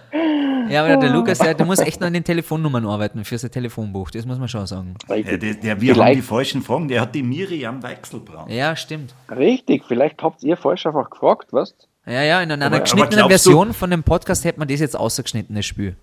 Ja, 0.68 0.84
aber 0.84 0.96
der 0.96 1.10
Lukas, 1.10 1.38
der, 1.38 1.54
der 1.54 1.66
muss 1.66 1.80
echt 1.80 2.00
noch 2.00 2.06
an 2.06 2.12
den 2.14 2.22
Telefonnummern 2.24 2.86
arbeiten 2.86 3.24
für 3.24 3.36
sein 3.36 3.50
Telefonbuch. 3.50 4.10
Das 4.10 4.24
muss 4.24 4.38
man 4.38 4.46
schon 4.48 4.66
sagen. 4.66 4.94
Ja, 5.08 5.16
der, 5.22 5.38
der, 5.38 5.62
wir 5.62 5.70
haben 5.72 5.80
Vielleicht- 5.80 6.16
die 6.18 6.22
falschen 6.22 6.62
Fragen. 6.62 6.86
Der 6.88 7.00
hat 7.00 7.14
die 7.14 7.22
Miriam 7.22 7.82
Weichselbraun. 7.82 8.48
Ja, 8.48 8.76
stimmt. 8.76 9.12
richtig, 9.30 9.82
vielleicht 9.88 10.22
habt 10.22 10.42
ihr 10.42 10.56
falsch 10.56 10.86
einfach 10.86 11.10
gefragt, 11.10 11.48
was? 11.50 11.74
Ja, 12.06 12.22
ja, 12.22 12.40
in 12.42 12.50
einer 12.52 12.66
Aber- 12.66 12.80
geschnittenen 12.80 13.20
aber 13.20 13.28
glaubst 13.28 13.46
du- 13.46 13.50
Version 13.50 13.72
von 13.74 13.90
dem 13.90 14.02
Podcast 14.02 14.44
hätte 14.44 14.58
man 14.60 14.68
das 14.68 14.80
jetzt 14.80 14.96
ausgeschnitten, 14.96 15.56
das 15.56 15.66
Spiel. 15.66 15.96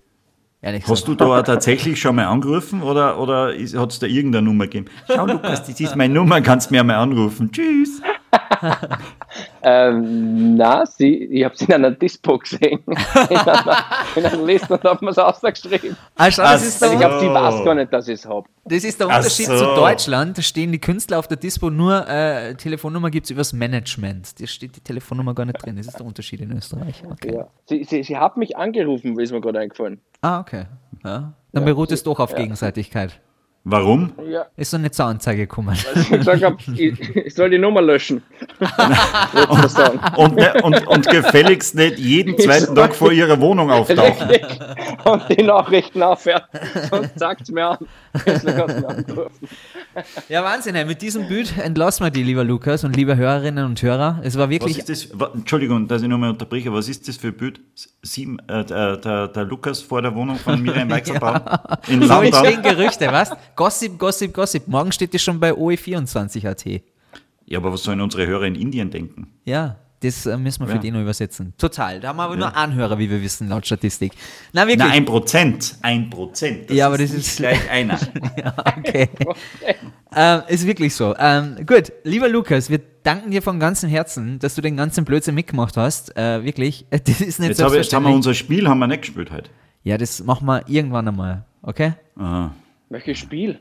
Ehrlich 0.62 0.82
Hast 0.82 1.06
gesagt. 1.06 1.20
du 1.20 1.24
da 1.24 1.42
tatsächlich 1.42 1.98
schon 1.98 2.16
mal 2.16 2.26
angerufen 2.26 2.82
oder, 2.82 3.18
oder 3.18 3.48
hat 3.48 3.92
es 3.92 3.98
da 3.98 4.06
irgendeine 4.06 4.44
Nummer 4.44 4.64
gegeben? 4.64 4.86
Schau, 5.06 5.26
Lukas, 5.26 5.64
das 5.66 5.80
ist 5.80 5.96
meine 5.96 6.12
Nummer, 6.12 6.42
kannst 6.42 6.70
mir 6.70 6.84
mal 6.84 6.96
anrufen. 6.96 7.50
Tschüss. 7.50 8.02
Ähm, 9.62 10.56
na, 10.56 10.86
sie, 10.86 11.24
ich 11.24 11.44
habe 11.44 11.56
sie 11.56 11.66
in 11.66 11.74
einer 11.74 11.90
Dispo 11.90 12.38
gesehen. 12.38 12.80
in, 12.86 13.36
einer, 13.36 13.84
in 14.16 14.26
einer 14.26 14.42
Liste 14.44 14.72
und 14.72 14.84
habe 14.84 15.04
mir 15.04 15.10
es 15.10 15.18
ausgeschrieben. 15.18 15.96
Ach 16.16 16.34
das, 16.34 16.66
ist 16.66 16.80
so. 16.80 16.86
der, 16.86 16.94
Ich 16.94 17.00
glaube, 17.00 17.20
sie 17.20 17.28
weiß 17.28 17.64
gar 17.64 17.74
nicht, 17.74 17.92
dass 17.92 18.08
ich 18.08 18.14
es 18.14 18.26
habe. 18.26 18.48
das 18.64 18.84
ist 18.84 19.00
der 19.00 19.08
Unterschied 19.08 19.46
so. 19.46 19.58
zu 19.58 19.64
Deutschland. 19.74 20.38
Da 20.38 20.42
stehen 20.42 20.72
die 20.72 20.80
Künstler 20.80 21.18
auf 21.18 21.28
der 21.28 21.36
Dispo 21.36 21.70
nur, 21.70 22.08
äh, 22.08 22.54
Telefonnummer 22.54 23.10
gibt 23.10 23.24
es 23.24 23.30
übers 23.30 23.52
Management. 23.52 24.40
Da 24.40 24.46
steht 24.46 24.76
die 24.76 24.80
Telefonnummer 24.80 25.34
gar 25.34 25.44
nicht 25.44 25.64
drin. 25.64 25.76
Das 25.76 25.86
ist 25.86 25.98
der 25.98 26.06
Unterschied 26.06 26.40
in 26.40 26.56
Österreich. 26.56 27.02
Okay. 27.10 27.34
Ja. 27.34 27.48
Sie, 27.66 27.84
sie, 27.84 28.02
sie 28.02 28.16
hat 28.16 28.36
mich 28.36 28.56
angerufen, 28.56 29.18
ist 29.18 29.32
mir 29.32 29.40
gerade 29.40 29.60
eingefallen. 29.60 30.00
Ah, 30.22 30.40
okay. 30.40 30.64
Ja. 31.04 31.32
Dann 31.52 31.64
beruht 31.64 31.92
es 31.92 32.02
doch 32.02 32.20
auf 32.20 32.34
Gegenseitigkeit. 32.34 33.20
Warum? 33.64 34.12
Ja, 34.26 34.46
Ist 34.56 34.72
noch 34.72 34.80
nicht 34.80 34.94
zur 34.94 35.04
Anzeige 35.04 35.42
gekommen. 35.42 35.76
ich 35.94 36.08
gesagt 36.08 36.42
hab, 36.42 36.58
ich, 36.68 36.98
ich 37.14 37.34
soll 37.34 37.50
die 37.50 37.58
Nummer 37.58 37.82
löschen. 37.82 38.22
Und, 40.16 40.36
ne, 40.36 40.54
und, 40.62 40.86
und 40.86 41.06
gefälligst 41.08 41.74
nicht 41.74 41.98
jeden 41.98 42.38
zweiten 42.38 42.74
Tag 42.74 42.94
vor 42.94 43.12
ihrer 43.12 43.38
Wohnung 43.40 43.70
auftauchen. 43.70 44.28
Und 45.04 45.22
die 45.28 45.42
Nachrichten 45.42 46.02
aufhört. 46.02 46.44
Sonst 46.90 47.18
sagt 47.18 47.42
es 47.42 47.50
mir 47.50 47.66
an. 47.68 47.78
Ja, 50.28 50.42
Wahnsinn. 50.44 50.74
Ey. 50.74 50.84
Mit 50.84 51.02
diesem 51.02 51.28
Bild 51.28 51.56
entlassen 51.58 52.04
wir 52.06 52.10
die, 52.10 52.22
lieber 52.22 52.44
Lukas 52.44 52.84
und 52.84 52.96
liebe 52.96 53.16
Hörerinnen 53.16 53.64
und 53.66 53.82
Hörer. 53.82 54.20
Es 54.22 54.36
war 54.38 54.44
Was 54.46 54.50
wirklich 54.50 54.78
ist 54.78 54.88
das? 54.88 55.08
Entschuldigung, 55.34 55.86
dass 55.88 56.02
ich 56.02 56.08
nochmal 56.08 56.30
unterbreche. 56.30 56.72
Was 56.72 56.88
ist 56.88 57.08
das 57.08 57.16
für 57.16 57.28
ein 57.28 57.36
Bild? 57.36 57.60
Sieben, 58.02 58.38
äh, 58.48 58.64
der, 58.64 58.96
der, 58.96 59.28
der 59.28 59.44
Lukas 59.44 59.82
vor 59.82 60.00
der 60.02 60.14
Wohnung 60.14 60.36
von 60.36 60.60
Miriam 60.62 60.88
Weichselbraun 60.90 61.40
in 61.88 62.02
So 62.06 62.20
entstehen. 62.22 62.62
Gerüchte, 62.62 63.06
was? 63.10 63.30
Gossip, 63.60 63.98
Gossip, 63.98 64.32
Gossip. 64.32 64.68
Morgen 64.68 64.90
steht 64.90 65.12
das 65.12 65.20
schon 65.20 65.38
bei 65.38 65.52
OE24.at. 65.52 66.80
Ja, 67.44 67.58
aber 67.58 67.70
was 67.70 67.82
sollen 67.82 68.00
unsere 68.00 68.26
Hörer 68.26 68.44
in 68.46 68.54
Indien 68.54 68.90
denken? 68.90 69.26
Ja, 69.44 69.76
das 70.02 70.24
äh, 70.24 70.38
müssen 70.38 70.60
wir 70.62 70.68
für 70.68 70.76
Ja. 70.76 70.78
die 70.80 70.90
noch 70.90 71.02
übersetzen. 71.02 71.52
Total. 71.58 72.00
Da 72.00 72.08
haben 72.08 72.16
wir 72.16 72.22
aber 72.22 72.36
nur 72.36 72.56
Anhörer, 72.56 72.98
wie 72.98 73.10
wir 73.10 73.20
wissen, 73.20 73.50
laut 73.50 73.66
Statistik. 73.66 74.12
Na, 74.54 74.62
wirklich. 74.62 74.78
Na, 74.78 74.88
ein 74.94 75.04
Prozent. 75.04 75.74
Ein 75.82 76.08
Prozent. 76.08 76.70
Das 76.70 76.76
Ja, 76.78 76.86
aber 76.86 76.96
das 76.96 77.10
nicht 77.12 77.18
ist- 77.26 77.36
gleich 77.36 77.68
einer. 77.70 77.98
Ja, 78.38 78.54
okay. 78.78 79.10
ähm, 80.16 80.40
ist 80.48 80.66
wirklich 80.66 80.94
so. 80.94 81.14
Ähm, 81.18 81.56
gut, 81.66 81.92
lieber 82.04 82.30
Lukas, 82.30 82.70
wir 82.70 82.80
danken 83.02 83.30
dir 83.30 83.42
von 83.42 83.60
ganzem 83.60 83.90
Herzen, 83.90 84.38
dass 84.38 84.54
du 84.54 84.62
den 84.62 84.78
ganzen 84.78 85.04
Blödsinn 85.04 85.34
mitgemacht 85.34 85.76
hast. 85.76 86.16
Äh, 86.16 86.42
wirklich. 86.44 86.86
Das 87.04 87.20
ist 87.20 87.40
nicht 87.40 87.48
Jetzt, 87.50 87.62
habe, 87.62 87.76
jetzt 87.76 87.92
haben 87.92 88.04
wir 88.04 88.14
unser 88.14 88.32
Spiel 88.32 88.66
haben 88.66 88.78
wir 88.78 88.86
nicht 88.86 89.02
gespielt 89.02 89.30
heute. 89.30 89.50
ja, 89.84 89.98
das 89.98 90.24
machen 90.24 90.46
wir 90.46 90.66
irgendwann 90.66 91.06
einmal. 91.08 91.44
Okay? 91.60 91.92
Aha. 92.16 92.54
Welches 92.90 93.18
Spiel? 93.18 93.58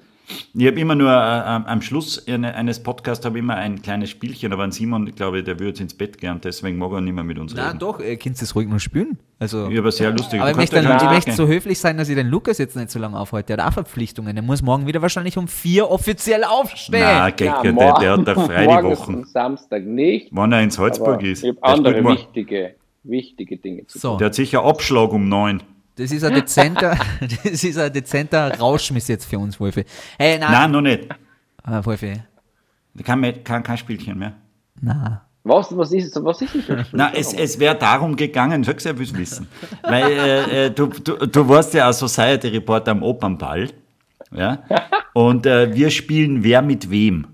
Ich 0.53 0.67
habe 0.67 0.79
immer 0.79 0.93
nur 0.93 1.09
äh, 1.09 1.13
am 1.13 1.81
Schluss 1.81 2.27
eine- 2.27 2.53
eines 2.53 2.81
Podcasts 2.83 3.25
habe 3.25 3.37
ich 3.39 3.43
immer 3.43 3.55
ein 3.55 3.81
kleines 3.81 4.11
Spielchen, 4.11 4.53
aber 4.53 4.63
an 4.63 4.71
Simon, 4.71 5.07
ich 5.07 5.15
glaube, 5.15 5.43
der 5.43 5.55
würde 5.55 5.69
jetzt 5.69 5.81
ins 5.81 5.93
Bett 5.95 6.19
gehen, 6.19 6.39
deswegen 6.43 6.77
mag 6.77 6.91
er 6.91 7.01
nicht 7.01 7.13
mehr 7.15 7.23
mit 7.23 7.39
uns 7.39 7.53
Na 7.55 7.67
reden. 7.69 7.79
doch, 7.79 7.99
ihr 7.99 8.15
könnt 8.17 8.39
es 8.39 8.55
ruhig 8.55 8.67
noch 8.67 8.79
spielen. 8.79 9.17
Also, 9.39 9.69
Ja, 9.69 9.79
aber 9.79 9.91
sehr 9.91 10.11
lustig. 10.11 10.39
aber 10.39 10.51
Du 10.51 10.51
ich 10.51 10.57
kannst 10.69 10.73
möchte, 10.73 10.87
ja 10.89 10.97
dann, 11.09 11.17
ich 11.27 11.33
so 11.33 11.47
höflich 11.47 11.79
sein, 11.79 11.97
dass 11.97 12.09
ich 12.09 12.15
den 12.15 12.27
Lukas 12.27 12.59
jetzt 12.59 12.75
nicht 12.75 12.91
so 12.91 12.99
lange 12.99 13.17
aufhalte. 13.19 13.55
Der 13.55 13.65
hat 13.65 13.71
auch 13.71 13.73
Verpflichtungen. 13.73 14.35
Der 14.35 14.43
muss 14.43 14.61
morgen 14.61 14.85
wieder 14.85 15.01
wahrscheinlich 15.01 15.35
um 15.37 15.47
vier 15.47 15.89
offiziell 15.89 16.43
aufstehen. 16.43 17.01
Nein, 17.01 17.33
der, 17.37 17.47
Ja, 17.47 17.61
der, 17.63 17.73
morgen- 17.73 18.01
der 18.01 18.11
hat 18.17 18.27
da 18.27 18.35
frei 18.35 18.61
die 18.61 18.67
morgen 18.67 18.87
Wochen. 18.91 19.15
und 19.15 19.29
Samstag 19.29 19.83
nicht. 19.83 20.27
Wann 20.31 20.51
er 20.51 20.61
in 20.61 20.69
Salzburg 20.69 21.23
ist. 21.23 21.43
ich 21.43 21.49
habe 21.49 21.59
Der 21.61 21.69
andere 21.69 22.03
wichtige, 22.03 22.75
wichtige 23.03 23.57
Dinge 23.57 23.87
zu 23.87 23.97
So, 23.97 24.17
Der 24.17 24.27
hat 24.27 24.35
sicher 24.35 24.63
Abschlag 24.63 25.11
um 25.11 25.27
neun. 25.27 25.63
Das 25.99 26.11
ist 26.11 26.23
ein 26.23 26.33
dezenter, 26.33 26.97
das 27.21 27.63
ist 27.63 27.77
ein 27.77 27.91
dezenter 27.93 28.57
Rauschmiss 28.57 29.07
jetzt 29.07 29.25
für 29.25 29.37
uns, 29.39 29.59
Wolfi. 29.59 29.83
Hey, 30.17 30.39
nein, 30.39 30.51
Nein, 30.51 30.71
noch 30.71 30.81
nicht. 30.81 31.07
Ah, 31.63 31.83
Wolfi. 31.83 32.21
Kein, 33.03 33.19
mehr- 33.19 33.43
kein, 33.43 33.63
kein 33.63 33.77
Spielchen 33.77 34.17
mehr. 34.17 34.33
Na. 34.81 35.25
Was, 35.43 35.75
was 35.75 35.91
ist 35.93 36.15
was 36.23 36.41
ist 36.41 36.53
das? 36.67 36.87
Na, 36.91 37.13
es, 37.13 37.33
es 37.33 37.57
wäre 37.59 37.75
darum 37.75 38.15
gegangen, 38.15 38.63
sag's 38.63 38.83
ja, 38.83 38.97
will's 38.97 39.15
wissen. 39.15 39.47
Weil 39.83 40.11
äh, 40.11 40.65
äh, 40.65 40.71
du, 40.71 40.87
du, 40.87 41.15
du 41.25 41.47
warst 41.47 41.73
ja 41.73 41.89
auch 41.89 41.93
Society 41.93 42.49
Reporter 42.49 42.91
am 42.91 43.03
Opernball. 43.03 43.69
Ja? 44.31 44.63
Und 45.13 45.45
äh, 45.45 45.73
wir 45.73 45.89
spielen 45.91 46.43
Wer 46.43 46.61
mit 46.61 46.89
wem. 46.91 47.27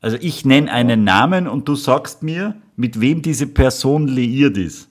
Also 0.00 0.16
ich 0.20 0.44
nenne 0.44 0.70
einen 0.72 1.04
Namen 1.04 1.46
und 1.46 1.68
du 1.68 1.74
sagst 1.76 2.22
mir, 2.22 2.56
mit 2.76 3.00
wem 3.00 3.22
diese 3.22 3.46
Person 3.46 4.08
liiert 4.08 4.56
ist. 4.56 4.88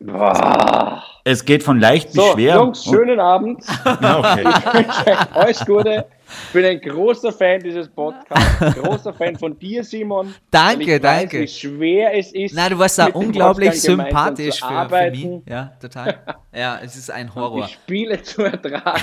Boah. 0.00 1.02
Es 1.24 1.44
geht 1.44 1.62
von 1.62 1.78
leicht 1.78 2.06
bis 2.08 2.14
So, 2.16 2.32
schwer. 2.32 2.56
Jungs, 2.56 2.84
Und- 2.86 2.94
schönen 2.96 3.20
Abend. 3.20 3.62
Okay. 3.84 4.44
Ich 4.44 4.74
wünsche 4.74 5.06
euch 5.10 5.32
alles 5.34 5.64
Gute. 5.64 6.04
Ich 6.46 6.52
bin 6.54 6.64
ein 6.64 6.80
großer 6.80 7.30
Fan 7.30 7.60
dieses 7.60 7.88
Podcasts, 7.88 8.74
großer 8.82 9.12
Fan 9.12 9.36
von 9.36 9.56
dir, 9.58 9.84
Simon. 9.84 10.34
Danke, 10.50 10.98
danke. 10.98 11.42
Weiß, 11.42 11.42
wie 11.42 11.48
schwer 11.68 12.18
es 12.18 12.32
ist. 12.32 12.54
Na, 12.54 12.68
du 12.70 12.78
warst 12.78 12.98
da 12.98 13.06
unglaublich 13.06 13.80
sympathisch 13.80 14.60
für, 14.60 14.88
für 14.88 15.10
mich. 15.10 15.28
Ja, 15.48 15.72
total. 15.80 16.18
Ja, 16.54 16.80
es 16.82 16.96
ist 16.96 17.10
ein 17.10 17.34
Horror. 17.34 17.66
Die 17.66 17.72
Spiele 17.72 18.20
zu 18.22 18.42
ertragen. 18.42 19.00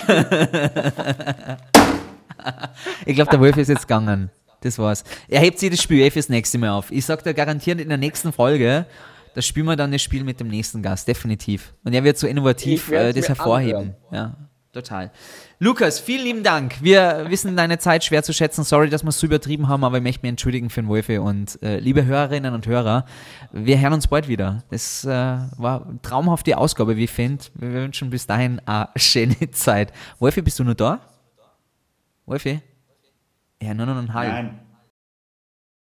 Ich 3.06 3.16
glaube, 3.16 3.32
der 3.32 3.40
Wolf 3.40 3.58
ist 3.58 3.70
jetzt 3.70 3.88
gegangen. 3.88 4.30
Das 4.62 4.78
war's. 4.78 5.04
Er 5.28 5.40
hebt 5.40 5.58
sich 5.58 5.70
das 5.72 5.82
Spiel 5.82 6.02
eh 6.02 6.12
fürs 6.12 6.30
nächste 6.30 6.58
Mal 6.58 6.70
auf. 6.72 6.92
Ich 6.92 7.06
sag 7.06 7.24
dir 7.24 7.34
garantiert 7.34 7.80
in 7.80 7.90
der 7.90 7.98
nächsten 7.98 8.32
Folge, 8.34 8.86
da 9.34 9.42
spielen 9.42 9.66
wir 9.66 9.76
dann 9.76 9.92
das 9.92 10.02
Spiel 10.02 10.24
mit 10.24 10.40
dem 10.40 10.48
nächsten 10.48 10.82
Gast, 10.82 11.08
definitiv. 11.08 11.74
Und 11.84 11.94
er 11.94 12.04
wird 12.04 12.18
so 12.18 12.28
innovativ 12.28 12.92
äh, 12.92 13.14
das 13.14 13.28
hervorheben. 13.28 13.96
Ja, 14.12 14.36
total. 14.74 15.12
Lukas, 15.60 16.00
vielen 16.00 16.24
lieben 16.24 16.44
Dank. 16.44 16.82
Wir 16.82 17.26
wissen 17.30 17.56
deine 17.58 17.80
Zeit 17.80 18.04
schwer 18.04 18.24
zu 18.24 18.34
schätzen. 18.34 18.64
Sorry, 18.64 18.90
dass 18.90 19.04
wir 19.04 19.10
es 19.10 19.20
so 19.20 19.28
übertrieben 19.28 19.68
haben, 19.68 19.84
aber 19.84 19.98
ich 19.98 20.04
möchte 20.04 20.22
mich 20.22 20.30
entschuldigen 20.30 20.70
für 20.70 20.82
den 20.82 20.88
Wolfe. 20.88 21.22
Und 21.22 21.62
äh, 21.62 21.80
liebe 21.80 22.06
Hörerinnen 22.06 22.54
und 22.54 22.66
Hörer, 22.66 23.06
wir 23.52 23.80
hören 23.80 23.94
uns 23.94 24.08
bald 24.08 24.28
wieder. 24.28 24.64
Das 24.70 25.04
äh, 25.06 25.10
war 25.10 25.86
eine 25.86 26.02
traumhafte 26.02 26.58
Ausgabe, 26.58 26.96
wie 26.96 27.06
ich 27.06 27.12
finde. 27.12 27.44
Wir 27.56 27.74
wünschen 27.74 28.10
bis 28.10 28.26
dahin 28.28 28.62
eine 28.66 28.90
schöne 28.96 29.52
Zeit. 29.52 29.92
Wolfi, 30.20 30.42
bist 30.42 30.60
du 30.60 30.64
noch 30.64 30.76
da? 30.76 31.02
Wolfi? 32.26 32.62
Ja, 33.62 33.74
nur 33.74 33.86
noch 33.86 33.98
ein 33.98 34.14
halb. 34.14 34.32
Nein. 34.32 34.69